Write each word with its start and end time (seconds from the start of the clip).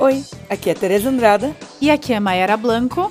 Oi, 0.00 0.24
aqui 0.48 0.70
é 0.70 0.74
Tereza 0.74 1.10
Andrada. 1.10 1.54
E 1.78 1.90
aqui 1.90 2.14
é 2.14 2.18
Mayara 2.18 2.56
Blanco. 2.56 3.10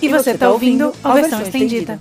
E, 0.00 0.04
E 0.04 0.08
você 0.10 0.32
você 0.32 0.38
tá 0.38 0.50
ouvindo 0.50 0.92
a 1.02 1.14
versão 1.14 1.40
estendida. 1.40 1.98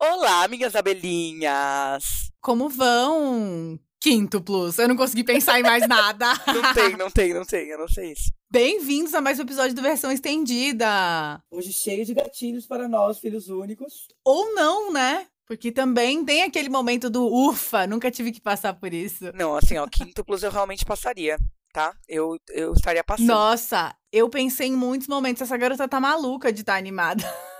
Olá, 0.00 0.46
minhas 0.46 0.76
abelhinhas! 0.76 2.30
Como 2.40 2.68
vão? 2.68 3.76
Quíntuplos. 4.00 4.78
Eu 4.78 4.86
não 4.86 4.96
consegui 4.96 5.24
pensar 5.24 5.58
em 5.58 5.64
mais 5.64 5.86
nada. 5.88 6.32
Não 6.46 6.72
tem, 6.72 6.96
não 6.96 7.10
tem, 7.10 7.34
não 7.34 7.44
tem, 7.44 7.66
eu 7.68 7.78
não 7.78 7.88
sei 7.88 8.12
isso. 8.12 8.30
Bem-vindos 8.48 9.12
a 9.14 9.20
mais 9.20 9.40
um 9.40 9.42
episódio 9.42 9.74
do 9.74 9.82
Versão 9.82 10.12
Estendida. 10.12 11.42
Hoje 11.50 11.72
cheio 11.72 12.04
de 12.04 12.14
gatilhos 12.14 12.66
para 12.68 12.86
nós, 12.88 13.18
filhos 13.18 13.48
únicos. 13.48 14.06
Ou 14.24 14.54
não, 14.54 14.92
né? 14.92 15.26
Porque 15.48 15.72
também 15.72 16.22
tem 16.26 16.42
aquele 16.42 16.68
momento 16.68 17.08
do 17.08 17.26
ufa, 17.26 17.86
nunca 17.86 18.10
tive 18.10 18.30
que 18.30 18.40
passar 18.40 18.74
por 18.74 18.92
isso. 18.92 19.32
Não, 19.34 19.56
assim, 19.56 19.78
ó, 19.78 19.86
quíntuplos 19.86 20.42
eu 20.42 20.50
realmente 20.50 20.84
passaria, 20.84 21.38
tá? 21.72 21.96
Eu, 22.06 22.38
eu 22.50 22.74
estaria 22.74 23.02
passando. 23.02 23.28
Nossa, 23.28 23.96
eu 24.12 24.28
pensei 24.28 24.68
em 24.68 24.76
muitos 24.76 25.08
momentos. 25.08 25.40
Essa 25.40 25.56
garota 25.56 25.88
tá 25.88 25.98
maluca 25.98 26.52
de 26.52 26.60
estar 26.60 26.76
animada. 26.76 27.24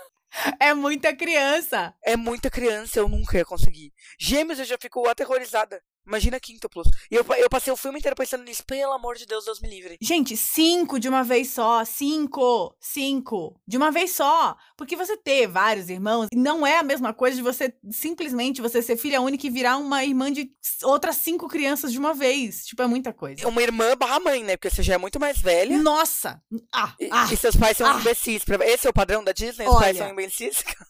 É 0.60 0.74
muita 0.74 1.16
criança. 1.16 1.94
É 2.04 2.14
muita 2.14 2.50
criança, 2.50 2.98
eu 2.98 3.08
nunca 3.08 3.38
ia 3.38 3.46
conseguir. 3.46 3.94
Gêmeos 4.20 4.58
eu 4.58 4.66
já 4.66 4.76
fico 4.78 5.08
aterrorizada. 5.08 5.82
Imagina 6.08 6.40
quíntuplos. 6.40 6.88
E 7.10 7.14
eu, 7.14 7.24
eu 7.36 7.50
passei 7.50 7.70
o 7.70 7.76
filme 7.76 7.98
inteiro 7.98 8.16
pensando 8.16 8.42
nisso. 8.42 8.64
Pelo 8.64 8.92
amor 8.92 9.16
de 9.16 9.26
Deus, 9.26 9.44
Deus 9.44 9.60
me 9.60 9.68
livre. 9.68 9.98
Gente, 10.00 10.38
cinco 10.38 10.98
de 10.98 11.06
uma 11.06 11.22
vez 11.22 11.50
só. 11.50 11.84
Cinco. 11.84 12.74
Cinco. 12.80 13.60
De 13.68 13.76
uma 13.76 13.90
vez 13.90 14.12
só. 14.12 14.56
Porque 14.74 14.96
você 14.96 15.18
ter 15.18 15.46
vários 15.46 15.90
irmãos 15.90 16.28
não 16.32 16.66
é 16.66 16.78
a 16.78 16.82
mesma 16.82 17.12
coisa 17.12 17.36
de 17.36 17.42
você 17.42 17.74
simplesmente 17.90 18.62
você 18.62 18.80
ser 18.80 18.96
filha 18.96 19.20
única 19.20 19.46
e 19.46 19.50
virar 19.50 19.76
uma 19.76 20.02
irmã 20.02 20.32
de 20.32 20.50
outras 20.82 21.16
cinco 21.16 21.46
crianças 21.46 21.92
de 21.92 21.98
uma 21.98 22.14
vez. 22.14 22.64
Tipo, 22.64 22.82
é 22.82 22.86
muita 22.86 23.12
coisa. 23.12 23.46
Uma 23.46 23.62
irmã 23.62 23.94
barra 23.94 24.18
mãe, 24.18 24.42
né? 24.42 24.56
Porque 24.56 24.70
você 24.70 24.82
já 24.82 24.94
é 24.94 24.98
muito 24.98 25.20
mais 25.20 25.38
velha. 25.38 25.76
Nossa! 25.76 26.40
Ah, 26.72 26.94
E, 26.98 27.08
ah. 27.12 27.28
e 27.30 27.36
seus 27.36 27.54
pais 27.54 27.76
são 27.76 27.86
ah. 27.86 28.00
imbecis. 28.00 28.42
Esse 28.64 28.86
é 28.86 28.90
o 28.90 28.94
padrão 28.94 29.22
da 29.22 29.32
Disney? 29.32 29.66
Os 29.66 29.74
pais 29.74 29.96
Olha. 29.96 29.98
são 29.98 30.10
imbecis? 30.10 30.64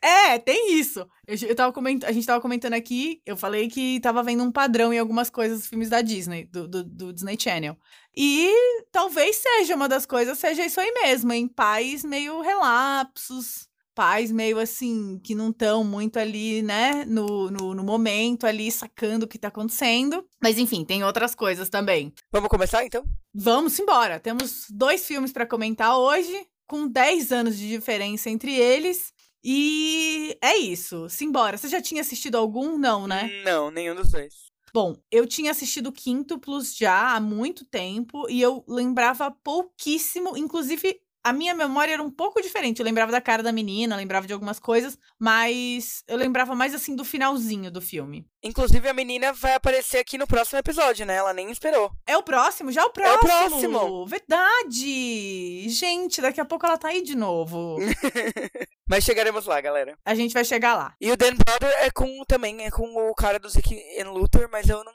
É, 0.00 0.38
tem 0.38 0.78
isso. 0.78 1.06
Eu, 1.26 1.36
eu 1.48 1.54
tava 1.54 1.72
coment... 1.72 1.98
A 2.04 2.12
gente 2.12 2.26
tava 2.26 2.40
comentando 2.40 2.74
aqui, 2.74 3.20
eu 3.26 3.36
falei 3.36 3.68
que 3.68 4.00
tava 4.00 4.22
vendo 4.22 4.42
um 4.42 4.52
padrão 4.58 4.92
em 4.92 4.98
algumas 4.98 5.30
coisas 5.30 5.60
dos 5.60 5.68
filmes 5.68 5.88
da 5.88 6.00
Disney, 6.02 6.44
do, 6.46 6.66
do, 6.66 6.82
do 6.82 7.12
Disney 7.12 7.36
Channel. 7.38 7.76
E 8.16 8.52
talvez 8.90 9.36
seja 9.36 9.76
uma 9.76 9.88
das 9.88 10.04
coisas, 10.04 10.36
seja 10.36 10.66
isso 10.66 10.80
aí 10.80 10.90
mesmo, 10.90 11.32
em 11.32 11.46
pais 11.46 12.02
meio 12.02 12.40
relapsos, 12.40 13.68
pais 13.94 14.32
meio 14.32 14.58
assim, 14.58 15.20
que 15.22 15.32
não 15.32 15.50
estão 15.50 15.84
muito 15.84 16.18
ali, 16.18 16.60
né, 16.60 17.04
no, 17.06 17.52
no, 17.52 17.72
no 17.72 17.84
momento 17.84 18.48
ali, 18.48 18.68
sacando 18.72 19.26
o 19.26 19.28
que 19.28 19.38
tá 19.38 19.46
acontecendo. 19.46 20.26
Mas 20.42 20.58
enfim, 20.58 20.84
tem 20.84 21.04
outras 21.04 21.36
coisas 21.36 21.68
também. 21.68 22.12
Vamos 22.32 22.48
começar, 22.48 22.84
então? 22.84 23.04
Vamos 23.32 23.78
embora. 23.78 24.18
Temos 24.18 24.66
dois 24.68 25.06
filmes 25.06 25.32
pra 25.32 25.46
comentar 25.46 25.96
hoje, 25.96 26.36
com 26.66 26.88
10 26.88 27.30
anos 27.30 27.56
de 27.56 27.68
diferença 27.68 28.28
entre 28.28 28.52
eles. 28.56 29.12
E 29.44 30.36
é 30.42 30.56
isso. 30.56 31.08
Simbora. 31.08 31.56
Você 31.56 31.68
já 31.68 31.80
tinha 31.80 32.00
assistido 32.00 32.36
algum? 32.36 32.76
Não, 32.76 33.06
né? 33.06 33.30
Não, 33.44 33.70
nenhum 33.70 33.94
dos 33.94 34.10
dois. 34.10 34.47
Bom, 34.80 34.94
eu 35.10 35.26
tinha 35.26 35.50
assistido 35.50 35.90
Quíntuplos 35.90 36.76
já 36.76 37.16
há 37.16 37.20
muito 37.20 37.64
tempo 37.64 38.30
e 38.30 38.40
eu 38.40 38.64
lembrava 38.68 39.28
pouquíssimo, 39.28 40.36
inclusive 40.36 41.00
a 41.22 41.32
minha 41.32 41.54
memória 41.54 41.92
era 41.92 42.02
um 42.02 42.10
pouco 42.10 42.40
diferente. 42.40 42.78
Eu 42.78 42.84
lembrava 42.84 43.12
da 43.12 43.20
cara 43.20 43.42
da 43.42 43.52
menina, 43.52 43.96
lembrava 43.96 44.26
de 44.26 44.32
algumas 44.32 44.58
coisas, 44.58 44.98
mas 45.18 46.02
eu 46.06 46.16
lembrava 46.16 46.54
mais 46.54 46.74
assim 46.74 46.94
do 46.94 47.04
finalzinho 47.04 47.70
do 47.70 47.80
filme. 47.80 48.26
Inclusive, 48.42 48.88
a 48.88 48.94
menina 48.94 49.32
vai 49.32 49.54
aparecer 49.54 49.98
aqui 49.98 50.16
no 50.16 50.26
próximo 50.26 50.58
episódio, 50.58 51.04
né? 51.04 51.16
Ela 51.16 51.32
nem 51.32 51.50
esperou. 51.50 51.90
É 52.06 52.16
o 52.16 52.22
próximo? 52.22 52.70
Já 52.70 52.82
é 52.82 52.84
o 52.84 52.86
É 52.86 53.12
o 53.14 53.18
próximo! 53.18 53.48
próximo. 53.48 54.06
Verdade! 54.06 55.68
Gente, 55.68 56.20
daqui 56.20 56.40
a 56.40 56.44
pouco 56.44 56.64
ela 56.64 56.78
tá 56.78 56.88
aí 56.88 57.02
de 57.02 57.16
novo. 57.16 57.78
Mas 58.88 59.04
chegaremos 59.04 59.44
lá, 59.44 59.60
galera. 59.60 59.98
A 60.04 60.14
gente 60.14 60.32
vai 60.32 60.44
chegar 60.44 60.74
lá. 60.74 60.94
E 61.00 61.10
o 61.10 61.16
Dan 61.16 61.34
Brother 61.34 61.70
é 61.80 61.90
com 61.90 62.24
também, 62.26 62.64
é 62.64 62.70
com 62.70 63.10
o 63.10 63.14
cara 63.14 63.38
do 63.38 63.48
Zeke 63.48 63.76
and 64.00 64.10
Luther, 64.10 64.48
mas 64.50 64.68
eu 64.68 64.82
não. 64.82 64.92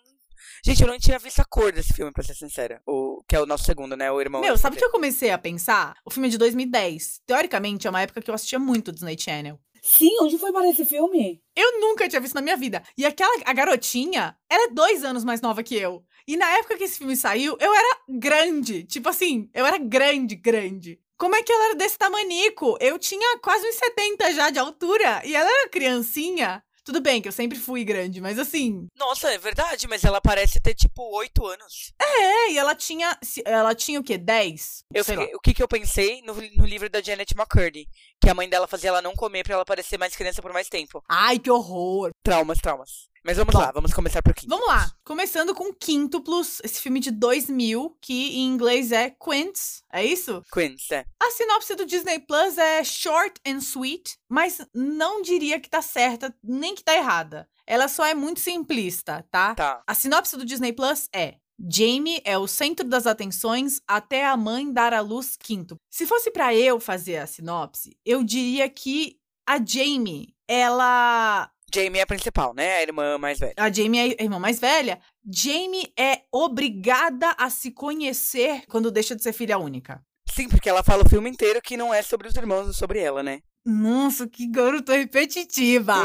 Gente, 0.66 0.82
eu 0.82 0.88
não 0.88 1.00
tinha 1.00 1.20
visto 1.20 1.40
a 1.40 1.46
cor 1.46 1.72
desse 1.72 1.94
filme, 1.94 2.12
pra 2.12 2.24
ser 2.24 2.36
sincera. 2.36 2.82
O, 2.86 3.24
que 3.28 3.36
é 3.36 3.42
o 3.42 3.46
nosso 3.46 3.66
segundo, 3.66 3.96
né? 3.96 4.12
O 4.12 4.22
irmão. 4.22 4.42
Meu, 4.42 4.58
sabe 4.58 4.76
o 4.76 4.80
que 4.80 4.86
eu 4.86 4.92
comecei 4.92 5.32
a 5.32 5.38
pensar? 5.38 5.96
O 6.06 6.10
filme 6.10 6.28
é 6.28 6.32
de 6.32 6.38
2010. 6.38 7.22
Teoricamente, 7.26 7.88
é 7.88 7.90
uma 7.90 8.02
época 8.02 8.22
que 8.22 8.30
eu 8.30 8.36
assistia 8.36 8.60
muito 8.60 8.92
Disney 8.92 9.18
Channel. 9.18 9.60
Sim, 9.86 10.16
onde 10.22 10.38
foi 10.38 10.54
parar 10.54 10.70
esse 10.70 10.86
filme? 10.86 11.42
Eu 11.54 11.82
nunca 11.82 12.08
tinha 12.08 12.22
visto 12.22 12.36
na 12.36 12.42
minha 12.42 12.56
vida. 12.56 12.82
E 12.98 13.06
aquela, 13.06 13.36
a 13.44 13.52
garotinha, 13.52 14.34
ela 14.50 14.68
é 14.68 14.74
dois 14.74 15.04
anos 15.04 15.26
mais 15.26 15.42
nova 15.42 15.62
que 15.62 15.76
eu. 15.76 16.06
E 16.26 16.38
na 16.38 16.50
época 16.58 16.78
que 16.78 16.86
esse 16.86 17.00
filme 17.00 17.18
saiu, 17.18 17.58
eu 17.60 17.74
era 17.74 18.00
grande. 18.08 18.86
Tipo 18.86 19.10
assim, 19.10 19.50
eu 19.54 19.66
era 19.66 19.78
grande, 19.78 20.36
grande. 20.38 21.02
Como 21.18 21.36
é 21.36 21.44
que 21.44 21.52
ela 21.52 21.66
era 21.66 21.76
desse 21.76 21.98
tamanico? 21.98 22.78
Eu 22.80 22.98
tinha 22.98 23.40
quase 23.40 23.68
uns 23.68 23.76
70 23.76 24.34
já 24.34 24.50
de 24.50 24.60
altura. 24.60 25.22
E 25.26 25.36
ela 25.36 25.50
era 25.50 25.70
criancinha. 25.70 26.64
Tudo 26.86 27.00
bem 27.00 27.22
que 27.22 27.28
eu 27.28 27.32
sempre 27.32 27.58
fui 27.58 27.84
grande, 27.86 28.20
mas 28.20 28.38
assim. 28.38 28.88
Nossa, 28.98 29.32
é 29.32 29.38
verdade, 29.38 29.88
mas 29.88 30.04
ela 30.04 30.20
parece 30.20 30.60
ter 30.60 30.74
tipo 30.76 31.02
oito 31.18 31.46
anos. 31.46 31.94
É, 32.02 32.52
e 32.52 32.58
ela 32.58 32.76
tinha. 32.76 33.18
Ela 33.46 33.74
tinha 33.74 34.00
o 34.00 34.04
quê? 34.04 34.18
10? 34.18 34.84
Eu 34.94 35.06
fiquei- 35.06 35.34
o 35.36 35.40
que, 35.40 35.54
que 35.54 35.64
eu 35.64 35.68
pensei 35.68 36.22
no, 36.24 36.34
no 36.34 36.66
livro 36.66 36.90
da 36.90 37.02
Janet 37.02 37.34
McCurdy? 37.34 37.88
Que 38.24 38.30
a 38.30 38.34
mãe 38.34 38.48
dela 38.48 38.70
fazia 38.70 38.88
ela 38.88 39.02
não 39.02 39.14
comer 39.14 39.44
pra 39.44 39.56
ela 39.56 39.66
parecer 39.66 40.00
mais 40.00 40.16
criança 40.16 40.42
por 40.42 40.54
mais 40.54 40.70
tempo. 40.70 41.04
Ai, 41.10 41.38
que 41.38 41.52
horror. 41.52 42.10
Traumas, 42.24 42.58
traumas. 42.58 43.10
Mas 43.22 43.36
vamos 43.36 43.54
Bom, 43.54 43.60
lá, 43.60 43.70
vamos 43.74 43.94
começar 43.94 44.24
por 44.24 44.34
quinto. 44.34 44.48
Vamos 44.48 44.66
lá. 44.66 44.90
Começando 45.04 45.54
com 45.54 45.74
Quíntuplos, 45.74 46.62
esse 46.64 46.80
filme 46.80 47.02
de 47.02 47.12
2000, 47.12 47.98
que 48.00 48.38
em 48.38 48.46
inglês 48.46 48.94
é 48.94 49.10
Quints. 49.10 49.84
É 49.92 50.06
isso? 50.06 50.42
Queens, 50.54 50.90
é. 50.92 51.04
A 51.22 51.32
sinopse 51.32 51.76
do 51.76 51.86
Disney 51.86 52.20
Plus 52.20 52.58
é 52.58 52.82
short 52.86 53.42
and 53.46 53.58
sweet, 53.58 54.18
mas 54.30 54.66
não 54.74 55.22
diria 55.22 55.60
que 55.60 55.70
tá 55.70 55.82
certa, 55.82 56.34
nem 56.42 56.76
que 56.76 56.84
tá 56.84 56.96
errada. 56.96 57.46
Ela 57.68 57.90
só 57.90 58.06
é 58.06 58.14
muito 58.14 58.40
simplista, 58.40 59.26
tá? 59.30 59.54
Tá. 59.54 59.82
A 59.86 59.94
sinopse 59.94 60.38
do 60.38 60.46
Disney 60.46 60.72
Plus 60.72 61.10
é: 61.14 61.36
Jamie 61.66 62.22
é 62.26 62.38
o 62.38 62.46
centro 62.46 62.86
das 62.86 63.08
atenções 63.08 63.82
até 63.88 64.26
a 64.26 64.36
mãe 64.36 64.72
dar 64.72 64.94
à 64.94 65.00
luz 65.00 65.38
quinto. 65.38 65.78
Se 65.90 66.06
fosse 66.06 66.30
pra 66.30 66.54
eu 66.54 66.78
fazer 66.80 67.18
a 67.18 67.28
sinopse, 67.28 67.96
eu 68.06 68.22
diria 68.22 68.70
que 68.70 69.18
a 69.48 69.64
Jamie, 69.64 70.34
ela 70.46 71.50
Jamie 71.74 72.00
é 72.00 72.04
a 72.04 72.08
principal, 72.08 72.54
né? 72.54 72.78
A 72.78 72.82
irmã 72.84 73.18
mais 73.18 73.40
velha. 73.40 73.54
a 73.58 73.72
Jamie 73.72 74.00
é 74.00 74.22
a 74.22 74.24
irmã 74.24 74.40
mais 74.40 74.60
velha. 74.60 75.00
Jamie 75.26 75.92
é 75.98 76.24
obrigada 76.32 77.34
a 77.38 77.50
se 77.50 77.72
conhecer 77.72 78.66
quando 78.68 78.92
deixa 78.92 79.16
de 79.16 79.24
ser 79.24 79.32
filha 79.34 79.58
única. 79.58 80.02
Sim, 80.30 80.50
porque 80.50 80.70
ela 80.70 80.84
fala 80.84 81.04
o 81.04 81.10
filme 81.10 81.30
inteiro 81.30 81.62
que 81.62 81.78
não 81.78 81.94
é 81.94 82.02
sobre 82.02 82.28
os 82.28 82.36
irmãos, 82.36 82.70
é 82.70 82.74
sobre 82.74 83.00
ela, 83.00 83.24
né? 83.24 83.40
Nossa, 83.66 84.28
que 84.28 84.48
garota 84.48 84.94
repetitiva. 84.94 85.96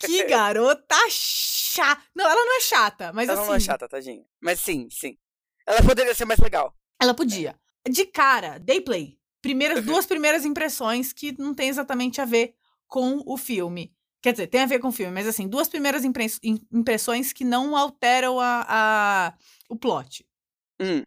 que 0.00 0.24
garota 0.24 0.96
chata. 1.72 2.02
Não, 2.14 2.24
ela 2.24 2.44
não 2.44 2.56
é 2.56 2.60
chata, 2.60 3.12
mas 3.12 3.28
ela 3.28 3.40
assim. 3.40 3.48
não 3.48 3.56
é 3.56 3.60
chata, 3.60 3.88
tadinha. 3.88 4.24
Mas 4.40 4.60
sim, 4.60 4.88
sim. 4.90 5.16
Ela 5.66 5.82
poderia 5.82 6.14
ser 6.14 6.24
mais 6.24 6.38
legal. 6.40 6.74
Ela 7.00 7.14
podia. 7.14 7.58
De 7.88 8.04
cara, 8.06 8.58
day 8.58 8.80
play. 8.80 9.18
Primeiras, 9.40 9.84
duas 9.84 10.06
primeiras 10.06 10.44
impressões 10.44 11.12
que 11.12 11.36
não 11.38 11.52
tem 11.54 11.68
exatamente 11.68 12.20
a 12.20 12.24
ver 12.24 12.54
com 12.86 13.22
o 13.26 13.36
filme. 13.36 13.92
Quer 14.22 14.32
dizer, 14.32 14.46
tem 14.46 14.60
a 14.60 14.66
ver 14.66 14.78
com 14.78 14.88
o 14.88 14.92
filme, 14.92 15.12
mas 15.12 15.26
assim, 15.26 15.48
duas 15.48 15.68
primeiras 15.68 16.04
impre- 16.04 16.26
im- 16.44 16.64
impressões 16.72 17.32
que 17.32 17.44
não 17.44 17.76
alteram 17.76 18.38
a, 18.38 18.64
a- 18.68 19.34
o 19.68 19.74
plot. 19.76 20.24
Hum. 20.80 21.02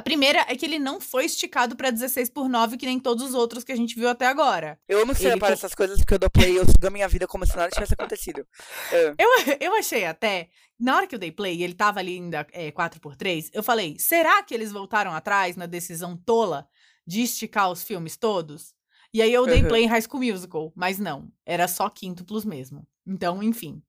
A 0.00 0.02
primeira 0.02 0.40
é 0.48 0.56
que 0.56 0.64
ele 0.64 0.78
não 0.78 0.98
foi 0.98 1.26
esticado 1.26 1.76
pra 1.76 1.90
16 1.90 2.30
por 2.30 2.48
9 2.48 2.78
que 2.78 2.86
nem 2.86 2.98
todos 2.98 3.22
os 3.22 3.34
outros 3.34 3.62
que 3.62 3.70
a 3.70 3.76
gente 3.76 3.94
viu 3.94 4.08
até 4.08 4.26
agora. 4.26 4.80
Eu 4.88 4.98
amo 5.02 5.12
Ele 5.12 5.18
separar 5.18 5.48
co- 5.48 5.52
essas 5.52 5.74
coisas 5.74 5.98
porque 5.98 6.14
eu 6.14 6.18
dou 6.18 6.30
play 6.30 6.52
e 6.52 6.56
eu 6.56 6.64
sigo 6.64 6.86
a 6.86 6.90
minha 6.90 7.06
vida 7.06 7.26
como 7.28 7.44
se 7.46 7.54
nada 7.54 7.70
tivesse 7.70 7.92
acontecido. 7.92 8.46
É. 8.90 9.14
Eu, 9.20 9.28
eu 9.60 9.74
achei 9.76 10.06
até, 10.06 10.48
na 10.78 10.96
hora 10.96 11.06
que 11.06 11.14
eu 11.14 11.18
dei 11.18 11.30
play, 11.30 11.56
e 11.56 11.62
ele 11.62 11.74
tava 11.74 11.98
ali 12.00 12.14
ainda 12.14 12.46
é, 12.52 12.72
4x3, 12.72 13.50
eu 13.52 13.62
falei, 13.62 13.98
será 13.98 14.42
que 14.42 14.54
eles 14.54 14.72
voltaram 14.72 15.12
atrás 15.12 15.54
na 15.54 15.66
decisão 15.66 16.16
tola 16.16 16.66
de 17.06 17.20
esticar 17.22 17.70
os 17.70 17.82
filmes 17.82 18.16
todos? 18.16 18.72
E 19.12 19.20
aí 19.20 19.30
eu 19.32 19.44
dei 19.44 19.60
Uhum. 19.62 19.68
play 19.68 19.82
em 19.84 19.86
High 19.86 20.00
School 20.02 20.22
Musical, 20.22 20.72
mas 20.74 20.98
não, 20.98 21.30
era 21.44 21.68
só 21.68 21.90
quíntuplos 21.90 22.44
mesmo. 22.46 22.86
Então, 23.06 23.42
enfim, 23.42 23.82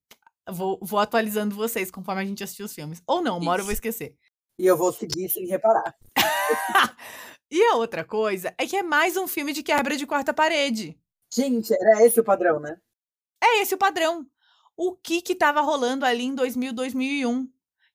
vou, 0.50 0.78
vou 0.82 1.00
atualizando 1.00 1.56
vocês 1.56 1.90
conforme 1.90 2.22
a 2.22 2.26
gente 2.26 2.44
assistir 2.44 2.64
os 2.64 2.74
filmes. 2.74 3.02
Ou 3.08 3.22
não, 3.22 3.38
uma 3.38 3.52
hora 3.52 3.62
eu 3.62 3.66
vou 3.66 3.72
Isso. 3.72 3.78
esquecer. 3.80 4.18
E 4.62 4.66
eu 4.68 4.78
vou 4.78 4.94
seguir 4.94 5.28
sem 5.28 5.48
reparar. 5.48 5.96
E 7.54 7.62
a 7.64 7.76
outra 7.76 8.06
coisa 8.06 8.54
é 8.58 8.66
que 8.66 8.78
é 8.78 8.82
mais 8.84 9.18
um 9.18 9.28
filme 9.28 9.52
de 9.52 9.62
quebra 9.62 9.98
de 9.98 10.08
quarta 10.08 10.34
parede. 10.34 10.98
Gente, 11.34 11.74
era 11.74 12.06
esse 12.06 12.18
o 12.18 12.24
padrão, 12.24 12.62
né? 12.62 12.78
É 13.44 13.62
esse 13.62 13.76
o 13.76 13.78
padrão. 13.78 14.26
O 14.78 14.96
que 14.96 15.22
que 15.22 15.36
tava 15.36 15.60
rolando 15.60 16.06
ali 16.06 16.24
em 16.24 16.34
2000, 16.34 16.72
2001? 16.72 17.50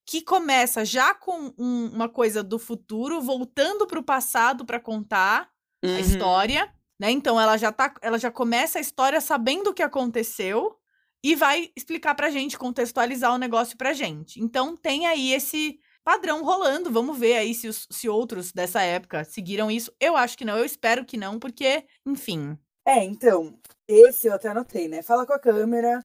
Que 0.05 0.21
começa 0.21 0.85
já 0.85 1.15
com 1.15 1.55
um- 1.57 1.87
uma 1.91 2.07
coisa 2.07 2.43
do 2.43 2.59
futuro, 2.59 3.23
voltando 3.23 3.87
pro 3.87 4.03
passado 4.03 4.67
pra 4.67 4.79
contar 4.79 5.49
a 5.83 5.87
Uhum. 5.87 5.99
história, 6.01 6.71
né? 7.01 7.11
Então 7.11 7.41
ela 7.41 7.57
já 7.57 7.73
tá, 7.73 7.95
ela 8.03 8.19
já 8.19 8.31
começa 8.31 8.77
a 8.79 8.83
história 8.83 9.23
sabendo 9.23 9.71
o 9.71 9.75
que 9.75 9.83
aconteceu 9.83 10.77
e 11.25 11.35
vai 11.35 11.71
explicar 11.75 12.15
pra 12.15 12.29
gente, 12.29 12.59
contextualizar 12.59 13.33
o 13.33 13.39
negócio 13.39 13.79
pra 13.79 13.95
gente. 13.95 14.39
Então 14.39 14.77
tem 14.77 15.07
aí 15.07 15.33
esse 15.33 15.81
padrão 16.07 16.45
rolando. 16.45 16.89
Vamos 16.89 17.19
ver 17.19 17.37
aí 17.37 17.53
se, 17.53 17.67
os, 17.67 17.89
se 17.91 18.09
outros 18.09 18.53
dessa 18.53 18.81
época 18.81 19.25
seguiram 19.25 19.69
isso. 19.69 19.93
Eu 19.99 20.17
acho 20.17 20.39
que 20.39 20.45
não, 20.45 20.57
eu 20.57 20.65
espero 20.65 21.05
que 21.05 21.17
não, 21.17 21.37
porque, 21.37 21.85
enfim. 22.07 22.57
É, 22.87 23.03
então, 23.03 23.59
esse 23.89 24.29
eu 24.29 24.35
até 24.35 24.49
anotei, 24.49 24.87
né? 24.87 25.03
Fala 25.03 25.27
com 25.27 25.33
a 25.33 25.39
câmera. 25.39 26.01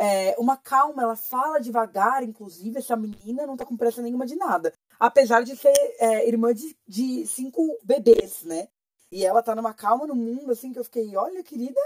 É, 0.00 0.34
uma 0.38 0.56
calma, 0.56 1.02
ela 1.02 1.14
fala 1.14 1.60
devagar, 1.60 2.24
inclusive, 2.24 2.78
essa 2.78 2.96
menina 2.96 3.46
não 3.46 3.56
tá 3.56 3.66
com 3.66 3.76
pressa 3.76 4.00
nenhuma 4.00 4.24
de 4.24 4.34
nada. 4.34 4.72
Apesar 4.98 5.42
de 5.42 5.54
ser 5.54 5.74
é, 6.00 6.26
irmã 6.26 6.54
de, 6.54 6.74
de 6.88 7.26
cinco 7.26 7.78
bebês, 7.84 8.42
né? 8.44 8.68
E 9.12 9.22
ela 9.22 9.42
tá 9.42 9.54
numa 9.54 9.74
calma 9.74 10.06
no 10.06 10.14
mundo, 10.14 10.50
assim, 10.50 10.72
que 10.72 10.78
eu 10.78 10.84
fiquei, 10.84 11.14
olha, 11.14 11.44
querida, 11.44 11.80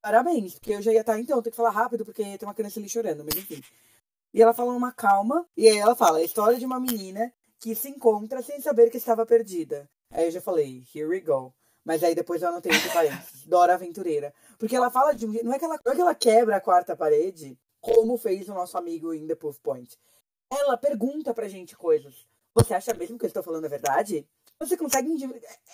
parabéns. 0.00 0.54
Porque 0.54 0.72
eu 0.72 0.80
já 0.80 0.90
ia 0.90 1.02
estar, 1.02 1.12
tá, 1.12 1.20
então, 1.20 1.42
tem 1.42 1.50
que 1.50 1.56
falar 1.56 1.70
rápido, 1.70 2.02
porque 2.02 2.38
tem 2.38 2.48
uma 2.48 2.54
criança 2.54 2.80
ali 2.80 2.88
chorando, 2.88 3.22
mas 3.22 3.36
enfim. 3.36 3.60
E 4.32 4.40
ela 4.40 4.54
fala 4.54 4.72
numa 4.72 4.92
calma, 4.92 5.46
e 5.56 5.68
aí 5.68 5.78
ela 5.78 5.96
fala 5.96 6.18
a 6.18 6.22
história 6.22 6.58
de 6.58 6.64
uma 6.64 6.78
menina 6.78 7.32
que 7.58 7.74
se 7.74 7.88
encontra 7.88 8.42
sem 8.42 8.60
saber 8.60 8.90
que 8.90 8.96
estava 8.96 9.26
perdida. 9.26 9.88
Aí 10.12 10.26
eu 10.26 10.30
já 10.30 10.40
falei, 10.40 10.84
here 10.94 11.06
we 11.06 11.20
go. 11.20 11.54
Mas 11.84 12.02
aí 12.02 12.14
depois 12.14 12.42
eu 12.42 12.48
anotei 12.48 12.72
entre 12.72 12.90
parênteses, 12.90 13.44
Dora 13.46 13.74
Aventureira. 13.74 14.32
Porque 14.58 14.76
ela 14.76 14.90
fala 14.90 15.12
de 15.12 15.26
um 15.26 15.32
não 15.42 15.52
é 15.52 15.58
que 15.58 15.64
ela, 15.64 15.78
não 15.84 15.92
é 15.92 15.94
que 15.94 16.00
ela 16.00 16.14
quebra 16.14 16.56
a 16.56 16.60
quarta 16.60 16.96
parede, 16.96 17.58
como 17.80 18.18
fez 18.18 18.48
o 18.48 18.54
nosso 18.54 18.76
amigo 18.76 19.14
em 19.14 19.26
The 19.26 19.34
Puff 19.34 19.58
Point. 19.60 19.96
Ela 20.52 20.76
pergunta 20.76 21.32
pra 21.32 21.48
gente 21.48 21.76
coisas. 21.76 22.26
Você 22.54 22.74
acha 22.74 22.92
mesmo 22.94 23.18
que 23.18 23.24
eu 23.24 23.28
estou 23.28 23.42
falando 23.42 23.64
a 23.64 23.68
verdade? 23.68 24.26
Você 24.58 24.76
consegue. 24.76 25.08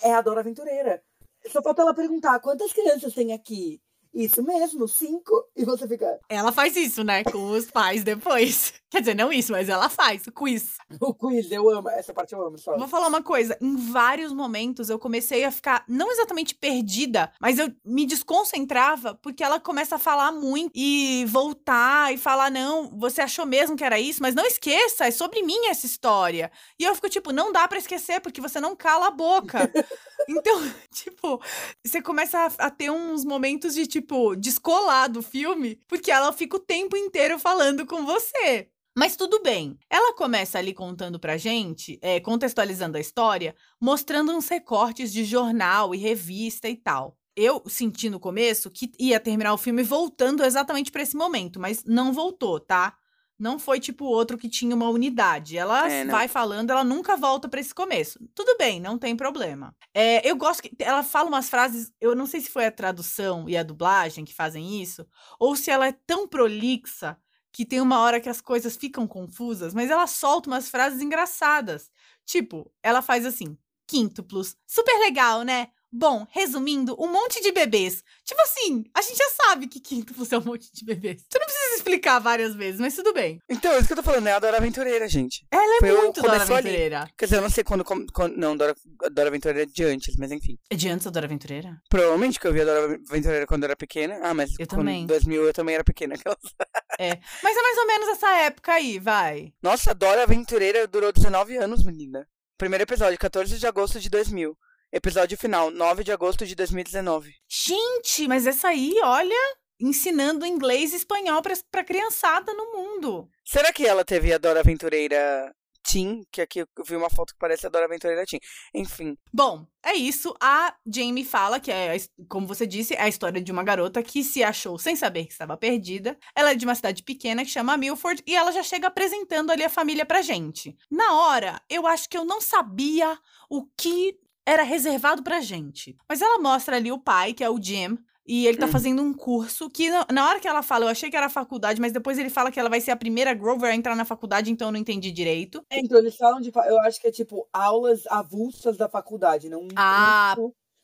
É 0.03 0.13
a 0.13 0.21
Dora 0.21 0.39
Aventureira. 0.39 1.03
Só 1.47 1.61
falta 1.61 1.81
ela 1.81 1.93
perguntar 1.93 2.39
quantas 2.39 2.71
crianças 2.73 3.13
tem 3.13 3.33
aqui. 3.33 3.81
Isso 4.13 4.43
mesmo, 4.43 4.87
cinco. 4.87 5.47
E 5.55 5.63
você 5.63 5.87
fica. 5.87 6.19
Ela 6.29 6.51
faz 6.51 6.75
isso, 6.75 7.03
né? 7.03 7.23
Com 7.23 7.51
os 7.51 7.69
pais 7.69 8.03
depois. 8.03 8.73
Quer 8.89 9.01
dizer, 9.01 9.15
não 9.15 9.33
isso, 9.33 9.51
mas 9.51 9.67
ela 9.67 9.89
faz, 9.89 10.25
o 10.27 10.31
quiz. 10.31 10.77
O 11.01 11.13
quiz, 11.13 11.51
eu 11.51 11.69
amo. 11.69 11.89
Essa 11.89 12.13
parte 12.13 12.33
eu 12.33 12.41
amo, 12.41 12.57
só. 12.57 12.77
Vou 12.77 12.87
falar 12.87 13.07
uma 13.07 13.21
coisa. 13.21 13.57
Em 13.61 13.75
vários 13.75 14.31
momentos 14.31 14.89
eu 14.89 14.97
comecei 14.97 15.43
a 15.43 15.51
ficar, 15.51 15.83
não 15.87 16.09
exatamente 16.11 16.55
perdida, 16.55 17.31
mas 17.41 17.59
eu 17.59 17.71
me 17.85 18.05
desconcentrava 18.05 19.13
porque 19.15 19.43
ela 19.43 19.59
começa 19.59 19.95
a 19.95 19.99
falar 19.99 20.31
muito 20.31 20.71
e 20.73 21.25
voltar 21.27 22.13
e 22.13 22.17
falar: 22.17 22.49
não, 22.49 22.97
você 22.97 23.21
achou 23.21 23.45
mesmo 23.45 23.75
que 23.75 23.83
era 23.83 23.99
isso, 23.99 24.21
mas 24.21 24.33
não 24.33 24.45
esqueça, 24.45 25.05
é 25.05 25.11
sobre 25.11 25.41
mim 25.43 25.67
essa 25.67 25.85
história. 25.85 26.49
E 26.79 26.83
eu 26.85 26.95
fico 26.95 27.09
tipo: 27.09 27.33
não 27.33 27.51
dá 27.51 27.67
para 27.67 27.77
esquecer 27.77 28.21
porque 28.21 28.41
você 28.41 28.59
não 28.59 28.75
cala 28.75 29.07
a 29.07 29.11
boca. 29.11 29.69
então, 30.29 30.73
tipo, 30.93 31.41
você 31.85 32.01
começa 32.01 32.39
a, 32.39 32.67
a 32.67 32.71
ter 32.71 32.89
uns 32.89 33.25
momentos 33.25 33.75
de 33.75 33.85
tipo, 33.85 34.35
descolar 34.35 35.09
do 35.09 35.21
filme 35.21 35.79
porque 35.87 36.09
ela 36.11 36.31
fica 36.31 36.55
o 36.55 36.59
tempo 36.59 36.95
inteiro 36.95 37.37
falando 37.37 37.85
com 37.85 38.05
você. 38.05 38.69
Mas 38.97 39.15
tudo 39.15 39.43
bem. 39.43 39.77
Ela 39.91 40.15
começa 40.15 40.57
ali 40.57 40.73
contando 40.73 41.19
pra 41.19 41.37
gente, 41.37 41.99
é, 42.01 42.19
contextualizando 42.19 42.97
a 42.97 42.99
história, 42.99 43.55
mostrando 43.79 44.31
uns 44.31 44.47
recortes 44.47 45.13
de 45.13 45.23
jornal 45.23 45.93
e 45.93 45.99
revista 45.99 46.67
e 46.67 46.75
tal. 46.75 47.15
Eu 47.35 47.61
senti 47.67 48.09
no 48.09 48.19
começo 48.19 48.71
que 48.71 48.91
ia 48.97 49.19
terminar 49.19 49.53
o 49.53 49.57
filme 49.57 49.83
voltando 49.83 50.43
exatamente 50.43 50.89
para 50.91 51.03
esse 51.03 51.15
momento, 51.15 51.59
mas 51.59 51.83
não 51.85 52.11
voltou, 52.11 52.59
tá? 52.59 52.97
Não 53.37 53.59
foi 53.59 53.79
tipo 53.79 54.03
o 54.03 54.09
outro 54.09 54.35
que 54.35 54.49
tinha 54.49 54.75
uma 54.75 54.89
unidade. 54.89 55.55
Ela 55.55 55.87
é, 55.87 56.03
vai 56.05 56.27
falando, 56.27 56.71
ela 56.71 56.83
nunca 56.83 57.15
volta 57.15 57.47
para 57.47 57.59
esse 57.59 57.75
começo. 57.75 58.17
Tudo 58.33 58.57
bem, 58.57 58.79
não 58.79 58.97
tem 58.97 59.15
problema. 59.15 59.75
É, 59.93 60.27
eu 60.27 60.35
gosto 60.35 60.63
que 60.63 60.75
ela 60.79 61.03
fala 61.03 61.27
umas 61.27 61.51
frases. 61.51 61.93
Eu 62.01 62.15
não 62.15 62.25
sei 62.25 62.41
se 62.41 62.49
foi 62.49 62.65
a 62.65 62.71
tradução 62.71 63.47
e 63.47 63.55
a 63.55 63.61
dublagem 63.61 64.25
que 64.25 64.33
fazem 64.33 64.81
isso, 64.81 65.05
ou 65.39 65.55
se 65.55 65.69
ela 65.69 65.87
é 65.87 65.95
tão 66.07 66.27
prolixa 66.27 67.15
que 67.57 67.65
tem 67.65 67.81
uma 67.81 67.99
hora 68.01 68.21
que 68.21 68.29
as 68.29 68.39
coisas 68.39 68.77
ficam 68.77 69.07
confusas, 69.07 69.73
mas 69.73 69.89
ela 69.89 70.05
solta 70.05 70.47
umas 70.47 70.69
frases 70.69 71.01
engraçadas. 71.01 71.89
Tipo, 72.23 72.71
ela 72.83 73.01
faz 73.01 73.25
assim: 73.25 73.57
quíntuplos. 73.87 74.55
Super 74.67 74.99
legal, 74.99 75.41
né? 75.41 75.69
Bom, 75.91 76.27
resumindo, 76.31 76.95
um 76.99 77.11
monte 77.11 77.41
de 77.41 77.51
bebês. 77.51 78.03
Tipo 78.25 78.41
assim, 78.41 78.83
a 78.93 79.01
gente 79.01 79.17
já 79.17 79.29
sabe 79.43 79.67
que 79.67 79.79
quíntuplos 79.79 80.31
é 80.31 80.37
um 80.37 80.43
monte 80.43 80.69
de 80.71 80.83
bebês. 80.83 81.21
Você 81.29 81.39
não 81.39 81.45
precisa 81.45 81.75
explicar 81.75 82.19
várias 82.19 82.53
vezes, 82.55 82.79
mas 82.79 82.95
tudo 82.95 83.13
bem. 83.13 83.39
Então, 83.49 83.71
é 83.71 83.77
isso 83.77 83.87
que 83.87 83.93
eu 83.93 83.97
tô 83.97 84.03
falando, 84.03 84.27
é 84.27 84.33
a 84.33 84.39
Dora 84.39 84.57
Aventureira, 84.57 85.07
gente. 85.07 85.45
Ela 85.49 85.77
é 85.77 85.79
Foi 85.79 85.91
muito 85.93 86.21
Dora 86.21 86.41
Aventureira. 86.41 87.01
Ali. 87.01 87.11
Quer 87.17 87.25
dizer, 87.25 87.37
eu 87.37 87.41
não 87.41 87.49
sei 87.49 87.63
quando. 87.63 87.85
quando 87.85 88.35
não, 88.35 88.57
Dora, 88.57 88.75
Dora 89.11 89.29
Aventureira 89.29 89.63
é 89.63 89.65
de 89.65 89.83
antes, 89.85 90.15
mas 90.17 90.31
enfim. 90.31 90.57
É 90.69 90.75
de 90.75 90.89
antes 90.89 91.05
da 91.05 91.11
Dora 91.11 91.25
Aventureira? 91.25 91.81
Provavelmente 91.89 92.39
que 92.39 92.47
eu 92.47 92.53
vi 92.53 92.61
a 92.61 92.65
Dora 92.65 92.99
Aventureira 93.09 93.47
quando 93.47 93.63
eu 93.63 93.67
era 93.67 93.75
pequena. 93.75 94.19
Ah, 94.21 94.33
mas 94.33 94.51
eu 94.59 94.67
também. 94.67 95.03
Em 95.03 95.07
2000 95.07 95.45
eu 95.45 95.53
também 95.53 95.75
era 95.75 95.83
pequena. 95.83 96.15
é. 96.99 97.19
Mas 97.41 97.57
é 97.57 97.61
mais 97.61 97.77
ou 97.77 97.87
menos 97.87 98.07
essa 98.09 98.29
época 98.39 98.73
aí, 98.73 98.99
vai. 98.99 99.53
Nossa, 99.61 99.91
a 99.91 99.93
Dora 99.93 100.23
Aventureira 100.23 100.85
durou 100.85 101.13
19 101.13 101.57
anos, 101.57 101.83
menina. 101.85 102.27
Primeiro 102.57 102.83
episódio, 102.83 103.17
14 103.19 103.57
de 103.57 103.67
agosto 103.67 103.99
de 103.99 104.09
2000. 104.09 104.57
Episódio 104.91 105.37
final, 105.37 105.69
9 105.69 106.01
de 106.01 106.13
agosto 106.13 106.45
de 106.45 106.55
2019. 106.55 107.33
Gente, 107.49 108.25
mas 108.25 108.47
essa 108.47 108.69
aí, 108.69 108.93
olha, 109.03 109.57
ensinando 109.77 110.45
inglês 110.45 110.93
e 110.93 110.95
espanhol 110.95 111.41
pra, 111.41 111.53
pra 111.69 111.83
criançada 111.83 112.53
no 112.53 112.71
mundo. 112.71 113.29
Será 113.43 113.73
que 113.73 113.85
ela 113.85 114.05
teve 114.05 114.31
a 114.31 114.37
Dora 114.37 114.61
Aventureira 114.61 115.53
Tim? 115.85 116.23
Que 116.31 116.39
aqui 116.39 116.61
eu 116.61 116.67
vi 116.85 116.95
uma 116.95 117.09
foto 117.09 117.33
que 117.33 117.39
parece 117.39 117.65
a 117.65 117.69
Dora 117.69 117.83
Aventureira 117.83 118.25
Tim. 118.25 118.39
Enfim. 118.73 119.17
Bom, 119.33 119.67
é 119.83 119.93
isso. 119.93 120.33
A 120.41 120.73
Jamie 120.85 121.25
fala 121.25 121.59
que 121.59 121.69
é, 121.69 121.97
como 122.29 122.47
você 122.47 122.65
disse, 122.65 122.93
é 122.93 123.01
a 123.01 123.09
história 123.09 123.41
de 123.41 123.51
uma 123.51 123.63
garota 123.63 124.01
que 124.01 124.23
se 124.23 124.41
achou 124.41 124.79
sem 124.79 124.95
saber 124.95 125.25
que 125.25 125.33
estava 125.33 125.57
perdida. 125.57 126.17
Ela 126.33 126.51
é 126.51 126.55
de 126.55 126.63
uma 126.63 126.75
cidade 126.75 127.03
pequena 127.03 127.43
que 127.43 127.51
chama 127.51 127.75
Milford 127.75 128.23
e 128.25 128.33
ela 128.33 128.53
já 128.53 128.63
chega 128.63 128.87
apresentando 128.87 129.51
ali 129.51 129.65
a 129.65 129.69
família 129.69 130.05
pra 130.05 130.21
gente. 130.21 130.77
Na 130.89 131.13
hora, 131.13 131.61
eu 131.69 131.85
acho 131.85 132.07
que 132.07 132.17
eu 132.17 132.23
não 132.23 132.39
sabia 132.39 133.19
o 133.49 133.65
que 133.77 134.17
era 134.47 134.63
reservado 134.63 135.21
pra 135.21 135.41
gente. 135.41 135.97
Mas 136.07 136.21
ela 136.21 136.39
mostra 136.39 136.77
ali 136.77 136.89
o 136.89 136.97
pai, 136.97 137.33
que 137.33 137.43
é 137.43 137.49
o 137.49 137.61
Jim, 137.61 137.97
e 138.25 138.47
ele 138.47 138.57
tá 138.57 138.65
hum. 138.65 138.71
fazendo 138.71 139.01
um 139.01 139.13
curso 139.13 139.69
que, 139.69 139.89
na 140.11 140.25
hora 140.25 140.39
que 140.39 140.47
ela 140.47 140.63
fala, 140.63 140.85
eu 140.85 140.89
achei 140.89 141.09
que 141.09 141.17
era 141.17 141.29
faculdade, 141.29 141.81
mas 141.81 141.91
depois 141.91 142.17
ele 142.17 142.29
fala 142.29 142.49
que 142.49 142.59
ela 142.59 142.69
vai 142.69 142.79
ser 142.79 142.91
a 142.91 142.95
primeira 142.95 143.33
Grover 143.33 143.69
a 143.69 143.75
entrar 143.75 143.95
na 143.95 144.05
faculdade, 144.05 144.49
então 144.49 144.69
eu 144.69 144.71
não 144.71 144.79
entendi 144.79 145.11
direito. 145.11 145.61
É, 145.69 145.79
então 145.79 145.97
eles 145.97 146.15
falam 146.15 146.39
de. 146.39 146.49
Eu 146.65 146.79
acho 146.79 146.99
que 147.01 147.07
é 147.07 147.11
tipo 147.11 147.47
aulas 147.51 148.07
avulsas 148.07 148.77
da 148.77 148.87
faculdade, 148.87 149.49
não 149.49 149.63
um 149.63 149.67
ah, 149.75 150.33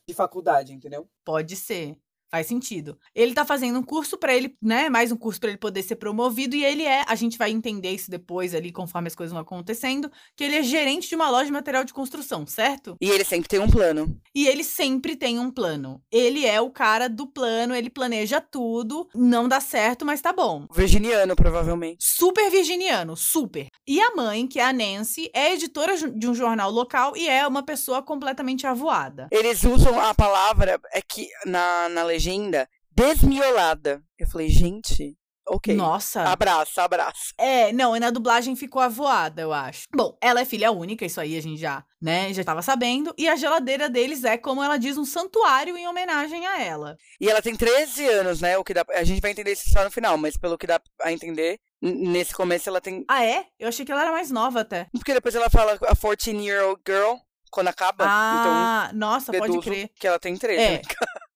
de 0.08 0.14
faculdade, 0.14 0.74
entendeu? 0.74 1.08
Pode 1.24 1.56
ser. 1.56 1.98
Faz 2.34 2.48
sentido. 2.48 2.98
Ele 3.14 3.32
tá 3.32 3.46
fazendo 3.46 3.78
um 3.78 3.84
curso 3.84 4.18
para 4.18 4.36
ele, 4.36 4.58
né? 4.60 4.90
Mais 4.90 5.12
um 5.12 5.16
curso 5.16 5.40
para 5.40 5.50
ele 5.50 5.58
poder 5.60 5.84
ser 5.84 5.98
promovido. 5.98 6.56
E 6.56 6.66
ele 6.66 6.82
é, 6.82 7.06
a 7.08 7.14
gente 7.14 7.38
vai 7.38 7.52
entender 7.52 7.92
isso 7.92 8.10
depois 8.10 8.56
ali, 8.56 8.72
conforme 8.72 9.08
as 9.08 9.14
coisas 9.14 9.32
vão 9.32 9.44
acontecendo, 9.44 10.12
que 10.36 10.44
ele 10.44 10.56
é 10.56 10.64
gerente 10.64 11.08
de 11.08 11.14
uma 11.14 11.30
loja 11.30 11.46
de 11.46 11.52
material 11.52 11.84
de 11.84 11.94
construção, 11.94 12.48
certo? 12.48 12.98
E 13.00 13.08
ele 13.08 13.24
sempre 13.24 13.48
tem 13.48 13.60
um 13.60 13.70
plano. 13.70 14.20
E 14.34 14.48
ele 14.48 14.64
sempre 14.64 15.16
tem 15.16 15.38
um 15.38 15.52
plano. 15.52 16.02
Ele 16.12 16.44
é 16.44 16.60
o 16.60 16.72
cara 16.72 17.08
do 17.08 17.28
plano, 17.28 17.76
ele 17.76 17.92
planeja 17.92 18.42
tudo. 18.42 19.08
Não 19.14 19.48
dá 19.48 19.60
certo, 19.60 20.04
mas 20.04 20.20
tá 20.20 20.34
bom. 20.34 20.66
Virginiano, 20.74 21.36
provavelmente. 21.36 22.04
Super 22.04 22.50
virginiano, 22.50 23.16
super. 23.16 23.68
E 23.88 24.02
a 24.02 24.16
mãe, 24.16 24.48
que 24.48 24.60
é 24.60 24.64
a 24.64 24.74
Nancy, 24.74 25.30
é 25.36 25.54
editora 25.54 25.96
de 26.12 26.28
um 26.28 26.34
jornal 26.34 26.72
local 26.72 27.16
e 27.16 27.30
é 27.30 27.46
uma 27.46 27.62
pessoa 27.62 28.02
completamente 28.02 28.66
avoada. 28.66 29.28
Eles 29.30 29.64
usam 29.64 30.02
a 30.02 30.16
palavra, 30.16 30.82
é 30.92 31.00
que 31.00 31.28
na, 31.46 31.90
na 31.90 32.04
legenda 32.04 32.23
legenda 32.24 32.70
desmiolada. 32.90 34.02
Eu 34.18 34.28
falei, 34.28 34.48
gente, 34.48 35.18
ok. 35.48 35.76
Nossa. 35.76 36.22
Abraço, 36.24 36.80
abraço. 36.80 37.34
É, 37.38 37.74
não, 37.74 37.96
e 37.96 38.00
na 38.00 38.12
dublagem 38.12 38.56
ficou 38.56 38.82
avoada, 38.82 39.42
eu 39.42 39.52
acho. 39.52 39.88
Bom, 39.94 40.18
ela 40.22 40.42
é 40.42 40.46
filha 40.46 40.72
única, 40.72 41.06
isso 41.06 41.20
aí 41.20 41.38
a 41.38 41.42
gente 41.42 41.60
já, 41.60 41.84
né, 42.02 42.32
já 42.34 42.44
tava 42.44 42.62
sabendo. 42.62 43.14
E 43.18 43.28
a 43.28 43.36
geladeira 43.36 43.90
deles 43.90 44.24
é, 44.24 44.38
como 44.38 44.64
ela 44.64 44.78
diz, 44.78 44.98
um 44.98 45.06
santuário 45.06 45.76
em 45.76 45.88
homenagem 45.88 46.46
a 46.48 46.62
ela. 46.62 46.96
E 47.20 47.30
ela 47.30 47.42
tem 47.42 47.56
13 47.56 48.08
anos, 48.08 48.40
né? 48.42 48.58
O 48.58 48.64
que 48.64 48.74
dá, 48.74 48.86
a 48.92 49.04
gente 49.04 49.22
vai 49.22 49.32
entender 49.32 49.52
isso 49.52 49.70
só 49.70 49.84
no 49.84 49.92
final, 49.92 50.18
mas 50.18 50.38
pelo 50.38 50.58
que 50.58 50.68
dá 50.68 50.80
a 51.02 51.12
entender, 51.12 51.60
nesse 51.82 52.34
começo 52.34 52.70
ela 52.70 52.80
tem. 52.80 53.04
Ah, 53.10 53.26
é? 53.26 53.48
Eu 53.60 53.68
achei 53.68 53.86
que 53.86 53.92
ela 53.92 54.04
era 54.04 54.12
mais 54.12 54.32
nova 54.32 54.62
até. 54.62 54.88
Porque 54.94 55.14
depois 55.14 55.36
ela 55.36 55.50
fala 55.50 55.74
a 55.74 55.96
14-year-old 55.96 56.82
girl 56.88 57.16
quando 57.54 57.68
acaba. 57.68 58.06
Ah, 58.08 58.86
então, 58.90 59.00
nossa, 59.00 59.32
pode 59.32 59.60
crer. 59.60 59.90
Que 60.00 60.08
ela 60.08 60.20
tem 60.20 60.36
13. 60.36 60.62
É. 60.62 60.72
Né? 60.72 60.82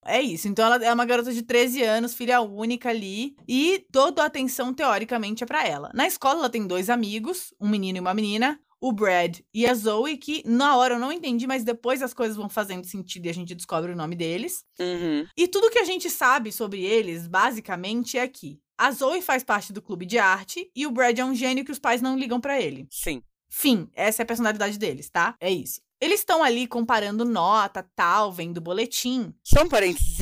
É 0.07 0.21
isso. 0.21 0.47
Então 0.47 0.65
ela 0.65 0.83
é 0.83 0.93
uma 0.93 1.05
garota 1.05 1.33
de 1.33 1.41
13 1.41 1.83
anos, 1.83 2.13
filha 2.13 2.41
única 2.41 2.89
ali, 2.89 3.35
e 3.47 3.85
toda 3.91 4.23
a 4.23 4.25
atenção 4.25 4.73
teoricamente 4.73 5.43
é 5.43 5.47
para 5.47 5.67
ela. 5.67 5.91
Na 5.93 6.07
escola 6.07 6.39
ela 6.39 6.49
tem 6.49 6.65
dois 6.65 6.89
amigos, 6.89 7.53
um 7.59 7.67
menino 7.67 7.97
e 7.97 8.01
uma 8.01 8.13
menina, 8.13 8.59
o 8.79 8.91
Brad 8.91 9.39
e 9.53 9.65
a 9.65 9.73
Zoe, 9.73 10.17
que 10.17 10.43
na 10.45 10.75
hora 10.77 10.95
eu 10.95 10.99
não 10.99 11.11
entendi, 11.11 11.47
mas 11.47 11.63
depois 11.63 12.01
as 12.01 12.13
coisas 12.13 12.37
vão 12.37 12.47
fazendo 12.47 12.85
sentido 12.85 13.25
e 13.25 13.29
a 13.29 13.33
gente 13.33 13.55
descobre 13.55 13.91
o 13.91 13.95
nome 13.95 14.15
deles. 14.15 14.63
Uhum. 14.79 15.25
E 15.35 15.47
tudo 15.47 15.71
que 15.71 15.79
a 15.79 15.83
gente 15.83 16.09
sabe 16.09 16.51
sobre 16.51 16.83
eles, 16.83 17.27
basicamente, 17.27 18.17
é 18.17 18.27
que 18.27 18.59
a 18.77 18.91
Zoe 18.91 19.21
faz 19.21 19.43
parte 19.43 19.73
do 19.73 19.81
clube 19.81 20.05
de 20.05 20.19
arte 20.19 20.69
e 20.75 20.85
o 20.85 20.91
Brad 20.91 21.17
é 21.17 21.25
um 21.25 21.33
gênio 21.33 21.65
que 21.65 21.71
os 21.71 21.79
pais 21.79 22.01
não 22.01 22.17
ligam 22.17 22.39
para 22.39 22.61
ele. 22.61 22.87
Sim. 22.91 23.23
Fim, 23.49 23.89
essa 23.93 24.21
é 24.21 24.23
a 24.23 24.27
personalidade 24.27 24.77
deles, 24.77 25.09
tá? 25.09 25.35
É 25.39 25.49
isso. 25.49 25.81
Eles 25.99 26.19
estão 26.19 26.43
ali 26.43 26.67
comparando 26.67 27.25
nota, 27.25 27.83
tal, 27.95 28.31
vendo 28.31 28.61
boletim. 28.61 29.33
Só 29.43 29.63
um 29.63 29.69
parênteses, 29.69 30.17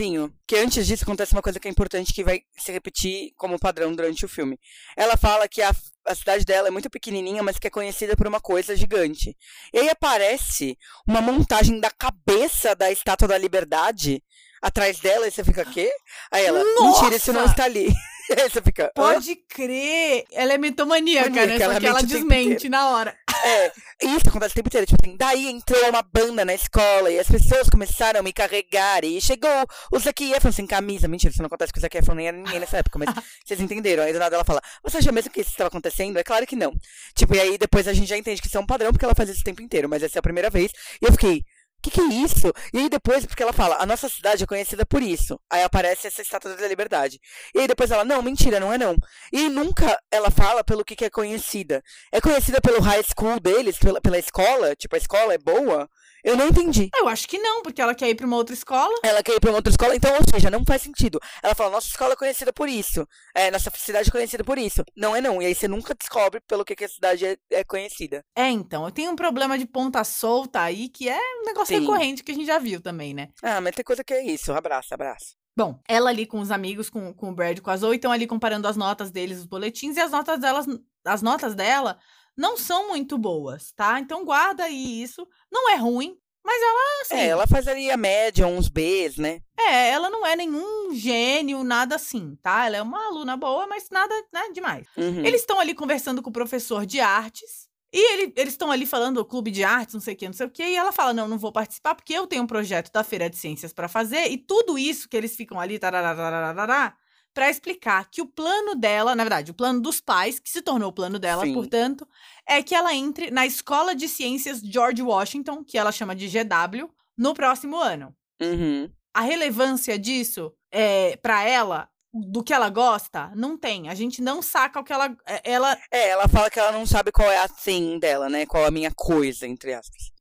que 0.48 0.56
antes 0.56 0.88
disso 0.88 1.04
acontece 1.04 1.34
uma 1.34 1.42
coisa 1.42 1.60
que 1.60 1.68
é 1.68 1.72
importante 1.72 2.14
que 2.14 2.24
vai 2.24 2.42
se 2.58 2.72
repetir 2.72 3.34
como 3.36 3.60
padrão 3.60 3.94
durante 3.94 4.24
o 4.24 4.30
filme. 4.30 4.58
Ela 4.96 5.18
fala 5.18 5.50
que 5.50 5.62
a, 5.62 5.76
a 6.06 6.16
cidade 6.16 6.46
dela 6.46 6.70
é 6.70 6.72
muito 6.72 6.90
pequenininha, 6.90 7.44
mas 7.44 7.60
que 7.60 7.68
é 7.68 7.70
conhecida 7.70 8.16
por 8.16 8.26
uma 8.26 8.40
coisa 8.40 8.76
gigante. 8.76 9.36
E 9.74 9.80
aí 9.80 9.90
aparece 9.90 10.78
uma 11.06 11.22
montagem 11.22 11.80
da 11.80 11.92
cabeça 11.92 12.74
da 12.74 12.90
Estátua 12.90 13.28
da 13.28 13.38
Liberdade 13.38 14.24
atrás 14.62 15.00
dela 15.00 15.28
e 15.28 15.32
você 15.32 15.44
fica, 15.44 15.66
quê? 15.66 15.92
Aí 16.32 16.46
ela, 16.46 16.64
Nossa! 16.64 17.02
mentira, 17.04 17.16
isso 17.18 17.34
não 17.34 17.46
está 17.46 17.66
ali. 17.66 17.94
Você 18.50 18.62
fica, 18.62 18.86
"Hã?" 18.86 18.92
Pode 18.96 19.36
crer! 19.48 20.26
Ela 20.32 20.54
é 20.54 20.58
mitomaníaca, 20.58 21.30
Maníaca, 21.30 21.48
né? 21.54 21.58
Só 21.58 21.64
ela 21.66 21.80
que 21.80 21.88
ela 21.88 22.02
desmente 22.04 22.70
na 22.70 22.90
hora. 22.90 23.16
É, 23.46 23.72
isso 24.02 24.28
acontece 24.28 24.54
o 24.54 24.56
tempo 24.56 24.70
inteiro. 24.70 24.88
Tipo 24.88 25.06
assim, 25.06 25.16
daí 25.16 25.48
entrou 25.48 25.90
uma 25.90 26.02
banda 26.02 26.44
na 26.44 26.56
escola 26.56 27.12
e 27.12 27.20
as 27.20 27.28
pessoas 27.28 27.70
começaram 27.70 28.20
a 28.20 28.24
me 28.24 28.34
carregar 28.34 29.04
e 29.04 29.22
chegou 29.22 29.52
o 29.92 30.00
Zac 30.00 30.32
Efron 30.32 30.52
sem 30.52 30.66
camisa. 30.66 31.08
Mentira, 31.08 31.32
isso 31.32 31.44
não 31.44 31.48
acontece 31.48 31.72
com 31.72 31.78
o 31.78 31.82
Zac 31.82 31.96
Efron 31.96 32.16
nem 32.16 32.32
ninguém 32.32 32.60
nessa 32.60 32.78
época, 32.78 32.98
mas 32.98 33.10
vocês 33.46 33.60
entenderam. 33.60 34.02
Aí 34.02 34.14
do 34.14 34.18
nada 34.18 34.36
ela 34.36 34.44
fala, 34.44 34.62
você 34.84 34.98
acha 34.98 35.12
mesmo 35.12 35.30
que 35.30 35.42
isso 35.42 35.52
estava 35.52 35.68
acontecendo? 35.68 36.18
É 36.18 36.24
claro 36.24 36.48
que 36.48 36.56
não. 36.56 36.74
Tipo, 37.14 37.36
e 37.36 37.40
aí 37.40 37.58
depois 37.58 37.88
a 37.88 37.94
gente 37.94 38.08
já 38.08 38.18
entende 38.18 38.42
que 38.42 38.48
isso 38.48 38.58
é 38.58 38.60
um 38.60 38.66
padrão 38.66 38.92
porque 38.92 39.06
ela 39.06 39.14
faz 39.14 39.30
isso 39.30 39.42
o 39.42 39.44
tempo 39.44 39.62
inteiro, 39.62 39.88
mas 39.88 40.02
essa 40.02 40.18
é 40.18 40.22
a 40.22 40.24
primeira 40.24 40.50
vez. 40.50 40.72
E 41.00 41.06
eu 41.06 41.12
fiquei, 41.12 41.44
que, 41.86 41.92
que 41.92 42.02
é 42.02 42.06
isso? 42.06 42.52
E 42.74 42.80
aí 42.80 42.90
depois, 42.90 43.26
porque 43.26 43.44
ela 43.44 43.54
fala, 43.54 43.78
a 43.80 43.86
nossa 43.86 44.10
cidade 44.10 44.44
é 44.44 44.48
conhecida 44.48 44.86
por 44.86 45.02
isso. 45.02 45.40
Aí 45.50 45.64
aparece 45.64 46.08
essa 46.08 46.22
estátua 46.22 46.56
da 46.56 46.68
liberdade. 46.68 47.20
E 47.54 47.60
aí 47.60 47.68
depois 47.68 47.92
ela, 47.92 48.04
não, 48.04 48.22
mentira, 48.22 48.60
não 48.60 48.74
é 48.74 48.78
não. 48.78 48.96
E 49.32 49.48
nunca 49.50 49.98
ela 50.12 50.32
fala 50.32 50.64
pelo 50.64 50.84
que, 50.84 50.96
que 50.96 51.06
é 51.06 51.10
conhecida. 51.10 51.84
É 52.12 52.20
conhecida 52.20 52.60
pelo 52.60 52.82
high 52.82 53.04
school 53.04 53.40
deles, 53.40 53.78
pela, 53.78 54.02
pela 54.02 54.18
escola? 54.18 54.76
Tipo, 54.76 54.96
a 54.96 54.98
escola 54.98 55.34
é 55.34 55.38
boa? 55.38 55.88
Eu 56.26 56.36
não 56.36 56.48
entendi. 56.48 56.90
Eu 56.98 57.08
acho 57.08 57.28
que 57.28 57.38
não, 57.38 57.62
porque 57.62 57.80
ela 57.80 57.94
quer 57.94 58.10
ir 58.10 58.16
pra 58.16 58.26
uma 58.26 58.36
outra 58.36 58.56
escola. 58.56 58.96
Ela 59.04 59.22
quer 59.22 59.34
ir 59.34 59.40
pra 59.40 59.52
uma 59.52 59.58
outra 59.58 59.70
escola, 59.70 59.96
então, 59.96 60.12
ou 60.12 60.22
seja, 60.34 60.50
não 60.50 60.66
faz 60.66 60.82
sentido. 60.82 61.20
Ela 61.44 61.54
fala, 61.54 61.70
nossa 61.70 61.88
escola 61.88 62.14
é 62.14 62.16
conhecida 62.16 62.52
por 62.52 62.68
isso. 62.68 63.08
É, 63.36 63.52
nossa 63.52 63.72
cidade 63.76 64.10
é 64.10 64.12
conhecida 64.12 64.44
por 64.44 64.58
isso. 64.58 64.84
Não 64.98 65.16
é 65.16 65.22
não. 65.22 65.40
E 65.40 65.46
aí 65.46 65.54
você 65.54 65.68
nunca 65.68 65.94
descobre 65.94 66.42
pelo 66.48 66.66
que, 66.66 66.76
que 66.76 66.86
a 66.86 66.90
cidade 66.90 67.28
é, 67.28 67.38
é 67.52 67.64
conhecida. 67.64 68.26
É, 68.36 68.50
então, 68.50 68.86
eu 68.86 68.92
tenho 68.92 69.12
um 69.12 69.16
problema 69.16 69.56
de 69.56 69.68
ponta 69.68 70.04
solta 70.04 70.62
aí, 70.62 70.90
que 70.90 71.08
é 71.08 71.20
um 71.42 71.46
negócio 71.46 71.76
Sim. 71.76 71.82
recorrente 71.82 72.24
que 72.24 72.32
a 72.32 72.36
gente 72.36 72.48
já 72.48 72.58
viu 72.58 72.82
também, 72.82 73.14
né? 73.14 73.30
Ah, 73.44 73.62
mas 73.62 73.76
tem 73.76 73.86
coisa 73.86 74.04
que 74.04 74.14
é 74.16 74.26
isso. 74.26 74.52
Abraço, 74.52 74.96
abraço. 74.96 75.36
Bom, 75.56 75.80
ela 75.88 76.10
ali 76.10 76.26
com 76.26 76.40
os 76.40 76.50
amigos, 76.50 76.90
com, 76.90 77.14
com 77.14 77.30
o 77.30 77.36
Brad 77.36 77.60
com 77.60 77.70
a 77.70 77.78
Zoe, 77.78 77.98
estão 77.98 78.12
ali 78.12 78.26
comparando 78.26 78.68
as 78.68 78.76
notas 78.76 79.12
deles, 79.12 79.38
os 79.38 79.46
boletins, 79.46 79.96
e 79.96 80.02
as 80.02 80.12
notas 80.12 80.40
delas, 80.40 80.66
as 81.06 81.22
notas 81.22 81.54
dela 81.54 82.00
não 82.38 82.58
são 82.58 82.88
muito 82.90 83.18
boas, 83.18 83.72
tá? 83.74 84.00
Então 84.00 84.24
guarda 84.26 84.64
aí 84.66 85.02
isso. 85.02 85.28
Não 85.52 85.70
é 85.72 85.76
ruim, 85.76 86.18
mas 86.44 86.62
ela, 86.62 87.02
assim, 87.02 87.16
É, 87.16 87.28
ela 87.28 87.48
faz 87.48 87.68
ali 87.68 87.90
a 87.90 87.98
média, 87.98 88.46
uns 88.48 88.68
Bs, 88.70 89.18
né? 89.18 89.40
é, 89.58 89.90
ela 89.90 90.10
não 90.10 90.26
é 90.26 90.36
nenhum 90.36 90.94
gênio, 90.94 91.64
nada 91.64 91.96
assim, 91.96 92.36
tá? 92.42 92.66
Ela 92.68 92.78
é 92.78 92.82
uma 92.82 93.06
aluna 93.08 93.36
boa, 93.36 93.66
mas 93.68 93.90
nada, 93.90 94.14
né, 94.34 94.50
demais. 94.54 94.86
Uhum. 94.96 95.26
Eles 95.26 95.42
estão 95.42 95.60
ali 95.60 95.74
conversando 95.74 96.22
com 96.22 96.30
o 96.30 96.34
professor 96.34 96.86
de 96.86 97.00
artes. 97.00 97.66
E 97.94 98.14
ele- 98.14 98.34
eles 98.36 98.54
estão 98.54 98.70
ali 98.72 98.86
falando 98.86 99.16
do 99.16 99.26
clube 99.26 99.50
de 99.50 99.64
artes, 99.64 99.94
não 99.94 100.02
sei 100.02 100.16
o 100.16 100.18
que, 100.18 100.26
não 100.26 100.34
sei 100.34 100.46
o 100.48 100.50
que. 100.50 100.62
E 100.64 100.76
ela 100.76 100.92
fala: 100.92 101.14
Não, 101.14 101.30
não 101.30 101.38
vou 101.38 101.52
participar 101.52 101.96
porque 101.96 102.14
eu 102.14 102.28
tenho 102.28 102.44
um 102.44 102.48
projeto 102.48 102.92
da 102.92 103.06
Feira 103.06 103.30
de 103.30 103.38
Ciências 103.38 103.72
pra 103.72 103.88
fazer. 103.88 104.28
E 104.30 104.38
tudo 104.38 104.78
isso 104.78 105.08
que 105.08 105.16
eles 105.16 105.34
ficam 105.36 105.58
ali, 105.60 105.80
tarararararará, 105.80 106.94
pra 107.36 107.50
explicar 107.50 108.10
que 108.10 108.22
o 108.22 108.26
plano 108.26 108.74
dela, 108.76 109.14
na 109.14 109.24
verdade, 109.24 109.52
o 109.52 109.54
plano 109.54 109.82
dos 109.82 110.00
pais, 110.00 110.40
que 110.40 110.50
se 110.50 110.62
tornou 110.62 110.90
o 110.90 110.94
plano 110.94 111.20
dela, 111.20 111.44
Sim. 111.44 111.54
portanto, 111.54 112.08
é 112.48 112.64
que 112.64 112.74
ela 112.74 112.96
entre 112.96 113.30
na 113.30 113.46
Escola 113.46 113.94
de 113.94 114.08
Ciências 114.08 114.62
George 114.62 115.02
Washington, 115.04 115.64
que 115.64 115.78
ela 115.78 115.92
chama 115.92 116.16
de 116.16 116.28
GW, 116.28 116.90
no 117.18 117.34
próximo 117.36 117.78
ano 117.78 118.16
Uhum. 118.42 118.90
a 119.14 119.22
relevância 119.22 120.00
disso 120.00 120.52
é, 120.72 121.16
para 121.18 121.44
ela, 121.44 121.90
do 122.14 122.42
que 122.44 122.54
ela 122.54 122.70
gosta, 122.70 123.32
não 123.36 123.58
tem. 123.58 123.90
A 123.90 123.96
gente 123.96 124.22
não 124.22 124.42
saca 124.42 124.80
o 124.80 124.84
que 124.84 124.94
ela. 124.94 125.16
é, 125.26 125.42
Ela 125.52 125.78
É, 125.92 126.10
ela 126.10 126.28
fala 126.30 126.50
que 126.50 126.60
ela 126.60 126.72
não 126.72 126.86
sabe 126.86 127.12
qual 127.12 127.30
é 127.30 127.38
a 127.38 127.48
thing 127.50 128.00
dela, 128.00 128.30
né? 128.30 128.46
Qual 128.46 128.66
a 128.66 128.72
minha 128.72 128.92
coisa, 128.96 129.46
entre 129.46 129.74
aspas. 129.74 130.15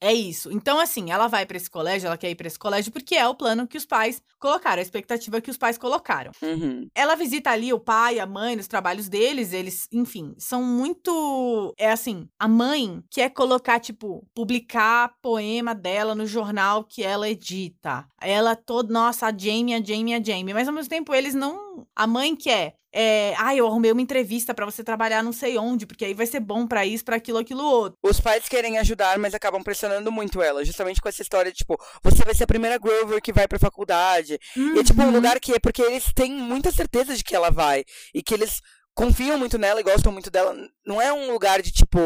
É 0.00 0.12
isso. 0.12 0.50
Então, 0.50 0.80
assim, 0.80 1.10
ela 1.10 1.28
vai 1.28 1.44
pra 1.44 1.56
esse 1.56 1.68
colégio, 1.70 2.06
ela 2.06 2.16
quer 2.16 2.30
ir 2.30 2.34
pra 2.34 2.46
esse 2.46 2.58
colégio 2.58 2.90
porque 2.90 3.14
é 3.14 3.26
o 3.28 3.34
plano 3.34 3.66
que 3.66 3.76
os 3.76 3.84
pais 3.84 4.22
colocaram, 4.38 4.78
a 4.78 4.82
expectativa 4.82 5.40
que 5.40 5.50
os 5.50 5.58
pais 5.58 5.76
colocaram. 5.76 6.32
Uhum. 6.42 6.88
Ela 6.94 7.14
visita 7.14 7.50
ali 7.50 7.72
o 7.72 7.78
pai, 7.78 8.18
a 8.18 8.26
mãe, 8.26 8.56
nos 8.56 8.66
trabalhos 8.66 9.08
deles, 9.08 9.52
eles, 9.52 9.86
enfim, 9.92 10.34
são 10.38 10.62
muito. 10.62 11.74
É 11.78 11.90
assim, 11.90 12.28
a 12.38 12.48
mãe 12.48 13.02
quer 13.10 13.30
colocar, 13.30 13.78
tipo, 13.78 14.26
publicar 14.34 15.12
poema 15.20 15.74
dela 15.74 16.14
no 16.14 16.26
jornal 16.26 16.84
que 16.84 17.02
ela 17.02 17.28
edita. 17.28 18.06
Ela 18.20 18.56
toda, 18.56 18.92
nossa, 18.92 19.26
a 19.26 19.36
Jamie, 19.36 19.74
a 19.74 19.82
Jamie, 19.82 20.14
a 20.14 20.22
Jamie. 20.22 20.54
Mas 20.54 20.68
ao 20.68 20.74
mesmo 20.74 20.88
tempo, 20.88 21.14
eles 21.14 21.34
não. 21.34 21.69
A 21.94 22.06
mãe 22.06 22.34
quer. 22.36 22.74
É, 22.92 23.34
ah, 23.38 23.54
eu 23.54 23.68
arrumei 23.68 23.92
uma 23.92 24.02
entrevista 24.02 24.52
pra 24.52 24.66
você 24.66 24.82
trabalhar 24.82 25.22
não 25.22 25.32
sei 25.32 25.56
onde, 25.56 25.86
porque 25.86 26.04
aí 26.04 26.12
vai 26.12 26.26
ser 26.26 26.40
bom 26.40 26.66
pra 26.66 26.84
isso, 26.84 27.04
pra 27.04 27.14
aquilo, 27.16 27.38
aquilo 27.38 27.62
outro. 27.62 27.96
Os 28.02 28.18
pais 28.18 28.48
querem 28.48 28.78
ajudar, 28.78 29.16
mas 29.16 29.32
acabam 29.32 29.62
pressionando 29.62 30.10
muito 30.10 30.42
ela. 30.42 30.64
Justamente 30.64 31.00
com 31.00 31.08
essa 31.08 31.22
história 31.22 31.52
de, 31.52 31.58
tipo, 31.58 31.76
você 32.02 32.24
vai 32.24 32.34
ser 32.34 32.44
a 32.44 32.48
primeira 32.48 32.78
Grover 32.78 33.22
que 33.22 33.32
vai 33.32 33.46
pra 33.46 33.60
faculdade. 33.60 34.40
E 34.56 34.78
é 34.80 34.82
tipo 34.82 35.00
um 35.02 35.04
Uhum. 35.06 35.12
lugar 35.12 35.38
que 35.38 35.52
é 35.52 35.58
porque 35.60 35.82
eles 35.82 36.12
têm 36.12 36.32
muita 36.32 36.72
certeza 36.72 37.16
de 37.16 37.22
que 37.22 37.34
ela 37.36 37.50
vai. 37.50 37.84
E 38.12 38.22
que 38.24 38.34
eles 38.34 38.60
confiam 38.92 39.38
muito 39.38 39.56
nela 39.56 39.78
e 39.80 39.84
gostam 39.84 40.10
muito 40.10 40.28
dela. 40.30 40.52
Não 40.84 41.00
é 41.00 41.12
um 41.12 41.30
lugar 41.32 41.62
de, 41.62 41.70
tipo. 41.70 41.98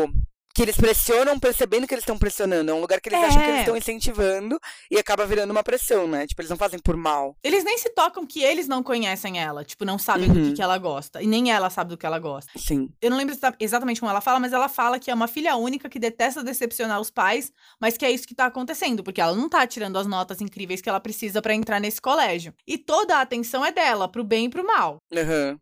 Que 0.55 0.63
eles 0.63 0.77
pressionam 0.77 1.39
percebendo 1.39 1.87
que 1.87 1.93
eles 1.95 2.03
estão 2.03 2.17
pressionando. 2.17 2.71
É 2.71 2.75
um 2.75 2.81
lugar 2.81 3.01
que 3.01 3.09
eles 3.09 3.19
acham 3.19 3.39
que 3.43 3.45
eles 3.49 3.57
É. 3.57 3.61
estão 3.61 3.77
incentivando 3.77 4.59
e 4.91 4.97
acaba 4.99 5.27
virando 5.27 5.51
uma 5.51 5.65
pressão, 5.65 6.07
né? 6.07 6.27
Tipo, 6.29 6.41
eles 6.43 6.51
não 6.51 6.57
fazem 6.57 6.79
por 6.79 6.97
mal. 6.97 7.37
Eles 7.43 7.65
nem 7.65 7.77
se 7.77 7.91
tocam 7.91 8.25
que 8.25 8.43
eles 8.43 8.69
não 8.69 8.81
conhecem 8.83 9.41
ela, 9.41 9.65
tipo, 9.65 9.85
não 9.85 9.99
sabem 9.99 10.29
do 10.33 10.39
Uhum. 10.39 10.49
que, 10.51 10.53
que 10.55 10.63
ela 10.63 10.79
gosta. 10.79 11.21
E 11.21 11.27
nem 11.27 11.51
ela 11.51 11.69
sabe 11.71 11.91
do 11.91 11.97
que 11.99 12.07
ela 12.07 12.19
gosta. 12.21 12.53
Sim. 12.57 12.89
Eu 13.03 13.11
não 13.11 13.17
lembro 13.17 13.35
exa- 13.35 13.55
exatamente 13.59 13.99
como 14.01 14.11
ela 14.11 14.21
fala, 14.21 14.39
mas 14.39 14.53
ela 14.53 14.69
fala 14.69 14.99
que 15.01 15.11
é 15.11 15.15
uma 15.15 15.27
filha 15.27 15.57
única 15.57 15.89
que 15.89 15.99
detesta 15.99 16.43
decepcionar 16.45 17.01
os 17.01 17.11
pais, 17.11 17.51
mas 17.81 17.97
que 17.97 18.05
é 18.05 18.11
isso 18.13 18.27
que 18.27 18.35
tá 18.35 18.47
acontecendo, 18.47 19.03
porque 19.03 19.21
ela 19.21 19.35
não 19.35 19.49
tá 19.49 19.67
tirando 19.67 19.99
as 19.99 20.07
notas 20.07 20.41
incríveis 20.41 20.81
que 20.81 20.89
ela 20.89 21.01
precisa 21.01 21.43
pra 21.43 21.53
entrar 21.55 21.81
nesse 21.81 22.01
colégio. 22.01 22.55
E 22.67 22.79
toda 22.79 23.17
a 23.17 23.23
atenção 23.23 23.65
é 23.65 23.73
dela, 23.73 24.09
pro 24.09 24.23
bem 24.23 24.45
e 24.47 24.49
pro 24.49 24.65
mal. 24.65 24.99
Aham. 25.13 25.59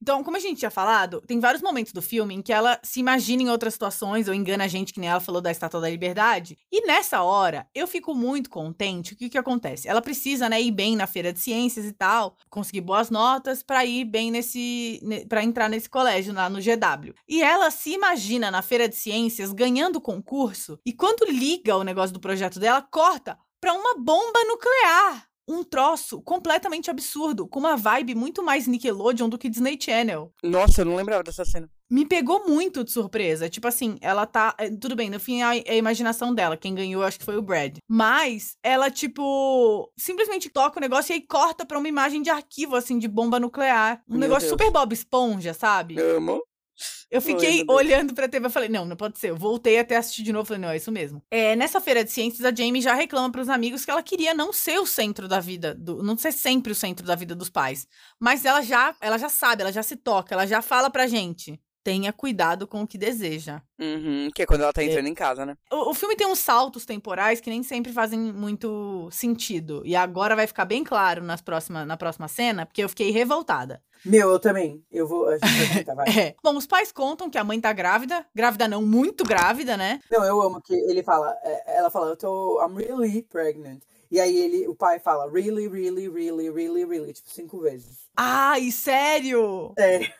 Então, 0.00 0.22
como 0.22 0.36
a 0.36 0.40
gente 0.40 0.58
tinha 0.58 0.70
falado, 0.70 1.22
tem 1.26 1.40
vários 1.40 1.62
momentos 1.62 1.92
do 1.92 2.02
filme 2.02 2.34
em 2.34 2.42
que 2.42 2.52
ela 2.52 2.78
se 2.82 3.00
imagina 3.00 3.42
em 3.42 3.48
outras 3.48 3.74
situações 3.74 4.28
ou 4.28 4.34
engana 4.34 4.64
a 4.64 4.68
gente, 4.68 4.92
que 4.92 5.00
nem 5.00 5.08
ela 5.08 5.20
falou 5.20 5.40
da 5.40 5.50
Estátua 5.50 5.80
da 5.80 5.90
Liberdade. 5.90 6.56
E 6.70 6.86
nessa 6.86 7.22
hora, 7.22 7.66
eu 7.74 7.86
fico 7.86 8.14
muito 8.14 8.50
contente. 8.50 9.14
O 9.14 9.16
que 9.16 9.28
que 9.28 9.38
acontece? 9.38 9.88
Ela 9.88 10.02
precisa, 10.02 10.48
né, 10.48 10.60
ir 10.60 10.70
bem 10.70 10.96
na 10.96 11.06
feira 11.06 11.32
de 11.32 11.40
ciências 11.40 11.86
e 11.86 11.92
tal, 11.92 12.36
conseguir 12.50 12.82
boas 12.82 13.10
notas 13.10 13.62
pra 13.62 13.84
ir 13.84 14.04
bem 14.04 14.30
nesse, 14.30 15.00
para 15.28 15.42
entrar 15.42 15.68
nesse 15.68 15.88
colégio 15.88 16.34
lá 16.34 16.48
no 16.48 16.60
GW. 16.60 17.14
E 17.28 17.42
ela 17.42 17.70
se 17.70 17.90
imagina 17.90 18.50
na 18.50 18.62
feira 18.62 18.88
de 18.88 18.96
ciências 18.96 19.52
ganhando 19.52 20.00
concurso 20.00 20.78
e 20.84 20.92
quando 20.92 21.30
liga 21.30 21.76
o 21.76 21.82
negócio 21.82 22.12
do 22.12 22.20
projeto 22.20 22.60
dela, 22.60 22.82
corta 22.82 23.38
pra 23.60 23.72
uma 23.72 23.94
bomba 23.98 24.38
nuclear. 24.46 25.26
Um 25.48 25.62
troço 25.62 26.20
completamente 26.22 26.90
absurdo, 26.90 27.46
com 27.46 27.60
uma 27.60 27.76
vibe 27.76 28.14
muito 28.14 28.42
mais 28.42 28.66
Nickelodeon 28.66 29.28
do 29.28 29.38
que 29.38 29.48
Disney 29.48 29.78
Channel. 29.80 30.32
Nossa, 30.42 30.80
eu 30.80 30.84
não 30.84 30.96
lembrava 30.96 31.22
dessa 31.22 31.44
cena. 31.44 31.68
Me 31.88 32.04
pegou 32.04 32.48
muito 32.48 32.82
de 32.82 32.90
surpresa. 32.90 33.48
Tipo 33.48 33.68
assim, 33.68 33.96
ela 34.00 34.26
tá. 34.26 34.54
é, 34.58 34.68
Tudo 34.70 34.96
bem, 34.96 35.08
no 35.08 35.20
fim 35.20 35.40
é 35.40 35.44
a, 35.44 35.56
é 35.56 35.70
a 35.70 35.76
imaginação 35.76 36.34
dela. 36.34 36.56
Quem 36.56 36.74
ganhou, 36.74 37.04
acho 37.04 37.18
que 37.18 37.24
foi 37.24 37.36
o 37.36 37.42
Brad. 37.42 37.78
Mas 37.88 38.56
ela, 38.62 38.90
tipo, 38.90 39.88
simplesmente 39.96 40.50
toca 40.50 40.78
o 40.78 40.82
negócio 40.82 41.12
e 41.12 41.14
aí 41.14 41.20
corta 41.20 41.64
pra 41.64 41.78
uma 41.78 41.88
imagem 41.88 42.22
de 42.22 42.30
arquivo, 42.30 42.74
assim, 42.74 42.98
de 42.98 43.06
bomba 43.06 43.38
nuclear. 43.38 44.02
Um 44.08 44.12
Meu 44.14 44.20
negócio 44.20 44.48
Deus. 44.48 44.60
super 44.60 44.72
Bob 44.72 44.92
Esponja, 44.92 45.54
sabe? 45.54 45.96
Amo. 46.00 46.42
Eu 47.10 47.22
fiquei 47.22 47.64
Deus. 47.64 47.68
olhando 47.68 48.14
pra 48.14 48.28
TV 48.28 48.46
e 48.46 48.50
falei, 48.50 48.68
não, 48.68 48.84
não 48.84 48.96
pode 48.96 49.18
ser. 49.18 49.30
Eu 49.30 49.36
voltei 49.36 49.78
até 49.78 49.96
assistir 49.96 50.22
de 50.22 50.32
novo 50.32 50.46
falei, 50.46 50.60
não, 50.60 50.70
é 50.70 50.76
isso 50.76 50.90
mesmo. 50.90 51.22
É, 51.30 51.54
nessa 51.54 51.80
feira 51.80 52.04
de 52.04 52.10
ciências, 52.10 52.44
a 52.44 52.54
Jamie 52.54 52.82
já 52.82 52.94
reclama 52.94 53.30
pros 53.30 53.48
amigos 53.48 53.84
que 53.84 53.90
ela 53.90 54.02
queria 54.02 54.34
não 54.34 54.52
ser 54.52 54.78
o 54.78 54.86
centro 54.86 55.28
da 55.28 55.40
vida, 55.40 55.74
do, 55.74 56.02
não 56.02 56.16
ser 56.16 56.32
sempre 56.32 56.72
o 56.72 56.74
centro 56.74 57.06
da 57.06 57.14
vida 57.14 57.34
dos 57.34 57.48
pais. 57.48 57.86
Mas 58.20 58.44
ela 58.44 58.62
já, 58.62 58.94
ela 59.00 59.18
já 59.18 59.28
sabe, 59.28 59.62
ela 59.62 59.72
já 59.72 59.82
se 59.82 59.96
toca, 59.96 60.34
ela 60.34 60.46
já 60.46 60.60
fala 60.60 60.90
pra 60.90 61.06
gente. 61.06 61.60
Tenha 61.86 62.12
cuidado 62.12 62.66
com 62.66 62.82
o 62.82 62.86
que 62.86 62.98
deseja. 62.98 63.62
Uhum, 63.78 64.28
que 64.34 64.42
é 64.42 64.46
quando 64.46 64.62
ela 64.62 64.72
tá 64.72 64.82
entrando 64.82 65.06
em 65.06 65.14
casa, 65.14 65.46
né? 65.46 65.56
O, 65.70 65.90
o 65.90 65.94
filme 65.94 66.16
tem 66.16 66.26
uns 66.26 66.40
saltos 66.40 66.84
temporais 66.84 67.40
que 67.40 67.48
nem 67.48 67.62
sempre 67.62 67.92
fazem 67.92 68.18
muito 68.18 69.08
sentido. 69.12 69.82
E 69.84 69.94
agora 69.94 70.34
vai 70.34 70.48
ficar 70.48 70.64
bem 70.64 70.82
claro 70.82 71.22
nas 71.22 71.40
próxima, 71.40 71.86
na 71.86 71.96
próxima 71.96 72.26
cena, 72.26 72.66
porque 72.66 72.82
eu 72.82 72.88
fiquei 72.88 73.12
revoltada. 73.12 73.80
Meu, 74.04 74.30
eu 74.30 74.40
também. 74.40 74.82
Eu 74.90 75.06
vou. 75.06 75.28
A 75.28 75.38
gente 75.38 75.46
vai 75.46 75.68
tentar, 75.76 75.94
vai. 75.94 76.06
É. 76.10 76.34
Bom, 76.42 76.56
os 76.56 76.66
pais 76.66 76.90
contam 76.90 77.30
que 77.30 77.38
a 77.38 77.44
mãe 77.44 77.60
tá 77.60 77.72
grávida. 77.72 78.26
Grávida 78.34 78.66
não, 78.66 78.82
muito 78.82 79.22
grávida, 79.22 79.76
né? 79.76 80.00
Não, 80.10 80.24
eu 80.24 80.42
amo 80.42 80.60
que 80.60 80.74
ele 80.74 81.04
fala. 81.04 81.36
é, 81.44 81.78
Ela 81.78 81.88
fala, 81.88 82.08
eu 82.08 82.16
tô. 82.16 82.60
I'm 82.66 82.76
really 82.76 83.22
pregnant. 83.22 83.80
E 84.10 84.18
aí 84.18 84.36
ele, 84.36 84.66
o 84.66 84.74
pai 84.74 84.98
fala, 84.98 85.30
really, 85.30 85.68
really, 85.68 86.08
really, 86.08 86.50
really, 86.50 86.84
really, 86.84 87.12
tipo, 87.12 87.30
cinco 87.30 87.60
vezes. 87.60 88.06
Ai, 88.16 88.70
sério? 88.70 89.72
Sério. 89.78 90.12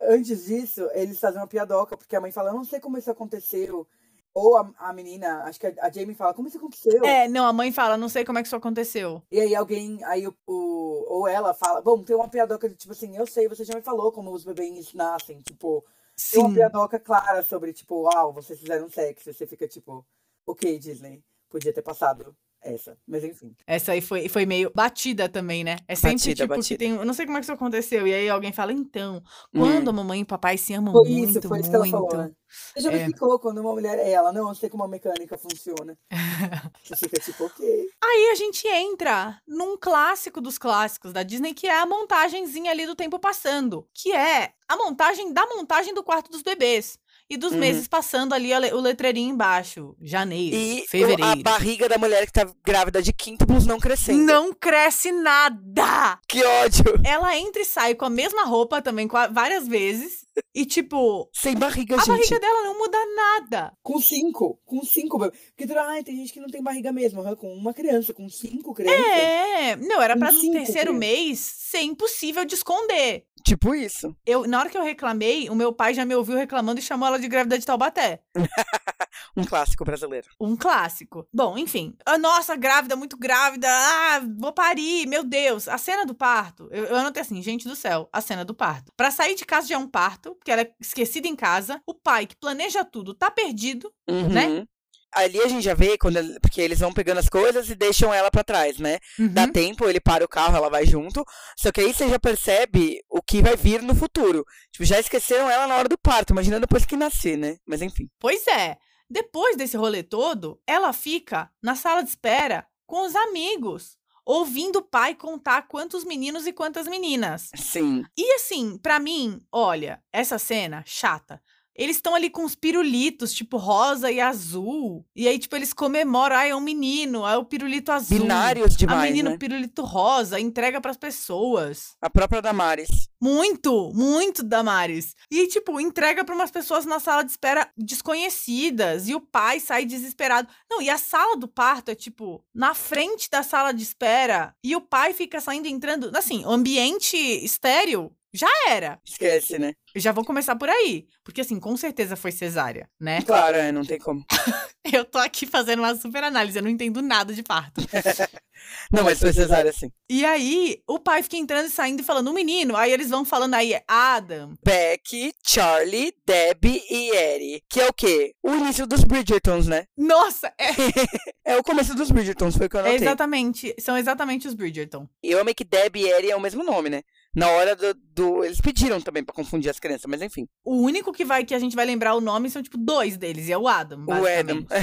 Antes 0.00 0.44
disso, 0.46 0.88
eles 0.92 1.18
fazem 1.18 1.40
uma 1.40 1.46
piadoca, 1.46 1.96
porque 1.96 2.14
a 2.16 2.20
mãe 2.20 2.32
fala, 2.32 2.50
eu 2.50 2.54
não 2.54 2.64
sei 2.64 2.80
como 2.80 2.98
isso 2.98 3.10
aconteceu. 3.10 3.86
Ou 4.34 4.56
a, 4.56 4.70
a 4.78 4.92
menina, 4.92 5.44
acho 5.44 5.60
que 5.60 5.66
a, 5.66 5.74
a 5.80 5.90
Jamie 5.90 6.14
fala, 6.14 6.34
como 6.34 6.48
isso 6.48 6.58
aconteceu? 6.58 7.06
É, 7.06 7.28
não, 7.28 7.46
a 7.46 7.52
mãe 7.52 7.72
fala, 7.72 7.96
não 7.96 8.08
sei 8.08 8.24
como 8.24 8.38
é 8.38 8.42
que 8.42 8.48
isso 8.48 8.56
aconteceu. 8.56 9.22
E 9.30 9.40
aí 9.40 9.54
alguém, 9.54 10.02
aí 10.04 10.26
o, 10.26 10.34
o- 10.46 11.04
ou 11.08 11.28
ela 11.28 11.52
fala, 11.54 11.80
bom, 11.80 12.02
tem 12.02 12.14
uma 12.14 12.28
piadoca 12.28 12.68
de 12.68 12.74
tipo 12.74 12.92
assim, 12.92 13.16
eu 13.16 13.26
sei, 13.26 13.48
você 13.48 13.64
já 13.64 13.74
me 13.74 13.82
falou 13.82 14.12
como 14.12 14.32
os 14.32 14.44
bebês 14.44 14.92
nascem, 14.94 15.40
tipo, 15.40 15.84
tem 16.30 16.40
uma 16.40 16.48
Sim. 16.48 16.54
piadoca 16.54 16.98
clara 17.00 17.42
sobre, 17.42 17.72
tipo, 17.72 18.02
uau, 18.02 18.32
vocês 18.32 18.60
fizeram 18.60 18.88
sexo, 18.88 19.32
você 19.32 19.46
fica 19.46 19.66
tipo, 19.66 20.06
ok, 20.46 20.78
Disney, 20.78 21.22
podia 21.48 21.72
ter 21.72 21.82
passado 21.82 22.36
essa, 22.64 22.96
mas 23.06 23.22
enfim. 23.24 23.54
Essa 23.66 23.92
aí 23.92 24.00
foi, 24.00 24.28
foi 24.28 24.46
meio 24.46 24.72
batida 24.74 25.28
também, 25.28 25.62
né? 25.62 25.76
É 25.86 25.94
sempre 25.94 26.12
Batida, 26.16 26.34
tipo 26.34 26.52
que 26.54 26.58
batida. 26.58 26.78
tem. 26.78 26.90
Eu 26.96 27.04
não 27.04 27.14
sei 27.14 27.26
como 27.26 27.36
é 27.36 27.40
que 27.40 27.44
isso 27.44 27.52
aconteceu. 27.52 28.06
E 28.06 28.14
aí 28.14 28.28
alguém 28.28 28.52
fala, 28.52 28.72
então, 28.72 29.22
quando 29.52 29.86
Hum. 29.88 29.90
a 29.90 29.92
mamãe 29.92 30.20
e 30.20 30.22
o 30.22 30.26
papai 30.26 30.56
se 30.56 30.72
amam 30.74 30.92
Foi 30.92 31.08
muito, 31.08 31.38
isso, 31.38 31.48
foi 31.48 31.60
isso 31.60 31.68
que 31.70 31.76
ela 31.76 31.86
muito. 31.86 32.08
falou, 32.10 32.16
né? 32.24 32.32
Você 32.74 32.80
já 32.82 32.88
É. 32.90 32.92
verificou 32.98 33.38
quando 33.38 33.58
uma 33.58 33.72
mulher 33.72 33.98
é 33.98 34.10
ela, 34.12 34.32
não, 34.32 34.48
eu 34.48 34.54
sei 34.54 34.68
como 34.70 34.84
a 34.84 34.88
mecânica 34.88 35.36
funciona. 35.36 35.96
Você 36.84 36.96
fica 36.96 37.20
tipo, 37.20 37.44
ok. 37.46 37.88
Aí 38.02 38.30
a 38.30 38.34
gente 38.36 38.66
entra 38.68 39.38
num 39.46 39.76
clássico 39.76 40.40
dos 40.40 40.56
clássicos 40.58 41.12
da 41.12 41.22
Disney, 41.22 41.52
que 41.54 41.66
é 41.66 41.78
a 41.80 41.86
montagenzinha 41.86 42.70
ali 42.70 42.86
do 42.86 42.94
tempo 42.94 43.18
passando. 43.18 43.86
Que 43.92 44.12
é 44.12 44.52
a 44.68 44.76
montagem 44.76 45.32
da 45.32 45.46
montagem 45.46 45.92
do 45.94 46.02
quarto 46.04 46.30
dos 46.30 46.42
bebês. 46.42 46.98
E 47.28 47.36
dos 47.38 47.52
Uhum. 47.52 47.58
meses 47.58 47.88
passando 47.88 48.34
ali 48.34 48.52
a 48.52 48.58
o 48.74 48.80
letreirinho 48.80 49.32
embaixo. 49.32 49.96
Janeiro, 50.00 50.54
E 50.54 50.84
fevereiro. 50.88 51.24
a 51.24 51.36
barriga 51.36 51.88
da 51.88 51.96
mulher 51.96 52.26
que 52.26 52.32
tá 52.32 52.46
grávida 52.64 53.00
de 53.02 53.12
quíntuplos 53.14 53.64
não 53.66 53.80
crescendo. 53.80 54.18
Não 54.24 54.52
cresce 54.52 55.10
nada! 55.10 56.18
Que 56.28 56.44
ódio! 56.44 56.84
Ela 57.04 57.36
entra 57.38 57.62
e 57.62 57.64
sai 57.64 57.94
com 57.94 58.04
a 58.04 58.10
mesma 58.10 58.44
roupa 58.44 58.82
também, 58.82 59.08
várias 59.32 59.66
vezes. 59.66 60.24
E, 60.54 60.66
tipo, 60.66 61.28
Sem 61.32 61.54
barriga, 61.56 61.94
a 61.94 61.98
gente. 61.98 62.08
barriga 62.08 62.40
dela 62.40 62.62
não 62.64 62.76
muda 62.76 62.98
nada. 63.14 63.72
Com 63.82 64.00
cinco, 64.00 64.58
com 64.66 64.82
cinco. 64.84 65.18
Porque 65.18 65.72
ai, 65.78 66.02
tem 66.02 66.16
gente 66.16 66.32
que 66.32 66.40
não 66.40 66.48
tem 66.48 66.62
barriga 66.62 66.92
mesmo, 66.92 67.22
com 67.36 67.54
uma 67.54 67.72
criança, 67.72 68.12
com 68.12 68.28
cinco 68.28 68.74
crianças. 68.74 69.00
É, 69.06 69.76
não, 69.76 70.02
era 70.02 70.16
pra 70.16 70.32
no 70.32 70.40
terceiro 70.40 70.92
crianças. 70.92 70.98
mês 70.98 71.38
ser 71.38 71.82
impossível 71.82 72.44
de 72.44 72.54
esconder. 72.54 73.24
Tipo 73.44 73.74
isso. 73.74 74.16
Eu, 74.24 74.46
na 74.46 74.58
hora 74.58 74.70
que 74.70 74.78
eu 74.78 74.82
reclamei, 74.82 75.50
o 75.50 75.54
meu 75.54 75.70
pai 75.70 75.92
já 75.92 76.04
me 76.04 76.14
ouviu 76.14 76.36
reclamando 76.36 76.80
e 76.80 76.82
chamou 76.82 77.06
ela 77.06 77.18
de 77.18 77.28
grávida 77.28 77.58
de 77.58 77.66
Taubaté. 77.66 78.22
Um 79.36 79.44
clássico 79.44 79.84
brasileiro. 79.84 80.28
Um 80.40 80.56
clássico. 80.56 81.26
Bom, 81.32 81.58
enfim. 81.58 81.96
A 82.06 82.16
nossa, 82.16 82.54
grávida, 82.56 82.94
muito 82.94 83.16
grávida. 83.16 83.68
Ah, 83.68 84.20
vou 84.38 84.52
parir, 84.52 85.06
meu 85.06 85.24
Deus. 85.24 85.68
A 85.68 85.78
cena 85.78 86.04
do 86.06 86.14
parto. 86.14 86.68
Eu, 86.70 86.84
eu 86.84 86.96
anotei 86.96 87.22
assim, 87.22 87.40
gente 87.42 87.66
do 87.66 87.74
céu, 87.74 88.08
a 88.12 88.20
cena 88.20 88.44
do 88.44 88.54
parto. 88.54 88.92
Pra 88.96 89.10
sair 89.10 89.34
de 89.34 89.44
casa 89.44 89.66
já 89.66 89.74
é 89.74 89.78
um 89.78 89.88
parto, 89.88 90.34
porque 90.36 90.50
ela 90.50 90.62
é 90.62 90.72
esquecida 90.80 91.26
em 91.26 91.34
casa. 91.34 91.80
O 91.86 91.94
pai 91.94 92.26
que 92.26 92.36
planeja 92.36 92.84
tudo 92.84 93.14
tá 93.14 93.30
perdido. 93.30 93.92
Uhum. 94.08 94.28
Né? 94.28 94.66
Ali 95.14 95.40
a 95.40 95.48
gente 95.48 95.62
já 95.64 95.74
vê, 95.74 95.96
quando 95.96 96.18
porque 96.40 96.60
eles 96.60 96.78
vão 96.80 96.92
pegando 96.92 97.18
as 97.18 97.28
coisas 97.28 97.68
e 97.70 97.74
deixam 97.74 98.12
ela 98.12 98.30
pra 98.30 98.42
trás, 98.44 98.78
né? 98.78 98.98
Dá 99.30 99.44
Uhum. 99.44 99.52
tempo, 99.52 99.88
ele 99.88 100.00
para 100.00 100.24
o 100.24 100.28
carro, 100.28 100.56
ela 100.56 100.68
vai 100.68 100.84
junto. 100.86 101.24
Só 101.56 101.70
que 101.70 101.80
aí 101.80 101.94
você 101.94 102.08
já 102.08 102.18
percebe 102.18 102.98
o 103.08 103.22
que 103.22 103.40
vai 103.42 103.56
vir 103.56 103.80
no 103.82 103.94
futuro. 103.94 104.44
Tipo, 104.72 104.84
já 104.84 104.98
esqueceram 104.98 105.48
ela 105.48 105.66
na 105.66 105.76
hora 105.76 105.88
do 105.88 105.96
parto, 105.98 106.32
imagina 106.32 106.58
depois 106.60 106.84
que 106.84 106.96
nascer, 106.96 107.36
né? 107.38 107.56
Mas 107.66 107.80
enfim. 107.82 108.08
Pois 108.18 108.46
é. 108.46 108.76
Depois 109.08 109.56
desse 109.56 109.76
rolê 109.76 110.02
todo, 110.02 110.58
ela 110.66 110.92
fica 110.92 111.50
na 111.62 111.74
sala 111.76 112.02
de 112.02 112.08
espera 112.08 112.66
com 112.86 113.06
os 113.06 113.14
amigos, 113.14 113.96
ouvindo 114.26 114.78
o 114.78 114.82
pai 114.82 115.14
contar 115.14 115.68
quantos 115.68 116.04
meninos 116.04 116.46
e 116.46 116.52
quantas 116.52 116.88
meninas. 116.88 117.50
Sim. 117.54 118.02
E 118.16 118.34
assim, 118.34 118.78
pra 118.78 118.98
mim, 118.98 119.38
olha, 119.52 120.02
essa 120.12 120.38
cena 120.38 120.82
chata. 120.86 121.40
Eles 121.76 121.96
estão 121.96 122.14
ali 122.14 122.30
com 122.30 122.44
os 122.44 122.54
pirulitos, 122.54 123.32
tipo 123.32 123.56
rosa 123.56 124.10
e 124.10 124.20
azul. 124.20 125.04
E 125.14 125.26
aí, 125.26 125.38
tipo, 125.38 125.56
eles 125.56 125.72
comemoram, 125.72 126.36
ah, 126.36 126.46
é 126.46 126.54
um 126.54 126.60
menino, 126.60 127.26
é 127.26 127.36
o 127.36 127.44
pirulito 127.44 127.90
azul. 127.90 128.20
Binários 128.20 128.74
a 128.74 128.78
demais, 128.78 129.10
menina, 129.10 129.30
né? 129.30 129.36
o 129.36 129.38
pirulito 129.38 129.82
rosa, 129.82 130.38
entrega 130.38 130.80
pras 130.80 130.96
pessoas. 130.96 131.96
A 132.00 132.08
própria 132.08 132.40
Damares. 132.40 133.08
Muito, 133.20 133.90
muito 133.94 134.42
Damares. 134.42 135.16
E, 135.30 135.46
tipo, 135.48 135.80
entrega 135.80 136.24
pra 136.24 136.34
umas 136.34 136.50
pessoas 136.50 136.84
na 136.84 137.00
sala 137.00 137.24
de 137.24 137.30
espera 137.30 137.68
desconhecidas. 137.76 139.08
E 139.08 139.14
o 139.14 139.20
pai 139.20 139.58
sai 139.58 139.84
desesperado. 139.84 140.48
Não, 140.70 140.80
e 140.80 140.88
a 140.90 140.98
sala 140.98 141.36
do 141.36 141.48
parto 141.48 141.90
é, 141.90 141.94
tipo, 141.94 142.44
na 142.54 142.74
frente 142.74 143.28
da 143.30 143.42
sala 143.42 143.72
de 143.72 143.82
espera. 143.82 144.54
E 144.62 144.76
o 144.76 144.80
pai 144.80 145.12
fica 145.12 145.40
saindo 145.40 145.66
e 145.66 145.72
entrando. 145.72 146.10
Assim, 146.16 146.44
o 146.44 146.50
ambiente 146.50 147.16
estéreo 147.16 148.12
já 148.34 148.48
era. 148.68 148.98
Esquece, 149.04 149.58
né? 149.58 149.72
Já 149.94 150.10
vou 150.10 150.24
começar 150.24 150.56
por 150.56 150.68
aí. 150.68 151.06
Porque, 151.22 151.40
assim, 151.40 151.60
com 151.60 151.76
certeza 151.76 152.16
foi 152.16 152.32
cesárea, 152.32 152.88
né? 153.00 153.22
Claro, 153.22 153.56
é, 153.56 153.70
não 153.70 153.84
tem 153.84 153.98
como. 153.98 154.24
Eu 154.92 155.04
tô 155.04 155.18
aqui 155.18 155.46
fazendo 155.46 155.78
uma 155.78 155.94
super 155.94 156.24
análise. 156.24 156.58
Eu 156.58 156.62
não 156.62 156.70
entendo 156.70 157.00
nada 157.00 157.32
de 157.32 157.42
parto. 157.42 157.80
Não, 158.90 159.04
mas 159.04 159.18
foi 159.18 159.32
cesárea, 159.32 159.72
sim. 159.72 159.90
E 160.08 160.24
aí, 160.24 160.80
o 160.86 160.98
pai 160.98 161.22
fica 161.22 161.36
entrando 161.36 161.66
e 161.66 161.70
saindo 161.70 162.00
e 162.00 162.04
falando, 162.04 162.28
o 162.28 162.32
menino. 162.32 162.76
Aí 162.76 162.92
eles 162.92 163.10
vão 163.10 163.24
falando 163.24 163.54
aí, 163.54 163.78
Adam, 163.86 164.54
Beck, 164.64 165.32
Charlie, 165.46 166.14
Debbie 166.26 166.82
e 166.90 167.10
Eddie. 167.14 167.62
Que 167.68 167.80
é 167.80 167.88
o 167.88 167.92
quê? 167.92 168.32
O 168.42 168.54
início 168.54 168.86
dos 168.86 169.04
Bridgertons, 169.04 169.66
né? 169.66 169.84
Nossa, 169.96 170.52
é, 170.58 170.68
É 171.44 171.56
o 171.58 171.62
começo 171.62 171.94
dos 171.94 172.10
Bridgertons, 172.10 172.56
foi 172.56 172.66
o 172.66 172.70
que 172.70 172.76
eu 172.76 172.80
é 172.80 172.82
anotei. 172.84 173.06
exatamente, 173.06 173.74
são 173.78 173.98
exatamente 173.98 174.48
os 174.48 174.54
Bridgerton. 174.54 175.06
E 175.22 175.30
eu 175.30 175.40
amei 175.40 175.52
que 175.52 175.64
Debbie 175.64 176.00
e 176.02 176.10
Eddie 176.10 176.30
é 176.30 176.36
o 176.36 176.40
mesmo 176.40 176.64
nome, 176.64 176.88
né? 176.88 177.02
Na 177.34 177.48
hora 177.50 177.74
do, 177.74 177.94
do- 177.94 178.44
Eles 178.44 178.60
pediram 178.60 179.00
também 179.00 179.24
pra 179.24 179.34
confundir 179.34 179.70
as 179.70 179.78
crianças, 179.80 180.06
mas 180.08 180.22
enfim. 180.22 180.46
O 180.64 180.82
único 180.82 181.12
que 181.12 181.24
vai 181.24 181.44
que 181.44 181.54
a 181.54 181.58
gente 181.58 181.74
vai 181.76 181.84
lembrar 181.84 182.14
o 182.14 182.20
nome 182.20 182.48
são 182.50 182.62
tipo 182.62 182.78
dois 182.78 183.16
deles, 183.16 183.48
e 183.48 183.52
é 183.52 183.58
o 183.58 183.66
Adam, 183.68 184.04
O 184.06 184.12
Adam. 184.26 184.64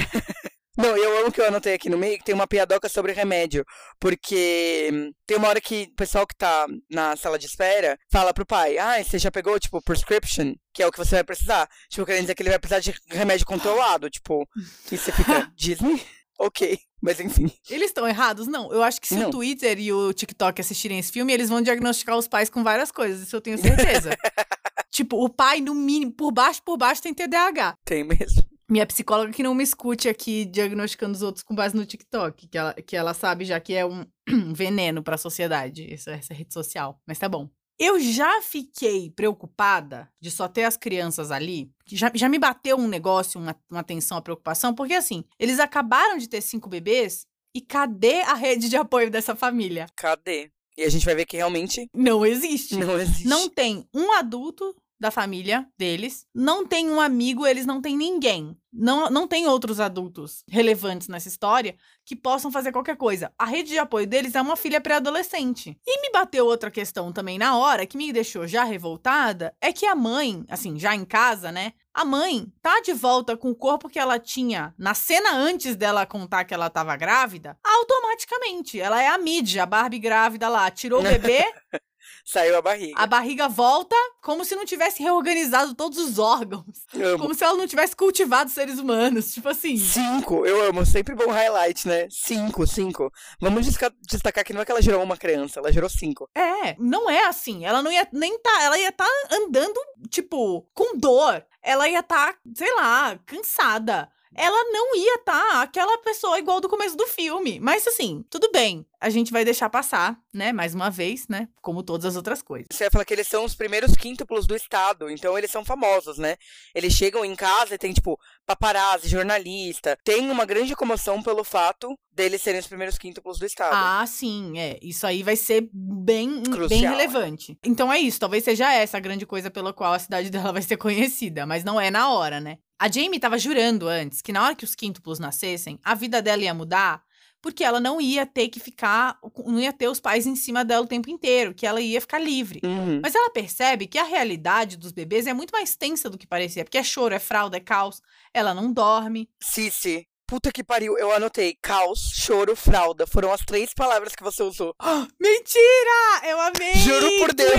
Não, 0.74 0.96
eu 0.96 1.20
amo 1.20 1.30
que 1.30 1.38
eu 1.38 1.46
anotei 1.46 1.74
aqui 1.74 1.90
no 1.90 1.98
meio 1.98 2.16
que 2.16 2.24
tem 2.24 2.34
uma 2.34 2.46
piadoca 2.46 2.88
sobre 2.88 3.12
remédio. 3.12 3.62
Porque 4.00 4.88
hum, 4.90 5.12
tem 5.26 5.36
uma 5.36 5.48
hora 5.48 5.60
que 5.60 5.82
o 5.92 5.94
pessoal 5.94 6.26
que 6.26 6.34
tá 6.34 6.66
na 6.90 7.14
sala 7.14 7.38
de 7.38 7.44
espera 7.44 7.98
fala 8.10 8.32
pro 8.32 8.46
pai: 8.46 8.78
Ah, 8.78 9.02
você 9.04 9.18
já 9.18 9.30
pegou, 9.30 9.60
tipo, 9.60 9.82
prescription, 9.82 10.54
que 10.72 10.82
é 10.82 10.86
o 10.86 10.90
que 10.90 10.96
você 10.96 11.16
vai 11.16 11.24
precisar. 11.24 11.68
Tipo, 11.90 12.06
querendo 12.06 12.22
dizer 12.22 12.34
que 12.34 12.42
ele 12.42 12.48
vai 12.50 12.58
precisar 12.58 12.80
de 12.80 12.94
remédio 13.10 13.44
controlado. 13.46 14.08
Tipo, 14.08 14.48
e 14.90 14.96
você 14.96 15.12
fica, 15.12 15.52
Disney? 15.54 16.00
Ok. 16.42 16.76
Mas 17.00 17.20
enfim. 17.20 17.48
Eles 17.70 17.90
estão 17.90 18.06
errados? 18.06 18.48
Não. 18.48 18.72
Eu 18.72 18.82
acho 18.82 19.00
que 19.00 19.06
se 19.06 19.14
Não. 19.14 19.28
o 19.28 19.30
Twitter 19.30 19.78
e 19.78 19.92
o 19.92 20.12
TikTok 20.12 20.60
assistirem 20.60 20.98
esse 20.98 21.12
filme, 21.12 21.32
eles 21.32 21.48
vão 21.48 21.62
diagnosticar 21.62 22.18
os 22.18 22.26
pais 22.26 22.50
com 22.50 22.64
várias 22.64 22.90
coisas, 22.90 23.22
isso 23.22 23.36
eu 23.36 23.40
tenho 23.40 23.56
certeza. 23.56 24.10
tipo, 24.90 25.24
o 25.24 25.28
pai, 25.28 25.60
no 25.60 25.72
mínimo, 25.72 26.10
por 26.10 26.32
baixo, 26.32 26.60
por 26.64 26.76
baixo, 26.76 27.00
tem 27.00 27.14
TDAH. 27.14 27.76
Tem 27.84 28.02
mesmo. 28.02 28.42
Minha 28.68 28.86
psicóloga 28.86 29.30
que 29.32 29.42
não 29.42 29.54
me 29.54 29.62
escute 29.62 30.08
aqui 30.08 30.44
diagnosticando 30.44 31.14
os 31.14 31.22
outros 31.22 31.44
com 31.44 31.54
base 31.54 31.76
no 31.76 31.86
TikTok, 31.86 32.48
que 32.48 32.58
ela, 32.58 32.74
que 32.74 32.96
ela 32.96 33.14
sabe 33.14 33.44
já 33.44 33.60
que 33.60 33.74
é 33.74 33.86
um 33.86 34.04
veneno 34.52 35.00
pra 35.00 35.16
sociedade, 35.16 35.92
essa, 35.92 36.10
essa 36.10 36.34
rede 36.34 36.52
social. 36.52 37.00
Mas 37.06 37.20
tá 37.20 37.28
bom. 37.28 37.48
Eu 37.78 37.98
já 37.98 38.40
fiquei 38.42 39.10
preocupada 39.10 40.10
de 40.20 40.30
só 40.30 40.46
ter 40.46 40.64
as 40.64 40.76
crianças 40.76 41.30
ali. 41.30 41.70
Já, 41.86 42.10
já 42.14 42.28
me 42.28 42.38
bateu 42.38 42.76
um 42.76 42.88
negócio, 42.88 43.40
uma, 43.40 43.56
uma 43.70 43.82
tensão, 43.82 44.16
uma 44.16 44.22
preocupação, 44.22 44.74
porque 44.74 44.94
assim, 44.94 45.24
eles 45.38 45.58
acabaram 45.58 46.18
de 46.18 46.28
ter 46.28 46.40
cinco 46.40 46.68
bebês 46.68 47.26
e 47.54 47.60
cadê 47.60 48.22
a 48.22 48.34
rede 48.34 48.68
de 48.68 48.76
apoio 48.76 49.10
dessa 49.10 49.34
família? 49.34 49.86
Cadê? 49.96 50.50
E 50.76 50.84
a 50.84 50.88
gente 50.88 51.04
vai 51.04 51.14
ver 51.14 51.26
que 51.26 51.36
realmente 51.36 51.86
Não 51.94 52.24
existe. 52.24 52.76
não 52.78 52.98
existe. 52.98 53.26
Não 53.28 53.48
tem 53.48 53.86
um 53.94 54.12
adulto 54.12 54.74
da 55.02 55.10
família 55.10 55.66
deles, 55.76 56.24
não 56.32 56.64
tem 56.64 56.88
um 56.88 57.00
amigo, 57.00 57.44
eles 57.44 57.66
não 57.66 57.82
têm 57.82 57.96
ninguém. 57.96 58.56
Não, 58.72 59.10
não 59.10 59.26
tem 59.28 59.46
outros 59.48 59.80
adultos 59.80 60.44
relevantes 60.48 61.08
nessa 61.08 61.28
história 61.28 61.74
que 62.06 62.14
possam 62.16 62.50
fazer 62.50 62.72
qualquer 62.72 62.96
coisa. 62.96 63.30
A 63.36 63.44
rede 63.44 63.70
de 63.70 63.78
apoio 63.78 64.06
deles 64.06 64.34
é 64.36 64.40
uma 64.40 64.56
filha 64.56 64.80
pré-adolescente. 64.80 65.76
E 65.84 66.00
me 66.00 66.10
bateu 66.10 66.46
outra 66.46 66.70
questão 66.70 67.12
também 67.12 67.36
na 67.36 67.58
hora, 67.58 67.84
que 67.84 67.98
me 67.98 68.12
deixou 68.12 68.46
já 68.46 68.62
revoltada, 68.62 69.54
é 69.60 69.72
que 69.72 69.84
a 69.84 69.94
mãe, 69.94 70.44
assim, 70.48 70.78
já 70.78 70.94
em 70.94 71.04
casa, 71.04 71.50
né? 71.50 71.72
A 71.92 72.04
mãe 72.04 72.46
tá 72.62 72.80
de 72.80 72.94
volta 72.94 73.36
com 73.36 73.50
o 73.50 73.56
corpo 73.56 73.88
que 73.88 73.98
ela 73.98 74.18
tinha 74.18 74.72
na 74.78 74.94
cena 74.94 75.34
antes 75.34 75.76
dela 75.76 76.06
contar 76.06 76.44
que 76.44 76.54
ela 76.54 76.70
tava 76.70 76.96
grávida, 76.96 77.58
automaticamente. 77.62 78.80
Ela 78.80 79.02
é 79.02 79.08
a 79.08 79.18
mídia, 79.18 79.64
a 79.64 79.66
Barbie 79.66 79.98
grávida 79.98 80.48
lá. 80.48 80.70
Tirou 80.70 81.00
o 81.00 81.02
bebê, 81.02 81.44
Saiu 82.24 82.56
a 82.56 82.62
barriga. 82.62 82.94
a 82.96 83.06
barriga 83.06 83.48
volta 83.48 83.96
como 84.22 84.44
se 84.44 84.54
não 84.54 84.64
tivesse 84.64 85.02
reorganizado 85.02 85.74
todos 85.74 85.98
os 85.98 86.18
órgãos. 86.18 86.86
Amo. 86.94 87.18
Como 87.18 87.34
se 87.34 87.42
ela 87.44 87.56
não 87.56 87.66
tivesse 87.66 87.96
cultivado 87.96 88.50
seres 88.50 88.78
humanos. 88.78 89.32
Tipo 89.32 89.48
assim. 89.48 89.76
Cinco, 89.76 90.46
eu 90.46 90.62
amo, 90.68 90.86
sempre 90.86 91.14
bom 91.14 91.30
highlight, 91.30 91.86
né? 91.88 92.06
Cinco, 92.10 92.66
cinco. 92.66 93.12
Vamos 93.40 93.66
destacar 94.08 94.44
que 94.44 94.52
não 94.52 94.60
é 94.60 94.64
que 94.64 94.70
ela 94.70 94.82
gerou 94.82 95.02
uma 95.02 95.16
criança, 95.16 95.58
ela 95.58 95.72
gerou 95.72 95.90
cinco. 95.90 96.28
É, 96.34 96.76
não 96.78 97.10
é 97.10 97.24
assim. 97.26 97.64
Ela 97.64 97.82
não 97.82 97.90
ia 97.90 98.06
nem 98.12 98.38
tá. 98.38 98.62
Ela 98.62 98.78
ia 98.78 98.88
estar 98.90 99.08
andando, 99.30 99.78
tipo, 100.08 100.62
com 100.72 100.96
dor. 100.96 101.44
Ela 101.62 101.88
ia 101.88 102.00
estar, 102.00 102.36
sei 102.54 102.72
lá, 102.74 103.18
cansada. 103.26 104.08
Ela 104.34 104.64
não 104.72 104.96
ia 104.96 105.16
estar 105.16 105.60
aquela 105.62 105.98
pessoa 105.98 106.38
igual 106.38 106.60
do 106.60 106.68
começo 106.68 106.96
do 106.96 107.06
filme. 107.06 107.60
Mas 107.60 107.86
assim, 107.86 108.24
tudo 108.30 108.50
bem. 108.50 108.86
A 109.02 109.10
gente 109.10 109.32
vai 109.32 109.44
deixar 109.44 109.68
passar, 109.68 110.16
né? 110.32 110.52
Mais 110.52 110.76
uma 110.76 110.88
vez, 110.88 111.26
né? 111.28 111.48
Como 111.60 111.82
todas 111.82 112.06
as 112.06 112.14
outras 112.14 112.40
coisas. 112.40 112.68
Você 112.70 112.84
vai 112.84 112.90
falar 112.92 113.04
que 113.04 113.12
eles 113.12 113.26
são 113.26 113.44
os 113.44 113.52
primeiros 113.52 113.96
quíntuplos 113.96 114.46
do 114.46 114.54
estado, 114.54 115.10
então 115.10 115.36
eles 115.36 115.50
são 115.50 115.64
famosos, 115.64 116.18
né? 116.18 116.36
Eles 116.72 116.92
chegam 116.92 117.24
em 117.24 117.34
casa 117.34 117.74
e 117.74 117.78
tem, 117.78 117.92
tipo, 117.92 118.16
paparazzi, 118.46 119.08
jornalista. 119.08 119.98
Tem 120.04 120.30
uma 120.30 120.44
grande 120.44 120.76
comoção 120.76 121.20
pelo 121.20 121.42
fato 121.42 121.98
deles 122.12 122.42
serem 122.42 122.60
os 122.60 122.68
primeiros 122.68 122.96
quíntuplos 122.96 123.40
do 123.40 123.46
estado. 123.46 123.74
Ah, 123.74 124.06
sim, 124.06 124.56
é. 124.56 124.78
Isso 124.80 125.04
aí 125.04 125.24
vai 125.24 125.34
ser 125.34 125.68
bem, 125.72 126.44
Crucial, 126.44 126.68
bem 126.68 126.84
é. 126.84 126.88
relevante. 126.88 127.58
Então 127.64 127.92
é 127.92 127.98
isso, 127.98 128.20
talvez 128.20 128.44
seja 128.44 128.72
essa 128.72 128.98
a 128.98 129.00
grande 129.00 129.26
coisa 129.26 129.50
pela 129.50 129.72
qual 129.72 129.94
a 129.94 129.98
cidade 129.98 130.30
dela 130.30 130.52
vai 130.52 130.62
ser 130.62 130.76
conhecida, 130.76 131.44
mas 131.44 131.64
não 131.64 131.80
é 131.80 131.90
na 131.90 132.12
hora, 132.12 132.40
né? 132.40 132.58
A 132.78 132.88
Jamie 132.88 133.18
tava 133.18 133.38
jurando 133.38 133.88
antes 133.88 134.22
que 134.22 134.32
na 134.32 134.44
hora 134.44 134.54
que 134.54 134.64
os 134.64 134.76
quíntuplos 134.76 135.18
nascessem, 135.18 135.78
a 135.82 135.94
vida 135.94 136.22
dela 136.22 136.42
ia 136.42 136.54
mudar, 136.54 137.02
porque 137.42 137.64
ela 137.64 137.80
não 137.80 138.00
ia 138.00 138.24
ter 138.24 138.48
que 138.48 138.60
ficar, 138.60 139.18
não 139.44 139.58
ia 139.58 139.72
ter 139.72 139.88
os 139.88 139.98
pais 139.98 140.26
em 140.26 140.36
cima 140.36 140.64
dela 140.64 140.84
o 140.84 140.88
tempo 140.88 141.10
inteiro, 141.10 141.52
que 141.52 141.66
ela 141.66 141.80
ia 141.80 142.00
ficar 142.00 142.20
livre. 142.20 142.60
Uhum. 142.62 143.00
Mas 143.02 143.14
ela 143.14 143.30
percebe 143.30 143.88
que 143.88 143.98
a 143.98 144.04
realidade 144.04 144.76
dos 144.76 144.92
bebês 144.92 145.26
é 145.26 145.34
muito 145.34 145.50
mais 145.50 145.74
tensa 145.74 146.08
do 146.08 146.16
que 146.16 146.26
parecia, 146.26 146.64
porque 146.64 146.78
é 146.78 146.84
choro, 146.84 147.14
é 147.14 147.18
fralda, 147.18 147.56
é 147.56 147.60
caos, 147.60 148.00
ela 148.32 148.54
não 148.54 148.72
dorme. 148.72 149.28
Cici. 149.42 150.06
Puta 150.24 150.50
que 150.50 150.64
pariu, 150.64 150.96
eu 150.96 151.12
anotei. 151.12 151.58
Caos, 151.60 152.10
choro, 152.14 152.56
fralda. 152.56 153.06
Foram 153.06 153.30
as 153.30 153.42
três 153.42 153.74
palavras 153.74 154.14
que 154.14 154.22
você 154.22 154.42
usou. 154.42 154.74
Mentira! 155.20 156.26
Eu 156.26 156.40
amei! 156.40 156.74
Juro 156.76 157.18
por 157.18 157.34
Deus. 157.34 157.50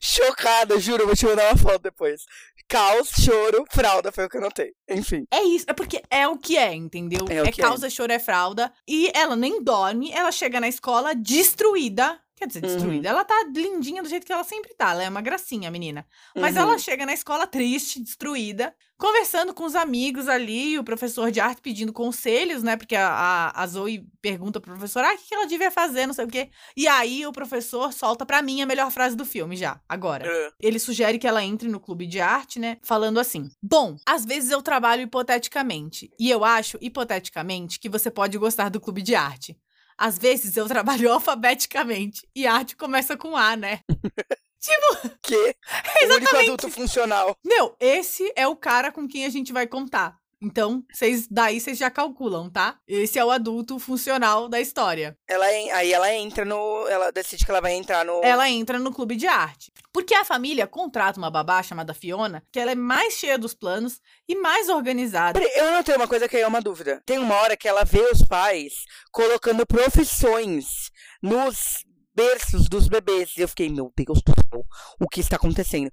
Chocada, 0.00 0.78
juro, 0.78 1.06
vou 1.06 1.16
te 1.16 1.26
mandar 1.26 1.52
uma 1.52 1.56
foto 1.58 1.82
depois. 1.82 2.22
Caos, 2.68 3.08
choro, 3.08 3.64
fralda, 3.70 4.12
foi 4.12 4.26
o 4.26 4.28
que 4.28 4.36
eu 4.36 4.42
anotei. 4.42 4.72
Enfim. 4.88 5.24
É 5.30 5.42
isso, 5.42 5.64
é 5.68 5.72
porque 5.72 6.02
é 6.10 6.28
o 6.28 6.36
que 6.36 6.58
é, 6.58 6.74
entendeu? 6.74 7.24
É 7.30 7.50
que 7.50 7.62
é. 7.62 7.64
causa, 7.64 7.88
choro, 7.88 8.12
é 8.12 8.18
fralda. 8.18 8.70
E 8.86 9.10
ela 9.14 9.34
nem 9.34 9.62
dorme, 9.62 10.12
ela 10.12 10.30
chega 10.30 10.60
na 10.60 10.68
escola 10.68 11.14
destruída. 11.14 12.20
Quer 12.38 12.46
dizer, 12.46 12.64
Uhum. 12.64 12.72
destruída. 12.72 13.08
Ela 13.08 13.24
tá 13.24 13.34
lindinha 13.52 14.00
do 14.02 14.08
jeito 14.08 14.24
que 14.24 14.32
ela 14.32 14.44
sempre 14.44 14.72
tá. 14.74 14.92
Ela 14.92 15.02
é 15.02 15.08
uma 15.08 15.20
gracinha, 15.20 15.68
a 15.68 15.72
menina. 15.72 16.06
Mas 16.36 16.54
Uhum. 16.54 16.62
ela 16.62 16.78
chega 16.78 17.04
na 17.04 17.12
escola 17.12 17.48
triste, 17.48 17.98
destruída, 18.00 18.72
conversando 18.96 19.52
com 19.52 19.64
os 19.64 19.74
amigos 19.74 20.28
ali, 20.28 20.78
o 20.78 20.84
professor 20.84 21.32
de 21.32 21.40
arte 21.40 21.60
pedindo 21.60 21.92
conselhos, 21.92 22.62
né? 22.62 22.76
Porque 22.76 22.94
a, 22.94 23.08
a, 23.08 23.62
a 23.62 23.66
Zoe 23.66 24.06
pergunta 24.22 24.60
pro 24.60 24.70
professor, 24.72 25.04
ah, 25.04 25.14
o 25.14 25.18
que 25.18 25.26
que 25.28 25.34
ela 25.34 25.46
devia 25.46 25.70
fazer, 25.70 26.06
não 26.06 26.14
sei 26.14 26.24
o 26.24 26.28
quê. 26.28 26.48
E 26.76 26.86
aí 26.86 27.26
o 27.26 27.32
professor 27.32 27.92
solta 27.92 28.24
pra 28.24 28.40
mim 28.40 28.62
a 28.62 28.66
melhor 28.66 28.90
frase 28.92 29.16
do 29.16 29.24
filme 29.24 29.56
já, 29.56 29.80
agora. 29.88 30.24
Ah, 30.28 30.52
Ele 30.60 30.78
sugere 30.78 31.18
que 31.18 31.26
ela 31.26 31.42
entre 31.42 31.68
no 31.68 31.80
clube 31.80 32.06
de 32.06 32.20
arte, 32.20 32.60
né? 32.60 32.78
Falando 32.82 33.18
assim: 33.18 33.50
Bom, 33.60 33.96
às 34.06 34.24
vezes 34.24 34.50
eu 34.52 34.62
trabalho 34.62 35.02
hipoteticamente. 35.02 36.10
E 36.18 36.30
eu 36.30 36.44
acho, 36.44 36.78
hipoteticamente, 36.80 37.78
que 37.80 37.88
você 37.88 38.10
pode 38.10 38.38
gostar 38.38 38.68
do 38.68 38.80
clube 38.80 39.02
de 39.02 39.14
arte. 39.14 39.56
Às 39.98 40.16
vezes 40.16 40.56
eu 40.56 40.66
trabalho 40.68 41.10
alfabeticamente. 41.12 42.26
E 42.34 42.46
arte 42.46 42.76
começa 42.76 43.16
com 43.16 43.36
A, 43.36 43.56
né? 43.56 43.80
que? 45.22 45.34
O 45.34 45.38
único 45.40 45.56
Exatamente. 46.02 46.44
adulto 46.44 46.70
funcional. 46.70 47.36
Meu, 47.44 47.76
esse 47.78 48.32
é 48.34 48.46
o 48.46 48.56
cara 48.56 48.90
com 48.90 49.06
quem 49.06 49.24
a 49.24 49.28
gente 49.28 49.52
vai 49.52 49.66
contar. 49.66 50.16
Então, 50.40 50.84
vocês 50.92 51.26
daí 51.28 51.60
vocês 51.60 51.76
já 51.76 51.90
calculam, 51.90 52.48
tá? 52.48 52.78
Esse 52.86 53.18
é 53.18 53.24
o 53.24 53.30
adulto 53.30 53.78
funcional 53.78 54.48
da 54.48 54.60
história. 54.60 55.18
Ela, 55.26 55.46
aí 55.46 55.92
ela 55.92 56.14
entra 56.14 56.44
no. 56.44 56.86
Ela 56.88 57.10
decide 57.10 57.44
que 57.44 57.50
ela 57.50 57.60
vai 57.60 57.72
entrar 57.72 58.04
no. 58.04 58.22
Ela 58.22 58.48
entra 58.48 58.78
no 58.78 58.92
clube 58.92 59.16
de 59.16 59.26
arte. 59.26 59.72
Porque 59.92 60.14
a 60.14 60.24
família 60.24 60.66
contrata 60.66 61.18
uma 61.18 61.30
babá 61.30 61.60
chamada 61.62 61.92
Fiona, 61.92 62.42
que 62.52 62.60
ela 62.60 62.70
é 62.70 62.76
mais 62.76 63.14
cheia 63.14 63.36
dos 63.36 63.52
planos 63.52 64.00
e 64.28 64.36
mais 64.36 64.68
organizada. 64.68 65.40
Eu 65.56 65.72
não 65.72 65.82
tenho 65.82 65.98
uma 65.98 66.06
coisa 66.06 66.28
que 66.28 66.36
é 66.36 66.46
uma 66.46 66.60
dúvida. 66.60 67.02
Tem 67.04 67.18
uma 67.18 67.34
hora 67.34 67.56
que 67.56 67.66
ela 67.66 67.84
vê 67.84 68.08
os 68.12 68.22
pais 68.22 68.74
colocando 69.10 69.66
profissões 69.66 70.90
nos 71.20 71.84
berços 72.14 72.68
dos 72.68 72.86
bebês. 72.86 73.32
E 73.36 73.40
eu 73.40 73.48
fiquei, 73.48 73.68
meu 73.68 73.92
Deus 73.96 74.22
do 74.22 74.32
céu, 74.32 74.64
o 75.00 75.08
que 75.08 75.20
está 75.20 75.34
acontecendo? 75.34 75.90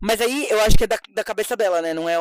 Mas 0.00 0.20
aí 0.20 0.48
eu 0.50 0.60
acho 0.62 0.76
que 0.76 0.84
é 0.84 0.86
da, 0.88 0.98
da 1.14 1.22
cabeça 1.22 1.56
dela, 1.56 1.80
né? 1.80 1.94
Não 1.94 2.08
é, 2.08 2.16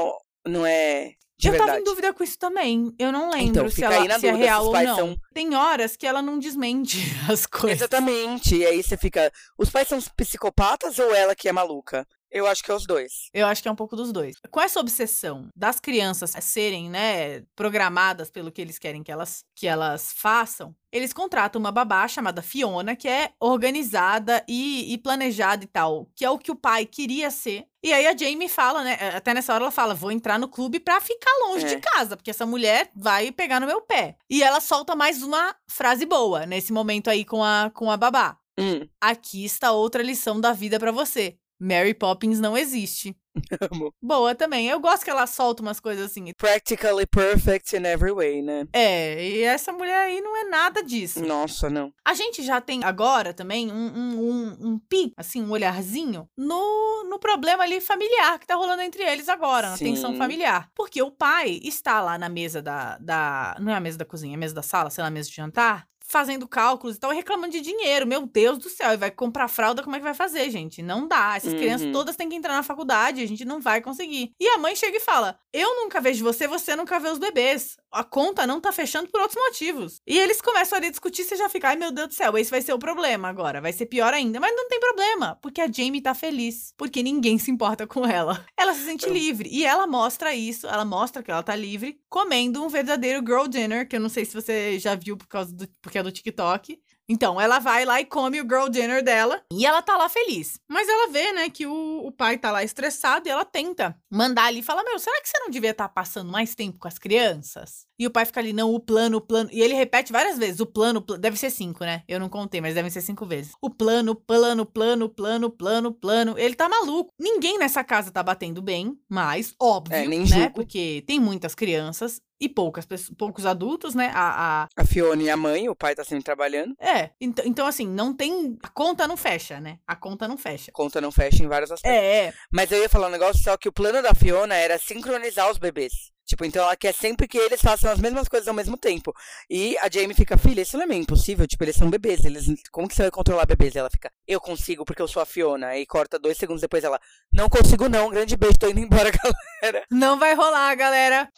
não 0.46 0.66
é 0.66 1.14
de 1.38 1.48
eu 1.48 1.52
verdade. 1.52 1.72
tava 1.72 1.82
em 1.82 1.84
dúvida 1.84 2.14
com 2.14 2.24
isso 2.24 2.38
também. 2.38 2.94
Eu 3.00 3.12
não 3.12 3.30
lembro 3.30 3.48
Então, 3.50 3.70
se, 3.70 3.84
ela, 3.84 4.20
se 4.20 4.28
é 4.28 4.32
real 4.34 4.66
ou 4.68 4.74
não. 4.82 4.96
são- 4.96 5.18
Tem 5.34 5.56
horas 5.56 5.96
que 5.98 6.06
ela 6.08 6.22
não 6.22 6.38
desmente 6.40 6.98
as 7.32 7.46
coisas. 7.46 7.80
Exatamente. 7.80 8.56
E 8.56 8.66
aí 8.66 8.82
você 8.84 8.96
fica. 8.98 9.32
Os 9.58 9.70
pais 9.70 9.88
são 9.88 10.00
psicopatas 10.16 11.00
ou 11.00 11.14
ela 11.14 11.36
que 11.36 11.50
é 11.50 11.52
maluca? 11.52 12.08
Eu 12.34 12.48
acho 12.48 12.64
que 12.64 12.72
é 12.72 12.74
os 12.74 12.86
dois. 12.88 13.30
Eu 13.34 13.46
acho 13.46 13.62
que 13.62 13.68
é 13.68 13.72
um 13.72 13.76
pouco 13.76 13.96
dos 13.96 14.12
dois. 14.12 14.36
Com 14.50 14.60
essa 14.60 14.80
obsessão 14.80 15.48
das 15.56 15.80
crianças 15.80 16.32
serem, 16.42 16.90
né, 16.90 17.44
programadas 17.56 18.32
pelo 18.32 18.52
que 18.52 18.60
eles 18.60 18.80
querem 18.80 19.04
que 19.04 19.12
elas, 19.12 19.46
que 19.56 19.68
elas 19.68 20.12
façam, 20.14 20.76
eles 20.92 21.14
contratam 21.14 21.60
uma 21.60 21.72
babá 21.72 22.08
chamada 22.08 22.42
Fiona, 22.42 22.96
que 22.96 23.08
é 23.08 23.32
organizada 23.40 24.44
e, 24.48 24.94
e 24.94 24.98
planejada 24.98 25.64
e 25.64 25.68
tal, 25.68 26.08
que 26.16 26.26
é 26.26 26.30
o 26.30 26.38
que 26.38 26.52
o 26.52 26.56
pai 26.56 26.86
queria 26.86 27.30
ser. 27.32 27.66
E 27.84 27.92
aí 27.94 28.08
a 28.08 28.16
Jamie 28.16 28.48
fala, 28.50 28.84
né, 28.84 28.94
até 29.16 29.34
nessa 29.34 29.54
hora 29.54 29.66
ela 29.66 29.72
fala, 29.72 29.94
vou 29.94 30.12
entrar 30.12 30.40
no 30.40 30.48
clube 30.48 30.80
pra 30.80 31.02
ficar 31.02 31.32
longe 31.48 31.66
É. 31.66 31.76
de 31.76 31.78
casa, 31.82 32.16
porque 32.18 32.30
essa 32.32 32.46
mulher 32.46 32.90
vai 32.96 33.32
pegar 33.32 33.60
no 33.60 33.68
meu 33.68 33.82
pé. 33.82 34.16
E 34.30 34.42
ela 34.42 34.60
solta 34.60 34.96
mais 34.96 35.22
uma 35.22 35.56
frase 35.70 36.06
boa 36.06 36.46
nesse 36.46 36.72
momento 36.74 37.10
aí 37.10 37.26
com 37.26 37.44
a, 37.44 37.70
com 37.74 37.92
a 37.92 37.98
babá. 37.98 38.38
Hum, 38.58 38.88
Aqui 39.02 39.44
está 39.46 39.72
outra 39.72 40.04
lição 40.04 40.40
da 40.40 40.54
vida 40.54 40.80
pra 40.80 40.92
você. 40.92 41.38
Mary 41.60 41.94
Poppins 41.94 42.40
não 42.40 42.58
existe. 42.58 43.16
amo. 43.72 43.94
Boa 44.02 44.36
também. 44.36 44.68
Eu 44.68 44.80
gosto 44.80 45.04
que 45.04 45.10
ela 45.10 45.26
solta 45.26 45.62
umas 45.62 45.80
coisas 45.80 46.06
assim. 46.06 46.32
Practically 46.38 47.06
perfect 47.06 47.76
in 47.76 47.86
every 47.86 48.14
way, 48.14 48.42
né? 48.42 48.68
É, 48.74 49.24
e 49.28 49.42
essa 49.44 49.72
mulher 49.72 50.08
aí 50.08 50.22
não 50.22 50.36
é 50.38 50.44
nada 50.50 50.84
disso. 50.84 51.26
Nossa, 51.26 51.70
não. 51.70 51.92
A 52.06 52.14
gente 52.14 52.44
já 52.44 52.62
tem 52.62 52.84
agora 52.84 53.34
também 53.34 53.72
um, 53.72 53.76
um, 53.76 54.20
um, 54.20 54.58
um 54.70 54.80
pi, 54.80 55.14
assim, 55.18 55.42
um 55.42 55.52
olharzinho 55.52 56.28
no, 56.38 57.04
no 57.10 57.20
problema 57.20 57.64
ali 57.64 57.82
familiar 57.82 58.40
que 58.40 58.48
tá 58.48 58.56
rolando 58.56 58.82
entre 58.82 59.04
eles 59.04 59.30
agora, 59.30 59.72
na 59.72 59.78
Sim. 59.78 59.86
tensão 59.86 60.16
familiar. 60.16 60.70
Porque 60.76 61.02
o 61.02 61.12
pai 61.12 61.60
está 61.64 62.02
lá 62.02 62.18
na 62.18 62.30
mesa 62.30 62.62
da, 62.62 62.98
da. 63.00 63.56
Não 63.60 63.72
é 63.72 63.76
a 63.76 63.80
mesa 63.80 63.98
da 63.98 64.06
cozinha, 64.06 64.34
é 64.34 64.38
a 64.38 64.40
mesa 64.40 64.54
da 64.54 64.62
sala, 64.62 64.90
sei 64.90 65.02
lá, 65.02 65.08
a 65.08 65.12
mesa 65.12 65.30
de 65.30 65.36
jantar. 65.36 65.88
Fazendo 66.14 66.48
cálculos 66.48 66.96
e 66.96 67.00
tal, 67.00 67.10
reclamando 67.10 67.52
de 67.52 67.60
dinheiro. 67.60 68.06
Meu 68.06 68.28
Deus 68.28 68.60
do 68.60 68.70
céu, 68.70 68.94
e 68.94 68.98
vai 68.98 69.10
comprar 69.10 69.48
fralda, 69.48 69.82
como 69.82 69.96
é 69.96 70.00
que 70.00 70.06
vai 70.06 70.14
fazer, 70.14 70.48
gente? 70.52 70.84
Não 70.84 71.08
dá. 71.08 71.34
Essas 71.36 71.54
Uhum. 71.54 71.58
crianças 71.60 71.92
todas 71.92 72.16
têm 72.16 72.30
que 72.30 72.36
entrar 72.36 72.54
na 72.54 72.62
faculdade, 72.62 73.20
a 73.24 73.28
gente 73.28 73.44
não 73.44 73.60
vai 73.60 73.82
conseguir. 73.82 74.32
E 74.40 74.48
a 74.48 74.60
mãe 74.60 74.76
chega 74.76 74.98
e 74.98 75.00
fala: 75.00 75.40
Eu 75.52 75.76
nunca 75.82 76.00
vejo 76.00 76.24
você, 76.24 76.48
você 76.48 76.76
nunca 76.76 77.00
vê 77.00 77.10
os 77.10 77.18
bebês. 77.18 77.78
A 77.92 78.04
conta 78.04 78.46
não 78.46 78.62
tá 78.62 78.72
fechando 78.72 79.10
por 79.10 79.22
outros 79.22 79.40
motivos. 79.44 80.02
E 80.06 80.18
eles 80.20 80.40
começam 80.42 80.78
ali 80.78 80.88
a 80.88 80.92
discutir, 80.92 81.24
você 81.24 81.36
já 81.36 81.50
fica, 81.50 81.70
ai 81.70 81.76
meu 81.76 81.92
Deus 81.92 82.10
do 82.10 82.14
céu, 82.14 82.38
esse 82.38 82.50
vai 82.52 82.62
ser 82.62 82.74
o 82.74 82.80
problema 82.80 83.28
agora. 83.28 83.60
Vai 83.60 83.74
ser 83.74 83.88
pior 83.88 84.14
ainda. 84.14 84.40
Mas 84.40 84.56
não 84.56 84.68
tem 84.68 84.80
problema, 84.80 85.38
porque 85.42 85.62
a 85.62 85.72
Jamie 85.72 86.02
tá 86.02 86.14
feliz. 86.14 86.74
Porque 86.78 87.02
ninguém 87.02 87.38
se 87.40 87.50
importa 87.50 87.88
com 87.88 88.06
ela. 88.06 88.46
Ela 88.58 88.74
se 88.76 88.86
sente 88.86 89.10
livre. 89.10 89.50
E 89.52 89.66
ela 89.66 89.86
mostra 89.88 90.34
isso, 90.34 90.68
ela 90.68 90.86
mostra 90.86 91.22
que 91.22 91.30
ela 91.30 91.44
tá 91.44 91.56
livre, 91.56 92.00
comendo 92.10 92.64
um 92.64 92.70
verdadeiro 92.70 93.20
girl 93.26 93.46
dinner, 93.48 93.88
que 93.88 93.96
eu 93.96 94.00
não 94.00 94.10
sei 94.10 94.24
se 94.26 94.34
você 94.34 94.80
já 94.80 94.96
viu 94.96 95.18
por 95.18 95.28
causa 95.28 95.54
do, 95.54 95.68
porque 95.82 95.98
do 96.04 96.12
TikTok. 96.12 96.80
Então, 97.08 97.40
ela 97.40 97.60
vai 97.60 97.84
lá 97.84 98.00
e 98.00 98.06
come 98.06 98.40
o 98.40 98.44
girl 98.44 98.70
dinner 98.70 99.04
dela. 99.04 99.44
E 99.52 99.66
ela 99.66 99.82
tá 99.82 99.98
lá 99.98 100.08
feliz. 100.08 100.60
Mas 100.70 100.88
ela 100.88 101.12
vê, 101.12 101.34
né, 101.34 101.50
que 101.50 101.66
o, 101.66 102.06
o 102.06 102.12
pai 102.12 102.38
tá 102.38 102.52
lá 102.52 102.64
estressado 102.64 103.28
e 103.28 103.32
ela 103.32 103.44
tenta 103.44 103.98
mandar 104.10 104.46
ali 104.46 104.60
e 104.60 104.64
fala: 104.64 104.84
Meu, 104.84 104.98
será 104.98 105.20
que 105.22 105.28
você 105.28 105.38
não 105.40 105.50
devia 105.50 105.72
estar 105.72 105.90
passando 105.90 106.32
mais 106.32 106.56
tempo 106.56 106.80
com 106.80 106.88
as 106.88 106.98
crianças? 106.98 107.86
E 108.00 108.08
o 108.08 108.12
pai 108.12 108.26
fica 108.26 108.40
ali: 108.40 108.54
Não, 108.54 108.74
o 108.74 108.80
plano, 108.80 109.18
o 109.18 109.22
plano. 109.22 109.50
E 109.52 109.62
ele 109.62 109.74
repete 109.74 110.12
várias 110.12 110.38
vezes: 110.38 110.60
O 110.60 110.66
plano, 110.66 111.00
o 111.00 111.02
plano. 111.02 111.22
Deve 111.22 111.38
ser 111.38 111.50
cinco, 111.50 111.84
né? 111.84 112.04
Eu 112.08 112.20
não 112.20 112.30
contei, 112.30 112.60
mas 112.62 112.74
devem 112.76 112.90
ser 112.92 113.02
cinco 113.02 113.26
vezes. 113.26 113.54
O 113.62 113.70
plano, 113.70 114.16
plano, 114.16 114.66
plano, 114.66 115.08
plano, 115.10 115.50
plano, 115.50 115.92
plano. 115.94 116.38
Ele 116.38 116.56
tá 116.56 116.68
maluco. 116.68 117.12
Ninguém 117.20 117.58
nessa 117.58 117.84
casa 117.84 118.12
tá 118.12 118.24
batendo 118.24 118.62
bem, 118.62 118.98
mas, 119.10 119.54
óbvio, 119.62 119.96
É, 119.96 120.08
nem 120.08 120.22
né? 120.22 120.26
julgo. 120.26 120.54
Porque 120.54 121.04
tem 121.06 121.20
muitas 121.20 121.54
crianças 121.56 122.20
e 122.42 122.50
poucas 122.50 122.86
poucos 123.18 123.46
adultos, 123.46 123.96
né? 123.96 124.12
A, 124.14 124.64
a, 124.64 124.68
A 124.76 124.86
Fiona 124.86 125.24
e 125.24 125.30
a 125.30 125.38
mãe, 125.38 125.70
o 125.70 125.76
pai 125.76 125.96
tá 125.96 126.04
sempre 126.04 126.24
trabalhando. 126.26 126.76
é, 126.80 127.12
então, 127.22 127.46
então 127.48 127.66
assim, 127.68 127.88
não 127.88 128.14
tem. 128.14 128.58
A 128.62 128.68
conta 128.70 129.08
não 129.08 129.16
fecha, 129.16 129.60
né? 129.60 129.78
A 129.88 129.96
conta 129.96 130.28
não 130.28 130.38
fecha. 130.38 130.72
A 130.72 130.74
conta 130.74 131.00
não 131.00 131.12
fecha 131.12 131.44
em 131.44 131.48
vários 131.48 131.72
aspectos. 131.72 131.98
É, 132.02 132.26
é. 132.26 132.34
Mas 132.52 132.72
eu 132.72 132.80
ia 132.82 132.90
falar 132.90 133.08
um 133.08 133.12
negócio, 133.12 133.42
só 133.42 133.56
que 133.56 133.70
o 133.70 133.74
plano 133.74 134.02
da 134.02 134.14
Fiona 134.14 134.56
era 134.56 134.78
sincronizar 134.78 135.50
os 135.50 135.58
bebês. 135.58 136.12
Tipo, 136.26 136.46
então 136.46 136.64
ela 136.64 136.76
quer 136.76 136.94
sempre 136.94 137.28
que 137.28 137.38
eles 137.38 137.62
façam 137.62 137.92
as 137.92 138.00
mesmas 138.00 138.28
coisas 138.28 138.48
ao 138.48 138.54
mesmo 138.54 138.78
tempo. 138.78 139.14
E 139.50 139.78
a 139.80 139.90
Jamie 139.90 140.14
fica, 140.14 140.38
filha, 140.38 140.62
isso 140.62 140.78
não 140.78 140.84
é 140.84 140.88
meio 140.88 141.02
impossível. 141.02 141.46
Tipo, 141.48 141.64
eles 141.64 141.76
são 141.76 141.90
bebês. 141.90 142.24
Eles, 142.24 142.46
como 142.72 142.88
que 142.88 142.96
você 142.96 143.04
vai 143.04 143.12
controlar 143.12 143.46
bebês? 143.46 143.76
E 143.76 143.80
ela 143.80 143.90
fica, 143.90 144.12
eu 144.28 144.40
consigo 144.40 144.86
porque 144.86 145.02
eu 145.02 145.08
sou 145.08 145.22
a 145.22 145.26
Fiona. 145.26 145.68
Aí 145.68 145.86
corta 145.86 146.18
dois 146.18 146.38
segundos 146.38 146.62
depois 146.62 146.84
ela, 146.84 147.00
não 147.32 147.50
consigo 147.50 147.90
não. 147.90 148.10
Grande 148.10 148.38
beijo, 148.38 148.58
tô 148.58 148.70
indo 148.70 148.80
embora, 148.80 149.12
galera. 149.62 149.86
Não 149.92 150.18
vai 150.18 150.34
rolar, 150.34 150.74
galera. 150.76 151.30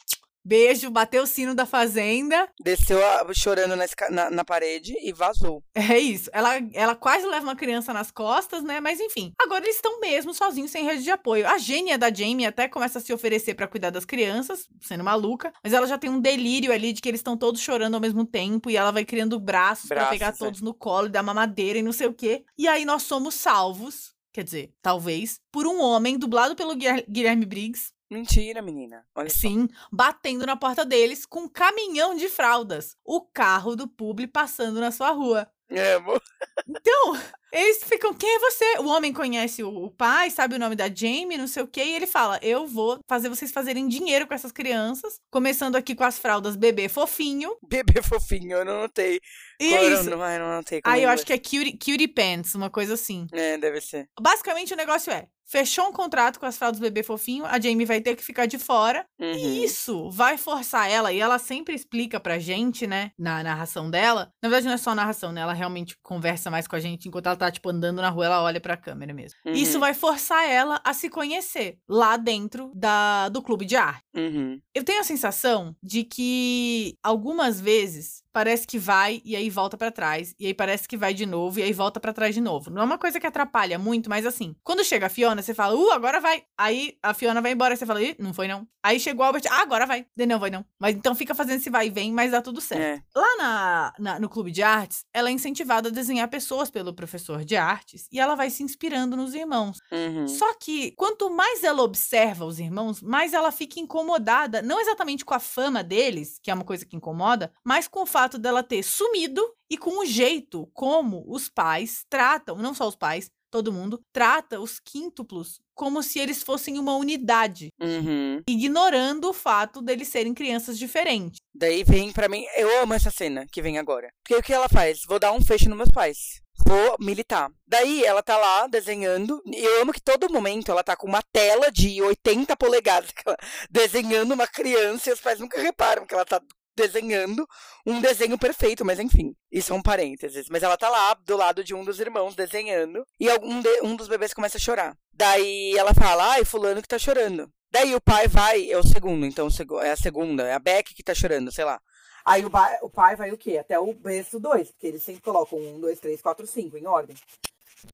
Beijo, 0.46 0.92
bateu 0.92 1.24
o 1.24 1.28
sino 1.28 1.56
da 1.56 1.66
fazenda. 1.66 2.48
Desceu 2.64 3.04
a- 3.04 3.28
chorando 3.34 3.76
na, 3.76 3.86
na, 4.12 4.30
na 4.30 4.46
parede 4.46 4.94
e 5.02 5.12
vazou. 5.12 5.64
É 5.96 5.98
isso. 6.00 6.30
Ela, 6.34 6.56
ela 6.74 6.96
quase 6.96 7.26
leva 7.28 7.46
uma 7.46 7.56
criança 7.56 7.94
nas 7.94 8.12
costas, 8.12 8.64
né? 8.64 8.80
Mas 8.80 9.00
enfim. 9.00 9.32
Agora 9.40 9.64
eles 9.64 9.76
estão 9.78 10.00
mesmo 10.00 10.34
sozinhos, 10.34 10.72
sem 10.72 10.84
rede 10.84 11.04
de 11.04 11.12
apoio. 11.12 11.48
A 11.48 11.58
gênia 11.58 11.98
da 11.98 12.12
Jamie 12.14 12.46
até 12.46 12.68
começa 12.68 12.98
a 13.00 13.02
se 13.02 13.14
oferecer 13.14 13.54
pra 13.56 13.68
cuidar 13.68 13.90
das 13.92 14.04
crianças, 14.06 14.68
sendo 14.82 15.04
maluca. 15.04 15.54
Mas 15.64 15.74
ela 15.74 15.86
já 15.88 15.98
tem 15.98 16.10
um 16.10 16.20
delírio 16.20 16.72
ali 16.72 16.92
de 16.94 17.02
que 17.02 17.10
eles 17.10 17.20
estão 17.20 17.38
todos 17.38 17.62
chorando 17.62 17.96
ao 17.96 18.02
mesmo 18.02 18.26
tempo. 18.26 18.70
E 18.70 18.76
ela 18.78 18.92
vai 18.92 19.06
criando 19.06 19.40
braços, 19.40 19.88
pra 19.88 19.96
Braços, 19.98 20.12
pegar 20.14 20.28
é. 20.30 20.32
todos 20.32 20.62
no 20.62 20.74
colo 20.74 21.08
e 21.08 21.12
dar 21.12 21.24
mamadeira 21.24 21.80
e 21.80 21.84
não 21.84 21.92
sei 21.94 22.08
o 22.08 22.14
quê. 22.14 22.44
E 22.58 22.68
aí 22.68 22.84
nós 22.86 23.04
somos 23.04 23.36
salvos. 23.36 24.14
Quer 24.34 24.44
dizer, 24.44 24.74
talvez, 24.82 25.40
por 25.50 25.66
um 25.66 25.80
homem 25.80 26.18
dublado 26.18 26.56
pelo 26.58 26.76
Guilher- 26.76 27.06
Guilherme 27.10 27.46
Briggs, 27.46 27.94
Mentira, 28.10 28.62
menina. 28.62 29.06
Olha 29.16 29.30
só. 29.30 29.40
Sim, 29.40 29.68
batendo 29.92 30.46
na 30.46 30.56
porta 30.56 30.86
deles 30.86 31.26
com 31.26 31.42
um 31.42 31.50
caminhão 31.50 32.16
de 32.16 32.30
fraldas. 32.30 32.96
O 33.04 33.22
carro 33.22 33.76
do 33.76 33.88
publi 33.88 34.28
passando 34.28 34.80
na 34.80 34.92
sua 34.92 35.12
rua. 35.12 35.50
É, 35.70 35.96
amor. 35.96 36.22
Então, 36.70 37.20
eles 37.52 37.84
ficam, 37.84 38.14
quem 38.14 38.36
é 38.36 38.40
você? 38.40 38.78
O 38.80 38.88
homem 38.88 39.12
conhece 39.12 39.64
o, 39.64 39.90
pai, 39.90 40.30
sabe 40.30 40.56
o 40.56 40.60
nome 40.60 40.76
da 40.76 40.88
Jamie, 40.88 41.38
não 41.38 41.48
sei 41.48 41.64
o 41.64 41.68
quê, 41.68 41.84
e 41.84 41.96
ele 41.96 42.06
fala: 42.06 42.40
Eu 42.42 42.68
vou 42.68 43.00
fazer 43.10 43.30
vocês 43.30 43.52
fazerem 43.52 43.88
dinheiro 43.88 44.28
com 44.28 44.34
essas 44.34 44.52
crianças, 44.52 45.20
começando 45.32 45.76
aqui 45.76 45.96
com 45.96 46.04
as 46.04 46.20
fraldas 46.20 46.56
bebê 46.56 46.88
fofinho. 46.88 47.58
Bebê 47.68 48.02
fofinho, 48.04 48.58
eu 48.58 48.66
não 48.66 48.82
notei. 48.82 49.20
E 49.60 49.70
Qual 49.70 49.84
é 49.84 49.88
isso. 49.94 50.10
não 50.10 50.56
notei. 50.56 50.82
como 50.82 50.96
Aí 50.96 51.04
eu 51.04 51.10
acho 51.10 51.26
que 51.26 51.34
é 51.34 51.38
cutie, 51.38 51.72
cutie 51.72 52.08
pants, 52.08 52.54
uma 52.54 52.70
coisa 52.70 52.94
assim. 52.94 53.26
É, 53.32 53.58
deve 53.58 53.82
ser. 53.82 54.08
Basicamente 54.20 54.74
o 54.74 54.78
negócio 54.78 55.12
é: 55.12 55.28
fechou 55.46 55.88
um 55.88 55.94
contrato 55.94 56.40
com 56.40 56.46
as 56.46 56.58
fraldas 56.58 56.80
bebê 56.80 57.04
fofinho, 57.04 57.46
a 57.46 57.60
Jamie 57.60 57.86
vai 57.86 58.02
ter 58.02 58.16
que 58.16 58.24
ficar 58.24 58.46
de 58.46 58.58
fora. 58.58 59.06
Uhum. 59.20 59.34
E 59.34 59.64
isso 59.64 60.10
vai 60.10 60.38
forçar 60.38 60.90
ela, 60.90 61.12
e 61.12 61.20
ela 61.20 61.40
sempre 61.40 61.74
explica 61.74 62.20
pra 62.20 62.40
gente, 62.40 62.88
né, 62.88 63.12
na 63.18 63.44
narração 63.44 63.90
dela. 63.90 64.32
Na 64.42 64.50
verdade, 64.50 64.68
não 64.68 64.74
é 64.74 64.78
só 64.78 64.92
a 64.92 64.96
narração, 64.96 65.32
né? 65.32 65.42
Ela 65.42 65.54
realmente 65.54 65.96
conversa 66.02 66.50
mais 66.50 66.68
com 66.68 66.76
a 66.76 66.80
gente 66.80 67.08
enquanto 67.08 67.28
ela 67.28 67.36
tá, 67.36 67.52
tipo, 67.52 67.70
andando 67.70 68.02
na 68.02 68.10
rua, 68.10 68.26
ela 68.26 68.44
olha 68.44 68.60
pra 68.60 68.78
câmera 68.78 69.14
mesmo. 69.14 69.38
Uhum. 69.46 69.54
Isso 69.54 69.80
vai 69.80 69.94
forçar 69.94 70.48
ela 70.50 70.82
a 70.84 70.94
se 70.94 71.10
conhecer 71.10 71.78
lá 71.88 72.18
dentro 72.18 72.72
da, 72.74 73.30
do 73.30 73.42
clube 73.42 73.66
de 73.66 73.76
arte. 73.76 74.04
Uhum. 74.16 74.60
Eu 74.74 74.84
tenho 74.84 75.00
a 75.00 75.04
sensação 75.04 75.76
de 75.82 76.04
que 76.04 76.96
algumas 77.04 77.60
vezes 77.60 78.24
parece 78.36 78.68
que 78.68 78.78
vai 78.78 79.22
e 79.24 79.34
aí 79.34 79.50
volta 79.50 79.78
pra 79.78 79.90
trás, 79.90 80.36
e 80.38 80.46
aí 80.48 80.54
parece 80.54 80.86
que 80.88 80.98
vai 80.98 81.14
de 81.14 81.26
novo 81.26 81.58
e 81.58 81.64
aí 81.64 81.72
volta 81.72 82.02
pra 82.02 82.12
trás 82.12 82.36
de 82.36 82.42
novo. 82.42 82.70
Não 82.70 82.82
é 82.82 82.86
uma 82.86 82.98
coisa 82.98 83.18
que 83.18 83.26
atrapalha 83.26 83.80
muito, 83.80 84.10
mas 84.10 84.26
assim, 84.26 84.54
quando 84.62 84.84
chega 84.84 85.06
a 85.06 85.10
Fiona, 85.10 85.35
você 85.42 85.54
fala, 85.54 85.76
uh, 85.76 85.92
agora 85.92 86.20
vai. 86.20 86.44
Aí 86.58 86.98
a 87.02 87.14
Fiona 87.14 87.42
vai 87.42 87.52
embora, 87.52 87.76
você 87.76 87.86
fala, 87.86 88.02
ih, 88.02 88.16
não 88.20 88.34
foi 88.34 88.48
não. 88.48 88.68
Aí 88.84 89.00
chegou 89.00 89.24
o 89.24 89.28
Albert, 89.28 89.44
ah, 89.50 89.62
agora 89.62 89.86
vai. 89.88 90.06
Daí, 90.16 90.28
Não, 90.28 90.38
vai 90.40 90.52
não. 90.52 90.64
Mas 90.80 90.96
então 90.96 91.16
fica 91.16 91.34
fazendo 91.34 91.58
esse 91.58 91.72
vai 91.72 91.88
e 91.88 91.90
vem, 91.90 92.12
mas 92.14 92.32
dá 92.32 92.40
tudo 92.42 92.62
certo. 92.62 92.82
É. 92.82 93.04
Lá 93.20 93.38
na, 93.38 93.94
na- 93.98 94.20
no 94.20 94.30
clube 94.30 94.52
de 94.52 94.62
artes, 94.62 95.06
ela 95.12 95.30
é 95.30 95.32
incentivada 95.32 95.90
a 95.90 95.92
desenhar 95.92 96.28
pessoas 96.30 96.70
pelo 96.70 96.94
professor 96.94 97.44
de 97.44 97.56
artes 97.56 98.08
e 98.12 98.20
ela 98.20 98.36
vai 98.36 98.50
se 98.52 98.62
inspirando 98.62 99.16
nos 99.18 99.34
irmãos. 99.34 99.80
Uhum. 99.92 100.28
Só 100.28 100.54
que 100.60 100.92
quanto 100.92 101.32
mais 101.32 101.64
ela 101.64 101.82
observa 101.82 102.46
os 102.46 102.60
irmãos, 102.60 103.02
mais 103.02 103.34
ela 103.34 103.52
fica 103.52 103.80
incomodada, 103.80 104.62
não 104.62 104.80
exatamente 104.80 105.26
com 105.26 105.34
a 105.34 105.40
fama 105.40 105.84
deles, 105.84 106.40
que 106.42 106.52
é 106.52 106.54
uma 106.54 106.64
coisa 106.64 106.86
que 106.86 106.96
incomoda, 106.96 107.52
mas 107.64 107.88
com 107.88 108.04
o 108.04 108.06
fato 108.06 108.38
dela 108.38 108.62
ter 108.62 108.84
sumido 108.84 109.42
e 109.68 109.78
com 109.78 110.00
o 110.00 110.06
jeito 110.06 110.70
como 110.74 111.24
os 111.28 111.50
pais 111.50 112.06
tratam, 112.08 112.56
não 112.58 112.76
só 112.76 112.88
os 112.88 112.96
pais, 112.96 113.32
todo 113.56 113.72
mundo, 113.72 114.02
trata 114.12 114.60
os 114.60 114.82
quíntuplos 114.82 115.62
como 115.74 116.04
se 116.04 116.20
eles 116.20 116.44
fossem 116.44 116.78
uma 116.78 116.98
unidade, 116.98 117.70
Uhum. 117.82 118.42
ignorando 118.50 119.30
o 119.30 119.34
fato 119.34 119.82
deles 119.82 120.10
serem 120.10 120.34
crianças 120.34 120.78
diferentes. 120.78 121.38
Daí 121.54 121.82
vem 121.86 122.12
pra 122.12 122.28
mim. 122.28 122.44
Eu 122.58 122.82
amo 122.82 122.94
essa 122.94 123.10
cena 123.10 123.46
que 123.50 123.62
vem 123.62 123.78
agora. 123.78 124.10
Porque 124.22 124.36
o 124.36 124.44
que 124.44 124.52
ela 124.54 124.68
faz? 124.68 125.04
Vou 125.08 125.20
dar 125.20 125.32
um 125.32 125.40
fecho 125.42 125.70
nos 125.70 125.78
meus 125.78 125.90
pais. 125.90 126.42
Vou 126.68 126.98
militar. 127.00 127.50
Daí 127.66 128.04
ela 128.04 128.22
tá 128.22 128.36
lá 128.36 128.68
desenhando. 128.68 129.42
E 129.46 129.58
eu 129.64 129.82
amo 129.84 129.94
que 129.94 130.02
todo 130.02 130.30
momento 130.32 130.70
ela 130.70 130.84
tá 130.84 130.98
com 130.98 131.08
uma 131.08 131.22
tela 131.32 131.72
de 131.72 132.02
80 132.02 132.58
polegadas. 132.58 133.12
Desenhando 133.72 134.34
uma 134.34 134.48
criança 134.48 135.10
e 135.10 135.14
os 135.14 135.22
pais 135.22 135.40
nunca 135.40 135.62
reparam 135.62 136.06
que 136.06 136.14
ela 136.14 136.26
tá 136.26 136.42
desenhando 136.76 137.48
um 137.86 138.02
desenho 138.02 138.38
perfeito, 138.38 138.84
mas 138.86 139.00
enfim, 139.00 139.36
isso 139.52 139.72
é 139.74 139.76
um 139.76 139.82
parênteses. 139.82 140.48
Mas 140.50 140.64
ela 140.64 140.78
tá 140.78 140.90
lá 140.90 141.14
do 141.14 141.38
lado 141.38 141.64
de 141.64 141.74
um 141.74 141.84
dos 141.84 142.00
irmãos 142.00 142.36
desenhando 142.36 143.06
e 143.20 143.30
algum 143.30 143.62
de- 143.62 143.82
um 143.82 143.96
dos 143.96 144.08
bebês 144.08 144.34
começa 144.34 144.58
a 144.58 144.62
chorar. 144.62 144.96
Daí 145.14 145.74
ela 145.78 145.94
fala, 145.94 146.32
ai, 146.34 146.46
fulano 146.46 146.82
que 146.82 146.88
tá 146.88 147.00
chorando. 147.00 147.50
Daí 147.72 147.94
o 147.96 148.02
pai 148.02 148.28
vai, 148.28 148.70
é 148.72 148.78
o 148.78 148.84
segundo, 148.88 149.26
então 149.26 149.48
é 149.82 149.92
a 149.92 149.96
segunda, 149.98 150.44
é 150.44 150.54
a 150.54 150.60
Beck 150.60 150.94
que 150.94 151.04
tá 151.04 151.14
chorando, 151.14 151.52
sei 151.52 151.66
lá. 151.66 151.80
Aí 152.24 152.44
o, 152.46 152.50
ba- 152.50 152.80
o 152.82 152.90
pai 152.90 153.16
vai 153.16 153.32
o 153.32 153.38
quê? 153.38 153.58
Até 153.58 153.78
o 153.80 153.94
berço 153.94 154.40
2, 154.40 154.72
porque 154.72 154.88
eles 154.88 155.04
sempre 155.04 155.22
colocam 155.22 155.60
um, 155.60 155.80
dois, 155.80 156.00
três, 156.00 156.22
quatro, 156.22 156.48
cinco 156.48 156.78
em 156.78 156.88
ordem. 156.88 157.16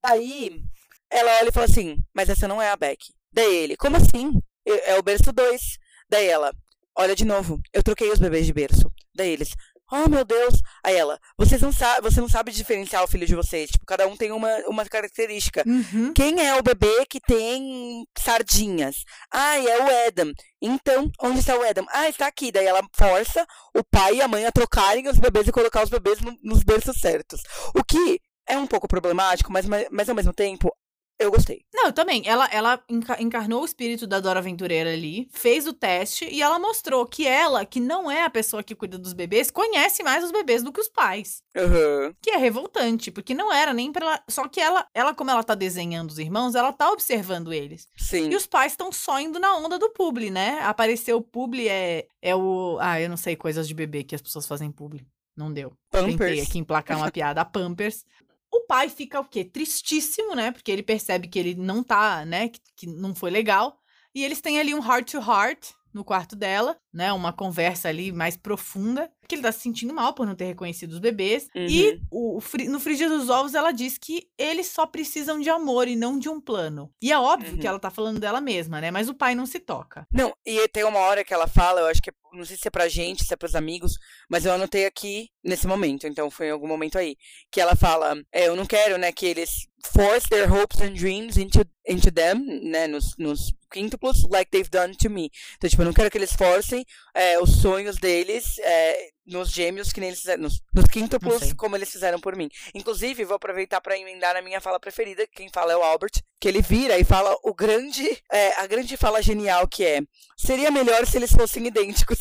Daí 0.03 0.61
ela 1.09 1.39
olha 1.39 1.49
e 1.49 1.51
fala 1.51 1.65
assim, 1.65 1.97
mas 2.13 2.29
essa 2.29 2.47
não 2.47 2.61
é 2.61 2.69
a 2.69 2.75
Beck. 2.77 2.99
Daí 3.33 3.53
ele, 3.55 3.75
como 3.77 3.97
assim? 3.97 4.31
Eu- 4.65 4.79
É 4.85 4.97
o 4.99 5.03
berço 5.03 5.31
2. 5.33 5.77
Daí 6.09 6.27
ela, 6.27 6.53
olha 6.97 7.15
de 7.15 7.25
novo, 7.25 7.59
eu 7.73 7.83
troquei 7.83 8.09
os 8.11 8.19
bebês 8.19 8.45
de 8.45 8.53
berço. 8.53 8.91
Daí 9.13 9.29
eles, 9.29 9.49
oh 9.91 10.07
meu 10.09 10.23
Deus. 10.23 10.55
Aí 10.83 10.95
ela, 10.95 11.19
vocês 11.37 11.61
não 11.61 11.71
sabem, 11.71 12.01
você 12.01 12.21
não 12.21 12.29
sabe 12.29 12.51
diferenciar 12.51 13.03
o 13.03 13.07
filho 13.07 13.25
de 13.27 13.35
vocês. 13.35 13.69
Tipo, 13.69 13.85
cada 13.85 14.07
um 14.07 14.15
tem 14.15 14.31
uma, 14.31 14.49
uma 14.67 14.85
característica. 14.85 15.63
Uhum. 15.67 16.13
Quem 16.13 16.45
é 16.45 16.55
o 16.55 16.63
bebê 16.63 17.05
que 17.09 17.19
tem 17.19 18.05
sardinhas? 18.17 19.03
Ah, 19.31 19.57
é 19.57 19.77
o 19.79 20.07
Adam. 20.07 20.31
Então, 20.61 21.11
onde 21.21 21.39
está 21.39 21.57
o 21.57 21.63
Adam? 21.63 21.85
Ah, 21.89 22.07
está 22.07 22.27
aqui. 22.27 22.51
Daí 22.51 22.65
ela 22.65 22.81
força 22.95 23.45
o 23.75 23.83
pai 23.83 24.15
e 24.15 24.21
a 24.21 24.27
mãe 24.27 24.45
a 24.45 24.51
trocarem 24.51 25.07
os 25.09 25.17
bebês 25.19 25.47
e 25.47 25.51
colocar 25.51 25.83
os 25.83 25.89
bebês 25.89 26.19
no- 26.21 26.37
nos 26.43 26.63
berços 26.63 26.97
certos. 26.99 27.41
O 27.75 27.83
que 27.83 28.19
é 28.47 28.57
um 28.57 28.67
pouco 28.67 28.87
problemático, 28.87 29.51
mas, 29.51 29.65
mas 29.91 30.09
ao 30.09 30.15
mesmo 30.15 30.33
tempo, 30.33 30.73
eu 31.21 31.31
gostei. 31.31 31.61
Não, 31.73 31.87
eu 31.87 31.93
também. 31.93 32.23
Ela, 32.25 32.47
ela 32.51 32.83
enca- 32.89 33.21
encarnou 33.21 33.61
o 33.61 33.65
espírito 33.65 34.05
da 34.07 34.19
Dora 34.19 34.39
Aventureira 34.39 34.91
ali, 34.91 35.27
fez 35.31 35.67
o 35.67 35.73
teste 35.73 36.25
e 36.25 36.41
ela 36.41 36.59
mostrou 36.59 37.05
que 37.05 37.25
ela, 37.27 37.65
que 37.65 37.79
não 37.79 38.09
é 38.09 38.23
a 38.23 38.29
pessoa 38.29 38.63
que 38.63 38.75
cuida 38.75 38.97
dos 38.97 39.13
bebês, 39.13 39.49
conhece 39.51 40.03
mais 40.03 40.23
os 40.23 40.31
bebês 40.31 40.63
do 40.63 40.71
que 40.71 40.79
os 40.81 40.89
pais. 40.89 41.41
Aham. 41.55 42.13
Que 42.21 42.31
é 42.31 42.37
revoltante, 42.37 43.11
porque 43.11 43.33
não 43.33 43.51
era 43.51 43.73
nem 43.73 43.91
pra 43.91 44.05
ela. 44.05 44.23
Só 44.29 44.47
que 44.47 44.59
ela, 44.59 44.85
ela 44.93 45.13
como 45.13 45.31
ela 45.31 45.43
tá 45.43 45.55
desenhando 45.55 46.09
os 46.09 46.19
irmãos, 46.19 46.55
ela 46.55 46.71
tá 46.73 46.89
observando 46.91 47.53
eles. 47.53 47.87
Sim. 47.97 48.29
E 48.29 48.35
os 48.35 48.45
pais 48.47 48.73
estão 48.73 48.91
só 48.91 49.19
indo 49.19 49.39
na 49.39 49.55
onda 49.57 49.77
do 49.79 49.89
publi, 49.91 50.29
né? 50.29 50.59
Apareceu 50.63 51.17
o 51.17 51.21
publi, 51.21 51.67
é, 51.67 52.07
é 52.21 52.35
o. 52.35 52.77
Ah, 52.79 52.99
eu 52.99 53.09
não 53.09 53.17
sei, 53.17 53.35
coisas 53.35 53.67
de 53.67 53.73
bebê 53.73 54.03
que 54.03 54.15
as 54.15 54.21
pessoas 54.21 54.47
fazem 54.47 54.71
publi. 54.71 55.05
Não 55.35 55.51
deu. 55.51 55.71
Tentei 55.89 56.11
Pampers. 56.11 56.47
aqui 56.47 56.59
emplacar 56.59 56.97
uma 56.97 57.09
piada. 57.11 57.41
A 57.41 57.45
Pampers. 57.45 58.03
O 58.53 58.61
pai 58.67 58.89
fica 58.89 59.19
o 59.19 59.25
quê? 59.25 59.43
Tristíssimo, 59.45 60.35
né? 60.35 60.51
Porque 60.51 60.71
ele 60.71 60.83
percebe 60.83 61.27
que 61.27 61.39
ele 61.39 61.55
não 61.55 61.81
tá, 61.83 62.25
né? 62.25 62.49
Que, 62.49 62.59
que 62.75 62.87
não 62.87 63.15
foi 63.15 63.31
legal. 63.31 63.77
E 64.13 64.23
eles 64.23 64.41
têm 64.41 64.59
ali 64.59 64.73
um 64.73 64.83
heart 64.85 65.11
to 65.11 65.17
heart 65.19 65.69
no 65.93 66.05
quarto 66.05 66.35
dela, 66.37 66.77
né? 66.93 67.11
Uma 67.13 67.33
conversa 67.33 67.89
ali 67.89 68.11
mais 68.13 68.35
profunda. 68.37 69.09
Que 69.27 69.35
ele 69.35 69.41
tá 69.41 69.51
se 69.51 69.59
sentindo 69.59 69.93
mal 69.93 70.13
por 70.13 70.25
não 70.25 70.35
ter 70.35 70.45
reconhecido 70.45 70.91
os 70.91 70.99
bebês. 70.99 71.47
E 71.55 71.91
Uhum. 71.91 72.01
o, 72.11 72.37
o 72.39 72.69
no 72.69 72.79
frigir 72.79 73.09
dos 73.09 73.29
ovos, 73.29 73.53
ela 73.55 73.71
diz 73.71 73.97
que 73.97 74.27
eles 74.37 74.67
só 74.67 74.85
precisam 74.85 75.39
de 75.39 75.49
amor 75.49 75.87
e 75.87 75.95
não 75.95 76.17
de 76.19 76.27
um 76.29 76.39
plano. 76.41 76.89
E 77.01 77.11
é 77.11 77.17
óbvio 77.19 77.53
Uhum. 77.53 77.57
que 77.57 77.67
ela 77.67 77.79
tá 77.79 77.89
falando 77.89 78.19
dela 78.19 78.39
mesma, 78.41 78.79
né? 78.81 78.89
Mas 78.91 79.07
o 79.09 79.13
pai 79.13 79.33
não 79.35 79.45
se 79.45 79.59
toca. 79.59 80.05
Não, 80.11 80.33
e 80.45 80.67
tem 80.69 80.83
uma 80.83 80.99
hora 80.99 81.23
que 81.23 81.33
ela 81.33 81.47
fala, 81.47 81.81
eu 81.81 81.87
acho 81.87 82.01
que, 82.01 82.09
é- 82.09 82.13
não 82.33 82.45
sei 82.45 82.57
se 82.57 82.67
é 82.67 82.71
pra 82.71 82.87
gente, 82.87 83.25
se 83.25 83.33
é 83.33 83.37
pros 83.37 83.55
amigos, 83.55 83.97
mas 84.29 84.45
eu 84.45 84.53
anotei 84.53 84.85
aqui 84.85 85.29
nesse 85.43 85.67
momento, 85.67 86.07
então 86.07 86.29
foi 86.29 86.47
em 86.47 86.51
algum 86.51 86.67
momento 86.67 86.97
aí, 86.97 87.15
que 87.51 87.59
ela 87.59 87.75
fala, 87.75 88.15
é, 88.31 88.47
eu 88.47 88.55
não 88.55 88.65
quero, 88.65 88.97
né, 88.97 89.11
que 89.11 89.25
eles 89.25 89.67
force 89.93 90.27
their 90.29 90.51
hopes 90.51 90.79
and 90.81 90.93
dreams 90.93 91.37
into, 91.37 91.65
into 91.87 92.11
them, 92.11 92.39
né, 92.63 92.87
nos, 92.87 93.15
nos 93.17 93.53
quíntuplos, 93.71 94.27
like 94.29 94.51
they've 94.51 94.69
done 94.69 94.95
to 94.95 95.09
me. 95.09 95.29
Então, 95.57 95.69
tipo, 95.69 95.81
eu 95.81 95.85
não 95.85 95.93
quero 95.93 96.11
que 96.11 96.17
eles 96.17 96.33
forcem 96.33 96.85
é, 97.15 97.39
os 97.39 97.61
sonhos 97.61 97.97
deles 97.97 98.57
é, 98.59 99.09
nos 99.25 99.51
gêmeos, 99.51 99.91
que 99.91 99.99
nem 99.99 100.09
eles 100.09 100.19
fizeram, 100.19 100.43
nos, 100.43 100.61
nos 100.73 100.85
quíntuplos, 100.85 101.53
como 101.53 101.75
eles 101.75 101.91
fizeram 101.91 102.19
por 102.19 102.35
mim. 102.35 102.49
Inclusive, 102.73 103.25
vou 103.25 103.35
aproveitar 103.35 103.81
pra 103.81 103.97
emendar 103.97 104.33
na 104.33 104.41
minha 104.41 104.61
fala 104.61 104.79
preferida, 104.79 105.25
que 105.27 105.33
quem 105.33 105.49
fala 105.49 105.73
é 105.73 105.77
o 105.77 105.83
Albert, 105.83 106.21
que 106.39 106.47
ele 106.47 106.61
vira 106.61 106.97
e 106.97 107.03
fala 107.03 107.35
o 107.43 107.53
grande, 107.53 108.05
é, 108.31 108.59
a 108.59 108.67
grande 108.67 108.97
fala 108.97 109.21
genial 109.21 109.67
que 109.67 109.85
é, 109.85 110.01
seria 110.37 110.71
melhor 110.71 111.05
se 111.05 111.17
eles 111.17 111.31
fossem 111.31 111.67
idênticos. 111.67 112.19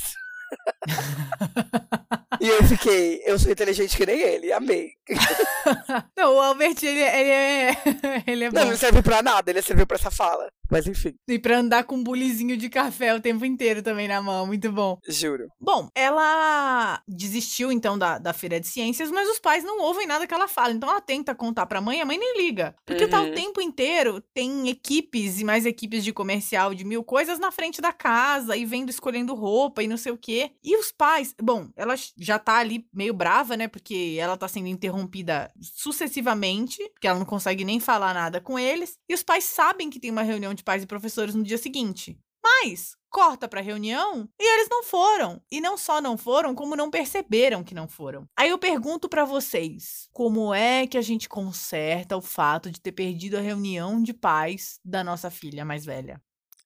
e 2.41 2.49
eu 2.49 2.65
fiquei, 2.65 3.23
eu 3.25 3.39
sou 3.39 3.51
inteligente 3.53 3.97
que 3.97 4.07
nem 4.07 4.19
ele, 4.21 4.53
amei. 4.53 4.91
não, 6.17 6.35
o 6.37 6.41
Albert, 6.41 6.77
ele, 6.83 7.01
ele 7.01 7.31
é. 7.31 7.77
ele 8.27 8.45
é 8.45 8.51
Não, 8.51 8.63
bom. 8.63 8.71
não 8.71 8.77
serve 8.77 9.03
pra 9.03 9.23
nada, 9.23 9.51
ele 9.51 9.63
serviu 9.63 9.87
pra 9.87 9.97
essa 9.97 10.11
fala. 10.11 10.49
Mas 10.71 10.87
enfim, 10.87 11.15
E 11.29 11.37
pra 11.37 11.59
andar 11.59 11.83
com 11.83 11.97
um 11.97 12.03
bulizinho 12.05 12.57
de 12.57 12.69
café 12.69 13.13
o 13.13 13.21
tempo 13.21 13.45
inteiro 13.45 13.83
também 13.83 14.07
na 14.07 14.23
mão. 14.23 14.47
Muito 14.47 14.71
bom. 14.71 14.99
juro. 15.09 15.49
Bom, 15.61 15.89
ela 15.97 17.03
desistiu 17.09 17.73
então 17.73 17.99
da, 17.99 18.19
da 18.19 18.33
feira 18.33 18.61
de 18.61 18.69
ciências, 18.69 19.11
mas 19.11 19.29
os 19.29 19.41
pais 19.41 19.65
não 19.65 19.81
ouvem 19.81 20.07
nada 20.07 20.29
que 20.29 20.35
ela 20.35 20.47
fala. 20.47 20.73
Então 20.73 20.89
ela 20.89 21.01
tenta 21.01 21.35
contar 21.35 21.67
pra 21.67 21.81
mãe, 21.81 22.01
a 22.01 22.05
mãe 22.07 22.17
nem 22.19 22.39
liga. 22.39 22.75
Porque 22.87 23.09
tá 23.09 23.21
o 23.21 23.25
Uhum. 23.27 23.35
tempo 23.35 23.61
inteiro, 23.61 24.23
tem 24.33 24.69
equipes 24.69 25.41
e 25.41 25.45
mais 25.45 25.67
equipes 25.67 26.03
de 26.05 26.13
comercial 26.13 26.73
de 26.73 26.85
mil 26.85 27.03
coisas 27.05 27.39
na 27.41 27.51
frente 27.51 27.81
da 27.83 27.93
casa 27.93 28.57
e 28.57 28.65
vendo 28.65 28.91
escolhendo 28.91 29.35
roupa 29.35 29.83
e 29.83 29.89
não 29.89 29.97
sei 29.97 30.13
o 30.13 30.17
quê. 30.19 30.53
E 30.63 30.77
os 30.77 30.91
pais, 30.93 31.35
bom, 31.43 31.69
ela 31.77 31.95
já 32.17 32.30
tá 32.39 32.57
ali 32.57 32.87
meio 32.93 33.13
brava, 33.13 33.57
né? 33.57 33.69
Porque 33.69 34.17
ela 34.19 34.37
tá 34.37 34.49
sendo 34.49 34.69
interrompida 34.69 35.53
sucessivamente, 35.61 36.77
porque 36.91 37.07
ela 37.07 37.19
não 37.19 37.27
consegue 37.27 37.65
nem 37.65 37.81
falar 37.81 38.15
nada 38.15 38.41
com 38.41 38.59
eles. 38.59 38.99
E 39.09 39.15
os 39.15 39.23
pais 39.23 39.45
sabem 39.45 39.91
que 39.91 40.01
tem 40.01 40.11
uma 40.11 40.23
reunião 40.23 40.55
de 40.55 40.65
pais 40.65 40.83
e 40.83 40.87
professores 40.87 41.35
no 41.35 41.43
dia 41.43 41.59
seguinte. 41.59 42.19
Mas 42.43 42.97
corta 43.11 43.49
pra 43.49 43.61
reunião 43.61 44.29
e 44.39 44.55
eles 44.55 44.69
não 44.71 44.83
foram. 44.83 45.43
E 45.51 45.61
não 45.61 45.77
só 45.77 46.01
não 46.01 46.17
foram, 46.17 46.55
como 46.55 46.77
não 46.77 46.91
perceberam 46.91 47.63
que 47.63 47.75
não 47.75 47.89
foram. 47.89 48.27
Aí 48.37 48.51
eu 48.51 48.59
pergunto 48.59 49.09
pra 49.09 49.25
vocês, 49.25 50.09
como 50.13 50.55
é 50.55 50.87
que 50.87 50.97
a 50.97 51.03
gente 51.03 51.29
conserta 51.29 52.17
o 52.17 52.23
fato 52.23 52.71
de 52.71 52.81
ter 52.81 52.93
perdido 52.93 53.37
a 53.37 53.41
reunião 53.41 54.03
de 54.03 54.15
pais 54.15 54.79
da 54.85 55.05
nossa 55.05 55.31
filha 55.31 55.65
mais 55.65 55.85
velha? 55.85 56.21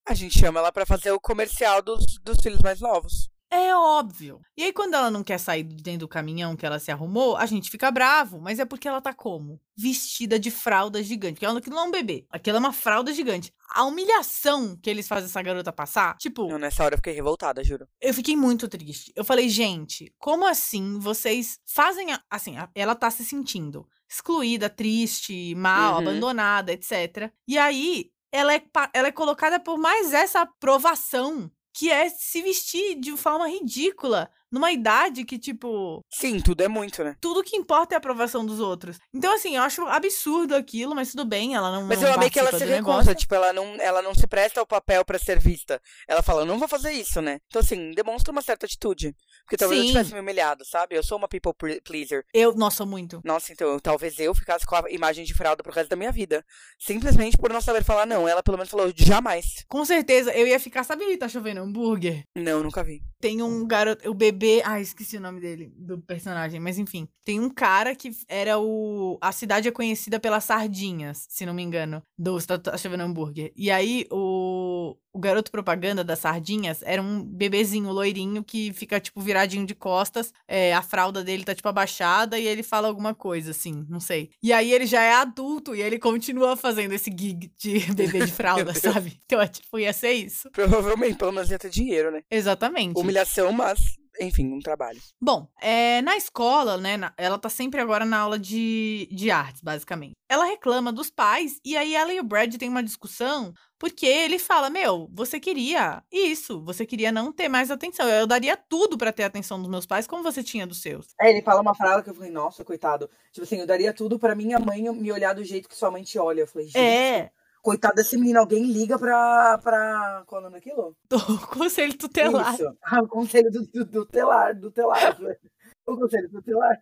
A 0.07 0.13
gente 0.13 0.39
chama 0.39 0.61
ela 0.61 0.71
pra 0.71 0.85
fazer 0.85 1.13
o 1.13 1.21
comercial 1.21 1.81
dos, 1.81 2.19
dos 2.23 2.39
filhos 2.43 2.61
mais 2.61 2.81
novos. 2.81 3.34
É 3.55 3.77
óbvio. 3.77 4.41
E 4.57 4.65
aí, 4.65 4.73
quando 4.73 4.95
ela 4.95 5.11
não 5.11 5.23
quer 5.23 5.39
sair 5.39 5.63
de 5.63 5.77
dentro 5.77 6.01
do 6.01 6.09
caminhão 6.09 6.57
que 6.57 6.67
ela 6.67 6.79
se 6.79 6.91
arrumou, 6.91 7.37
a 7.37 7.47
gente 7.47 7.71
fica 7.71 7.91
bravo. 7.91 8.41
Mas 8.41 8.59
é 8.59 8.65
porque 8.65 8.89
ela 8.89 9.01
tá 9.01 9.13
como? 9.15 9.61
Vestida 9.77 10.39
de 10.39 10.51
fralda 10.51 11.03
gigante. 11.03 11.35
Porque 11.35 11.47
aquilo 11.47 11.77
não 11.77 11.85
é 11.85 11.87
um 11.89 11.91
bebê. 11.91 12.27
Aquilo 12.31 12.57
é 12.57 12.61
uma 12.61 12.73
fralda 12.73 13.13
gigante. 13.13 13.53
A 13.71 13.85
humilhação 13.85 14.77
que 14.83 14.91
eles 14.91 15.07
fazem 15.07 15.27
essa 15.27 15.43
garota 15.43 15.73
passar, 15.73 16.17
tipo. 16.19 16.51
Eu, 16.51 16.59
nessa 16.59 16.85
hora 16.85 16.95
eu 16.95 16.99
fiquei 16.99 17.13
revoltada, 17.13 17.63
juro. 17.65 17.87
Eu 18.01 18.13
fiquei 18.15 18.37
muito 18.37 18.69
triste. 18.69 19.13
Eu 19.15 19.25
falei, 19.25 19.49
gente, 19.49 20.13
como 20.19 20.47
assim 20.47 20.99
vocês 20.99 21.59
fazem. 21.67 22.13
A... 22.13 22.21
Assim, 22.31 22.57
a... 22.57 22.69
ela 22.75 22.95
tá 22.95 23.11
se 23.11 23.25
sentindo 23.25 23.87
excluída, 24.09 24.71
triste, 24.71 25.55
mal, 25.57 25.95
Uhum. 25.95 25.99
abandonada, 26.09 26.73
etc. 26.73 27.33
E 27.49 27.59
aí, 27.59 28.11
ela 28.31 28.55
é, 28.55 28.63
ela 28.93 29.09
é 29.09 29.13
colocada 29.13 29.59
por 29.59 29.77
mais 29.79 30.13
essa 30.13 30.43
aprovação, 30.43 31.51
que 31.75 31.91
é 31.91 32.09
se 32.09 32.41
vestir 32.43 33.01
de 33.01 33.17
forma 33.17 33.49
ridícula, 33.49 34.31
numa 34.55 34.73
idade 34.73 35.25
que, 35.25 35.39
tipo, 35.39 36.01
Sim, 36.11 36.41
tudo 36.41 36.63
é 36.63 36.69
muito, 36.69 37.03
né? 37.05 37.17
tudo 37.21 37.43
que 37.43 37.57
importa 37.57 37.95
é 37.95 37.97
a 37.97 37.99
aprovação 37.99 38.47
dos 38.47 38.61
outros. 38.61 38.99
Então, 39.13 39.35
assim, 39.35 39.57
eu 39.57 39.63
acho 39.63 39.83
absurdo 39.87 40.55
aquilo, 40.55 40.95
mas 40.95 41.11
tudo 41.11 41.25
bem, 41.25 41.55
ela 41.55 41.71
não. 41.73 41.87
Mas 41.87 42.01
não 42.01 42.09
eu 42.09 42.15
amei 42.15 42.31
que 42.31 42.39
ela 42.39 42.57
se 42.57 42.65
recusa, 42.65 43.15
tipo, 43.15 43.35
ela 43.35 43.53
não, 43.53 43.75
ela 43.81 44.01
não 44.01 44.15
se 44.15 44.27
presta 44.27 44.61
ao 44.61 44.67
papel 44.67 45.05
pra 45.05 45.19
ser 45.19 45.39
vista. 45.41 45.81
Ela 46.09 46.23
fala, 46.23 46.43
eu 46.43 46.47
não 46.47 46.59
vou 46.59 46.69
fazer 46.69 46.93
isso, 46.93 47.21
né? 47.21 47.39
Então, 47.49 47.61
assim, 47.61 47.91
demonstra 47.93 48.31
uma 48.33 48.43
certa 48.43 48.65
atitude. 48.67 49.15
Porque 49.45 49.57
talvez 49.57 49.81
eu 49.81 49.87
Sim. 49.87 49.93
tivesse 49.93 50.15
me 50.15 50.21
humilhado, 50.21 50.65
sabe? 50.65 50.97
Eu 50.97 51.03
sou 51.03 51.19
uma 51.19 51.29
people 51.29 51.53
ple- 51.59 51.81
pleaser. 51.83 52.25
Eu, 52.33 52.55
nossa, 52.55 52.87
muito. 52.87 53.21
Nossa, 53.25 53.53
então, 53.53 53.69
eu- 53.69 53.81
talvez 53.81 54.19
eu 54.19 54.35
ficasse 54.35 54.65
com 54.65 54.77
a 54.77 54.85
imagem 54.91 55.25
de 55.25 55.35
fralda 55.35 55.63
pro 55.63 55.73
resto 55.73 55.91
da 55.91 55.97
minha 55.97 56.13
vida. 56.13 56.45
Simplesmente 56.79 57.37
por 57.37 57.53
não 57.53 57.61
saber 57.61 57.83
falar 57.85 58.07
não. 58.07 58.29
Ela 58.29 58.43
pelo 58.43 58.57
menos 58.57 58.71
falou, 58.71 58.93
jamais. 58.95 59.65
Com 59.69 59.85
certeza, 59.85 60.33
eu 60.33 60.47
ia 60.47 60.61
ficar, 60.61 60.85
sabe, 60.85 61.17
tá 61.17 61.29
chovendo 61.29 61.61
hambúrguer? 61.61 62.23
Não, 62.37 62.63
nunca 62.63 62.83
vi. 62.85 63.01
Tem 63.21 63.43
um 63.43 63.67
garoto, 63.67 64.09
o 64.11 64.15
bebê, 64.15 64.44
ai, 64.65 64.83
esqueci 64.83 65.17
o 65.17 65.21
nome 65.21 65.41
dele, 65.41 65.73
do 65.77 65.99
personagem, 65.99 66.61
mas 66.61 66.79
enfim. 66.79 67.09
Tem 67.25 67.41
um 67.41 67.51
cara 67.51 67.95
que 67.95 68.11
era 68.29 68.59
o. 68.59 69.19
A 69.21 69.33
cidade 69.33 69.69
é 69.69 69.73
conhecida 69.73 70.21
pelas 70.21 70.45
sardinhas, 70.45 71.27
se 71.29 71.47
não 71.47 71.55
me 71.55 71.63
engano, 71.63 72.03
do 72.19 72.39
Chovendo 72.79 73.03
Hambúrguer. 73.03 73.53
E 73.57 73.71
aí, 73.71 74.07
o, 74.11 74.97
o 75.13 75.19
garoto 75.19 75.51
propaganda 75.51 76.03
das 76.03 76.19
sardinhas 76.19 76.83
era 76.83 77.01
um 77.01 77.23
bebezinho 77.23 77.91
loirinho 77.91 78.43
que 78.43 78.73
fica, 78.73 79.01
tipo, 79.01 79.21
viradinho 79.21 79.67
de 79.67 79.75
costas. 79.75 80.33
é, 80.47 80.75
a 80.75 80.83
fralda 80.83 81.23
dele 81.23 81.45
tá, 81.45 81.55
tipo, 81.55 81.69
abaixada 81.69 82.39
e 82.39 82.47
ele 82.47 82.63
fala 82.63 82.89
alguma 82.89 83.15
coisa, 83.15 83.53
assim, 83.53 83.87
não 83.89 84.01
sei. 84.01 84.31
E 84.43 84.53
aí 84.53 84.73
ele 84.73 84.87
já 84.87 85.03
é 85.03 85.15
adulto 85.15 85.75
e 85.75 85.81
ele 85.81 85.99
continua 85.99 86.57
fazendo 86.57 86.93
esse 86.93 87.11
gig 87.11 87.51
de 87.57 87.79
bebê 87.95 88.25
de 88.27 88.33
fralda, 88.33 88.75
sabe? 88.75 89.19
Então, 89.25 89.41
é, 89.41 89.47
tipo, 89.47 89.79
ia 89.79 89.93
ser 89.93 90.13
isso. 90.13 90.51
Provavelmente, 90.51 91.17
pelo 91.17 91.33
menos 91.33 91.51
ia 91.51 91.59
ter 91.59 91.71
dinheiro, 91.71 92.11
né? 92.11 92.23
Exatamente. 92.31 92.99
Humilhação, 92.99 93.53
mas, 93.53 93.97
enfim, 94.21 94.53
um 94.53 94.59
trabalho. 94.61 95.01
Bom, 95.21 95.49
é, 95.61 96.01
na 96.03 96.17
escola, 96.17 96.77
né, 96.77 96.97
na- 96.97 97.13
ela 97.17 97.39
tá 97.39 97.49
sempre 97.49 97.81
agora 97.81 98.05
na 98.05 98.19
aula 98.19 98.39
de, 98.39 99.09
de 99.11 99.31
artes, 99.31 99.61
basicamente. 99.63 100.13
Ela 100.29 100.45
reclama 100.47 100.93
dos 100.93 101.11
pais, 101.11 101.61
e 101.65 101.77
aí 101.77 101.95
ela 101.95 102.13
e 102.13 102.21
o 102.21 102.25
Brad 102.25 102.55
têm 102.57 102.69
uma 102.69 102.83
discussão, 102.83 103.53
porque 103.79 104.07
ele 104.07 104.39
fala, 104.39 104.71
meu, 104.71 105.09
você 105.13 105.39
queria 105.39 106.03
isso, 106.11 106.63
você 106.65 106.87
queria 106.87 107.13
não 107.13 107.33
ter 107.33 107.49
mais 107.49 107.71
atenção. 107.71 108.09
Eu 108.09 108.27
daria 108.27 108.57
tudo 108.57 108.97
pra 108.97 109.13
ter 109.13 109.25
a 109.25 109.27
atenção 109.27 109.61
dos 109.61 109.71
meus 109.71 109.87
pais, 109.87 110.07
como 110.07 110.23
você 110.23 110.43
tinha 110.43 110.67
dos 110.67 110.81
seus. 110.81 111.09
É, 111.21 111.31
ele 111.31 111.43
fala 111.43 111.61
uma 111.61 111.75
frase 111.75 112.03
que 112.03 112.11
eu 112.11 112.15
falei, 112.15 112.31
nossa, 112.31 112.65
coitado. 112.65 113.09
Tipo 113.33 113.45
assim, 113.45 113.59
eu 113.59 113.67
daria 113.67 113.93
tudo 113.93 114.19
pra 114.19 114.35
minha 114.35 114.59
mãe 114.59 114.83
me 114.93 115.13
olhar 115.13 115.35
do 115.35 115.45
jeito 115.45 115.69
que 115.69 115.77
sua 115.77 115.91
mãe 115.91 116.03
te 116.03 116.19
olha. 116.19 116.41
Eu 116.41 116.47
falei, 116.47 116.67
gente, 116.67 116.79
É, 116.79 117.31
coitado 117.65 117.95
desse 117.95 118.17
menino, 118.19 118.39
alguém 118.39 118.63
liga 118.65 118.99
pra. 118.99 119.59
pra... 119.59 120.23
Qual 120.27 120.41
é 120.41 120.45
o 120.45 120.51
nome 120.51 120.61
daquilo? 120.61 120.95
do 121.09 121.47
conselho 121.49 121.97
tutelar. 121.97 122.55
Isso. 122.55 122.77
Ah, 122.83 123.01
o 123.03 123.09
conselho 123.09 123.51
do, 123.51 123.67
do, 123.67 123.85
do 123.87 124.07
telar, 124.07 124.55
do 124.55 124.71
telar. 124.71 125.17
o 125.87 125.97
conselho 125.97 126.29
do 126.29 126.43
telar. 126.43 126.77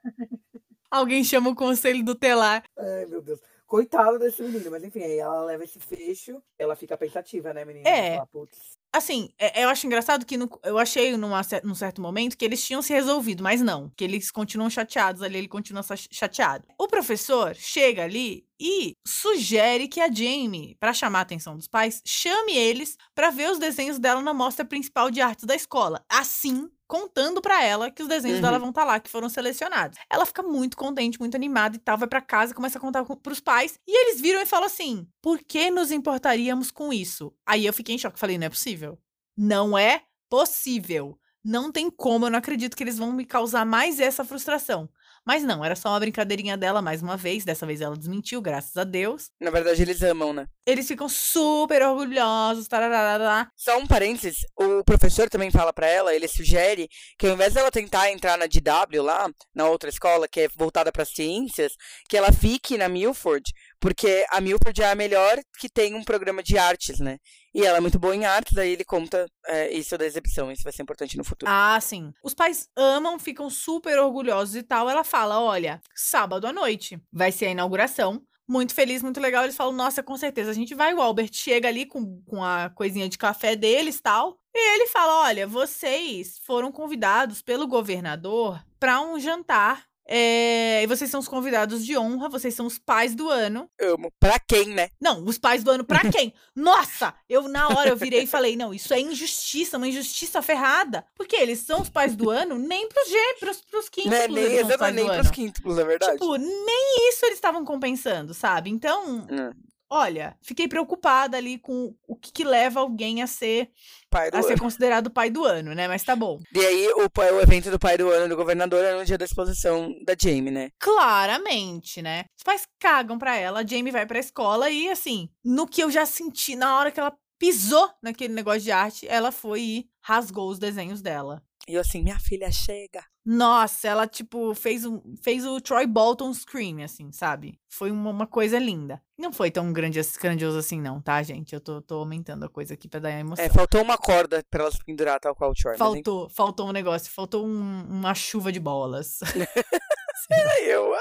Alguém 0.91 1.23
chama 1.23 1.51
o 1.51 1.55
conselho 1.55 2.05
tutelar. 2.05 2.65
Ai, 2.77 3.07
meu 3.07 3.23
Deus. 3.23 3.41
Coitado 3.65 4.19
desse 4.19 4.43
menino. 4.43 4.71
Mas 4.71 4.85
enfim, 4.85 5.03
aí 5.03 5.19
ela 5.19 5.45
leva 5.45 5.65
esse 5.65 5.79
fecho, 5.79 6.43
ela 6.59 6.77
fica 6.77 6.95
pensativa, 6.99 7.55
né, 7.55 7.65
menina? 7.65 7.89
É. 7.89 8.17
Fala, 8.17 8.27
"Putz." 8.27 8.59
Assim, 8.93 9.31
é- 9.39 9.65
eu 9.65 9.71
acho 9.71 9.87
engraçado 9.87 10.27
que 10.27 10.37
no- 10.37 10.61
eu 10.63 10.77
achei 10.77 11.17
numa, 11.17 11.41
num 11.65 11.75
certo 11.75 12.03
momento 12.03 12.37
que 12.37 12.45
eles 12.45 12.63
tinham 12.63 12.83
se 12.83 12.93
resolvido, 12.93 13.43
mas 13.43 13.63
não. 13.63 13.91
Que 13.97 14.05
eles 14.05 14.31
continuam 14.31 14.69
chateados 14.69 15.23
ali, 15.23 15.39
ele 15.39 15.49
continua 15.49 15.83
chateado. 16.11 16.67
O 16.79 16.87
professor 16.87 17.55
chega 17.55 18.05
ali 18.05 18.45
e 18.63 18.97
sugere 19.07 19.89
que 19.89 20.01
a 20.01 20.07
Jamie, 20.13 20.77
pra 20.79 20.93
chamar 20.95 21.21
a 21.21 21.23
atenção 21.23 21.57
dos 21.57 21.67
pais, 21.67 22.01
chame 22.07 22.57
eles 22.57 22.97
pra 23.15 23.31
ver 23.31 23.51
os 23.51 23.59
desenhos 23.59 23.99
dela 23.99 24.23
na 24.23 24.33
mostra 24.33 24.65
principal 24.65 25.11
de 25.11 25.21
artes 25.21 25.45
da 25.45 25.55
escola. 25.57 26.05
Assim, 26.09 26.69
contando 26.87 27.43
pra 27.43 27.63
ela 27.65 27.91
que 27.91 28.03
os 28.03 28.09
desenhos 28.09 28.37
Uhum. 28.37 28.43
dela 28.43 28.59
vão 28.61 28.69
estar 28.69 28.85
lá, 28.85 29.01
que 29.01 29.11
foram 29.11 29.29
selecionados. 29.29 29.99
Ela 30.11 30.25
fica 30.27 30.43
muito 30.43 30.77
contente, 30.77 31.19
muito 31.19 31.35
animada 31.35 31.75
e 31.77 31.79
tal, 31.81 31.99
vai 31.99 32.07
pra 32.09 32.21
casa, 32.21 32.55
começa 32.55 32.79
a 32.79 32.81
contar 32.81 33.05
com- 33.05 33.17
pros 33.17 33.41
pais, 33.41 33.79
e 33.89 33.93
eles 34.09 34.21
viram 34.21 34.41
e 34.43 34.47
falam 34.47 34.67
assim: 34.67 35.07
"Por 35.23 35.41
que 35.41 35.71
nos 35.71 35.91
importaríamos 35.91 36.71
com 36.71 36.93
isso?" 36.93 37.35
Aí 37.47 37.67
eu 37.67 37.73
fiquei 37.73 37.95
em 37.95 37.99
choque, 37.99 38.19
falei: 38.19 38.39
"Não 38.39 38.47
é 38.47 38.51
possível. 38.51 38.99
Não 39.37 39.77
é 39.79 40.03
possível. 40.31 41.19
Não 41.45 41.73
tem 41.73 41.91
como, 41.91 42.27
eu 42.27 42.31
não 42.31 42.39
acredito 42.39 42.77
que 42.77 42.83
eles 42.85 42.99
vão 42.99 43.13
me 43.13 43.25
causar 43.25 43.65
mais 43.65 43.99
essa 44.01 44.25
frustração." 44.25 44.89
Mas 45.25 45.45
não, 45.45 45.65
era 45.65 45.77
só 45.77 45.91
uma 45.91 46.01
brincadeirinha 46.01 46.57
dela 46.57 46.83
mais 46.83 47.03
uma 47.03 47.17
vez, 47.17 47.45
dessa 47.45 47.65
vez 47.65 47.81
ela 47.81 47.97
desmentiu, 47.97 48.43
graças 48.43 48.77
a 48.77 48.85
Deus. 48.85 49.31
Na 49.41 49.51
verdade, 49.51 49.81
eles 49.81 50.03
amam, 50.03 50.33
né? 50.33 50.47
Eles 50.67 50.89
ficam 50.89 51.09
super 51.09 51.83
orgulhosos, 51.83 52.67
tararará. 52.67 53.49
Só 53.57 53.79
um 53.79 53.87
parênteses, 53.87 54.39
o 54.57 54.83
professor 54.85 55.29
também 55.29 55.51
fala 55.51 55.73
pra 55.73 55.87
ela, 55.87 56.15
ele 56.15 56.27
sugere 56.27 56.89
que 57.19 57.27
ao 57.27 57.35
invés 57.35 57.55
dela 57.55 57.71
tentar 57.71 58.11
entrar 58.11 58.37
na 58.37 58.47
DW 58.47 59.03
lá, 59.03 59.31
na 59.55 59.69
outra 59.69 59.89
escola, 59.89 60.27
que 60.27 60.41
é 60.41 60.49
voltada 60.57 60.91
para 60.91 61.05
ciências, 61.05 61.73
que 62.09 62.17
ela 62.17 62.33
fique 62.33 62.77
na 62.77 62.89
Milford, 62.89 63.45
porque 63.81 64.25
a 64.31 64.41
Milford 64.41 64.83
é 64.83 64.91
a 64.91 64.95
melhor 64.95 65.39
que 65.59 65.69
tem 65.69 65.95
um 65.95 66.05
programa 66.05 66.43
de 66.43 66.59
artes, 66.59 66.99
né? 66.99 67.19
E 67.55 67.67
ela 67.67 67.79
é 67.79 67.81
muito 67.81 67.99
boa 67.99 68.17
em 68.17 68.25
artes, 68.25 68.57
aí 68.57 68.71
ele 68.71 68.85
conta 68.85 69.27
é, 69.47 69.71
isso 69.73 69.97
da 69.99 70.07
exibição, 70.07 70.51
isso 70.51 70.63
vai 70.63 70.73
ser 70.73 70.83
importante 70.83 71.19
no 71.19 71.25
futuro. 71.25 71.51
Ah, 71.51 71.79
sim. 71.81 72.13
Os 72.23 72.33
pais 72.33 72.69
amam, 72.75 73.19
ficam 73.19 73.51
super 73.51 73.99
orgulhosos 73.99 74.57
e 74.57 74.63
tal. 74.63 74.89
Ela 74.89 75.05
fala: 75.05 75.39
olha, 75.41 75.81
sábado 75.95 76.47
à 76.47 76.53
noite 76.53 76.99
vai 77.13 77.31
ser 77.31 77.47
a 77.47 77.51
inauguração. 77.51 78.23
Muito 78.49 78.75
feliz, 78.75 79.03
muito 79.03 79.21
legal. 79.21 79.45
Eles 79.45 79.57
falam: 79.57 79.73
nossa, 79.73 80.03
com 80.03 80.17
certeza 80.17 80.51
a 80.51 80.55
gente 80.55 80.75
vai. 80.75 80.95
O 80.95 81.03
Albert 81.03 81.31
chega 81.33 81.69
ali 81.69 81.85
com, 81.85 82.23
com 82.23 82.43
a 82.43 82.71
coisinha 82.71 83.09
de 83.09 83.19
café 83.19 83.55
deles 83.55 84.01
tal. 84.01 84.39
E 84.55 84.75
ele 84.75 84.87
fala: 84.87 85.25
olha, 85.25 85.47
vocês 85.47 86.39
foram 86.39 86.73
convidados 86.73 87.43
pelo 87.43 87.67
governador 87.67 88.65
para 88.81 89.01
um 89.01 89.21
jantar. 89.21 89.85
É, 90.07 90.83
e 90.83 90.87
vocês 90.87 91.11
são 91.11 91.21
os 91.21 91.29
convidados 91.29 91.85
de 91.85 91.97
honra, 91.97 92.29
vocês 92.29 92.55
são 92.55 92.67
os 92.67 92.79
pais 92.79 93.15
do 93.15 93.29
ano. 93.29 93.69
Amo. 93.81 94.13
Pra 94.19 94.39
quem, 94.39 94.67
né? 94.67 94.89
Não, 95.01 95.25
os 95.25 95.39
pais 95.39 95.63
do 95.63 95.71
ano 95.71 95.85
pra 95.85 96.01
quem? 96.11 96.35
Nossa! 96.55 97.15
Eu, 97.29 97.49
na 97.49 97.69
hora, 97.69 97.91
eu 97.91 97.97
virei 97.97 98.23
e 98.23 98.27
falei, 98.27 98.57
não, 98.57 98.75
isso 98.75 98.93
é 98.93 99.01
injustiça, 99.01 99.77
uma 99.77 99.89
injustiça 99.89 100.43
ferrada. 100.43 101.05
Porque 101.15 101.37
eles 101.37 101.61
são 101.61 101.83
os 101.83 101.89
pais 101.89 102.17
do 102.17 102.31
ano, 102.31 102.59
nem 102.59 102.89
pros 102.89 103.09
gêmeos, 103.09 103.39
pros, 103.39 103.61
pros 103.63 103.89
quíntuplos 103.89 104.19
Né? 104.21 104.29
Nem, 104.29 104.45
eles 104.45 104.79
nem 104.95 105.07
pros 105.07 105.31
quíntuplos, 105.31 105.77
na 105.77 105.85
verdade. 105.85 106.13
Tipo, 106.13 106.37
nem 106.37 107.09
isso 107.09 107.25
eles 107.25 107.37
estavam 107.37 107.65
compensando, 107.65 108.35
sabe? 108.35 108.71
Então, 108.71 109.27
Hum, 109.31 109.53
olha, 109.93 110.35
fiquei 110.41 110.67
preocupada 110.67 111.37
ali 111.37 111.59
com 111.59 111.95
o 112.09 112.17
que, 112.17 112.33
que 112.33 112.45
leva 112.45 112.81
alguém 112.81 113.23
a 113.23 113.27
ser, 113.27 113.71
pai 114.11 114.31
a 114.33 114.43
ser 114.43 114.55
ano. 114.55 114.63
considerado 114.63 115.11
pai 115.11 115.29
do 115.29 115.45
ano, 115.45 115.75
né? 115.75 115.87
Mas 115.87 116.03
tá 116.03 116.17
bom. 116.17 116.41
E 116.55 116.61
aí, 116.61 116.89
o, 116.95 117.11
o 117.37 117.41
evento 117.41 117.71
do 117.71 117.79
pai 117.79 117.99
do 117.99 118.09
ano 118.09 118.31
do 118.31 118.37
governador 118.37 118.83
é 118.83 118.95
no 118.95 119.05
dia 119.05 119.19
da 119.19 119.27
exposição 119.27 119.95
da 120.07 120.15
Jamie, 120.19 120.51
né? 120.51 120.71
Claramente, 120.79 122.01
né? 122.01 122.25
Os 122.39 122.43
pais 122.43 122.67
cagam 122.81 123.19
pra 123.19 123.37
ela, 123.37 123.61
a 123.61 123.67
Jamie 123.67 123.93
vai 123.93 124.07
pra 124.07 124.19
escola 124.19 124.71
e, 124.71 124.89
assim, 124.89 125.29
no 125.45 125.67
que 125.67 125.83
eu 125.83 125.91
já 125.91 126.07
senti, 126.07 126.57
na 126.57 126.79
hora 126.79 126.91
que 126.91 126.99
ela 126.99 127.15
pisou 127.39 127.91
naquele 128.03 128.33
negócio 128.33 128.63
de 128.63 128.73
arte, 128.73 129.07
ela 129.07 129.31
foi 129.31 129.61
e 129.61 129.87
rasgou 130.01 130.49
os 130.49 130.59
desenhos 130.59 131.03
dela. 131.03 131.43
E 131.69 131.75
eu 131.75 131.81
assim, 131.81 132.03
minha 132.03 132.19
filha 132.19 132.51
chega. 132.51 133.05
Nossa, 133.25 133.87
ela, 133.87 134.07
tipo, 134.09 134.53
fez, 134.53 134.85
um, 134.85 135.01
fez 135.23 135.47
o 135.47 135.61
Troy 135.61 135.87
Bolton 135.87 136.35
Scream, 136.35 136.83
assim, 136.83 137.13
sabe? 137.13 137.57
Foi 137.69 137.91
uma, 137.91 138.11
uma 138.11 138.27
coisa 138.27 138.59
linda. 138.59 139.01
Não 139.17 139.33
foi 139.33 139.49
tão 139.49 139.73
grande, 139.73 140.01
grandioso 140.21 140.59
assim, 140.59 140.81
não, 140.81 141.01
tá, 141.01 141.23
gente? 141.23 141.55
Eu 141.55 141.61
tô, 141.61 141.81
tô 141.81 141.95
aumentando 142.01 142.45
a 142.45 142.49
coisa 142.49 142.75
aqui 142.75 142.89
pra 142.89 142.99
dar 142.99 143.11
a 143.11 143.21
emoção. 143.21 143.45
É, 143.45 143.49
faltou 143.49 143.81
uma 143.81 143.97
corda 143.97 144.43
pra 144.51 144.63
elas 144.65 144.77
pendurar 144.85 145.21
tal 145.21 145.37
qual 145.37 145.53
o 145.53 145.55
Troy. 145.55 145.77
faltou, 145.77 146.29
faltou 146.29 146.69
um 146.69 146.73
negócio, 146.73 147.13
faltou 147.13 147.47
um- 147.47 147.87
uma 147.89 148.13
chuva 148.13 148.51
de 148.51 148.59
bolas. 148.59 149.21
enfim, 150.31 150.63
Eu 150.65 150.95
amo. 150.95 151.01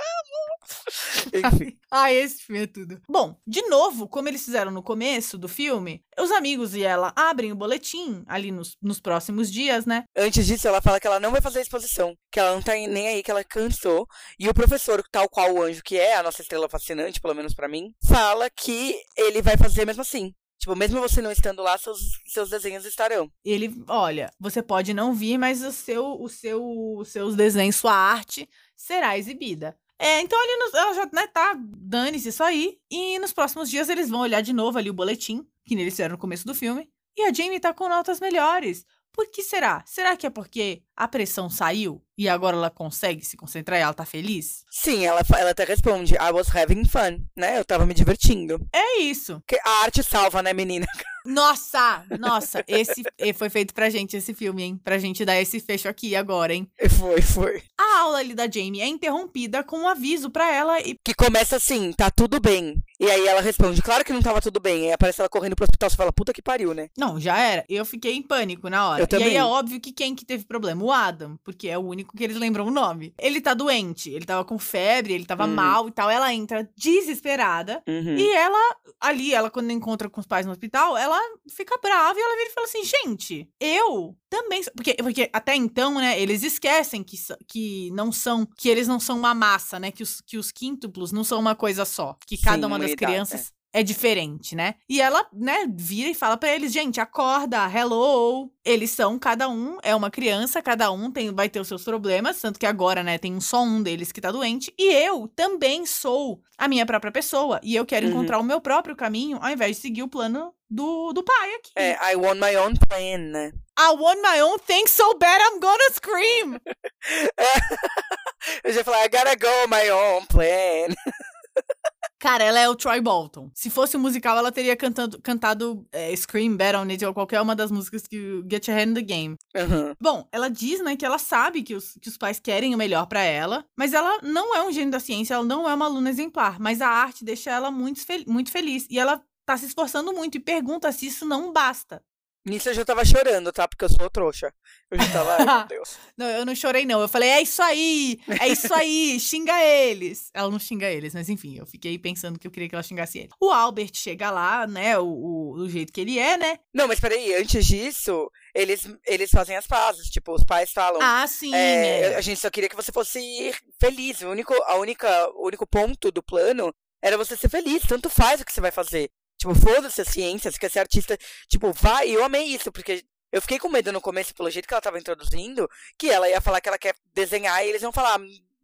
Enfim. 1.33 1.77
Ah, 1.89 2.11
esse 2.11 2.43
filme 2.43 2.63
é 2.63 2.67
tudo. 2.67 3.01
Bom, 3.07 3.35
de 3.45 3.61
novo, 3.63 4.07
como 4.07 4.27
eles 4.27 4.43
fizeram 4.43 4.71
no 4.71 4.83
começo 4.83 5.37
do 5.37 5.47
filme, 5.47 6.03
os 6.17 6.31
amigos 6.31 6.75
e 6.75 6.83
ela 6.83 7.11
abrem 7.15 7.51
o 7.51 7.55
boletim 7.55 8.23
ali 8.27 8.51
nos, 8.51 8.77
nos 8.81 8.99
próximos 8.99 9.51
dias, 9.51 9.85
né? 9.85 10.03
Antes 10.15 10.45
disso, 10.45 10.67
ela 10.67 10.81
fala 10.81 10.99
que 10.99 11.07
ela 11.07 11.19
não 11.19 11.31
vai 11.31 11.41
fazer 11.41 11.59
a 11.59 11.61
exposição, 11.61 12.15
que 12.31 12.39
ela 12.39 12.53
não 12.53 12.61
tá 12.61 12.73
nem 12.73 13.07
aí, 13.07 13.23
que 13.23 13.31
ela 13.31 13.43
cansou. 13.43 14.07
E 14.39 14.47
o 14.47 14.53
professor, 14.53 15.03
tal 15.11 15.27
qual 15.29 15.53
o 15.53 15.61
anjo 15.61 15.81
que 15.83 15.97
é, 15.97 16.15
a 16.15 16.23
nossa 16.23 16.41
estrela 16.41 16.69
fascinante, 16.69 17.19
pelo 17.19 17.35
menos 17.35 17.53
pra 17.53 17.67
mim, 17.67 17.93
fala 18.07 18.49
que 18.49 18.95
ele 19.17 19.41
vai 19.41 19.57
fazer 19.57 19.85
mesmo 19.85 20.01
assim. 20.01 20.33
Tipo, 20.61 20.75
mesmo 20.75 20.99
você 20.99 21.23
não 21.23 21.31
estando 21.31 21.63
lá, 21.63 21.75
seus, 21.75 21.97
seus 22.27 22.51
desenhos 22.51 22.85
estarão. 22.85 23.31
Ele, 23.43 23.83
olha, 23.87 24.29
você 24.39 24.61
pode 24.61 24.93
não 24.93 25.11
vir, 25.11 25.35
mas 25.35 25.63
o 25.63 25.71
seu, 25.71 26.21
o 26.21 26.29
seu, 26.29 26.63
os 26.97 27.07
seus 27.07 27.35
desenhos, 27.35 27.77
sua 27.77 27.95
arte 27.95 28.47
será 28.81 29.17
exibida. 29.17 29.77
É, 29.99 30.19
então 30.21 30.39
ali 30.41 30.57
nos- 30.57 30.73
ela 30.73 30.93
já 30.93 31.05
né, 31.13 31.27
tá, 31.27 31.55
dane-se 31.57 32.29
isso 32.29 32.43
aí. 32.43 32.77
E 32.89 33.19
nos 33.19 33.31
próximos 33.33 33.69
dias 33.69 33.87
eles 33.89 34.09
vão 34.09 34.21
olhar 34.21 34.41
de 34.41 34.51
novo 34.53 34.77
ali 34.77 34.89
o 34.89 34.93
boletim, 34.93 35.45
que 35.65 35.75
eles 35.75 35.93
fizeram 35.93 36.13
no 36.13 36.17
começo 36.17 36.45
do 36.45 36.55
filme. 36.55 36.89
E 37.17 37.23
a 37.23 37.33
Jamie 37.33 37.59
tá 37.59 37.73
com 37.73 37.87
notas 37.87 38.19
melhores. 38.19 38.83
Por 39.13 39.29
que 39.29 39.43
será? 39.43 39.83
Será 39.85 40.15
que 40.15 40.25
é 40.25 40.29
porque 40.29 40.81
a 40.95 41.05
pressão 41.05 41.49
saiu 41.49 42.01
e 42.17 42.29
agora 42.29 42.55
ela 42.55 42.69
consegue 42.71 43.25
se 43.25 43.35
concentrar 43.35 43.77
e 43.77 43.81
ela 43.83 43.93
tá 43.93 44.05
feliz? 44.05 44.63
Sim, 44.71 45.05
ela, 45.05 45.21
ela 45.37 45.49
até 45.51 45.65
responde, 45.65 46.13
I 46.15 46.31
was 46.31 46.47
having 46.55 46.85
fun, 46.85 47.21
né? 47.37 47.59
Eu 47.59 47.65
tava 47.65 47.85
me 47.85 47.93
divertindo. 47.93 48.57
É 48.73 48.99
isso. 49.01 49.43
A 49.65 49.69
arte 49.83 50.01
salva, 50.01 50.41
né, 50.41 50.53
menina? 50.53 50.87
Nossa, 51.25 52.03
nossa, 52.19 52.63
esse 52.67 53.03
foi 53.35 53.49
feito 53.49 53.73
pra 53.73 53.89
gente 53.89 54.17
esse 54.17 54.33
filme, 54.33 54.63
hein? 54.63 54.81
Pra 54.83 54.97
gente 54.97 55.23
dar 55.23 55.39
esse 55.39 55.59
fecho 55.59 55.87
aqui 55.87 56.15
agora, 56.15 56.53
hein? 56.53 56.67
Foi, 56.97 57.21
foi. 57.21 57.63
A 57.79 57.99
aula 58.01 58.19
ali 58.19 58.33
da 58.33 58.49
Jamie 58.49 58.81
é 58.81 58.87
interrompida 58.87 59.63
com 59.63 59.79
um 59.79 59.87
aviso 59.87 60.29
pra 60.29 60.51
ela 60.53 60.79
e 60.79 60.95
Que 61.03 61.13
começa 61.13 61.55
assim, 61.55 61.91
tá 61.93 62.09
tudo 62.09 62.39
bem. 62.39 62.81
E 63.01 63.09
aí 63.09 63.27
ela 63.27 63.41
responde, 63.41 63.81
claro 63.81 64.05
que 64.05 64.13
não 64.13 64.21
tava 64.21 64.39
tudo 64.39 64.59
bem. 64.59 64.83
Aí 64.85 64.91
aparece 64.93 65.19
ela 65.19 65.27
correndo 65.29 65.55
pro 65.55 65.63
hospital, 65.63 65.89
você 65.89 65.95
fala, 65.97 66.13
puta 66.13 66.31
que 66.31 66.41
pariu, 66.41 66.71
né? 66.73 66.89
Não, 66.95 67.19
já 67.19 67.35
era. 67.39 67.65
Eu 67.67 67.83
fiquei 67.83 68.13
em 68.13 68.21
pânico 68.21 68.69
na 68.69 68.87
hora. 68.87 69.01
Eu 69.01 69.07
E 69.09 69.15
aí 69.15 69.19
também. 69.23 69.37
é 69.37 69.43
óbvio 69.43 69.81
que 69.81 69.91
quem 69.91 70.13
que 70.13 70.23
teve 70.23 70.45
problema? 70.45 70.83
O 70.83 70.91
Adam, 70.91 71.35
porque 71.43 71.67
é 71.67 71.77
o 71.77 71.81
único 71.81 72.15
que 72.15 72.23
eles 72.23 72.37
lembram 72.37 72.67
o 72.67 72.71
nome. 72.71 73.11
Ele 73.19 73.41
tá 73.41 73.55
doente, 73.55 74.11
ele 74.11 74.23
tava 74.25 74.45
com 74.45 74.59
febre, 74.59 75.13
ele 75.13 75.25
tava 75.25 75.45
Uhum. 75.45 75.53
mal 75.55 75.87
e 75.87 75.91
tal. 75.91 76.09
Ela 76.11 76.31
entra 76.31 76.69
desesperada. 76.77 77.81
Uhum. 77.87 78.15
E 78.17 78.33
ela, 78.35 78.75
ali, 78.99 79.33
ela 79.33 79.49
quando 79.49 79.71
encontra 79.71 80.07
com 80.09 80.19
os 80.21 80.27
pais 80.27 80.45
no 80.45 80.51
hospital, 80.51 80.95
ela 80.95 81.19
fica 81.49 81.77
brava 81.81 82.19
e 82.19 82.21
ela 82.21 82.35
vira 82.37 82.49
e 82.49 82.53
fala 82.53 82.67
assim: 82.67 82.83
gente, 82.83 83.49
eu 83.59 84.15
também. 84.31 84.63
sou-" 84.63 84.73
Porque, 84.73 84.93
porque 84.95 85.29
até 85.31 85.55
então, 85.55 85.95
né, 85.95 86.19
eles 86.19 86.41
esquecem 86.41 87.03
que, 87.03 87.17
que 87.47 87.91
não 87.91 88.11
são. 88.11 88.47
Que 88.57 88.69
eles 88.69 88.87
não 88.87 88.99
são 88.99 89.19
uma 89.19 89.35
massa, 89.35 89.79
né? 89.79 89.91
Que 89.91 90.01
os, 90.01 90.21
que 90.21 90.37
os 90.37 90.51
quíntuplos 90.51 91.11
não 91.11 91.23
são 91.23 91.39
uma 91.39 91.53
coisa 91.53 91.85
só. 91.85 92.17
Que 92.25 92.37
cada 92.37 92.61
Sim, 92.61 92.65
uma 92.65 92.79
das 92.79 92.95
crianças 92.95 93.51
é 93.73 93.81
diferente, 93.83 94.55
né? 94.55 94.75
E 94.89 95.01
ela, 95.01 95.25
né, 95.31 95.65
vira 95.73 96.09
e 96.09 96.13
fala 96.13 96.35
pra 96.37 96.53
eles, 96.53 96.71
gente, 96.73 96.99
acorda, 96.99 97.57
hello. 97.73 98.51
Eles 98.65 98.91
são, 98.91 99.17
cada 99.17 99.47
um 99.49 99.77
é 99.81 99.95
uma 99.95 100.11
criança, 100.11 100.61
cada 100.61 100.91
um 100.91 101.09
tem, 101.11 101.33
vai 101.33 101.47
ter 101.49 101.59
os 101.59 101.67
seus 101.67 101.83
problemas, 101.83 102.39
tanto 102.41 102.59
que 102.59 102.65
agora, 102.65 103.01
né, 103.03 103.17
tem 103.17 103.39
só 103.39 103.61
um 103.63 103.81
deles 103.81 104.11
que 104.11 104.19
tá 104.21 104.31
doente. 104.31 104.73
E 104.77 104.93
eu 104.93 105.27
também 105.35 105.85
sou 105.85 106.41
a 106.57 106.67
minha 106.67 106.85
própria 106.85 107.11
pessoa. 107.11 107.59
E 107.63 107.75
eu 107.75 107.85
quero 107.85 108.05
Uhum. 108.05 108.11
encontrar 108.11 108.39
o 108.39 108.43
meu 108.43 108.59
próprio 108.61 108.95
caminho, 108.95 109.39
ao 109.41 109.49
invés 109.49 109.77
de 109.77 109.81
seguir 109.81 110.03
o 110.03 110.07
plano 110.09 110.53
do, 110.69 111.11
do 111.13 111.23
pai 111.23 111.55
aqui. 111.55 111.71
É, 111.75 112.11
I 112.11 112.15
want 112.15 112.39
my 112.39 112.55
own 112.57 112.73
plan, 112.87 113.17
né? 113.17 113.51
I 113.79 113.89
want 113.97 114.19
my 114.21 114.41
own 114.41 114.59
thing 114.59 114.85
so 114.87 115.17
bad 115.17 115.41
I'm 115.41 115.59
gonna 115.59 115.93
scream. 115.93 116.59
Eu 118.63 118.73
já 118.73 118.83
falei, 118.83 119.03
I 119.05 119.09
gotta 119.09 119.35
go 119.35 119.67
my 119.69 119.89
own 119.91 120.25
plan. 120.27 120.93
Cara, 122.21 122.43
ela 122.43 122.59
é 122.59 122.69
o 122.69 122.75
Troy 122.75 123.01
Bolton. 123.01 123.49
Se 123.51 123.67
fosse 123.71 123.97
um 123.97 123.99
musical, 123.99 124.37
ela 124.37 124.51
teria 124.51 124.77
cantando, 124.77 125.19
cantado 125.19 125.87
é, 125.91 126.15
Scream, 126.15 126.55
on 126.79 126.87
It 126.91 127.03
ou 127.03 127.15
qualquer 127.15 127.41
uma 127.41 127.55
das 127.55 127.71
músicas 127.71 128.05
que 128.05 128.43
Get 128.49 128.67
Your 128.67 128.77
Hand 128.77 128.91
in 128.91 128.93
the 128.93 129.01
Game. 129.01 129.35
Uhum. 129.55 129.95
Bom, 129.99 130.27
ela 130.31 130.47
diz, 130.47 130.83
né, 130.83 130.95
que 130.95 131.03
ela 131.03 131.17
sabe 131.17 131.63
que 131.63 131.73
os, 131.73 131.97
que 131.99 132.09
os 132.09 132.17
pais 132.17 132.39
querem 132.39 132.75
o 132.75 132.77
melhor 132.77 133.07
pra 133.07 133.23
ela, 133.23 133.65
mas 133.75 133.91
ela 133.91 134.19
não 134.21 134.55
é 134.55 134.61
um 134.63 134.71
gênio 134.71 134.91
da 134.91 134.99
ciência, 134.99 135.33
ela 135.33 135.43
não 135.43 135.67
é 135.67 135.73
uma 135.73 135.85
aluna 135.85 136.11
exemplar, 136.11 136.59
mas 136.59 136.79
a 136.79 136.87
arte 136.87 137.25
deixa 137.25 137.49
ela 137.49 137.71
muito, 137.71 138.05
fel- 138.05 138.23
muito 138.27 138.51
feliz. 138.51 138.85
E 138.87 138.99
ela 138.99 139.19
tá 139.43 139.57
se 139.57 139.65
esforçando 139.65 140.13
muito 140.13 140.35
e 140.35 140.39
pergunta 140.39 140.91
se 140.91 141.07
isso 141.07 141.25
não 141.25 141.51
basta. 141.51 142.03
Nisso 142.43 142.69
eu 142.69 142.73
já 142.73 142.83
tava 142.83 143.05
chorando, 143.05 143.51
tá? 143.51 143.67
Porque 143.67 143.85
eu 143.85 143.89
sou 143.89 144.09
trouxa. 144.09 144.51
Eu 144.89 144.99
já 144.99 145.11
tava, 145.11 145.35
ai 145.37 145.45
meu 145.45 145.67
Deus. 145.69 145.97
Não, 146.17 146.25
eu 146.27 146.45
não 146.45 146.55
chorei, 146.55 146.85
não. 146.85 146.99
Eu 146.99 147.07
falei, 147.07 147.29
é 147.29 147.41
isso 147.41 147.61
aí! 147.61 148.19
É 148.39 148.47
isso 148.47 148.73
aí! 148.73 149.19
xinga 149.19 149.53
eles! 149.63 150.31
Ela 150.33 150.49
não 150.49 150.57
xinga 150.57 150.89
eles, 150.89 151.13
mas 151.13 151.29
enfim, 151.29 151.57
eu 151.57 151.65
fiquei 151.67 151.99
pensando 151.99 152.39
que 152.39 152.47
eu 152.47 152.51
queria 152.51 152.67
que 152.67 152.73
ela 152.73 152.83
xingasse 152.83 153.19
ele. 153.19 153.29
O 153.39 153.51
Albert 153.51 153.91
chega 153.93 154.31
lá, 154.31 154.65
né? 154.65 154.97
O, 154.97 155.05
o, 155.51 155.57
do 155.57 155.69
jeito 155.69 155.93
que 155.93 156.01
ele 156.01 156.17
é, 156.17 156.35
né? 156.35 156.57
Não, 156.73 156.87
mas 156.87 156.99
peraí, 156.99 157.35
antes 157.35 157.63
disso, 157.65 158.29
eles, 158.55 158.89
eles 159.05 159.29
fazem 159.29 159.55
as 159.55 159.67
pazes. 159.67 160.09
Tipo, 160.09 160.33
os 160.33 160.43
pais 160.43 160.71
falam. 160.71 160.99
Ah, 161.01 161.27
sim. 161.27 161.53
É, 161.53 162.13
é. 162.13 162.15
A 162.15 162.21
gente 162.21 162.39
só 162.39 162.49
queria 162.49 162.69
que 162.69 162.75
você 162.75 162.91
fosse 162.91 163.53
feliz. 163.79 164.21
O 164.21 164.29
único, 164.29 164.53
a 164.63 164.75
única, 164.75 165.29
o 165.35 165.45
único 165.45 165.67
ponto 165.67 166.11
do 166.11 166.23
plano 166.23 166.73
era 167.03 167.17
você 167.17 167.37
ser 167.37 167.49
feliz. 167.49 167.83
Tanto 167.87 168.09
faz 168.09 168.41
o 168.41 168.45
que 168.45 168.51
você 168.51 168.61
vai 168.61 168.71
fazer. 168.71 169.11
Tipo, 169.41 169.55
foda-se 169.55 169.99
a 170.01 170.05
ciência, 170.05 170.51
você 170.51 170.59
quer 170.59 170.69
ser 170.69 170.79
artista. 170.81 171.17
Tipo, 171.47 171.73
vai. 171.73 172.09
E 172.09 172.13
eu 172.13 172.23
amei 172.23 172.43
isso, 172.43 172.71
porque 172.71 173.03
eu 173.31 173.41
fiquei 173.41 173.57
com 173.57 173.69
medo 173.69 173.91
no 173.91 173.99
começo, 173.99 174.35
pelo 174.35 174.51
jeito 174.51 174.67
que 174.67 174.73
ela 174.73 174.81
tava 174.81 174.99
introduzindo, 174.99 175.67
que 175.97 176.11
ela 176.11 176.29
ia 176.29 176.39
falar 176.39 176.61
que 176.61 176.69
ela 176.69 176.77
quer 176.77 176.93
desenhar 177.11 177.65
e 177.65 177.69
eles 177.69 177.81
iam 177.81 177.91
falar. 177.91 178.19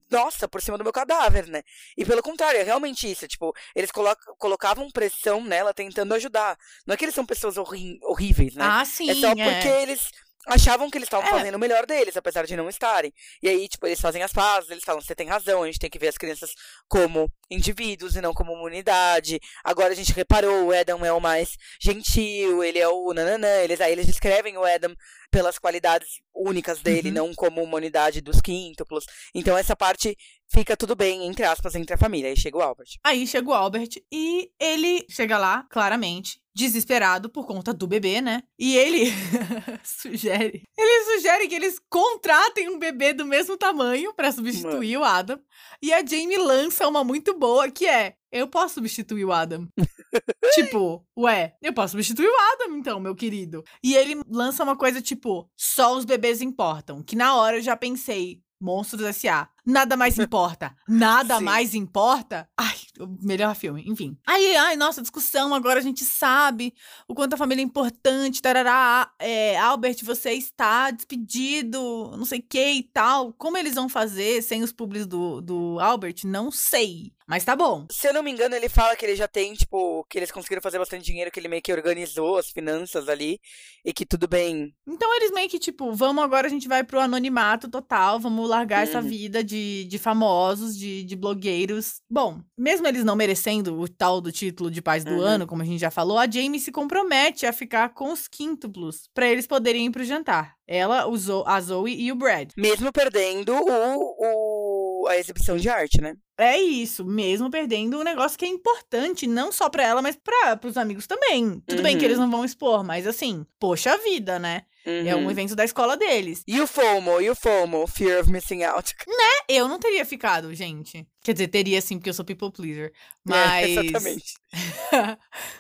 Nossa, 0.09 0.47
por 0.47 0.61
cima 0.61 0.77
do 0.77 0.83
meu 0.85 0.93
cadáver, 0.93 1.47
né? 1.47 1.63
E 1.97 2.05
pelo 2.05 2.21
contrário, 2.21 2.59
é 2.59 2.63
realmente 2.63 3.11
isso. 3.11 3.27
Tipo, 3.27 3.53
eles 3.75 3.91
colo 3.91 4.15
colocavam 4.37 4.89
pressão 4.91 5.43
nela 5.43 5.73
tentando 5.73 6.13
ajudar. 6.13 6.57
Não 6.85 6.93
é 6.93 6.97
que 6.97 7.03
eles 7.03 7.15
são 7.15 7.25
pessoas 7.25 7.57
horri- 7.57 7.99
horríveis, 8.03 8.53
né? 8.55 8.63
Ah, 8.65 8.85
sim. 8.85 9.09
É 9.09 9.15
só 9.15 9.33
porque 9.35 9.67
eles 9.67 10.11
achavam 10.47 10.89
que 10.89 10.97
eles 10.97 11.07
estavam 11.07 11.27
É. 11.27 11.31
fazendo 11.31 11.55
o 11.55 11.59
melhor 11.59 11.85
deles, 11.85 12.17
apesar 12.17 12.45
de 12.47 12.55
não 12.55 12.69
estarem. 12.69 13.13
E 13.43 13.47
aí, 13.49 13.67
tipo, 13.67 13.85
eles 13.85 13.99
fazem 14.01 14.23
as 14.23 14.31
pazes, 14.33 14.69
eles 14.71 14.83
falam, 14.83 15.01
você 15.01 15.13
tem 15.13 15.27
razão, 15.27 15.61
a 15.63 15.65
gente 15.67 15.79
tem 15.79 15.89
que 15.89 15.99
ver 15.99 16.07
as 16.07 16.17
crianças 16.17 16.51
como 16.87 17.29
indivíduos 17.51 18.15
e 18.15 18.21
não 18.21 18.33
como 18.33 18.53
uma 18.53 18.63
unidade. 18.63 19.39
Agora 19.63 19.91
a 19.93 19.95
gente 19.95 20.13
reparou, 20.13 20.65
o 20.67 20.73
Adam 20.73 21.05
é 21.05 21.11
o 21.13 21.19
mais 21.21 21.55
gentil, 21.81 22.63
ele 22.63 22.79
é 22.79 22.87
o 22.87 23.13
nananã. 23.13 23.61
Eles, 23.63 23.81
aí 23.81 23.91
eles 23.91 24.05
descrevem 24.05 24.57
o 24.57 24.63
Adam 24.63 24.93
pelas 25.29 25.57
qualidades 25.59 26.07
únicas 26.33 26.81
dele, 26.81 27.09
Uhum. 27.09 27.15
não 27.15 27.33
como 27.35 27.61
uma 27.61 27.75
unidade 27.77 28.21
dos 28.21 28.39
quíntuplos. 28.39 29.05
Então 29.35 29.57
essa 29.57 29.75
parte 29.75 30.15
fica 30.51 30.77
tudo 30.77 30.95
bem, 30.95 31.25
entre 31.27 31.43
aspas, 31.43 31.75
entre 31.75 31.93
a 31.93 31.97
família. 31.97 32.29
Aí 32.29 32.37
chega 32.37 32.57
o 32.57 32.61
Albert. 32.61 32.87
Aí 33.03 33.27
chega 33.27 33.49
o 33.49 33.53
Albert 33.53 33.89
e 34.11 34.49
ele 34.59 35.05
chega 35.09 35.37
lá, 35.37 35.63
claramente, 35.69 36.39
desesperado 36.57 37.29
por 37.29 37.45
conta 37.45 37.71
do 37.71 37.85
bebê, 37.85 38.19
né? 38.19 38.41
E 38.57 38.75
ele 38.75 39.05
sugere. 39.85 40.63
Ele 40.75 41.03
sugere 41.05 41.47
que 41.47 41.53
eles 41.53 41.79
contratem 41.87 42.67
um 42.67 42.79
bebê 42.79 43.13
do 43.13 43.25
mesmo 43.25 43.55
tamanho 43.55 44.11
pra 44.15 44.31
substituir 44.31 44.97
o 44.97 45.03
Adam. 45.03 45.39
E 45.81 45.93
a 45.93 46.03
Jamie 46.03 46.37
lança 46.37 46.87
uma 46.87 47.03
muito 47.03 47.37
boa 47.37 47.69
que 47.69 47.85
é: 47.85 48.15
eu 48.31 48.47
posso 48.47 48.75
substituir 48.75 49.23
o 49.23 49.31
Adam. 49.31 49.67
tipo, 50.55 51.05
ué, 51.15 51.55
eu 51.61 51.73
posso 51.73 51.91
substituir 51.91 52.27
o 52.27 52.53
Adam, 52.53 52.75
então, 52.75 52.99
meu 52.99 53.15
querido. 53.15 53.63
E 53.83 53.95
ele 53.95 54.19
lança 54.27 54.63
uma 54.63 54.75
coisa 54.75 54.99
tipo: 54.99 55.47
só 55.55 55.95
os 55.95 56.05
bebês 56.05 56.41
importam. 56.41 57.03
Que 57.03 57.15
na 57.15 57.35
hora 57.35 57.57
eu 57.57 57.61
já 57.61 57.77
pensei. 57.77 58.41
Monstros 58.59 59.03
S.A. 59.03 59.49
Nada 59.65 59.97
mais 59.97 60.17
importa. 60.19 60.75
Nada 60.87 61.37
Sim. 61.37 61.43
mais 61.43 61.75
importa. 61.75 62.49
Ai, 62.57 62.75
o 62.99 63.07
melhor 63.21 63.55
filme. 63.55 63.83
Enfim. 63.87 64.17
Aí, 64.25 64.55
ai, 64.55 64.75
nossa, 64.75 65.01
discussão. 65.01 65.53
Agora 65.53 65.79
a 65.79 65.83
gente 65.83 66.03
sabe 66.03 66.73
o 67.07 67.13
quanto 67.13 67.33
a 67.33 67.37
família 67.37 67.61
é 67.61 67.65
importante. 67.65 68.41
Tarará. 68.41 69.11
É, 69.19 69.57
Albert, 69.57 69.97
você 70.03 70.31
está 70.31 70.91
despedido. 70.91 72.11
Não 72.17 72.25
sei 72.25 72.39
o 72.39 72.43
que 72.43 72.71
e 72.71 72.83
tal. 72.83 73.33
Como 73.33 73.57
eles 73.57 73.75
vão 73.75 73.89
fazer 73.89 74.41
sem 74.41 74.63
os 74.63 74.71
publis 74.71 75.05
do, 75.05 75.41
do 75.41 75.79
Albert? 75.79 76.23
Não 76.25 76.51
sei. 76.51 77.11
Mas 77.27 77.43
tá 77.43 77.55
bom. 77.55 77.85
Se 77.91 78.07
eu 78.07 78.13
não 78.13 78.23
me 78.23 78.31
engano, 78.31 78.55
ele 78.55 78.69
fala 78.69 78.95
que 78.95 79.05
ele 79.05 79.15
já 79.15 79.27
tem, 79.27 79.53
tipo, 79.53 80.05
que 80.09 80.17
eles 80.17 80.31
conseguiram 80.31 80.61
fazer 80.61 80.79
bastante 80.79 81.03
dinheiro, 81.05 81.29
que 81.29 81.39
ele 81.39 81.49
meio 81.49 81.61
que 81.61 81.73
organizou 81.73 82.37
as 82.37 82.49
finanças 82.49 83.09
ali, 83.09 83.39
e 83.83 83.91
que 83.91 84.05
tudo 84.05 84.27
bem. 84.29 84.73
Então 84.87 85.13
eles 85.17 85.31
meio 85.31 85.49
que, 85.49 85.59
tipo, 85.59 85.91
vamos 85.93 86.23
agora 86.23 86.47
a 86.47 86.49
gente 86.49 86.67
vai 86.69 86.83
pro 86.85 86.99
anonimato 87.01 87.69
total, 87.69 88.17
vamos 88.19 88.47
largar 88.49 88.83
essa 88.83 89.01
Uhum. 89.01 89.07
vida 89.09 89.43
de, 89.43 89.83
de 89.85 89.97
famosos, 89.99 90.77
de, 90.77 91.03
de 91.03 91.15
blogueiros. 91.17 92.01
Bom, 92.09 92.39
mesmo 92.57 92.87
eles 92.87 93.03
não 93.03 93.15
merecendo 93.15 93.77
o 93.79 93.89
tal 93.89 94.21
do 94.21 94.31
título 94.31 94.71
de 94.71 94.81
pais 94.81 95.03
do 95.03 95.11
Uhum. 95.11 95.21
ano, 95.21 95.47
como 95.47 95.61
a 95.61 95.65
gente 95.65 95.79
já 95.81 95.91
falou, 95.91 96.17
a 96.17 96.29
Jamie 96.29 96.59
se 96.61 96.71
compromete 96.71 97.45
a 97.45 97.51
ficar 97.51 97.89
com 97.89 98.11
os 98.13 98.27
quíntuplos 98.27 99.09
pra 99.13 99.27
eles 99.27 99.45
poderem 99.45 99.87
ir 99.87 99.91
pro 99.91 100.03
jantar. 100.05 100.55
Ela, 100.65 101.07
o 101.07 101.15
Zo- 101.17 101.43
a 101.47 101.59
Zoe 101.61 101.93
e 101.95 102.11
o 102.11 102.15
Brad. 102.15 102.51
Mesmo 102.57 102.91
perdendo 102.91 103.53
o, 103.53 103.61
o- 103.63 104.66
a 105.07 105.17
exibição 105.17 105.57
de 105.57 105.69
arte, 105.69 106.01
né? 106.01 106.15
É 106.39 106.57
isso, 106.59 107.03
mesmo 107.03 107.49
perdendo 107.49 107.99
um 107.99 108.03
negócio 108.03 108.37
que 108.37 108.45
é 108.45 108.47
importante, 108.47 109.25
não 109.25 109.51
só 109.51 109.69
pra 109.69 109.83
ela, 109.83 110.01
mas 110.01 110.15
pra, 110.15 110.55
pros 110.55 110.77
amigos 110.77 111.07
também. 111.07 111.59
Tudo 111.67 111.81
bem 111.81 111.97
que 111.97 112.05
Uhum. 112.05 112.09
eles 112.09 112.19
não 112.19 112.29
vão 112.29 112.45
expor, 112.45 112.83
mas 112.83 113.07
assim, 113.07 113.45
poxa 113.59 113.97
vida, 113.97 114.37
né? 114.37 114.63
É 114.87 115.15
um 115.15 115.23
Uhum. 115.23 115.31
evento 115.31 115.55
da 115.55 115.65
escola 115.65 115.97
deles. 115.97 116.43
E 116.47 116.59
o 116.61 116.67
FOMO, 116.67 117.21
e 117.21 117.29
o 117.29 117.35
FOMO, 117.35 117.85
Fear 117.87 118.21
of 118.21 118.31
Missing 118.31 118.63
Out. 118.63 118.95
Eu 119.49 119.67
não 119.67 119.79
teria 119.79 120.05
ficado, 120.05 120.53
gente. 120.53 121.05
Quer 121.23 121.33
dizer, 121.33 121.47
teria 121.49 121.81
sim, 121.81 121.97
porque 121.97 122.09
eu 122.09 122.13
sou 122.13 122.23
people 122.23 122.49
pleaser. 122.51 122.93
Mas. 123.25 123.67
É, 123.67 123.69
exatamente. 123.69 124.33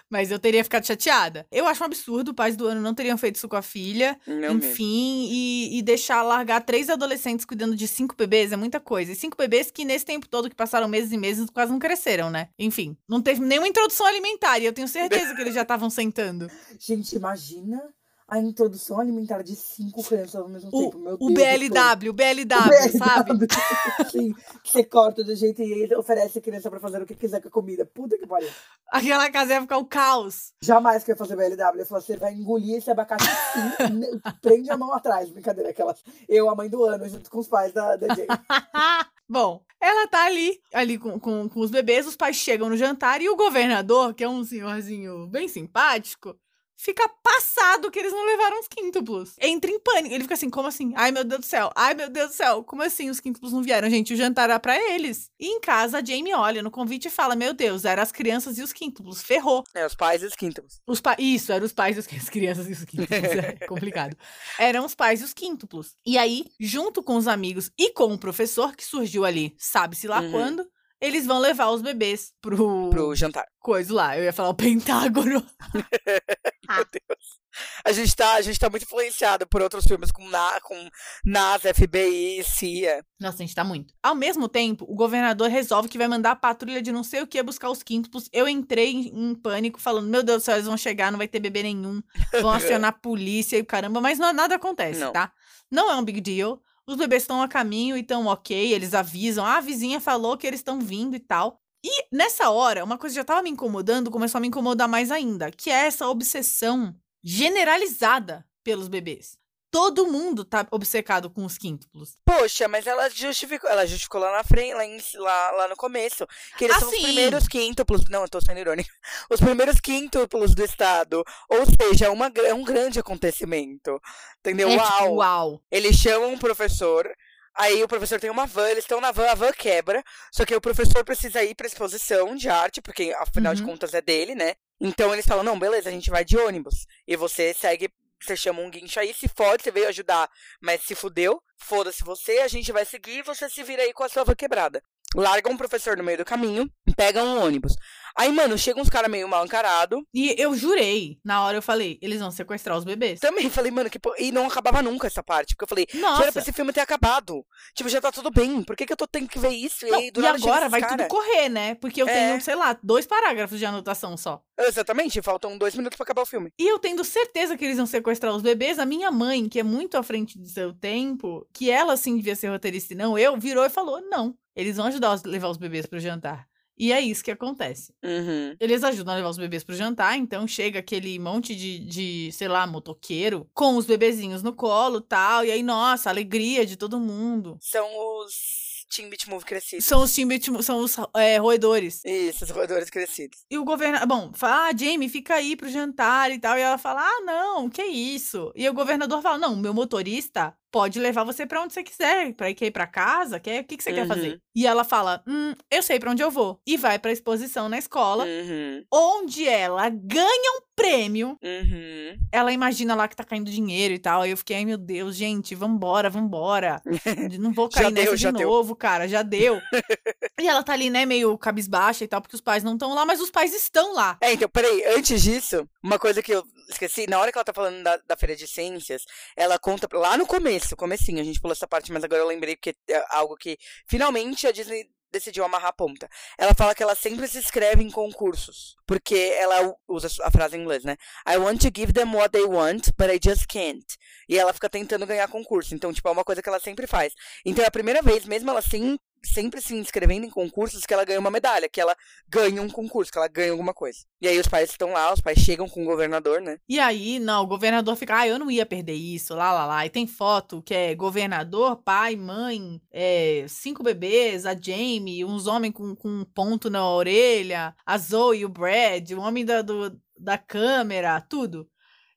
Mas 0.09 0.31
eu 0.31 0.39
teria 0.39 0.63
ficado 0.63 0.85
chateada. 0.85 1.45
Eu 1.51 1.67
acho 1.67 1.83
um 1.83 1.85
absurdo, 1.85 2.33
pais 2.33 2.55
do 2.55 2.67
ano 2.67 2.79
não 2.79 2.93
teriam 2.93 3.17
feito 3.17 3.35
isso 3.35 3.49
com 3.49 3.55
a 3.57 3.61
filha. 3.61 4.17
Não 4.25 4.35
mesmo. 4.37 4.57
Enfim, 4.59 5.27
e, 5.29 5.77
e 5.77 5.81
deixar 5.81 6.21
largar 6.23 6.61
três 6.61 6.89
adolescentes 6.89 7.45
cuidando 7.45 7.75
de 7.75 7.85
cinco 7.87 8.15
bebês 8.15 8.53
é 8.53 8.55
muita 8.55 8.79
coisa. 8.79 9.11
E 9.11 9.15
cinco 9.15 9.35
bebês 9.35 9.69
que 9.69 9.83
nesse 9.83 10.05
tempo 10.05 10.27
todo 10.29 10.49
que 10.49 10.55
passaram 10.55 10.87
meses 10.87 11.11
e 11.11 11.17
meses 11.17 11.49
quase 11.49 11.71
não 11.71 11.79
cresceram, 11.79 12.29
né? 12.29 12.47
Enfim, 12.57 12.95
não 13.07 13.21
teve 13.21 13.41
nenhuma 13.41 13.67
introdução 13.67 14.05
alimentar. 14.05 14.59
E 14.59 14.65
eu 14.65 14.73
tenho 14.73 14.87
certeza 14.87 15.35
que 15.35 15.41
eles 15.41 15.53
já 15.53 15.63
estavam 15.63 15.89
sentando. 15.89 16.49
Gente, 16.79 17.13
imagina 17.15 17.81
a 18.27 18.39
introdução 18.39 18.99
alimentar 18.99 19.41
de 19.41 19.55
cinco 19.55 20.03
crianças 20.03 20.35
ao 20.35 20.49
mesmo 20.49 20.69
O, 20.73 20.83
tempo. 20.83 20.99
Meu 20.99 21.13
o 21.13 21.31
Deus. 21.31 21.33
BLW, 21.33 22.09
o 22.09 22.13
BLW, 22.13 22.97
sabe? 22.97 23.31
Sim, 24.11 24.33
que 24.61 24.71
você 24.71 24.83
corta 24.83 25.23
do 25.23 25.33
jeito 25.33 25.61
e 25.61 25.71
ele 25.71 25.95
oferece 25.95 26.39
a 26.39 26.41
criança 26.41 26.69
pra 26.69 26.79
fazer 26.79 27.01
o 27.01 27.05
que 27.05 27.15
quiser 27.15 27.41
com 27.41 27.47
a 27.47 27.51
comida. 27.51 27.85
Puta 27.85 28.17
que 28.17 28.27
pariu. 28.27 28.49
Aquela 28.91 29.31
casa 29.31 29.53
ia 29.53 29.61
ficar 29.61 29.77
o 29.77 29.85
caos. 29.85 30.51
Jamais 30.61 31.03
que 31.05 31.11
eu 31.11 31.13
ia 31.13 31.17
fazer 31.17 31.37
BLW. 31.37 31.79
Eu 31.79 31.85
falei, 31.85 32.03
você 32.03 32.17
vai 32.17 32.33
engolir 32.33 32.75
esse 32.75 32.91
abacaxi 32.91 33.27
prende 34.41 34.69
a 34.69 34.77
mão 34.77 34.93
atrás. 34.93 35.29
Brincadeira, 35.29 35.69
aquela. 35.69 35.95
Eu, 36.27 36.49
a 36.49 36.55
mãe 36.55 36.69
do 36.69 36.83
ano, 36.83 37.07
junto 37.07 37.29
com 37.29 37.39
os 37.39 37.47
pais 37.47 37.71
da, 37.71 37.95
da 37.95 38.13
Jane. 38.13 38.27
Bom, 39.29 39.61
ela 39.81 40.07
tá 40.07 40.25
ali, 40.25 40.59
ali 40.73 40.97
com, 40.97 41.19
com, 41.19 41.49
com 41.49 41.59
os 41.59 41.69
bebês, 41.69 42.07
os 42.07 42.15
pais 42.15 42.37
chegam 42.37 42.69
no 42.69 42.77
jantar 42.77 43.21
e 43.21 43.29
o 43.29 43.35
governador, 43.35 44.13
que 44.13 44.23
é 44.23 44.29
um 44.29 44.43
senhorzinho 44.43 45.27
bem 45.27 45.49
simpático, 45.49 46.33
fica 46.77 47.09
passado 47.23 47.89
que 47.91 47.99
eles 47.99 48.11
não 48.13 48.25
levaram 48.25 48.59
os 48.59 48.67
quíntuplos. 48.67 49.33
Entra 49.41 49.69
em 49.71 49.79
pânico. 49.79 50.13
Ele 50.13 50.23
fica 50.23 50.35
assim, 50.35 50.49
como 50.49 50.67
assim? 50.67 50.93
Ai, 50.95 51.11
meu 51.11 51.23
Deus 51.23 51.41
do 51.41 51.45
céu. 51.45 51.71
Ai, 51.75 51.93
meu 51.93 52.09
Deus 52.09 52.29
do 52.29 52.33
céu. 52.35 52.63
Como 52.63 52.83
assim 52.83 53.09
os 53.09 53.19
quíntuplos 53.19 53.51
não 53.51 53.63
vieram? 53.63 53.89
Gente, 53.89 54.13
o 54.13 54.17
jantar 54.17 54.43
era 54.49 54.59
pra 54.59 54.77
eles. 54.93 55.29
E 55.39 55.47
em 55.47 55.59
casa, 55.59 55.97
a 55.97 56.03
Jamie 56.05 56.33
olha 56.33 56.61
no 56.61 56.71
convite 56.71 57.07
e 57.07 57.11
fala, 57.11 57.35
meu 57.35 57.53
Deus, 57.53 57.83
eram 57.83 58.03
as 58.03 58.11
crianças 58.11 58.57
e 58.57 58.61
os 58.61 58.71
quíntuplos. 58.71 59.21
Ferrou. 59.21 59.63
É, 59.73 59.85
os 59.85 59.95
pais 59.95 60.21
e 60.21 60.27
os 60.27 60.35
quíntuplos. 60.35 60.79
Os 60.85 61.01
pa... 61.01 61.15
Isso, 61.17 61.51
eram 61.51 61.65
os 61.65 61.73
pais 61.73 61.97
e 61.97 61.99
os... 61.99 62.07
as 62.07 62.29
crianças 62.29 62.69
e 62.69 62.73
os 62.73 62.85
quíntuplos. 62.85 63.19
É 63.19 63.53
complicado. 63.67 64.15
Eram 64.59 64.85
os 64.85 64.93
pais 64.93 65.21
e 65.21 65.23
os 65.23 65.33
quíntuplos. 65.33 65.95
E 66.05 66.17
aí, 66.17 66.45
junto 66.59 67.01
com 67.01 67.15
os 67.15 67.27
amigos 67.27 67.71
e 67.77 67.91
com 67.91 68.13
o 68.13 68.17
professor, 68.17 68.75
que 68.75 68.85
surgiu 68.85 69.25
ali, 69.25 69.55
sabe-se 69.57 70.07
lá 70.07 70.21
Uhum. 70.21 70.31
quando, 70.31 70.67
eles 70.99 71.25
vão 71.25 71.39
levar 71.39 71.69
os 71.69 71.81
bebês 71.81 72.33
pro... 72.41 72.89
Pro 72.89 73.15
jantar. 73.15 73.45
coisa 73.59 73.93
lá. 73.93 74.17
Eu 74.17 74.23
ia 74.23 74.33
falar 74.33 74.49
o 74.49 74.53
Pentágono. 74.55 75.45
Meu 76.69 76.85
Deus. 76.91 77.39
A 77.83 77.91
gente, 77.91 78.15
tá, 78.15 78.33
a 78.33 78.41
gente 78.41 78.59
tá 78.59 78.69
muito 78.69 78.83
influenciado 78.83 79.47
por 79.47 79.61
outros 79.61 79.85
filmes 79.85 80.11
com, 80.11 80.27
Na, 80.29 80.59
com 80.61 80.89
NASA, 81.25 81.73
FBI, 81.73 82.43
CIA. 82.43 83.03
Nossa, 83.19 83.37
a 83.37 83.45
gente 83.45 83.55
tá 83.55 83.63
muito. 83.63 83.93
Ao 84.03 84.13
mesmo 84.13 84.47
tempo, 84.47 84.85
o 84.87 84.93
governador 84.95 85.49
resolve 85.49 85.89
que 85.89 85.97
vai 85.97 86.07
mandar 86.07 86.31
a 86.31 86.35
patrulha 86.35 86.81
de 86.81 86.91
não 86.91 87.03
sei 87.03 87.21
o 87.21 87.27
que 87.27 87.41
buscar 87.41 87.69
os 87.69 87.81
quíntuplos. 87.81 88.29
Eu 88.31 88.47
entrei 88.47 88.91
em, 88.91 89.31
em 89.31 89.35
pânico, 89.35 89.81
falando: 89.81 90.07
Meu 90.07 90.21
Deus 90.21 90.43
do 90.43 90.45
céu, 90.45 90.55
eles 90.55 90.67
vão 90.67 90.77
chegar, 90.77 91.11
não 91.11 91.17
vai 91.17 91.27
ter 91.27 91.39
bebê 91.39 91.63
nenhum. 91.63 92.01
Vão 92.41 92.51
acionar 92.51 92.89
a 92.89 92.99
polícia 92.99 93.57
e 93.57 93.61
o 93.61 93.65
caramba, 93.65 93.99
mas 94.01 94.19
não, 94.19 94.31
nada 94.33 94.55
acontece, 94.55 94.99
Não. 94.99 95.11
tá? 95.11 95.31
Não 95.71 95.89
é 95.91 95.95
um 95.95 96.03
big 96.03 96.21
deal. 96.21 96.61
Os 96.87 96.95
bebês 96.95 97.23
estão 97.23 97.41
a 97.41 97.47
caminho 97.49 97.97
e 97.97 98.01
estão 98.01 98.27
ok, 98.27 98.73
eles 98.73 98.93
avisam. 98.93 99.45
Ah, 99.45 99.57
a 99.57 99.61
vizinha 99.61 99.99
falou 99.99 100.37
que 100.37 100.47
eles 100.47 100.61
estão 100.61 100.79
vindo 100.79 101.15
e 101.15 101.19
tal. 101.19 101.59
E 101.83 102.07
nessa 102.11 102.49
hora, 102.49 102.83
uma 102.83 102.97
coisa 102.97 103.13
que 103.13 103.19
já 103.19 103.25
tava 103.25 103.43
me 103.43 103.49
incomodando 103.49 104.09
começou 104.09 104.39
a 104.39 104.41
me 104.41 104.47
incomodar 104.47 104.87
mais 104.87 105.11
ainda, 105.11 105.51
que 105.51 105.69
é 105.69 105.85
essa 105.85 106.07
obsessão 106.07 106.95
generalizada 107.23 108.45
pelos 108.63 108.87
bebês. 108.87 109.37
Todo 109.77 110.07
mundo 110.07 110.43
tá 110.43 110.65
obcecado 110.71 111.29
com 111.29 111.45
os 111.45 111.55
quíntuplos. 111.57 112.17
Poxa, 112.25 112.67
mas 112.67 112.87
ela 112.87 113.07
justificou, 113.09 113.69
ela 113.69 113.85
justificou 113.85 114.19
lá 114.19 114.31
na 114.31 114.43
frente, 114.43 114.73
lá, 114.73 114.83
em- 114.85 114.99
lá, 115.15 115.51
lá 115.51 115.67
no 115.67 115.75
começo, 115.75 116.25
que 116.57 116.63
eles 116.65 116.77
Ah, 116.77 116.79
são 116.79 116.89
os 116.89 116.95
sim. 116.95 117.03
primeiros 117.03 117.47
quíntuplos, 117.47 118.09
não, 118.09 118.23
eu 118.23 118.29
tô 118.29 118.41
sendo 118.41 118.59
irônica, 118.59 118.89
os 119.29 119.39
primeiros 119.39 119.79
quíntuplos 119.79 120.55
do 120.55 120.63
estado, 120.63 121.23
ou 121.47 121.63
seja, 121.79 122.05
é 122.07 122.09
uma, 122.09 122.31
é 122.45 122.53
um 122.53 122.63
grande 122.63 122.99
acontecimento, 122.99 124.01
entendeu? 124.39 124.67
É 124.69 124.77
Uau! 124.77 124.97
tipo, 124.97 125.15
uau. 125.15 125.61
Eles 125.71 125.95
chamam 125.97 126.33
um 126.33 126.39
professor, 126.39 127.07
aí 127.53 127.83
o 127.83 127.87
professor 127.87 128.19
tem 128.19 128.29
uma 128.31 128.45
van, 128.47 128.69
eles 128.69 128.83
estão 128.83 128.99
na 128.99 129.11
van, 129.11 129.29
a 129.29 129.35
van 129.35 129.51
quebra, 129.51 130.03
só 130.31 130.43
que 130.45 130.55
o 130.55 130.61
professor 130.61 131.03
precisa 131.05 131.43
ir 131.43 131.53
pra 131.55 131.67
exposição 131.67 132.35
de 132.35 132.49
arte, 132.49 132.81
porque 132.81 133.13
afinal 133.19 133.53
de 133.53 133.61
Uhum. 133.61 133.69
contas 133.69 133.93
é 133.93 134.01
dele, 134.01 134.33
né? 134.33 134.55
Então 134.81 135.13
eles 135.13 135.25
falam, 135.27 135.43
não, 135.43 135.57
beleza, 135.59 135.89
a 135.89 135.91
gente 135.91 136.09
vai 136.09 136.23
de 136.25 136.37
ônibus, 136.37 136.85
e 137.07 137.15
você 137.15 137.53
segue, 137.53 137.89
você 138.19 138.35
chama 138.35 138.61
um 138.61 138.69
guincho 138.69 138.99
aí, 138.99 139.13
se 139.13 139.27
fode, 139.27 139.63
você 139.63 139.71
veio 139.71 139.87
ajudar, 139.87 140.29
mas 140.61 140.81
se 140.81 140.95
fudeu, 140.95 141.41
foda-se 141.57 142.03
você, 142.03 142.39
a 142.39 142.47
gente 142.47 142.71
vai 142.71 142.85
seguir 142.85 143.19
e 143.19 143.23
você 143.23 143.49
se 143.49 143.63
vira 143.63 143.83
aí 143.83 143.93
com 143.93 144.03
a 144.03 144.09
sua 144.09 144.35
quebrada. 144.35 144.81
Largam 145.17 145.51
um 145.53 145.57
professor 145.57 145.97
no 145.97 146.03
meio 146.03 146.19
do 146.19 146.25
caminho, 146.25 146.69
pegam 146.95 147.25
um 147.25 147.43
ônibus. 147.43 147.73
Aí, 148.15 148.31
mano, 148.31 148.57
chegam 148.57 148.81
uns 148.81 148.89
caras 148.89 149.11
meio 149.11 149.27
mal 149.27 149.45
encarado. 149.45 150.03
E 150.11 150.33
eu 150.41 150.55
jurei, 150.55 151.19
na 151.23 151.43
hora 151.43 151.57
eu 151.57 151.61
falei, 151.61 151.99
eles 152.01 152.19
vão 152.19 152.31
sequestrar 152.31 152.75
os 152.75 152.83
bebês. 152.83 153.19
Também 153.19 153.47
falei, 153.49 153.71
mano, 153.71 153.89
que 153.91 153.99
e 154.17 154.31
não 154.31 154.47
acabava 154.47 154.81
nunca 154.81 155.05
essa 155.05 155.21
parte. 155.21 155.53
Porque 155.55 155.65
eu 155.65 155.67
falei, 155.67 155.85
já 155.91 155.99
era 155.99 156.15
pra 156.17 156.25
Nossa. 156.25 156.39
esse 156.39 156.51
filme 156.53 156.73
ter 156.73 156.79
acabado. 156.81 157.45
Tipo, 157.75 157.89
já 157.89 158.01
tá 158.01 158.11
tudo 158.11 158.31
bem. 158.31 158.63
Por 158.63 158.75
que, 158.75 158.87
que 158.87 158.93
eu 158.93 158.97
tô 158.97 159.05
tendo 159.05 159.27
que 159.27 159.37
ver 159.37 159.49
isso? 159.49 159.85
Não, 159.85 159.99
aí, 159.99 160.09
do 160.09 160.19
e 160.19 160.23
chega 160.23 160.35
agora 160.35 160.67
vai 160.69 160.81
cara. 160.81 160.97
tudo 160.97 161.07
correr, 161.07 161.47
né? 161.49 161.75
Porque 161.75 162.01
eu 162.01 162.07
É. 162.07 162.13
tenho, 162.13 162.41
sei 162.41 162.55
lá, 162.55 162.75
dois 162.81 163.05
parágrafos 163.05 163.59
de 163.59 163.65
anotação 163.65 164.17
só. 164.17 164.41
Exatamente, 164.59 165.21
faltam 165.21 165.55
dois 165.55 165.75
minutos 165.75 165.95
pra 165.95 166.03
acabar 166.03 166.23
o 166.23 166.25
filme. 166.25 166.51
E 166.59 166.67
eu 166.71 166.79
tendo 166.79 167.03
certeza 167.03 167.55
que 167.55 167.63
eles 167.65 167.77
vão 167.77 167.85
sequestrar 167.85 168.33
os 168.35 168.41
bebês, 168.41 168.79
a 168.79 168.85
minha 168.85 169.11
mãe, 169.11 169.47
que 169.47 169.59
é 169.59 169.63
muito 169.63 169.95
à 169.95 170.01
frente 170.01 170.39
do 170.39 170.47
seu 170.47 170.73
tempo, 170.73 171.47
que 171.53 171.69
ela 171.69 171.95
sim 171.95 172.15
devia 172.17 172.35
ser 172.35 172.47
roteirista 172.47 172.93
e 172.93 172.97
não 172.97 173.17
eu, 173.17 173.37
virou 173.37 173.63
e 173.63 173.69
falou: 173.69 174.01
não, 174.09 174.33
eles 174.57 174.75
vão 174.75 174.87
ajudar 174.87 175.11
a 175.11 175.21
levar 175.29 175.49
os 175.49 175.57
bebês 175.57 175.85
pro 175.85 175.99
jantar. 175.99 176.47
E 176.75 176.91
é 176.91 176.99
isso 176.99 177.23
que 177.23 177.31
acontece. 177.31 177.93
Uhum. 178.03 178.55
Eles 178.59 178.83
ajudam 178.83 179.13
a 179.13 179.17
levar 179.17 179.29
os 179.29 179.37
bebês 179.37 179.63
pro 179.63 179.75
jantar, 179.75 180.17
então 180.17 180.47
chega 180.47 180.79
aquele 180.79 181.17
monte 181.17 181.55
de, 181.55 181.79
de 181.79 182.31
sei 182.31 182.47
lá, 182.47 182.67
motoqueiro, 182.67 183.49
com 183.53 183.77
os 183.77 183.85
bebezinhos 183.85 184.43
no 184.43 184.53
colo 184.53 184.99
tal. 185.01 185.45
E 185.45 185.51
aí, 185.51 185.63
nossa, 185.63 186.09
alegria 186.09 186.65
de 186.65 186.75
todo 186.75 186.99
mundo. 186.99 187.57
São 187.61 187.87
os 188.19 188.67
Teen 188.89 189.09
Beat 189.09 189.27
Movie 189.27 189.45
crescidos. 189.45 189.85
São 189.85 190.03
os 190.03 190.13
Timbit, 190.13 190.49
são 190.63 190.79
os 190.79 190.95
é, 191.15 191.37
roedores. 191.37 192.03
Isso, 192.05 192.43
os 192.43 192.49
roedores 192.49 192.89
crescidos. 192.89 193.39
E 193.49 193.57
o 193.57 193.65
governador, 193.65 194.07
bom, 194.07 194.31
fala, 194.33 194.69
ah, 194.69 194.77
Jamie, 194.77 195.09
fica 195.09 195.35
aí 195.35 195.55
pro 195.55 195.69
jantar 195.69 196.31
e 196.31 196.39
tal. 196.39 196.57
E 196.57 196.61
ela 196.61 196.77
fala, 196.77 197.01
ah, 197.01 197.21
não, 197.23 197.69
que 197.69 197.83
isso? 197.83 198.51
E 198.55 198.67
o 198.67 198.73
governador 198.73 199.21
fala, 199.21 199.37
não, 199.37 199.55
meu 199.55 199.73
motorista 199.73 200.55
pode 200.71 200.99
levar 200.99 201.23
você 201.23 201.45
pra 201.45 201.61
onde 201.61 201.73
você 201.73 201.83
quiser, 201.83 202.33
pra 202.33 202.49
ir, 202.49 202.55
quer 202.55 202.65
ir 202.67 202.71
pra 202.71 202.85
casa, 202.87 203.39
quer, 203.39 203.61
o 203.61 203.63
que, 203.65 203.77
que 203.77 203.83
você 203.83 203.93
quer 203.93 204.01
Uhum. 204.01 204.07
fazer? 204.07 204.41
E 204.55 204.65
ela 204.67 204.83
fala, 204.83 205.23
hum, 205.27 205.53
eu 205.71 205.81
sei 205.83 205.99
pra 205.99 206.11
onde 206.11 206.21
eu 206.23 206.31
vou. 206.31 206.59
E 206.65 206.77
vai 206.77 206.97
pra 206.99 207.11
exposição 207.11 207.69
na 207.69 207.77
escola, 207.77 208.25
Uhum. 208.25 208.83
onde 208.91 209.47
ela 209.47 209.89
ganha 209.89 210.51
um 210.57 210.61
prêmio. 210.75 211.37
Uhum. 211.43 212.17
Ela 212.31 212.51
imagina 212.51 212.93
lá 212.95 213.07
que 213.07 213.15
tá 213.15 213.23
caindo 213.23 213.49
dinheiro 213.49 213.93
e 213.93 213.99
tal. 213.99 214.21
Aí 214.21 214.31
eu 214.31 214.37
fiquei, 214.37 214.57
ai 214.57 214.65
meu 214.65 214.77
Deus, 214.77 215.15
gente, 215.15 215.55
vambora, 215.55 216.09
vambora. 216.09 216.81
Não 217.39 217.51
vou 217.53 217.69
cair 217.69 217.91
deu, 217.91 218.03
nessa 218.05 218.17
já 218.17 218.31
de 218.31 218.37
deu. 218.37 218.49
novo, 218.49 218.75
cara, 218.75 219.07
já 219.07 219.21
deu. 219.23 219.59
e 220.39 220.47
ela 220.47 220.63
tá 220.63 220.73
ali, 220.73 220.89
né, 220.89 221.05
meio 221.05 221.35
cabisbaixa 221.37 222.03
e 222.03 222.07
tal, 222.07 222.21
porque 222.21 222.35
os 222.35 222.41
pais 222.41 222.63
não 222.63 222.73
estão 222.73 222.93
lá, 222.93 223.05
mas 223.05 223.19
os 223.21 223.29
pais 223.31 223.53
estão 223.55 223.93
lá. 223.93 224.17
É, 224.21 224.33
então, 224.33 224.47
peraí, 224.49 224.83
antes 224.95 225.21
disso, 225.23 225.67
uma 225.83 225.97
coisa 225.97 226.21
que 226.21 226.31
eu 226.31 226.43
esqueci, 226.69 227.07
na 227.09 227.19
hora 227.19 227.31
que 227.31 227.37
ela 227.37 227.45
tá 227.45 227.53
falando 227.53 227.81
da, 227.81 227.97
da 228.05 228.17
Feira 228.17 228.35
de 228.35 228.45
Ciências, 228.47 229.03
ela 229.35 229.57
conta 229.57 229.87
lá 229.97 230.17
no 230.17 230.25
começo, 230.27 230.56
comecinho, 230.75 231.21
a 231.21 231.23
gente 231.23 231.39
pulou 231.39 231.53
essa 231.53 231.67
parte, 231.67 231.91
mas 231.91 232.03
agora 232.03 232.21
eu 232.21 232.27
lembrei 232.27 232.55
porque 232.55 232.75
é 232.89 233.05
algo 233.09 233.35
que 233.35 233.57
finalmente 233.87 234.47
a 234.47 234.51
Disney 234.51 234.89
decidiu 235.11 235.43
amarrar 235.43 235.69
a 235.69 235.73
ponta. 235.73 236.09
Ela 236.37 236.53
fala 236.53 236.75
que 236.75 236.83
ela 236.83 236.95
sempre 236.95 237.27
se 237.27 237.37
inscreve 237.37 237.83
em 237.83 237.89
concursos, 237.89 238.75
porque 238.85 239.33
ela 239.37 239.75
usa 239.87 240.07
a 240.23 240.31
frase 240.31 240.57
em 240.57 240.61
inglês, 240.61 240.83
né? 240.83 240.97
I 241.27 241.37
want 241.37 241.61
to 241.61 241.71
give 241.73 241.93
them 241.93 242.13
what 242.15 242.29
they 242.29 242.45
want, 242.45 242.89
but 242.97 243.09
I 243.09 243.19
just 243.21 243.47
can't. 243.47 243.85
E 244.27 244.37
ela 244.37 244.53
fica 244.53 244.69
tentando 244.69 245.05
ganhar 245.05 245.27
concurso, 245.27 245.73
então, 245.73 245.93
tipo, 245.93 246.07
é 246.07 246.11
uma 246.11 246.23
coisa 246.23 246.41
que 246.41 246.49
ela 246.49 246.59
sempre 246.59 246.87
faz. 246.87 247.13
Então, 247.45 247.63
é 247.63 247.67
a 247.67 247.71
primeira 247.71 248.01
vez, 248.01 248.25
mesmo 248.25 248.49
ela 248.49 248.61
sem 248.61 248.99
sempre 249.23 249.61
se 249.61 249.75
inscrevendo 249.75 250.25
em 250.25 250.29
concursos 250.29 250.85
que 250.85 250.93
ela 250.93 251.05
ganha 251.05 251.19
uma 251.19 251.31
medalha, 251.31 251.69
que 251.69 251.79
ela 251.79 251.95
ganha 252.27 252.61
um 252.61 252.69
concurso, 252.69 253.11
que 253.11 253.17
ela 253.17 253.27
ganha 253.27 253.51
alguma 253.51 253.73
coisa. 253.73 253.99
E 254.21 254.27
aí 254.27 254.39
os 254.39 254.47
pais 254.47 254.69
estão 254.69 254.91
lá, 254.91 255.13
os 255.13 255.21
pais 255.21 255.39
chegam 255.39 255.67
com 255.67 255.83
o 255.83 255.85
governador, 255.85 256.41
né? 256.41 256.59
E 256.67 256.79
aí, 256.79 257.19
não, 257.19 257.43
o 257.43 257.47
governador 257.47 257.95
fica, 257.95 258.19
ah, 258.19 258.27
eu 258.27 258.39
não 258.39 258.49
ia 258.49 258.65
perder 258.65 258.93
isso, 258.93 259.35
lá, 259.35 259.53
lá, 259.53 259.65
lá. 259.65 259.85
E 259.85 259.89
tem 259.89 260.07
foto 260.07 260.61
que 260.61 260.73
é 260.73 260.95
governador, 260.95 261.77
pai, 261.77 262.15
mãe, 262.15 262.81
é, 262.91 263.45
cinco 263.47 263.83
bebês, 263.83 264.45
a 264.45 264.55
Jamie, 264.55 265.25
uns 265.25 265.47
homens 265.47 265.73
com, 265.73 265.95
com 265.95 266.09
um 266.09 266.25
ponto 266.25 266.69
na 266.69 266.89
orelha, 266.89 267.75
a 267.85 267.97
Zoe 267.97 268.45
o 268.45 268.49
Brad, 268.49 269.11
o 269.11 269.21
homem 269.21 269.45
da, 269.45 269.61
do, 269.61 269.99
da 270.17 270.37
câmera, 270.37 271.21
tudo. 271.21 271.69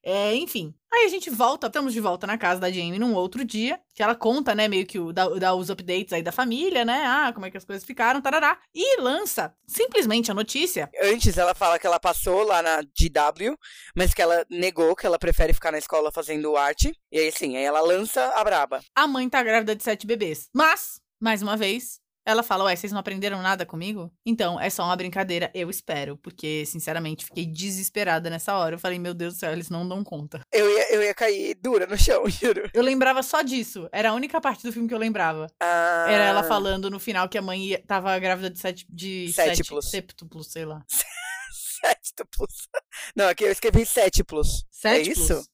É, 0.03 0.35
enfim, 0.35 0.75
Aí 0.93 1.07
a 1.07 1.09
gente 1.09 1.31
volta, 1.31 1.69
estamos 1.69 1.93
de 1.93 2.01
volta 2.01 2.27
na 2.27 2.37
casa 2.37 2.61
da 2.61 2.69
Jamie 2.71 2.99
num 2.99 3.15
outro 3.15 3.45
dia, 3.45 3.81
que 3.95 4.03
ela 4.03 4.15
conta, 4.15 4.57
né, 4.57 4.67
meio 4.67 4.85
que 4.85 4.99
o, 4.99 5.13
dá, 5.13 5.29
dá 5.29 5.55
os 5.55 5.71
updates 5.71 6.13
aí 6.13 6.23
da 6.23 6.33
família, 6.33 6.85
né, 6.85 7.05
ah, 7.07 7.33
como 7.33 7.47
é 7.47 7.51
que 7.51 7.57
as 7.57 7.65
coisas 7.65 7.85
ficaram, 7.85 8.21
tarará, 8.21 8.59
e 8.75 9.01
lança 9.01 9.55
simplesmente 9.69 10.33
a 10.33 10.35
notícia. 10.35 10.91
Antes 11.01 11.39
ela 11.39 11.55
fala 11.55 11.79
que 11.79 11.87
ela 11.87 12.01
passou 12.01 12.43
lá 12.43 12.61
na 12.61 12.81
DW, 12.83 13.57
mas 13.95 14.13
que 14.13 14.21
ela 14.21 14.45
negou 14.51 14.97
que 14.97 15.07
ela 15.07 15.19
prefere 15.19 15.53
ficar 15.53 15.71
na 15.71 15.79
escola 15.79 16.11
fazendo 16.11 16.57
arte, 16.57 16.93
e 17.13 17.19
aí 17.21 17.31
sim, 17.31 17.57
aí 17.57 17.63
ela 17.63 17.81
lança 17.81 18.25
a 18.35 18.43
braba. 18.43 18.81
A 18.95 19.07
mãe 19.07 19.29
tá 19.29 19.43
grávida 19.45 19.77
de 19.77 19.85
sete 19.85 20.09
bebês. 20.09 20.49
Mas, 20.53 21.01
mais 21.21 21.41
uma 21.41 21.57
vez, 21.57 22.00
ela 22.25 22.43
fala, 22.43 22.65
ué, 22.65 22.77
vocês 22.77 22.93
não 22.93 23.01
aprenderam 23.01 23.41
nada 23.43 23.65
comigo? 23.67 24.13
Então, 24.25 24.61
é 24.61 24.69
só 24.71 24.85
uma 24.85 24.95
brincadeira, 24.97 25.51
eu 25.55 25.71
espero. 25.71 26.17
Porque, 26.19 26.65
sinceramente, 26.67 27.25
fiquei 27.25 27.47
desesperada 27.47 28.29
nessa 28.31 28.57
hora. 28.57 28.75
Eu 28.75 28.79
falei, 28.79 28.99
meu 28.99 29.15
Deus 29.15 29.35
do 29.35 29.41
céu, 29.41 29.53
eles 29.53 29.71
não 29.71 29.89
dão 29.89 30.05
conta. 30.05 30.41
Eu 30.53 30.71
ia, 30.71 30.95
eu 30.95 31.03
ia 31.03 31.15
cair 31.15 31.55
dura 31.55 31.87
no 31.87 31.97
chão, 31.99 32.23
juro. 32.31 32.71
Eu 32.75 32.83
lembrava 32.83 33.23
só 33.23 33.43
disso. 33.43 33.89
Era 33.93 34.11
a 34.11 34.15
única 34.15 34.41
parte 34.41 34.63
do 34.63 34.73
filme 34.73 34.87
que 34.89 34.95
eu 34.95 34.99
lembrava. 34.99 35.47
Ah, 35.61 36.07
Era 36.09 36.25
ela 36.25 36.43
falando 36.45 36.91
no 36.91 37.01
final 37.01 37.29
que 37.29 37.39
a 37.39 37.43
mãe 37.43 37.65
ia- 37.65 37.83
tava 37.87 38.19
grávida 38.19 38.51
de 38.51 38.59
sete... 38.59 38.87
De 38.89 39.33
Sétiplos. 39.33 39.87
Sete, 39.87 39.91
séptuplos, 40.07 40.47
sei 40.53 40.65
lá. 40.65 40.85
Sétiplos. 41.81 42.69
Não, 43.17 43.29
aqui 43.29 43.45
eu 43.45 43.51
escrevi 43.53 43.87
sétiplos. 43.87 44.65
Séptuplos? 44.71 45.31
É 45.31 45.35
isso? 45.35 45.49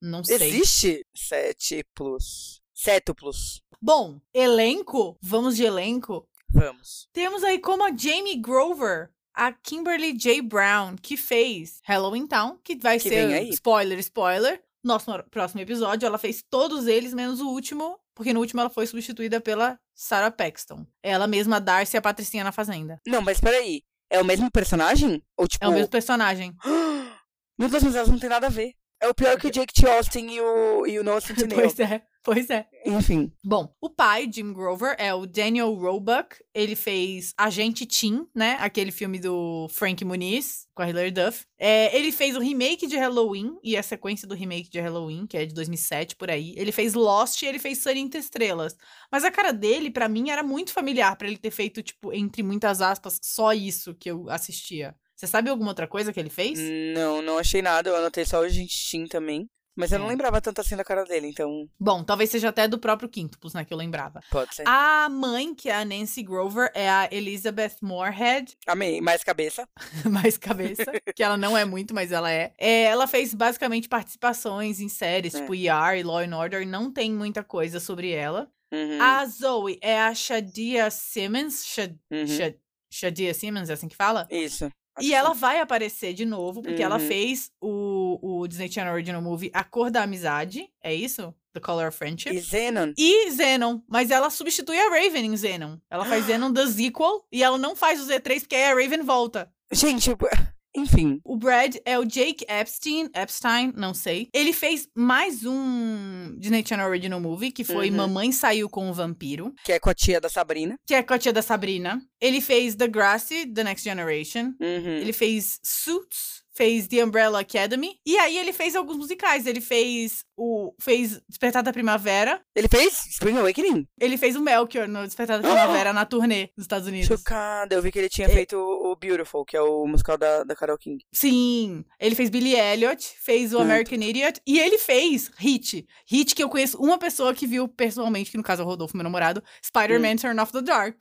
Não 0.00 0.22
sei. 0.24 0.36
Existe 0.36 1.04
sétiplos. 1.14 2.61
Sétuplos. 2.82 3.62
Bom, 3.80 4.20
elenco. 4.34 5.16
Vamos 5.22 5.56
de 5.56 5.64
elenco. 5.64 6.28
Vamos. 6.50 7.08
Temos 7.12 7.44
aí 7.44 7.60
como 7.60 7.84
a 7.84 7.96
Jamie 7.96 8.36
Grover, 8.40 9.10
a 9.32 9.52
Kimberly 9.52 10.12
J. 10.12 10.42
Brown, 10.42 10.96
que 11.00 11.16
fez 11.16 11.80
Halloween 11.84 12.26
Town, 12.26 12.58
que 12.64 12.74
vai 12.76 12.98
Que 12.98 13.08
ser 13.08 13.42
spoiler, 13.50 13.98
spoiler. 14.00 14.60
Nosso 14.82 15.06
próximo 15.30 15.60
episódio, 15.60 16.06
ela 16.06 16.18
fez 16.18 16.42
todos 16.50 16.88
eles, 16.88 17.14
menos 17.14 17.40
o 17.40 17.48
último, 17.50 18.00
porque 18.16 18.32
no 18.32 18.40
último 18.40 18.60
ela 18.60 18.68
foi 18.68 18.84
substituída 18.84 19.40
pela 19.40 19.78
Sarah 19.94 20.32
Paxton. 20.32 20.84
Ela 21.04 21.28
mesma, 21.28 21.58
a 21.58 21.60
Darcy 21.60 21.96
e 21.96 21.98
a 21.98 22.02
Patricinha 22.02 22.42
na 22.42 22.50
Fazenda. 22.50 23.00
Não, 23.06 23.22
mas 23.22 23.40
peraí. 23.40 23.84
É 24.10 24.20
o 24.20 24.24
mesmo 24.24 24.50
personagem? 24.50 25.22
Ou 25.36 25.46
tipo. 25.46 25.64
É 25.64 25.68
o 25.68 25.72
mesmo 25.72 25.88
personagem. 25.88 26.52
Meu 27.56 27.68
Deus, 27.68 27.84
mas 27.84 27.94
elas 27.94 28.08
não 28.08 28.18
tem 28.18 28.28
nada 28.28 28.48
a 28.48 28.50
ver. 28.50 28.74
É 29.00 29.08
o 29.08 29.14
pior 29.14 29.38
que 29.38 29.46
o 29.46 29.50
Jake 29.50 29.72
T. 29.72 29.88
Austin 29.88 30.26
e 30.30 30.40
o, 30.40 30.86
e 30.86 30.98
o 30.98 31.04
Noah 31.04 31.20
Centineo. 31.26 31.56
pois 31.56 31.78
é, 31.78 32.02
pois 32.22 32.50
é. 32.50 32.66
Enfim. 32.86 33.32
Bom, 33.44 33.74
o 33.80 33.88
pai, 33.88 34.28
Jim 34.32 34.52
Grover, 34.52 34.96
é 34.98 35.14
o 35.14 35.26
Daniel 35.26 35.72
Roebuck. 35.74 36.36
Ele 36.54 36.74
fez 36.74 37.32
Agente 37.36 37.86
Tim, 37.86 38.26
né? 38.34 38.56
Aquele 38.60 38.90
filme 38.90 39.18
do 39.18 39.68
Frank 39.70 40.04
Muniz, 40.04 40.66
com 40.74 40.82
a 40.82 40.88
Hilary 40.88 41.10
Duff. 41.10 41.44
É, 41.58 41.96
ele 41.96 42.12
fez 42.12 42.36
o 42.36 42.40
remake 42.40 42.86
de 42.86 42.96
Halloween 42.96 43.56
e 43.62 43.76
a 43.76 43.82
sequência 43.82 44.26
do 44.26 44.34
remake 44.34 44.70
de 44.70 44.80
Halloween, 44.80 45.26
que 45.26 45.36
é 45.36 45.46
de 45.46 45.54
2007, 45.54 46.16
por 46.16 46.30
aí. 46.30 46.54
Ele 46.56 46.72
fez 46.72 46.94
Lost 46.94 47.42
e 47.42 47.46
ele 47.46 47.58
fez 47.58 47.78
Sunny 47.78 48.00
Entre 48.00 48.20
Estrelas. 48.20 48.76
Mas 49.10 49.24
a 49.24 49.30
cara 49.30 49.52
dele, 49.52 49.90
pra 49.90 50.08
mim, 50.08 50.30
era 50.30 50.42
muito 50.42 50.72
familiar 50.72 51.16
pra 51.16 51.28
ele 51.28 51.38
ter 51.38 51.50
feito, 51.50 51.82
tipo, 51.82 52.12
entre 52.12 52.42
muitas 52.42 52.80
aspas, 52.80 53.18
só 53.22 53.52
isso 53.52 53.94
que 53.94 54.10
eu 54.10 54.28
assistia. 54.28 54.94
Você 55.14 55.26
sabe 55.28 55.48
alguma 55.48 55.70
outra 55.70 55.86
coisa 55.86 56.12
que 56.12 56.18
ele 56.18 56.30
fez? 56.30 56.58
Não, 56.94 57.22
não 57.22 57.38
achei 57.38 57.62
nada. 57.62 57.88
Eu 57.88 57.96
anotei 57.96 58.24
só 58.24 58.40
o 58.40 58.48
Gentin 58.48 59.06
também. 59.06 59.48
Mas 59.76 59.90
eu 59.92 59.98
não 59.98 60.06
É. 60.06 60.08
lembrava 60.10 60.40
tanto 60.40 60.60
assim 60.60 60.76
da 60.76 60.84
cara 60.84 61.04
dele, 61.04 61.28
então 61.28 61.68
Bom, 61.80 62.04
talvez 62.04 62.30
seja 62.30 62.50
até 62.50 62.68
do 62.68 62.78
próprio 62.78 63.08
Quíntuplos, 63.08 63.54
né? 63.54 63.64
Que 63.64 63.72
eu 63.72 63.78
lembrava. 63.78 64.20
pode 64.30 64.54
ser. 64.54 64.64
A 64.68 65.08
mãe, 65.08 65.54
que 65.54 65.68
é 65.70 65.74
a 65.74 65.84
Nancy 65.84 66.22
Grover, 66.22 66.70
é 66.74 66.88
a 66.90 67.08
Elizabeth 67.10 67.76
Moorhead, 67.80 68.56
Amei. 68.66 69.00
Mais 69.00 69.24
cabeça. 69.24 69.66
mais 70.04 70.36
cabeça, 70.36 70.84
que 71.14 71.22
ela 71.22 71.36
não 71.36 71.56
é 71.56 71.64
muito, 71.64 71.94
mas 71.94 72.12
ela 72.12 72.30
é. 72.30 72.52
É, 72.58 72.82
Ela 72.82 73.06
fez 73.06 73.32
basicamente 73.34 73.88
participações 73.88 74.80
em 74.80 74.88
séries, 74.88 75.34
É. 75.34 75.40
tipo 75.40 75.54
ER 75.54 75.98
e 75.98 76.02
Law 76.02 76.18
and 76.18 76.36
Order, 76.36 76.66
não 76.66 76.92
tem 76.92 77.12
muita 77.12 77.42
coisa 77.42 77.80
sobre 77.80 78.10
ela. 78.10 78.50
Uhum, 78.72 79.00
A 79.02 79.24
Zoe 79.26 79.78
é 79.82 80.00
a 80.00 80.14
Shadia 80.14 80.90
Simmons, 80.90 81.64
Shad, 81.66 81.94
uhum. 82.10 82.26
Shad- 82.26 82.56
Shadia 82.90 83.34
Simmons, 83.34 83.68
é 83.70 83.74
assim 83.74 83.88
que 83.88 83.96
fala? 83.96 84.26
Isso. 84.30 84.70
E 85.00 85.14
ela 85.14 85.32
vai 85.32 85.58
aparecer 85.60 86.12
de 86.12 86.26
novo, 86.26 86.60
porque 86.60 86.82
ela 86.82 86.98
Uhum. 86.98 87.06
fez 87.08 87.50
o, 87.60 88.01
o 88.22 88.46
Disney 88.48 88.70
Channel 88.70 88.92
Original 88.92 89.22
Movie 89.22 89.50
A 89.54 89.62
Cor 89.64 89.90
da 89.90 90.02
Amizade, 90.02 90.68
é 90.82 90.94
isso? 90.94 91.34
The 91.54 91.60
Color 91.60 91.88
of 91.88 91.98
Friendship. 91.98 92.30
E 92.34 92.40
Zenon. 92.40 92.92
E 92.96 93.30
Zenon, 93.30 93.80
mas 93.88 94.10
ela 94.10 94.30
substitui 94.30 94.78
a 94.78 94.88
Raven 94.88 95.26
em 95.26 95.36
Zenon. 95.36 95.76
Ela 95.90 96.04
faz 96.06 96.24
Zenon 96.24 96.52
The 96.52 96.66
Sequel 96.66 97.24
e 97.30 97.42
ela 97.42 97.58
não 97.58 97.76
faz 97.76 98.00
o 98.00 98.06
Z3 98.06 98.40
porque 98.40 98.56
aí 98.56 98.64
a 98.64 98.74
Raven 98.74 99.02
volta. 99.02 99.52
Gente, 99.70 100.10
enfim. 100.74 101.20
O 101.22 101.36
Brad 101.36 101.76
é 101.84 101.98
o 101.98 102.06
Jake 102.06 102.46
Epstein, 102.48 103.10
Epstein, 103.14 103.70
não 103.76 103.92
sei. 103.92 104.30
Ele 104.32 104.54
fez 104.54 104.88
mais 104.96 105.44
um 105.44 106.34
Disney 106.38 106.64
Channel 106.66 106.88
Original 106.88 107.20
Movie, 107.20 107.52
que 107.52 107.64
foi 107.64 107.90
Uhum. 107.90 107.96
Mamãe 107.96 108.32
Saiu 108.32 108.70
com 108.70 108.88
o 108.88 108.94
Vampiro, 108.94 109.52
Que 109.62 109.72
é 109.72 109.78
com 109.78 109.90
a 109.90 109.94
tia 109.94 110.18
da 110.22 110.30
Sabrina. 110.30 110.76
que 110.86 110.94
é 110.94 111.02
com 111.02 111.12
a 111.12 111.18
tia 111.18 111.34
da 111.34 111.42
Sabrina. 111.42 112.00
Ele 112.18 112.40
fez 112.40 112.74
The 112.74 112.88
Grassy, 112.88 113.46
The 113.52 113.64
Next 113.64 113.84
Generation. 113.84 114.54
Uhum. 114.58 114.96
Ele 115.02 115.12
fez 115.12 115.60
Suits, 115.62 116.41
fez 116.62 116.86
The 116.86 117.04
Umbrella 117.04 117.40
Academy. 117.40 117.96
E 118.06 118.16
aí 118.18 118.38
ele 118.38 118.52
fez 118.52 118.76
alguns 118.76 118.96
musicais. 118.96 119.46
Ele 119.46 119.60
fez 119.60 120.24
o 120.36 120.72
fez 120.80 121.20
Despertar 121.28 121.62
da 121.62 121.72
Primavera. 121.72 122.40
Ele 122.54 122.68
fez 122.68 123.06
Spring 123.06 123.36
Awakening? 123.38 123.86
Ele 124.00 124.16
fez 124.16 124.36
o 124.36 124.40
Melchior 124.40 124.86
no 124.86 125.04
Despertar 125.04 125.40
da 125.40 125.48
Primavera 125.48 125.92
na 125.92 126.04
turnê 126.06 126.50
dos 126.56 126.64
Estados 126.64 126.86
Unidos. 126.86 127.08
Chocada. 127.08 127.74
Eu 127.74 127.82
vi 127.82 127.90
que 127.90 127.98
ele 127.98 128.08
tinha 128.08 128.28
É. 128.28 128.30
feito 128.32 128.56
o 128.56 128.94
Beautiful, 128.94 129.44
que 129.44 129.56
é 129.56 129.60
o 129.60 129.86
musical 129.86 130.16
da, 130.16 130.44
da 130.44 130.54
Carol 130.54 130.78
King. 130.78 131.04
Sim, 131.12 131.84
ele 131.98 132.14
fez 132.14 132.30
Billy 132.30 132.54
Elliot, 132.54 133.02
fez 133.24 133.52
o 133.52 133.58
Hum. 133.58 133.62
American 133.62 133.98
Idiot 133.98 134.40
e 134.46 134.60
ele 134.60 134.78
fez 134.78 135.30
Hit. 135.38 135.84
Hit 136.06 136.34
que 136.34 136.42
eu 136.42 136.48
conheço 136.48 136.78
uma 136.80 136.98
pessoa 136.98 137.34
que 137.34 137.46
viu 137.46 137.66
pessoalmente, 137.66 138.30
que 138.30 138.36
no 138.36 138.42
caso 138.44 138.62
é 138.62 138.64
o 138.64 138.68
Rodolfo, 138.68 138.96
meu 138.96 139.04
namorado, 139.04 139.40
Hum. 139.40 139.44
Spider-Man 139.64 140.16
Turn 140.16 140.40
Off 140.40 140.52
the 140.52 140.62
Dark. 140.62 141.00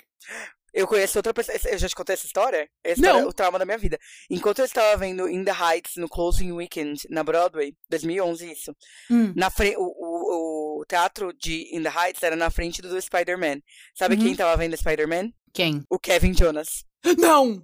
Eu 0.73 0.87
conheço 0.87 1.17
outra 1.19 1.33
pessoa. 1.33 1.57
Eu 1.69 1.77
já 1.77 1.89
te 1.89 1.95
contei 1.95 2.13
essa 2.13 2.25
história? 2.25 2.69
Essa 2.83 3.01
Não. 3.01 3.09
história 3.09 3.25
é 3.25 3.29
o 3.29 3.33
trauma 3.33 3.59
da 3.59 3.65
minha 3.65 3.77
vida. 3.77 3.99
Enquanto 4.29 4.59
eu 4.59 4.65
estava 4.65 4.95
vendo 4.97 5.27
In 5.27 5.43
the 5.43 5.51
Heights 5.51 5.97
no 5.97 6.07
Closing 6.07 6.51
Weekend 6.53 7.01
na 7.09 7.23
Broadway, 7.23 7.75
2011, 7.89 8.51
isso. 8.51 8.75
Hum. 9.09 9.33
Na 9.35 9.49
frente, 9.49 9.75
o, 9.77 9.83
o, 9.83 10.81
o 10.81 10.85
teatro 10.85 11.33
de 11.33 11.67
In 11.75 11.83
the 11.83 11.89
Heights 11.89 12.23
era 12.23 12.35
na 12.35 12.49
frente 12.49 12.81
do, 12.81 13.01
Spider-Man. 13.01 13.59
Sabe 13.93 14.15
Uhum. 14.15 14.21
quem 14.21 14.35
tava 14.35 14.55
vendo 14.55 14.77
Spider-Man? 14.77 15.31
Quem? 15.53 15.83
O 15.89 15.99
Kevin 15.99 16.33
Jonas. 16.33 16.85
Não! 17.17 17.61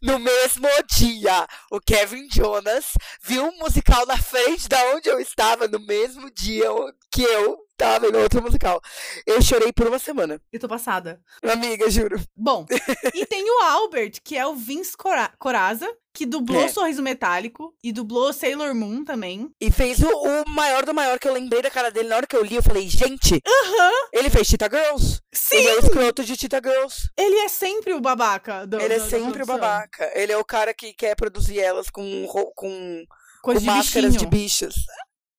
No 0.00 0.18
mesmo 0.18 0.68
dia, 0.96 1.46
o 1.70 1.80
Kevin 1.80 2.28
Jonas 2.30 2.92
viu 3.22 3.44
um 3.44 3.58
musical 3.58 4.06
na 4.06 4.16
frente 4.16 4.68
da 4.68 4.82
onde 4.94 5.08
eu 5.08 5.20
estava, 5.20 5.68
no 5.68 5.80
mesmo 5.80 6.30
dia 6.30 6.68
que 7.10 7.22
eu 7.22 7.58
tava 7.76 8.06
vendo 8.06 8.18
outro 8.18 8.42
musical. 8.42 8.80
Eu 9.26 9.42
chorei 9.42 9.72
por 9.72 9.86
uma 9.86 9.98
semana. 9.98 10.40
Eu 10.52 10.60
tô 10.60 10.68
passada. 10.68 11.20
Amiga, 11.42 11.90
juro. 11.90 12.20
Bom, 12.36 12.66
e 13.14 13.26
tem 13.26 13.44
o 13.50 13.62
Albert, 13.62 14.20
que 14.22 14.36
é 14.36 14.46
o 14.46 14.54
Vince 14.54 14.96
Cora 14.96 15.32
Coraza, 15.38 15.88
que 16.18 16.26
dublou 16.26 16.64
É. 16.64 16.68
Sorriso 16.68 17.00
Metálico 17.00 17.72
e 17.80 17.92
dublou 17.92 18.32
Sailor 18.32 18.74
Moon 18.74 19.04
também. 19.04 19.48
E 19.60 19.70
fez 19.70 20.00
o, 20.00 20.08
o 20.08 20.50
maior 20.50 20.84
do 20.84 20.92
maior 20.92 21.16
que 21.16 21.28
eu 21.28 21.32
lembrei 21.32 21.62
da 21.62 21.70
cara 21.70 21.92
dele. 21.92 22.08
Na 22.08 22.16
hora 22.16 22.26
que 22.26 22.34
eu 22.34 22.42
li, 22.42 22.56
eu 22.56 22.62
falei, 22.62 22.88
gente, 22.88 23.40
ele 24.12 24.28
fez 24.28 24.48
Tita 24.48 24.68
Girls. 24.68 25.20
Sim! 25.32 25.56
Ele 25.58 25.68
é 25.68 25.76
o 25.76 25.78
escroto 25.78 26.24
de 26.24 26.36
Tita 26.36 26.60
Girls. 26.62 27.08
Ele 27.16 27.36
é 27.36 27.48
sempre 27.48 27.92
o 27.92 28.00
babaca. 28.00 28.66
Do, 28.66 28.80
ele 28.80 28.94
é 28.94 28.98
sempre 29.00 29.44
o 29.44 29.46
babaca. 29.46 30.10
Ele 30.12 30.32
é 30.32 30.36
o 30.36 30.44
cara 30.44 30.74
que 30.74 30.92
quer 30.92 31.14
produzir 31.14 31.60
elas 31.60 31.88
com, 31.88 32.26
com, 32.56 33.04
Coisa 33.42 33.60
com 33.60 33.60
de 33.60 33.64
máscaras 33.66 34.12
bichinho. 34.14 34.30
de 34.30 34.36
bichos. 34.36 34.74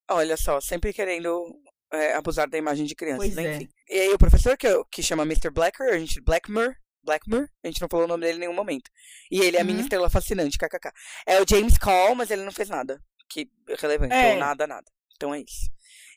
Olha 0.09 0.38
só, 0.38 0.61
sempre 0.61 0.93
querendo 0.93 1.45
é, 1.91 2.13
abusar 2.15 2.49
da 2.49 2.57
imagem 2.57 2.86
de 2.86 2.95
crianças, 2.95 3.34
Pois 3.34 3.38
é. 3.38 3.55
enfim. 3.57 3.69
E 3.89 3.99
aí 3.99 4.13
o 4.13 4.17
professor, 4.17 4.55
que, 4.57 4.67
que 4.89 5.03
chama 5.03 5.23
Mr. 5.23 5.49
Blacker, 5.51 5.93
a 5.93 5.99
gente, 5.99 6.21
Blackmore, 6.21 6.73
Blackmore, 7.04 7.47
a 7.64 7.68
gente 7.68 7.82
não 7.82 7.88
falou 7.89 8.06
o 8.06 8.08
nome 8.10 8.24
dele 8.26 8.38
em 8.38 8.41
nenhum 8.41 8.54
momento. 8.54 8.89
E 9.32 9.39
ele 9.41 9.58
é 9.58 9.62
a 9.62 9.64
minha 9.64 9.78
Uhum. 9.78 9.84
estrela 9.84 10.10
fascinante, 10.10 10.58
kkk. 10.58 10.91
É 11.26 11.41
o 11.41 11.45
James 11.47 11.78
Call, 11.78 12.16
mas 12.16 12.30
ele 12.32 12.43
não 12.43 12.52
fez 12.52 12.70
nada 12.70 13.02
que 13.30 13.50
relevante, 13.80 14.14
É. 14.14 14.34
ou 14.34 14.39
nada, 14.39 14.66
nada. 14.68 14.86
Então 15.16 15.34
é 15.34 15.39
isso. 15.39 15.70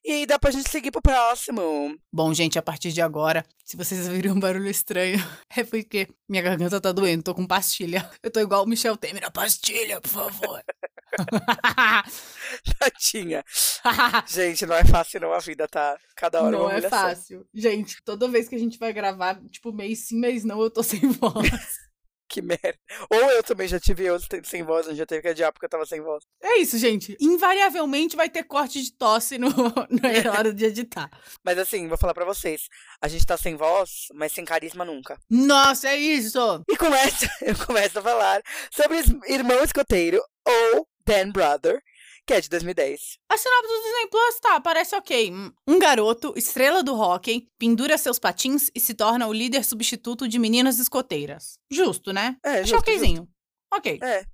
E 0.05 0.27
dá 0.27 0.37
pra 0.39 0.51
gente 0.51 0.69
seguir 0.69 0.91
pro 0.91 1.01
próximo. 1.01 1.97
Bom, 2.13 2.35
gente, 2.35 2.59
a 2.59 2.63
partir 2.63 2.93
de 2.93 3.01
agora, 3.01 3.45
se 3.65 3.77
vocês 3.77 4.09
ouvirem 4.09 4.33
um 4.33 4.41
barulho 4.41 4.69
estranho, 4.69 5.17
é 5.57 5.63
porque 5.63 6.09
minha 6.29 6.43
garganta 6.43 6.81
tá 6.81 6.91
doendo, 6.91 7.23
tô 7.23 7.35
com 7.35 7.47
pastilha. 7.47 8.11
Eu 8.21 8.31
tô 8.31 8.41
igual 8.41 8.65
o 8.65 8.67
Michel 8.67 8.97
Temer, 8.97 9.25
a 9.25 9.31
pastilha, 9.31 10.01
por 10.01 10.09
favor. 10.09 10.63
Tadinha. 12.79 13.45
Gente, 14.27 14.67
não 14.67 14.75
é 14.75 14.85
fácil 14.85 15.21
não, 15.21 15.33
a 15.33 15.39
vida 15.39 15.69
tá 15.69 15.97
cada 16.17 16.43
hora 16.43 16.51
não 16.51 16.71
é 16.71 16.83
fácil. 16.83 17.47
Gente, 17.55 18.03
toda 18.03 18.29
vez 18.29 18.49
que 18.49 18.57
a 18.57 18.59
gente 18.59 18.79
vai 18.79 18.93
gravar, 18.93 19.41
tipo, 19.51 19.73
mês 19.73 20.09
sim, 20.09 20.19
mês 20.19 20.43
não, 20.43 20.61
eu 20.61 20.71
tô 20.71 20.83
sem 20.83 21.01
voz. 21.13 21.92
Que 22.33 22.41
merda. 22.41 22.79
Ou 23.11 23.31
eu 23.31 23.43
também 23.43 23.69
já 23.69 23.79
tive 23.79 24.05
eu 24.05 24.19
sem 24.43 24.63
voz, 24.63 24.87
eu 24.87 24.95
já 24.95 25.05
teve 25.05 25.21
que 25.21 25.29
adiar 25.29 25.53
porque 25.53 25.67
eu 25.67 25.69
tava 25.69 25.85
sem 25.85 26.01
voz. 26.01 26.25
É 26.43 26.57
isso, 26.57 26.79
gente. 26.79 27.15
Invariavelmente 27.21 28.17
vai 28.17 28.31
ter 28.31 28.43
corte 28.45 28.83
de 28.83 28.91
tosse 28.91 29.37
no, 29.37 29.49
na 30.01 30.33
hora 30.33 30.51
de 30.51 30.65
editar. 30.65 31.11
Mas 31.45 31.59
assim, 31.59 31.87
vou 31.89 31.99
falar 31.99 32.15
pra 32.15 32.25
vocês. 32.25 32.69
A 33.03 33.07
gente 33.07 33.27
tá 33.27 33.37
sem 33.37 33.55
voz, 33.55 34.07
mas 34.15 34.33
sem 34.33 34.47
carisma 34.47 34.83
nunca. 34.83 35.21
Nossa, 35.29 35.91
é 35.91 35.97
isso! 35.97 36.65
E 36.67 36.75
começa, 36.75 37.31
eu 37.43 37.67
começo 37.67 37.99
a 37.99 38.03
falar 38.03 38.41
sobre 38.71 39.03
Irmão 39.29 39.63
Escoteiro, 39.63 40.23
ou 40.47 40.89
Dan 41.07 41.33
Brother, 41.33 41.83
que 42.27 42.35
é 42.35 42.41
de 42.41 42.49
2010. 42.49 43.19
A 43.29 43.37
sinopse 43.37 43.69
do 43.69 43.83
Disney 43.83 44.07
Plus, 44.09 44.41
tá, 44.41 44.61
parece 44.61 44.95
ok. 44.95 45.33
Um 45.67 45.79
garoto, 45.79 46.33
estrela 46.37 46.83
do 46.83 46.95
hockey, 46.95 47.49
pendura 47.59 47.99
seus 47.99 48.19
patins 48.19 48.71
e 48.75 48.81
se 48.81 48.95
torna 48.95 49.27
o 49.27 49.33
líder 49.33 49.65
substituto 49.65 50.29
de 50.29 50.39
meninas 50.39 50.79
escoteiras. 50.79 51.59
Justo, 51.71 52.13
né? 52.13 52.37
É, 52.45 52.61
Achei 52.61 52.65
justo, 52.67 52.91
okzinho. 52.91 53.29
Ok. 53.75 53.99
É, 54.03 54.25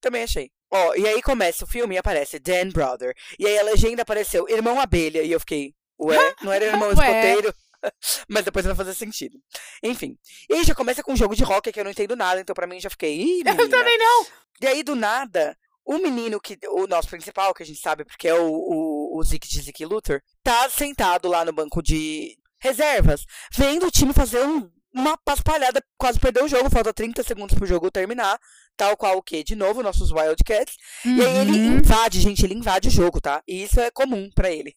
também 0.00 0.22
achei. 0.22 0.50
Ó, 0.70 0.94
e 0.94 1.06
aí 1.06 1.20
começa 1.20 1.64
o 1.64 1.68
filme 1.68 1.94
e 1.94 1.98
aparece 1.98 2.38
Dan 2.38 2.68
Brother. 2.70 3.14
E 3.38 3.46
aí 3.46 3.58
a 3.58 3.62
legenda 3.62 4.02
apareceu 4.02 4.48
Irmão 4.48 4.80
Abelha. 4.80 5.22
E 5.22 5.30
eu 5.30 5.40
fiquei, 5.40 5.74
ué, 6.00 6.34
não 6.42 6.52
era 6.52 6.64
irmão 6.64 6.90
escoteiro? 6.92 7.54
Mas 8.28 8.44
depois 8.44 8.64
não 8.64 8.76
fazer 8.76 8.94
sentido. 8.94 9.38
Enfim. 9.82 10.16
E 10.48 10.54
aí 10.54 10.64
já 10.64 10.74
começa 10.74 11.02
com 11.02 11.12
um 11.12 11.16
jogo 11.16 11.34
de 11.34 11.42
rock 11.42 11.72
que 11.72 11.80
eu 11.80 11.84
não 11.84 11.90
entendo 11.90 12.16
nada, 12.16 12.40
então 12.40 12.54
pra 12.54 12.66
mim 12.66 12.80
já 12.80 12.88
fiquei. 12.88 13.20
Ih, 13.20 13.42
Eu 13.44 13.68
também 13.68 13.98
não. 13.98 14.26
E 14.60 14.66
aí, 14.66 14.82
do 14.82 14.94
nada, 14.94 15.58
o 15.84 15.98
menino 15.98 16.40
que. 16.40 16.58
O 16.70 16.86
nosso 16.86 17.08
principal, 17.08 17.52
que 17.54 17.62
a 17.62 17.66
gente 17.66 17.80
sabe 17.80 18.04
porque 18.04 18.28
é 18.28 18.34
o, 18.34 18.46
o, 18.50 19.18
o 19.18 19.22
Zeke 19.24 19.48
de 19.48 19.60
Zeke 19.60 19.84
Luthor, 19.84 20.20
tá 20.42 20.68
sentado 20.70 21.28
lá 21.28 21.44
no 21.44 21.52
banco 21.52 21.82
de 21.82 22.36
reservas, 22.60 23.24
vendo 23.54 23.86
o 23.86 23.90
time 23.90 24.12
fazer 24.12 24.40
um, 24.46 24.70
uma 24.94 25.16
paspalhada, 25.18 25.82
quase 25.98 26.20
perdeu 26.20 26.44
o 26.44 26.48
jogo, 26.48 26.70
falta 26.70 26.92
30 26.92 27.22
segundos 27.22 27.56
pro 27.56 27.66
jogo 27.66 27.90
terminar. 27.90 28.38
Tal 28.76 28.96
qual 28.96 29.18
o 29.18 29.22
quê? 29.22 29.42
De 29.44 29.54
novo, 29.56 29.82
nossos 29.82 30.10
Wildcats. 30.12 30.76
E 31.04 31.20
aí 31.20 31.38
ele 31.38 31.52
Uhum. 31.58 31.78
invade, 31.78 32.20
gente, 32.20 32.44
ele 32.44 32.54
invade 32.54 32.88
o 32.88 32.90
jogo, 32.90 33.20
tá? 33.20 33.42
E 33.46 33.64
isso 33.64 33.80
é 33.80 33.90
comum 33.90 34.30
pra 34.34 34.50
ele. 34.50 34.74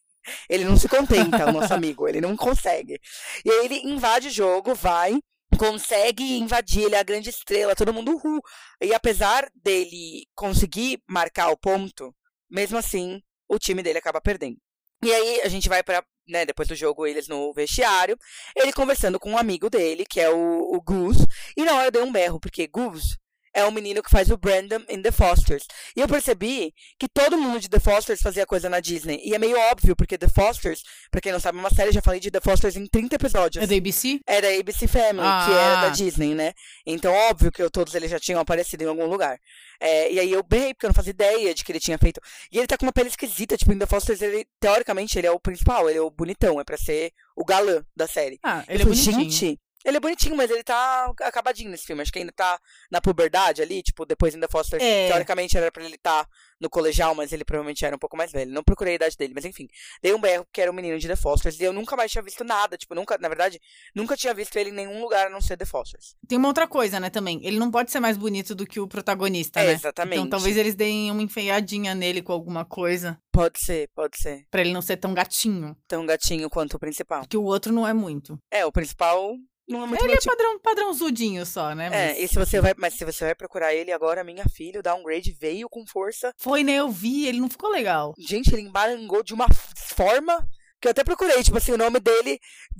Ele 0.50 0.64
não 0.64 0.76
se 0.76 0.88
contenta, 0.88 1.46
o 1.48 1.52
nosso 1.52 1.72
amigo, 1.74 2.08
ele 2.08 2.20
não 2.20 2.36
consegue. 2.36 3.00
E 3.44 3.50
aí 3.50 3.64
ele 3.66 3.76
invade 3.88 4.28
o 4.28 4.30
jogo, 4.30 4.74
vai, 4.74 5.18
consegue 5.56 6.38
invadir, 6.38 6.84
ele 6.84 6.94
é 6.94 6.98
a 6.98 7.04
grande 7.04 7.30
estrela, 7.30 7.74
todo 7.74 7.92
mundo 7.92 8.12
uhul. 8.12 8.40
E 8.80 8.94
apesar 8.94 9.48
dele 9.54 10.26
conseguir 10.34 11.02
marcar 11.08 11.50
o 11.50 11.56
ponto, 11.56 12.14
mesmo 12.50 12.78
assim, 12.78 13.22
o 13.48 13.58
time 13.58 13.82
dele 13.82 13.98
acaba 13.98 14.20
perdendo. 14.20 14.58
E 15.02 15.12
aí 15.12 15.40
a 15.42 15.48
gente 15.48 15.68
vai 15.68 15.82
pra, 15.82 16.04
né, 16.26 16.46
depois 16.46 16.68
do 16.68 16.74
jogo, 16.74 17.06
eles 17.06 17.28
no 17.28 17.52
vestiário, 17.52 18.18
ele 18.54 18.72
conversando 18.72 19.20
com 19.20 19.32
um 19.32 19.38
amigo 19.38 19.68
dele, 19.68 20.04
que 20.04 20.20
é 20.20 20.30
o, 20.30 20.74
o 20.74 20.80
Goose, 20.80 21.26
e 21.56 21.64
na 21.64 21.74
hora 21.74 21.90
deu 21.90 22.04
um 22.04 22.12
berro, 22.12 22.40
porque 22.40 22.66
Goose 22.66 23.16
é 23.56 23.64
o 23.64 23.72
menino 23.72 24.02
que 24.02 24.10
faz 24.10 24.30
o 24.30 24.36
Brandon 24.36 24.80
em 24.88 25.00
The 25.02 25.10
Fosters. 25.10 25.64
E 25.96 26.00
eu 26.00 26.06
percebi 26.06 26.72
que 26.98 27.08
todo 27.08 27.38
mundo 27.38 27.58
de 27.58 27.68
The 27.68 27.80
Fosters 27.80 28.20
fazia 28.20 28.46
coisa 28.46 28.68
na 28.68 28.78
Disney. 28.80 29.20
E 29.24 29.34
é 29.34 29.38
meio 29.38 29.58
óbvio, 29.70 29.96
porque 29.96 30.18
The 30.18 30.28
Fosters, 30.28 30.82
pra 31.10 31.20
quem 31.20 31.32
não 31.32 31.40
sabe, 31.40 31.56
é 31.58 31.60
uma 31.60 31.70
série, 31.70 31.90
já 31.90 32.02
falei 32.02 32.20
de 32.20 32.30
The 32.30 32.40
Fosters 32.40 32.76
em 32.76 32.86
30 32.86 33.16
episódios. 33.16 33.64
É 33.64 33.66
da 33.66 33.74
ABC? 33.74 34.20
É 34.26 34.40
da 34.40 34.48
ABC 34.48 34.86
Family, 34.86 35.26
que 35.46 35.52
era 35.52 35.80
da 35.80 35.86
Ah. 35.86 35.90
Disney, 35.90 36.34
né? 36.34 36.52
Então, 36.84 37.12
óbvio 37.12 37.50
que 37.50 37.62
eu- 37.62 37.70
todos 37.70 37.94
eles 37.94 38.10
já 38.10 38.20
tinham 38.20 38.40
aparecido 38.40 38.84
em 38.84 38.88
algum 38.88 39.06
lugar. 39.06 39.38
É, 39.80 40.12
e 40.12 40.20
aí 40.20 40.30
eu 40.32 40.42
berrei, 40.42 40.72
porque 40.74 40.86
eu 40.86 40.88
não 40.90 40.94
fazia 40.94 41.10
ideia 41.10 41.54
de 41.54 41.64
que 41.64 41.72
ele 41.72 41.80
tinha 41.80 41.98
feito. 41.98 42.20
E 42.52 42.58
ele 42.58 42.66
tá 42.66 42.76
com 42.78 42.84
uma 42.86 42.92
pele 42.92 43.08
esquisita, 43.08 43.56
tipo, 43.56 43.72
em 43.72 43.78
The 43.78 43.86
Fosters, 43.86 44.20
ele, 44.22 44.46
teoricamente, 44.60 45.18
ele 45.18 45.26
é 45.26 45.30
o 45.30 45.40
principal, 45.40 45.88
ele 45.88 45.98
é 45.98 46.02
o 46.02 46.10
bonitão, 46.10 46.60
é 46.60 46.64
pra 46.64 46.76
ser 46.76 47.12
o 47.36 47.44
galã 47.44 47.82
da 47.94 48.06
série. 48.06 48.38
Ah, 48.42 48.64
Eu 48.68 48.74
ele 48.74 48.82
é 48.82 48.86
falei, 48.86 48.98
bonitinho. 49.02 49.30
Gente, 49.30 49.60
ele 49.86 49.96
é 49.98 50.00
bonitinho, 50.00 50.36
mas 50.36 50.50
ele 50.50 50.64
tá 50.64 51.12
acabadinho 51.22 51.70
nesse 51.70 51.86
filme. 51.86 52.02
Acho 52.02 52.12
que 52.12 52.18
ainda 52.18 52.32
tá 52.32 52.58
na 52.90 53.00
puberdade 53.00 53.62
ali, 53.62 53.82
tipo, 53.82 54.04
depois 54.04 54.34
ainda 54.34 54.48
Foster. 54.48 54.82
É. 54.82 55.08
Teoricamente 55.08 55.56
era 55.56 55.70
pra 55.70 55.84
ele 55.84 55.94
estar 55.94 56.28
no 56.60 56.68
colegial, 56.68 57.14
mas 57.14 57.32
ele 57.32 57.44
provavelmente 57.44 57.84
era 57.84 57.94
um 57.94 57.98
pouco 57.98 58.16
mais 58.16 58.32
velho. 58.32 58.50
Não 58.50 58.64
procurei 58.64 58.94
a 58.94 58.96
idade 58.96 59.16
dele, 59.16 59.32
mas 59.34 59.44
enfim. 59.44 59.68
Dei 60.02 60.12
um 60.12 60.20
berro 60.20 60.44
porque 60.44 60.60
era 60.60 60.70
um 60.70 60.74
menino 60.74 60.98
de 60.98 61.06
The 61.06 61.14
Fosters 61.16 61.60
e 61.60 61.64
eu 61.64 61.72
nunca 61.72 61.96
mais 61.96 62.10
tinha 62.10 62.22
visto 62.22 62.42
nada. 62.42 62.76
Tipo, 62.76 62.94
nunca, 62.94 63.16
na 63.18 63.28
verdade, 63.28 63.60
nunca 63.94 64.16
tinha 64.16 64.34
visto 64.34 64.56
ele 64.56 64.70
em 64.70 64.74
nenhum 64.74 65.00
lugar 65.00 65.26
a 65.26 65.30
não 65.30 65.40
ser 65.40 65.56
The 65.56 65.64
Fosters. 65.64 66.16
Tem 66.26 66.36
uma 66.36 66.48
outra 66.48 66.66
coisa, 66.66 66.98
né, 66.98 67.08
também. 67.08 67.40
Ele 67.46 67.58
não 67.58 67.70
pode 67.70 67.90
ser 67.92 68.00
mais 68.00 68.16
bonito 68.16 68.54
do 68.54 68.66
que 68.66 68.80
o 68.80 68.88
protagonista, 68.88 69.60
É, 69.60 69.66
né? 69.68 69.72
exatamente. 69.74 70.18
Então 70.18 70.30
talvez 70.30 70.56
eles 70.56 70.74
deem 70.74 71.10
uma 71.10 71.22
enfeiadinha 71.22 71.94
nele 71.94 72.22
com 72.22 72.32
alguma 72.32 72.64
coisa. 72.64 73.18
Pode 73.30 73.60
ser, 73.60 73.88
pode 73.94 74.18
ser. 74.18 74.46
Pra 74.50 74.62
ele 74.62 74.72
não 74.72 74.80
ser 74.82 74.96
tão 74.96 75.12
gatinho. 75.12 75.76
Tão 75.86 76.06
gatinho 76.06 76.48
quanto 76.48 76.74
o 76.74 76.78
principal. 76.80 77.26
Que 77.28 77.36
o 77.36 77.44
outro 77.44 77.72
não 77.72 77.86
é 77.86 77.92
muito. 77.92 78.36
É, 78.50 78.64
o 78.64 78.72
principal 78.72 79.34
não 79.68 79.84
é 79.84 79.86
muito 79.86 80.04
ele 80.04 80.12
é 80.12 80.16
tipo. 80.16 80.34
padrão, 80.34 80.58
padrãozudinho 80.58 81.44
só, 81.44 81.74
né? 81.74 81.86
É, 81.86 82.08
Mas 82.08 82.18
e 82.18 82.28
se 82.28 82.34
você 82.34 82.60
vai, 82.60 82.74
mas 82.76 82.94
se 82.94 83.04
você 83.04 83.24
vai 83.24 83.34
procurar 83.34 83.74
ele 83.74 83.92
agora, 83.92 84.22
minha 84.22 84.44
filha, 84.48 84.80
o 84.80 84.82
downgrade 84.82 85.32
veio 85.32 85.68
com 85.68 85.86
força 85.86 86.32
Foi, 86.38 86.62
né? 86.62 86.74
Eu 86.74 86.88
vi, 86.88 87.26
ele 87.26 87.40
não 87.40 87.50
ficou 87.50 87.70
legal. 87.70 88.14
Gente, 88.18 88.52
ele 88.52 88.62
embarangou 88.62 89.22
de 89.22 89.34
uma 89.34 89.46
forma 89.76 90.46
que 90.80 90.88
eu 90.88 90.90
até 90.90 91.02
procurei, 91.02 91.42
tipo 91.42 91.56
assim, 91.56 91.72
o 91.72 91.78
nome 91.78 91.98
dele, 92.00 92.38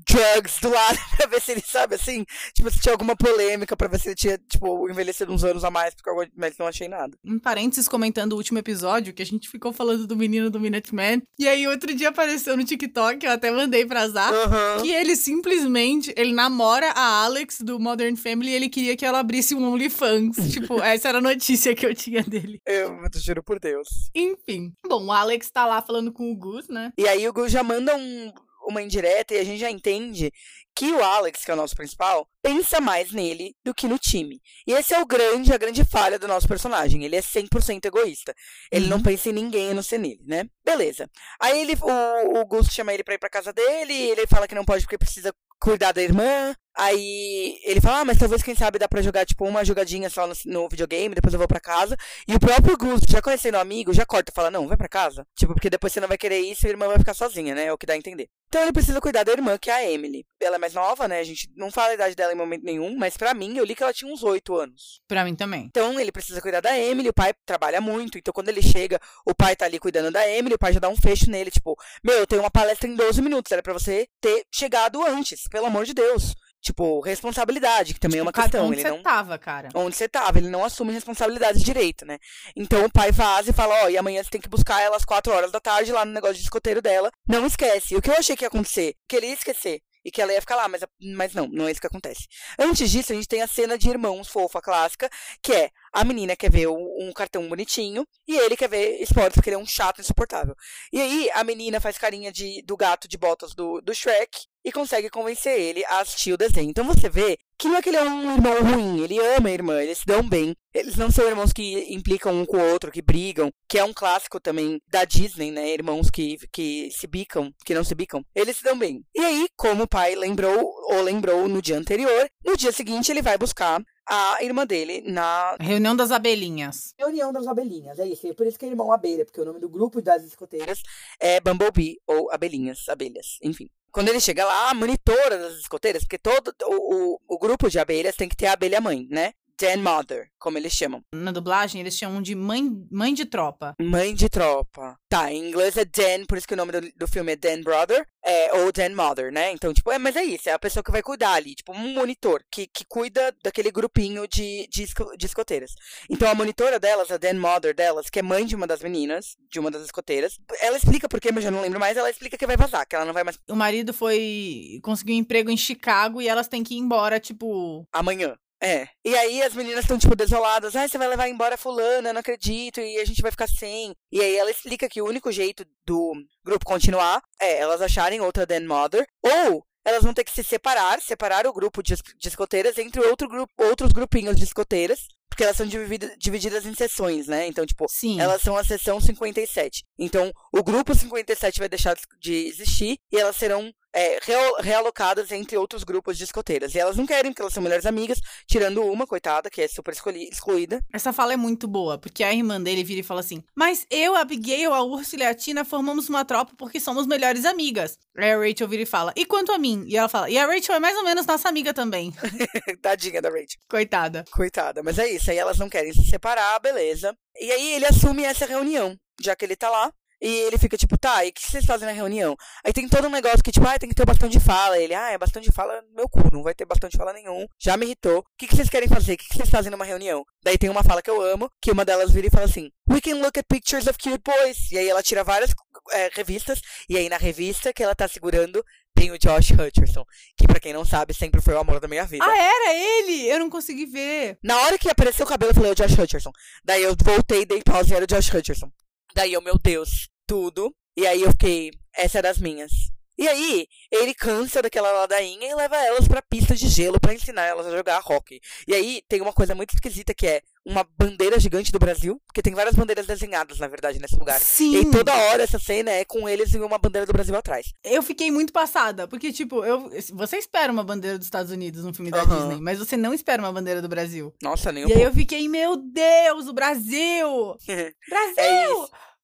Drugs, 0.08 0.60
do 0.60 0.70
lado, 0.70 0.98
pra 1.16 1.26
ver 1.26 1.40
se 1.40 1.52
ele 1.52 1.62
sabe, 1.64 1.94
assim, 1.94 2.24
tipo, 2.54 2.70
se 2.70 2.80
tinha 2.80 2.92
alguma 2.92 3.16
polêmica, 3.16 3.76
pra 3.76 3.88
ver 3.88 4.00
se 4.00 4.08
ele 4.08 4.14
tinha, 4.14 4.38
tipo, 4.38 4.88
envelhecido 4.90 5.32
uns 5.32 5.44
anos 5.44 5.64
a 5.64 5.70
mais, 5.70 5.94
porque 5.94 6.10
eu, 6.10 6.28
mas 6.36 6.56
não 6.58 6.66
achei 6.66 6.88
nada. 6.88 7.16
Em 7.24 7.38
parênteses, 7.38 7.88
comentando 7.88 8.34
o 8.34 8.36
último 8.36 8.58
episódio, 8.58 9.14
que 9.14 9.22
a 9.22 9.26
gente 9.26 9.48
ficou 9.48 9.72
falando 9.72 10.06
do 10.06 10.16
menino 10.16 10.50
do 10.50 10.60
Minuteman. 10.60 11.22
E 11.38 11.48
aí, 11.48 11.66
outro 11.66 11.94
dia 11.94 12.10
apareceu 12.10 12.56
no 12.56 12.64
TikTok, 12.64 13.24
eu 13.24 13.32
até 13.32 13.50
mandei 13.50 13.86
pra 13.86 14.08
Zá. 14.08 14.28
Aham. 14.28 14.82
Que 14.82 14.92
ele 14.92 15.16
simplesmente, 15.16 16.12
ele 16.16 16.32
namora 16.32 16.90
a 16.90 17.24
Alex 17.24 17.58
do 17.60 17.78
Modern 17.80 18.16
Family 18.16 18.50
e 18.50 18.54
ele 18.54 18.68
queria 18.68 18.96
que 18.96 19.04
ela 19.04 19.20
abrisse 19.20 19.54
um 19.54 19.72
OnlyFans. 19.72 20.36
tipo, 20.52 20.80
essa 20.82 21.08
era 21.08 21.18
a 21.18 21.22
notícia 21.22 21.74
que 21.74 21.86
eu 21.86 21.94
tinha 21.94 22.22
dele. 22.22 22.60
Eu, 22.66 22.94
eu 23.02 23.10
te 23.10 23.18
juro 23.20 23.42
por 23.42 23.58
Deus. 23.58 23.88
Enfim. 24.14 24.72
Bom, 24.86 25.06
o 25.06 25.12
Alex 25.12 25.50
tá 25.50 25.66
lá 25.66 25.80
falando 25.82 26.12
com 26.12 26.30
o 26.30 26.36
Gus, 26.36 26.68
né? 26.68 26.92
E 26.98 27.06
aí 27.08 27.26
o 27.28 27.32
Gus 27.32 27.50
já 27.52 27.62
manda 27.62 27.85
um- 27.94 28.32
uma 28.68 28.82
indireta 28.82 29.32
e 29.34 29.38
a 29.38 29.44
gente 29.44 29.60
já 29.60 29.70
entende 29.70 30.32
que 30.74 30.90
o 30.92 31.02
Alex, 31.02 31.44
que 31.44 31.50
é 31.50 31.54
o 31.54 31.56
nosso 31.56 31.74
principal, 31.76 32.28
pensa 32.42 32.80
mais 32.80 33.12
nele 33.12 33.54
do 33.64 33.72
que 33.72 33.86
no 33.86 33.98
time. 33.98 34.42
E 34.66 34.72
esse 34.72 34.92
é 34.92 35.00
o 35.00 35.06
grande, 35.06 35.52
a 35.52 35.56
grande 35.56 35.84
falha 35.84 36.18
do 36.18 36.26
nosso 36.28 36.46
personagem. 36.48 37.02
Ele 37.04 37.16
é 37.16 37.22
100% 37.22 37.86
egoísta. 37.86 38.34
Ele 38.70 38.88
não 38.88 38.96
Uhum. 38.98 39.02
pensa 39.04 39.28
em 39.30 39.32
ninguém 39.32 39.70
a 39.70 39.74
não 39.74 39.82
ser 39.82 39.98
nele, 39.98 40.20
né? 40.26 40.44
Beleza. 40.64 41.08
Aí 41.40 41.60
ele, 41.60 41.74
o, 41.80 42.40
o 42.40 42.44
Gus 42.44 42.66
chama 42.68 42.92
ele 42.92 43.04
pra 43.04 43.14
ir 43.14 43.18
pra 43.18 43.30
casa 43.30 43.52
dele, 43.52 43.94
ele 43.94 44.26
fala 44.26 44.46
que 44.48 44.54
não 44.54 44.64
pode 44.64 44.82
porque 44.82 44.98
precisa 44.98 45.32
cuidar 45.60 45.92
da 45.92 46.02
irmã. 46.02 46.54
Aí 46.78 47.58
ele 47.64 47.80
fala, 47.80 48.00
ah, 48.00 48.04
mas 48.04 48.18
talvez, 48.18 48.42
quem 48.42 48.54
sabe, 48.54 48.78
dá 48.78 48.86
pra 48.86 49.00
jogar, 49.00 49.24
tipo, 49.24 49.46
uma 49.46 49.64
jogadinha 49.64 50.10
só 50.10 50.26
no, 50.26 50.34
no 50.44 50.68
videogame, 50.68 51.14
depois 51.14 51.32
eu 51.32 51.38
vou 51.38 51.48
pra 51.48 51.58
casa. 51.58 51.96
E 52.28 52.34
o 52.34 52.40
próprio 52.40 52.76
Gus, 52.76 53.00
já 53.08 53.22
conhecendo 53.22 53.54
o 53.54 53.60
amigo, 53.60 53.94
já 53.94 54.04
corta 54.04 54.30
fala, 54.34 54.50
não, 54.50 54.68
vai 54.68 54.76
pra 54.76 54.88
casa. 54.88 55.26
Tipo, 55.34 55.54
porque 55.54 55.70
depois 55.70 55.92
você 55.92 56.00
não 56.00 56.08
vai 56.08 56.18
querer 56.18 56.38
isso 56.38 56.66
e 56.66 56.68
a 56.68 56.70
irmã 56.70 56.86
vai 56.86 56.98
ficar 56.98 57.14
sozinha, 57.14 57.54
né? 57.54 57.64
É 57.64 57.72
o 57.72 57.78
que 57.78 57.86
dá 57.86 57.94
a 57.94 57.96
entender. 57.96 58.28
Então 58.48 58.62
ele 58.62 58.72
precisa 58.72 59.00
cuidar 59.00 59.24
da 59.24 59.32
irmã, 59.32 59.58
que 59.58 59.70
é 59.70 59.74
a 59.74 59.90
Emily. 59.90 60.24
Ela 60.40 60.56
é 60.56 60.58
mais 60.58 60.74
nova, 60.74 61.08
né? 61.08 61.18
A 61.18 61.24
gente 61.24 61.50
não 61.56 61.70
fala 61.70 61.90
a 61.90 61.94
idade 61.94 62.14
dela 62.14 62.32
em 62.32 62.36
momento 62.36 62.64
nenhum, 62.64 62.96
mas 62.96 63.16
pra 63.16 63.34
mim, 63.34 63.56
eu 63.56 63.64
li 63.64 63.74
que 63.74 63.82
ela 63.82 63.92
tinha 63.92 64.12
uns 64.12 64.22
8 64.22 64.54
anos. 64.56 65.00
Pra 65.08 65.24
mim 65.24 65.34
também. 65.34 65.66
Então 65.66 65.98
ele 65.98 66.12
precisa 66.12 66.40
cuidar 66.40 66.60
da 66.60 66.78
Emily, 66.78 67.08
o 67.08 67.14
pai 67.14 67.34
trabalha 67.44 67.80
muito, 67.80 68.18
então 68.18 68.32
quando 68.32 68.48
ele 68.48 68.62
chega, 68.62 69.00
o 69.24 69.34
pai 69.34 69.56
tá 69.56 69.64
ali 69.64 69.78
cuidando 69.78 70.10
da 70.10 70.28
Emily, 70.28 70.54
o 70.54 70.58
pai 70.58 70.72
já 70.72 70.80
dá 70.80 70.88
um 70.88 70.96
fecho 70.96 71.30
nele, 71.30 71.50
tipo, 71.50 71.76
meu, 72.04 72.18
eu 72.18 72.26
tenho 72.26 72.42
uma 72.42 72.50
palestra 72.50 72.88
em 72.88 72.94
12 72.94 73.20
minutos, 73.20 73.50
era 73.50 73.62
pra 73.62 73.72
você 73.72 74.06
ter 74.20 74.44
chegado 74.52 75.02
antes, 75.04 75.48
pelo 75.48 75.66
amor 75.66 75.84
de 75.84 75.94
Deus. 75.94 76.34
Tipo, 76.66 76.98
responsabilidade, 76.98 77.94
que 77.94 78.00
também 78.00 78.18
é 78.18 78.22
uma 78.22 78.32
Tipo, 78.32 78.40
Cara, 78.40 78.50
questão. 78.50 78.66
Onde 78.66 78.74
Ele 78.74 78.82
você 78.82 78.90
não, 78.90 79.02
tava, 79.02 79.38
cara? 79.38 79.68
onde 79.72 79.94
você 79.94 80.08
tava, 80.08 80.38
ele 80.38 80.48
não 80.48 80.64
assume 80.64 80.92
responsabilidade 80.92 81.62
direito, 81.62 82.04
né? 82.04 82.18
Então 82.56 82.84
o 82.84 82.90
pai 82.90 83.12
vaza 83.12 83.50
e 83.50 83.54
fala, 83.54 83.84
ó, 83.84 83.88
e 83.88 83.96
amanhã 83.96 84.20
você 84.20 84.30
tem 84.30 84.40
que 84.40 84.48
buscar 84.48 84.82
ela 84.82 84.96
às 84.96 85.04
4 85.04 85.32
horas 85.32 85.52
da 85.52 85.60
tarde 85.60 85.92
lá 85.92 86.04
no 86.04 86.10
negócio 86.12 86.34
de 86.34 86.42
escoteiro 86.42 86.82
dela. 86.82 87.12
Não 87.28 87.46
esquece. 87.46 87.94
E 87.94 87.96
o 87.96 88.02
que 88.02 88.10
eu 88.10 88.16
achei 88.16 88.34
que 88.34 88.42
ia 88.42 88.48
acontecer? 88.48 88.96
Que 89.08 89.14
ele 89.14 89.26
ia 89.28 89.34
esquecer. 89.34 89.80
E 90.04 90.10
que 90.10 90.20
ela 90.20 90.32
ia 90.32 90.40
ficar 90.40 90.56
lá, 90.56 90.68
mas, 90.68 90.82
mas 91.16 91.34
não, 91.34 91.46
não 91.46 91.68
é 91.68 91.70
isso 91.70 91.80
que 91.80 91.86
acontece. 91.86 92.26
Antes 92.58 92.90
disso, 92.90 93.12
a 93.12 93.14
gente 93.14 93.28
tem 93.28 93.42
a 93.42 93.46
cena 93.46 93.78
de 93.78 93.88
irmãos 93.88 94.26
fofa 94.26 94.60
clássica, 94.60 95.08
que 95.40 95.52
é 95.52 95.70
a 95.96 96.04
menina 96.04 96.36
quer 96.36 96.50
ver 96.50 96.68
um 96.68 97.10
cartão 97.14 97.48
bonitinho 97.48 98.06
e 98.28 98.36
ele 98.36 98.54
quer 98.54 98.68
ver 98.68 99.00
esportes 99.00 99.36
porque 99.36 99.48
ele 99.48 99.56
é 99.56 99.58
um 99.58 99.64
chato 99.64 99.98
insuportável. 99.98 100.54
E 100.92 101.00
aí 101.00 101.30
a 101.32 101.42
menina 101.42 101.80
faz 101.80 101.96
carinha 101.96 102.30
de, 102.30 102.62
do 102.66 102.76
gato 102.76 103.08
de 103.08 103.16
botas 103.16 103.54
do, 103.54 103.80
do 103.80 103.94
Shrek 103.94 104.40
e 104.62 104.70
consegue 104.70 105.08
convencer 105.08 105.58
ele 105.58 105.82
a 105.86 106.00
assistir 106.00 106.34
o 106.34 106.36
desenho. 106.36 106.68
Então 106.68 106.84
você 106.84 107.08
vê 107.08 107.38
que 107.58 107.66
não 107.66 107.76
é 107.76 107.82
que 107.82 107.88
ele 107.88 107.96
é 107.96 108.02
um 108.02 108.34
irmão 108.34 108.62
ruim, 108.62 109.02
ele 109.02 109.18
ama 109.18 109.48
a 109.48 109.52
irmã, 109.52 109.82
eles 109.82 109.98
se 109.98 110.04
dão 110.04 110.22
bem. 110.28 110.54
Eles 110.74 110.96
não 110.96 111.10
são 111.10 111.26
irmãos 111.26 111.50
que 111.50 111.94
implicam 111.94 112.34
um 112.34 112.44
com 112.44 112.58
o 112.58 112.72
outro, 112.72 112.92
que 112.92 113.00
brigam, 113.00 113.50
que 113.66 113.78
é 113.78 113.84
um 113.84 113.94
clássico 113.94 114.38
também 114.38 114.78
da 114.86 115.06
Disney, 115.06 115.50
né? 115.50 115.72
Irmãos 115.72 116.10
que, 116.10 116.36
que 116.52 116.90
se 116.90 117.06
bicam, 117.06 117.50
que 117.64 117.74
não 117.74 117.82
se 117.82 117.94
bicam. 117.94 118.22
Eles 118.34 118.58
se 118.58 118.64
dão 118.64 118.78
bem. 118.78 119.02
E 119.14 119.20
aí, 119.24 119.48
como 119.56 119.84
o 119.84 119.88
pai 119.88 120.14
lembrou, 120.14 120.70
ou 120.90 121.00
lembrou 121.00 121.48
no 121.48 121.62
dia 121.62 121.78
anterior, 121.78 122.28
no 122.44 122.54
dia 122.54 122.72
seguinte 122.72 123.10
ele 123.10 123.22
vai 123.22 123.38
buscar 123.38 123.80
a 124.08 124.38
irmã 124.42 124.66
dele 124.66 125.02
na. 125.06 125.56
Reunião 125.60 125.96
das 125.96 126.10
abelhinhas. 126.10 126.94
Reunião 126.98 127.32
das 127.32 127.46
abelhinhas, 127.46 127.98
é 127.98 128.06
isso. 128.06 128.26
É 128.26 128.34
por 128.34 128.46
isso 128.46 128.58
que 128.58 128.64
é 128.64 128.68
irmão 128.68 128.92
abelha, 128.92 129.24
porque 129.24 129.40
o 129.40 129.44
nome 129.44 129.60
do 129.60 129.68
grupo 129.68 130.00
das 130.00 130.22
escoteiras 130.24 130.82
É 131.20 131.40
Bumblebee, 131.40 132.00
ou 132.06 132.30
abelhinhas, 132.32 132.88
abelhas, 132.88 133.38
enfim. 133.42 133.68
Quando 133.90 134.08
ele 134.10 134.20
chega 134.20 134.44
lá, 134.44 134.70
a 134.70 134.74
monitora 134.74 135.38
das 135.38 135.54
escoteiras, 135.54 136.02
porque 136.02 136.18
todo 136.18 136.54
o, 136.64 137.14
o, 137.14 137.20
o 137.26 137.38
grupo 137.38 137.70
de 137.70 137.78
abelhas 137.78 138.14
tem 138.14 138.28
que 138.28 138.36
ter 138.36 138.46
a 138.46 138.52
abelha 138.52 138.80
mãe, 138.80 139.06
né? 139.10 139.32
Den 139.58 139.78
Mother, 139.78 140.28
como 140.38 140.58
eles 140.58 140.72
chamam. 140.72 141.02
Na 141.14 141.32
dublagem, 141.32 141.80
eles 141.80 141.96
chamam 141.96 142.20
de 142.20 142.34
mãe, 142.34 142.62
mãe 142.90 143.14
de 143.14 143.24
tropa. 143.24 143.74
Mãe 143.80 144.14
de 144.14 144.28
tropa. 144.28 144.98
Tá, 145.08 145.32
em 145.32 145.48
inglês 145.48 145.76
é 145.76 145.84
Dan, 145.84 146.24
por 146.26 146.36
isso 146.36 146.46
que 146.46 146.54
o 146.54 146.56
nome 146.56 146.72
do, 146.72 146.80
do 146.94 147.08
filme 147.08 147.32
é 147.32 147.36
Dan 147.36 147.62
Brother, 147.62 148.06
é, 148.24 148.54
ou 148.54 148.70
Dan 148.72 148.94
Mother, 148.94 149.32
né? 149.32 149.52
Então, 149.52 149.72
tipo, 149.72 149.90
é, 149.90 149.98
mas 149.98 150.16
é 150.16 150.24
isso, 150.24 150.48
é 150.48 150.52
a 150.52 150.58
pessoa 150.58 150.82
que 150.82 150.90
vai 150.90 151.02
cuidar 151.02 151.32
ali, 151.32 151.54
tipo, 151.54 151.72
um 151.72 151.94
monitor, 151.94 152.42
que, 152.50 152.66
que 152.66 152.84
cuida 152.86 153.34
daquele 153.42 153.70
grupinho 153.70 154.26
de, 154.28 154.66
de, 154.68 154.86
de 155.16 155.26
escoteiras. 155.26 155.72
Então, 156.10 156.30
a 156.30 156.34
monitora 156.34 156.78
delas, 156.78 157.10
a 157.10 157.16
Dan 157.16 157.34
Mother 157.34 157.74
delas, 157.74 158.10
que 158.10 158.18
é 158.18 158.22
mãe 158.22 158.44
de 158.44 158.54
uma 158.54 158.66
das 158.66 158.82
meninas, 158.82 159.36
de 159.50 159.58
uma 159.58 159.70
das 159.70 159.82
escoteiras, 159.82 160.38
ela 160.60 160.76
explica 160.76 161.08
por 161.08 161.20
quê, 161.20 161.30
mas 161.32 161.44
eu 161.44 161.50
já 161.50 161.50
não 161.50 161.62
lembro 161.62 161.80
mais, 161.80 161.96
ela 161.96 162.10
explica 162.10 162.36
que 162.36 162.46
vai 162.46 162.56
vazar, 162.56 162.86
que 162.86 162.94
ela 162.94 163.04
não 163.04 163.14
vai 163.14 163.24
mais 163.24 163.38
O 163.48 163.56
marido 163.56 163.94
foi. 163.94 164.80
conseguiu 164.82 165.14
um 165.14 165.18
emprego 165.18 165.50
em 165.50 165.56
Chicago 165.56 166.20
e 166.20 166.28
elas 166.28 166.48
têm 166.48 166.62
que 166.62 166.74
ir 166.74 166.78
embora, 166.78 167.18
tipo. 167.18 167.86
amanhã. 167.92 168.36
É. 168.62 168.88
E 169.04 169.14
aí 169.14 169.42
as 169.42 169.54
meninas 169.54 169.80
estão, 169.84 169.98
tipo, 169.98 170.16
desoladas. 170.16 170.74
Ai, 170.74 170.88
você 170.88 170.96
vai 170.98 171.08
levar 171.08 171.28
embora 171.28 171.56
fulana, 171.58 172.12
não 172.12 172.20
acredito, 172.20 172.80
e 172.80 172.98
a 172.98 173.04
gente 173.04 173.20
vai 173.22 173.30
ficar 173.30 173.46
sem. 173.48 173.94
E 174.10 174.20
aí 174.20 174.34
ela 174.36 174.50
explica 174.50 174.88
que 174.88 175.02
o 175.02 175.06
único 175.06 175.30
jeito 175.30 175.64
do 175.84 176.14
grupo 176.44 176.64
continuar 176.64 177.22
é 177.40 177.58
elas 177.58 177.82
acharem 177.82 178.20
outra 178.20 178.46
Dan 178.46 178.66
Mother, 178.66 179.06
ou 179.22 179.64
elas 179.84 180.02
vão 180.02 180.12
ter 180.14 180.24
que 180.24 180.32
se 180.32 180.42
separar, 180.42 181.00
separar 181.00 181.46
o 181.46 181.52
grupo 181.52 181.82
de, 181.82 181.94
es- 181.94 182.02
de 182.18 182.28
escoteiras 182.28 182.76
entre 182.78 183.00
outro 183.02 183.28
grupo, 183.28 183.52
outros 183.58 183.92
grupinhos 183.92 184.36
de 184.36 184.42
escoteiras, 184.44 185.06
porque 185.28 185.44
elas 185.44 185.56
são 185.56 185.66
dividi- 185.66 186.16
divididas 186.18 186.64
em 186.66 186.74
seções, 186.74 187.26
né? 187.28 187.46
Então, 187.46 187.64
tipo, 187.66 187.86
Sim. 187.88 188.18
elas 188.20 188.40
são 188.42 188.56
a 188.56 188.64
seção 188.64 188.98
57. 189.00 189.84
Então, 189.98 190.32
o 190.52 190.62
grupo 190.64 190.92
57 190.94 191.58
vai 191.60 191.68
deixar 191.68 191.94
de 192.18 192.34
existir 192.48 192.96
e 193.12 193.18
elas 193.18 193.36
serão 193.36 193.70
é, 193.96 194.18
realocadas 194.60 195.32
entre 195.32 195.56
outros 195.56 195.82
grupos 195.82 196.18
de 196.18 196.24
escoteiras. 196.24 196.74
E 196.74 196.78
elas 196.78 196.96
não 196.96 197.06
querem, 197.06 197.32
porque 197.32 197.40
elas 197.40 197.54
são 197.54 197.62
melhores 197.62 197.86
amigas, 197.86 198.20
tirando 198.46 198.82
uma, 198.82 199.06
coitada, 199.06 199.48
que 199.48 199.62
é 199.62 199.68
super 199.68 199.94
excluída. 199.94 200.84
Essa 200.92 201.14
fala 201.14 201.32
é 201.32 201.36
muito 201.36 201.66
boa, 201.66 201.96
porque 201.96 202.22
a 202.22 202.32
irmã 202.32 202.60
dele 202.60 202.84
vira 202.84 203.00
e 203.00 203.02
fala 203.02 203.20
assim: 203.20 203.42
Mas 203.54 203.86
eu, 203.90 204.14
a 204.14 204.20
Abigail, 204.20 204.74
a 204.74 204.82
Úrsula 204.82 205.22
e 205.22 205.26
a 205.26 205.34
Tina 205.34 205.64
formamos 205.64 206.10
uma 206.10 206.24
tropa 206.24 206.52
porque 206.58 206.78
somos 206.78 207.06
melhores 207.06 207.46
amigas. 207.46 207.98
Aí 208.18 208.30
a 208.30 208.38
Rachel 208.38 208.68
vira 208.68 208.82
e 208.82 208.86
fala: 208.86 209.12
E 209.16 209.24
quanto 209.24 209.50
a 209.50 209.58
mim? 209.58 209.84
E 209.86 209.96
ela 209.96 210.08
fala: 210.08 210.28
E 210.28 210.36
a 210.36 210.46
Rachel 210.46 210.74
é 210.74 210.80
mais 210.80 210.96
ou 210.96 211.04
menos 211.04 211.24
nossa 211.24 211.48
amiga 211.48 211.72
também. 211.72 212.12
Tadinha 212.82 213.22
da 213.22 213.30
Rachel. 213.30 213.60
Coitada. 213.68 214.24
Coitada. 214.30 214.82
Mas 214.82 214.98
é 214.98 215.08
isso, 215.08 215.30
aí 215.30 215.38
elas 215.38 215.58
não 215.58 215.70
querem 215.70 215.92
se 215.92 216.04
separar, 216.04 216.60
beleza. 216.60 217.16
E 217.40 217.50
aí 217.50 217.74
ele 217.74 217.86
assume 217.86 218.24
essa 218.24 218.44
reunião, 218.44 218.94
já 219.22 219.34
que 219.34 219.44
ele 219.44 219.56
tá 219.56 219.70
lá. 219.70 219.90
E 220.20 220.26
ele 220.26 220.58
fica 220.58 220.76
tipo, 220.76 220.96
tá, 220.98 221.24
e 221.24 221.28
o 221.28 221.32
que 221.32 221.42
vocês 221.42 221.64
fazem 221.64 221.86
na 221.86 221.92
reunião? 221.92 222.36
Aí 222.64 222.72
tem 222.72 222.88
todo 222.88 223.06
um 223.06 223.10
negócio 223.10 223.42
que, 223.42 223.52
tipo, 223.52 223.66
ah, 223.66 223.78
tem 223.78 223.88
que 223.88 223.94
ter 223.94 224.06
bastão 224.06 224.28
de 224.28 224.40
fala. 224.40 224.78
Ele, 224.78 224.94
ah, 224.94 225.10
é 225.10 225.18
bastão 225.18 225.42
de 225.42 225.52
fala 225.52 225.82
meu 225.94 226.08
cu, 226.08 226.30
não 226.32 226.42
vai 226.42 226.54
ter 226.54 226.64
bastão 226.64 226.88
de 226.88 226.96
fala 226.96 227.12
nenhum. 227.12 227.46
Já 227.58 227.76
me 227.76 227.86
irritou. 227.86 228.20
O 228.20 228.24
que, 228.38 228.46
que 228.46 228.56
vocês 228.56 228.68
querem 228.68 228.88
fazer? 228.88 229.14
O 229.14 229.16
que, 229.18 229.28
que 229.28 229.36
vocês 229.36 229.50
fazem 229.50 229.70
numa 229.70 229.84
reunião? 229.84 230.24
Daí 230.42 230.56
tem 230.56 230.70
uma 230.70 230.82
fala 230.82 231.02
que 231.02 231.10
eu 231.10 231.20
amo, 231.20 231.50
que 231.60 231.70
uma 231.70 231.84
delas 231.84 232.12
vira 232.12 232.26
e 232.28 232.30
fala 232.30 232.44
assim, 232.44 232.70
We 232.88 233.00
can 233.00 233.16
look 233.16 233.38
at 233.38 233.46
pictures 233.48 233.86
of 233.86 233.98
cute 233.98 234.22
boys. 234.24 234.70
E 234.72 234.78
aí 234.78 234.88
ela 234.88 235.02
tira 235.02 235.22
várias 235.22 235.52
é, 235.92 236.10
revistas, 236.14 236.60
e 236.88 236.96
aí 236.96 237.08
na 237.08 237.16
revista 237.16 237.72
que 237.72 237.82
ela 237.82 237.94
tá 237.94 238.08
segurando 238.08 238.64
tem 238.94 239.10
o 239.10 239.18
Josh 239.18 239.50
Hutcherson, 239.50 240.04
que 240.38 240.46
pra 240.46 240.58
quem 240.58 240.72
não 240.72 240.84
sabe, 240.84 241.12
sempre 241.12 241.42
foi 241.42 241.52
o 241.52 241.58
amor 241.58 241.78
da 241.78 241.86
minha 241.86 242.06
vida. 242.06 242.24
Ah, 242.24 242.36
era 242.36 242.74
ele! 242.74 243.28
Eu 243.28 243.38
não 243.38 243.50
consegui 243.50 243.84
ver. 243.84 244.38
Na 244.42 244.56
hora 244.62 244.78
que 244.78 244.88
apareceu 244.88 245.26
o 245.26 245.28
cabelo, 245.28 245.50
eu 245.50 245.54
falei, 245.54 245.70
é 245.70 245.72
o 245.72 245.76
Josh 245.76 245.98
Hutcherson. 245.98 246.32
Daí 246.64 246.82
eu 246.82 246.96
voltei, 247.04 247.44
dei 247.44 247.62
pausa 247.62 247.92
e 247.92 247.96
era 247.96 248.04
o 248.04 248.08
Josh 248.08 248.32
Hutcherson. 248.32 248.70
Daí 249.16 249.32
eu, 249.32 249.40
meu 249.40 249.58
Deus, 249.58 250.10
tudo. 250.26 250.70
E 250.94 251.06
aí 251.06 251.22
eu 251.22 251.30
fiquei, 251.30 251.70
essa 251.96 252.18
é 252.18 252.22
das 252.22 252.38
minhas. 252.38 252.70
E 253.18 253.26
aí, 253.28 253.66
ele 253.90 254.12
cansa 254.14 254.60
daquela 254.60 254.92
ladainha 254.92 255.48
e 255.50 255.54
leva 255.54 255.76
elas 255.76 256.06
pra 256.06 256.20
pista 256.22 256.54
de 256.54 256.68
gelo 256.68 257.00
pra 257.00 257.14
ensinar 257.14 257.42
elas 257.44 257.66
a 257.66 257.70
jogar 257.76 258.02
hockey. 258.06 258.40
E 258.68 258.74
aí, 258.74 259.02
tem 259.08 259.20
uma 259.22 259.32
coisa 259.32 259.54
muito 259.54 259.74
esquisita 259.74 260.14
que 260.14 260.26
é 260.26 260.42
uma 260.64 260.84
bandeira 260.98 261.38
gigante 261.38 261.70
do 261.70 261.78
Brasil, 261.78 262.20
porque 262.26 262.42
tem 262.42 262.52
várias 262.52 262.74
bandeiras 262.74 263.06
desenhadas, 263.06 263.58
na 263.60 263.68
verdade, 263.68 264.00
nesse 264.00 264.16
lugar. 264.16 264.40
E 264.40 264.44
Sim. 264.44 264.76
aí, 264.78 264.90
toda 264.90 265.14
hora 265.14 265.42
essa 265.44 265.58
cena 265.60 265.90
é 265.92 266.04
com 266.04 266.28
eles 266.28 266.52
e 266.52 266.58
uma 266.58 266.76
bandeira 266.76 267.06
do 267.06 267.12
Brasil 267.12 267.36
atrás. 267.36 267.72
Eu 267.84 268.02
fiquei 268.02 268.30
muito 268.32 268.52
passada, 268.52 269.06
porque, 269.06 269.32
tipo, 269.32 269.64
eu, 269.64 269.88
você 270.12 270.36
espera 270.36 270.72
uma 270.72 270.82
bandeira 270.84 271.16
dos 271.16 271.26
Estados 271.26 271.52
Unidos 271.52 271.84
no 271.84 271.94
filme 271.94 272.10
da 272.10 272.22
Aham. 272.22 272.36
Disney, 272.36 272.60
mas 272.60 272.78
você 272.78 272.96
não 272.96 273.14
espera 273.14 273.40
uma 273.40 273.52
bandeira 273.52 273.80
do 273.80 273.88
Brasil. 273.88 274.34
Nossa, 274.42 274.72
nem 274.72 274.84
um 274.84 274.88
e 274.88 274.92
aí 274.92 274.98
pouco. 274.98 275.10
eu 275.10 275.14
fiquei, 275.14 275.48
meu 275.48 275.76
Deus, 275.76 276.48
o 276.48 276.52
Brasil! 276.52 277.56
Brasil! 278.10 278.36
É. 278.38 278.86
Amo 278.86 278.88
que 278.88 279.15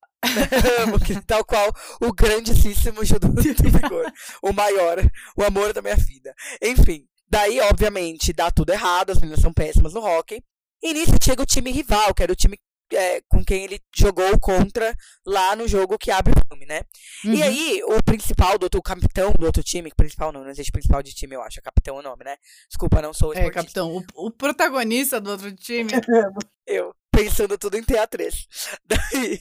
tal 1.27 1.45
qual 1.45 1.73
o 2.01 2.12
grandíssimo 2.12 3.05
Gil 3.05 3.18
do 3.18 3.33
Vigor. 3.33 4.12
o 4.43 4.53
maior, 4.53 4.99
o 5.37 5.43
amor 5.43 5.73
da 5.73 5.83
minha 5.83 5.97
vida. 5.97 6.35
Enfim, 6.62 7.07
daí, 7.29 7.61
obviamente, 7.61 8.33
dá 8.33 8.51
tudo 8.51 8.70
errado, 8.70 9.11
as 9.11 9.18
meninas 9.18 9.41
são 9.41 9.53
péssimas 9.53 9.95
no 9.95 10.01
hockey. 10.01 10.43
E 10.83 10.93
nisso 10.93 11.12
chega 11.23 11.43
o 11.43 11.47
time 11.47 11.70
rival, 11.70 12.12
que 12.14 12.23
era 12.23 12.33
o 12.33 12.37
time 12.37 12.59
é, 12.93 13.20
com 13.28 13.45
quem 13.45 13.64
ele 13.64 13.80
jogou 13.95 14.39
contra 14.41 14.95
lá 15.26 15.55
no 15.57 15.66
jogo 15.68 15.99
que 15.99 16.11
abre 16.11 16.33
o 16.33 16.49
filme, 16.49 16.66
né? 16.66 16.83
E 17.24 17.28
Uhum. 17.28 17.43
aí, 17.43 17.83
o 17.85 18.03
principal 18.03 18.59
do 18.59 18.64
outro, 18.64 18.80
o 18.80 18.83
capitão 18.83 19.33
do 19.33 19.47
outro 19.47 19.62
time, 19.62 19.91
principal 19.97 20.33
não, 20.33 20.43
não 20.43 20.51
existe 20.51 20.72
principal 20.72 21.03
de 21.03 21.14
time, 21.14 21.35
eu 21.35 21.43
acho, 21.43 21.59
é 21.59 21.62
capitão 21.62 21.97
o 21.97 22.03
nome, 22.03 22.24
né? 22.24 22.37
Desculpa, 22.68 23.01
não 23.03 23.12
sou 23.14 23.33
É, 23.33 23.37
esportista. 23.39 23.80
capitão, 23.80 24.05
o, 24.14 24.26
o 24.26 24.30
protagonista 24.30 25.20
do 25.20 25.30
outro 25.30 25.55
time. 25.55 25.91
Eu, 26.64 26.95
pensando 27.11 27.59
tudo 27.59 27.76
em 27.76 27.83
teatrez. 27.83 28.47
Daí, 28.87 29.41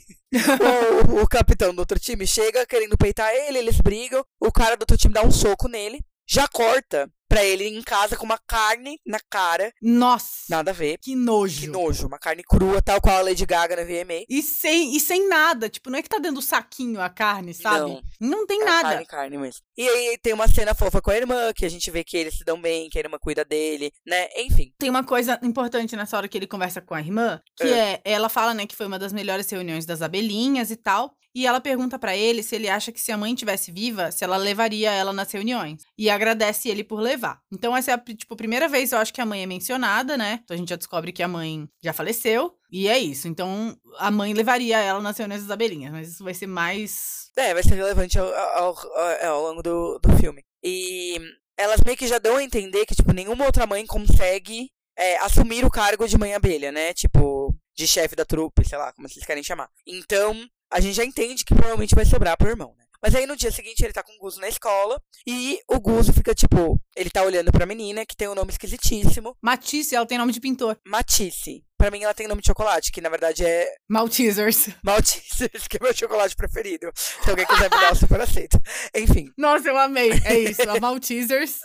o, 1.11 1.21
o 1.21 1.27
capitão 1.27 1.73
do 1.73 1.79
outro 1.79 1.99
time 1.99 2.25
chega 2.25 2.65
querendo 2.65 2.97
peitar 2.97 3.31
ele, 3.33 3.59
eles 3.59 3.79
brigam, 3.79 4.25
o 4.39 4.51
cara 4.51 4.75
do 4.75 4.81
outro 4.81 4.97
time 4.97 5.13
dá 5.13 5.21
um 5.21 5.31
soco 5.31 5.67
nele, 5.67 5.99
já 6.27 6.47
corta 6.47 7.07
pra 7.31 7.45
ele 7.45 7.65
em 7.65 7.81
casa 7.81 8.17
com 8.17 8.25
uma 8.25 8.37
carne 8.37 8.99
na 9.05 9.19
cara, 9.29 9.73
Nossa! 9.81 10.43
nada 10.49 10.71
a 10.71 10.73
ver. 10.73 10.97
Que 10.97 11.15
nojo. 11.15 11.61
Que 11.61 11.67
nojo, 11.67 12.07
uma 12.07 12.19
carne 12.19 12.43
crua, 12.43 12.81
tal 12.81 12.99
qual 12.99 13.19
a 13.19 13.21
Lady 13.21 13.45
Gaga 13.45 13.77
na 13.77 13.83
VMA. 13.83 14.25
E 14.29 14.41
sem, 14.41 14.95
e 14.95 14.99
sem 14.99 15.29
nada. 15.29 15.69
Tipo, 15.69 15.89
não 15.89 15.97
é 15.97 16.01
que 16.01 16.09
tá 16.09 16.17
dentro 16.17 16.35
do 16.35 16.41
saquinho 16.41 16.99
a 16.99 17.09
carne, 17.09 17.53
sabe? 17.53 18.01
Não, 18.19 18.45
tem 18.45 18.61
É 18.61 18.65
nada. 18.65 18.89
Carne, 18.89 19.05
carne 19.05 19.37
mesmo. 19.37 19.61
E 19.77 19.87
aí 19.87 20.17
tem 20.21 20.33
uma 20.33 20.47
cena 20.47 20.75
fofa 20.75 21.01
com 21.01 21.09
a 21.09 21.15
irmã, 21.15 21.53
que 21.55 21.65
a 21.65 21.69
gente 21.69 21.89
vê 21.89 22.03
que 22.03 22.17
eles 22.17 22.37
se 22.37 22.43
dão 22.43 22.61
bem, 22.61 22.89
que 22.89 22.97
a 22.97 23.01
irmã 23.01 23.17
cuida 23.19 23.45
dele, 23.45 23.91
né? 24.05 24.27
Enfim. 24.37 24.73
Tem 24.77 24.89
uma 24.89 25.03
coisa 25.03 25.39
importante 25.41 25.95
nessa 25.95 26.17
hora 26.17 26.27
que 26.27 26.37
ele 26.37 26.47
conversa 26.47 26.81
com 26.81 26.93
a 26.93 26.99
irmã, 26.99 27.39
que 27.55 27.67
é, 27.67 28.01
ela 28.03 28.27
fala, 28.27 28.53
né, 28.53 28.67
que 28.67 28.75
foi 28.75 28.87
uma 28.87 28.99
das 28.99 29.13
melhores 29.13 29.49
reuniões 29.49 29.85
das 29.85 30.01
abelhinhas 30.01 30.69
e 30.69 30.75
tal. 30.75 31.15
E 31.33 31.47
ela 31.47 31.61
pergunta 31.61 31.97
pra 31.97 32.15
ele 32.15 32.43
se 32.43 32.55
ele 32.55 32.67
acha 32.69 32.91
que 32.91 32.99
se 32.99 33.11
a 33.11 33.17
mãe 33.17 33.33
tivesse 33.33 33.71
viva, 33.71 34.11
se 34.11 34.23
ela 34.23 34.37
levaria 34.37 34.91
ela 34.91 35.13
nas 35.13 35.31
reuniões. 35.31 35.81
E 35.97 36.09
agradece 36.09 36.67
ele 36.69 36.83
por 36.83 36.99
levar. 36.99 37.39
Então 37.51 37.75
essa 37.75 37.91
é 37.91 37.93
a, 37.93 37.97
tipo, 37.97 38.35
primeira 38.35 38.67
vez 38.67 38.91
eu 38.91 38.97
acho 38.99 39.13
que 39.13 39.21
a 39.21 39.25
mãe 39.25 39.41
é 39.43 39.45
mencionada, 39.45 40.17
né? 40.17 40.39
Então 40.43 40.53
a 40.55 40.57
gente 40.57 40.69
já 40.69 40.75
descobre 40.75 41.11
que 41.11 41.23
a 41.23 41.27
mãe 41.27 41.67
já 41.81 41.93
faleceu. 41.93 42.53
E 42.71 42.87
é 42.87 42.97
isso. 42.99 43.27
Então 43.27 43.77
a 43.97 44.11
mãe 44.11 44.33
levaria 44.33 44.77
ela 44.79 44.99
nas 45.01 45.17
reuniões 45.17 45.41
das 45.43 45.51
abelhinhas. 45.51 45.91
Mas 45.91 46.09
isso 46.09 46.23
vai 46.23 46.33
ser 46.33 46.47
mais 46.47 47.29
É, 47.37 47.53
vai 47.53 47.63
ser 47.63 47.75
relevante 47.75 48.19
ao, 48.19 48.27
ao, 48.27 48.75
ao- 48.97 49.25
ao 49.25 49.41
longo 49.43 49.63
do, 49.63 49.99
do 49.99 50.17
filme. 50.17 50.43
E 50.63 51.17
elas 51.57 51.79
meio 51.85 51.97
que 51.97 52.07
já 52.07 52.17
dão 52.19 52.37
a 52.37 52.43
entender 52.43 52.85
que, 52.85 52.95
tipo, 52.95 53.13
nenhuma 53.13 53.45
outra 53.45 53.65
mãe 53.65 53.85
consegue 53.85 54.69
é, 54.97 55.17
assumir 55.19 55.63
o 55.65 55.69
cargo 55.71 56.07
de 56.07 56.17
mãe 56.17 56.33
abelha, 56.33 56.71
né? 56.71 56.93
Tipo, 56.93 57.55
de 57.75 57.87
chefe 57.87 58.15
da 58.15 58.25
trupe, 58.25 58.67
sei 58.67 58.77
lá, 58.77 58.91
como 58.93 59.07
vocês 59.07 59.25
querem 59.25 59.41
chamar. 59.43 59.69
Então, 59.87 60.35
a 60.71 60.79
gente 60.79 60.95
já 60.95 61.05
entende 61.05 61.43
que 61.43 61.53
provavelmente 61.53 61.95
vai 61.95 62.05
sobrar 62.05 62.37
pro 62.37 62.49
irmão, 62.49 62.73
né? 62.77 62.85
Mas 63.01 63.15
aí 63.15 63.25
no 63.25 63.35
dia 63.35 63.51
seguinte 63.51 63.83
ele 63.83 63.93
tá 63.93 64.03
com 64.03 64.13
o 64.13 64.19
Guzo 64.19 64.39
na 64.39 64.47
escola 64.47 65.01
e 65.25 65.59
o 65.67 65.79
Guzo 65.79 66.13
fica 66.13 66.35
tipo, 66.35 66.79
ele 66.95 67.09
tá 67.09 67.23
olhando 67.23 67.51
pra 67.51 67.65
menina 67.65 68.05
que 68.05 68.15
tem 68.15 68.27
um 68.27 68.35
nome 68.35 68.51
esquisitíssimo, 68.51 69.35
Matisse, 69.41 69.95
ela 69.95 70.05
tem 70.05 70.19
nome 70.19 70.31
de 70.31 70.39
pintor. 70.39 70.77
Matisse. 70.85 71.63
Pra 71.79 71.89
mim 71.89 72.03
ela 72.03 72.13
tem 72.13 72.27
nome 72.27 72.41
de 72.41 72.47
chocolate, 72.47 72.91
que 72.91 73.01
na 73.01 73.09
verdade 73.09 73.43
é 73.43 73.67
Maltesers. 73.89 74.69
Maltese, 74.85 75.49
que 75.67 75.77
é 75.77 75.79
meu 75.81 75.95
chocolate 75.95 76.35
preferido. 76.35 76.91
Se 76.95 77.27
alguém 77.27 77.43
quiser 77.47 77.71
me 77.71 77.81
dar, 77.81 77.89
eu 77.89 77.95
super 77.95 78.21
aceito. 78.21 78.61
Enfim, 78.95 79.31
Nossa, 79.35 79.67
eu 79.67 79.77
amei. 79.79 80.11
É 80.23 80.37
isso, 80.47 80.61
a 80.69 80.79
Maltesers. 80.79 81.57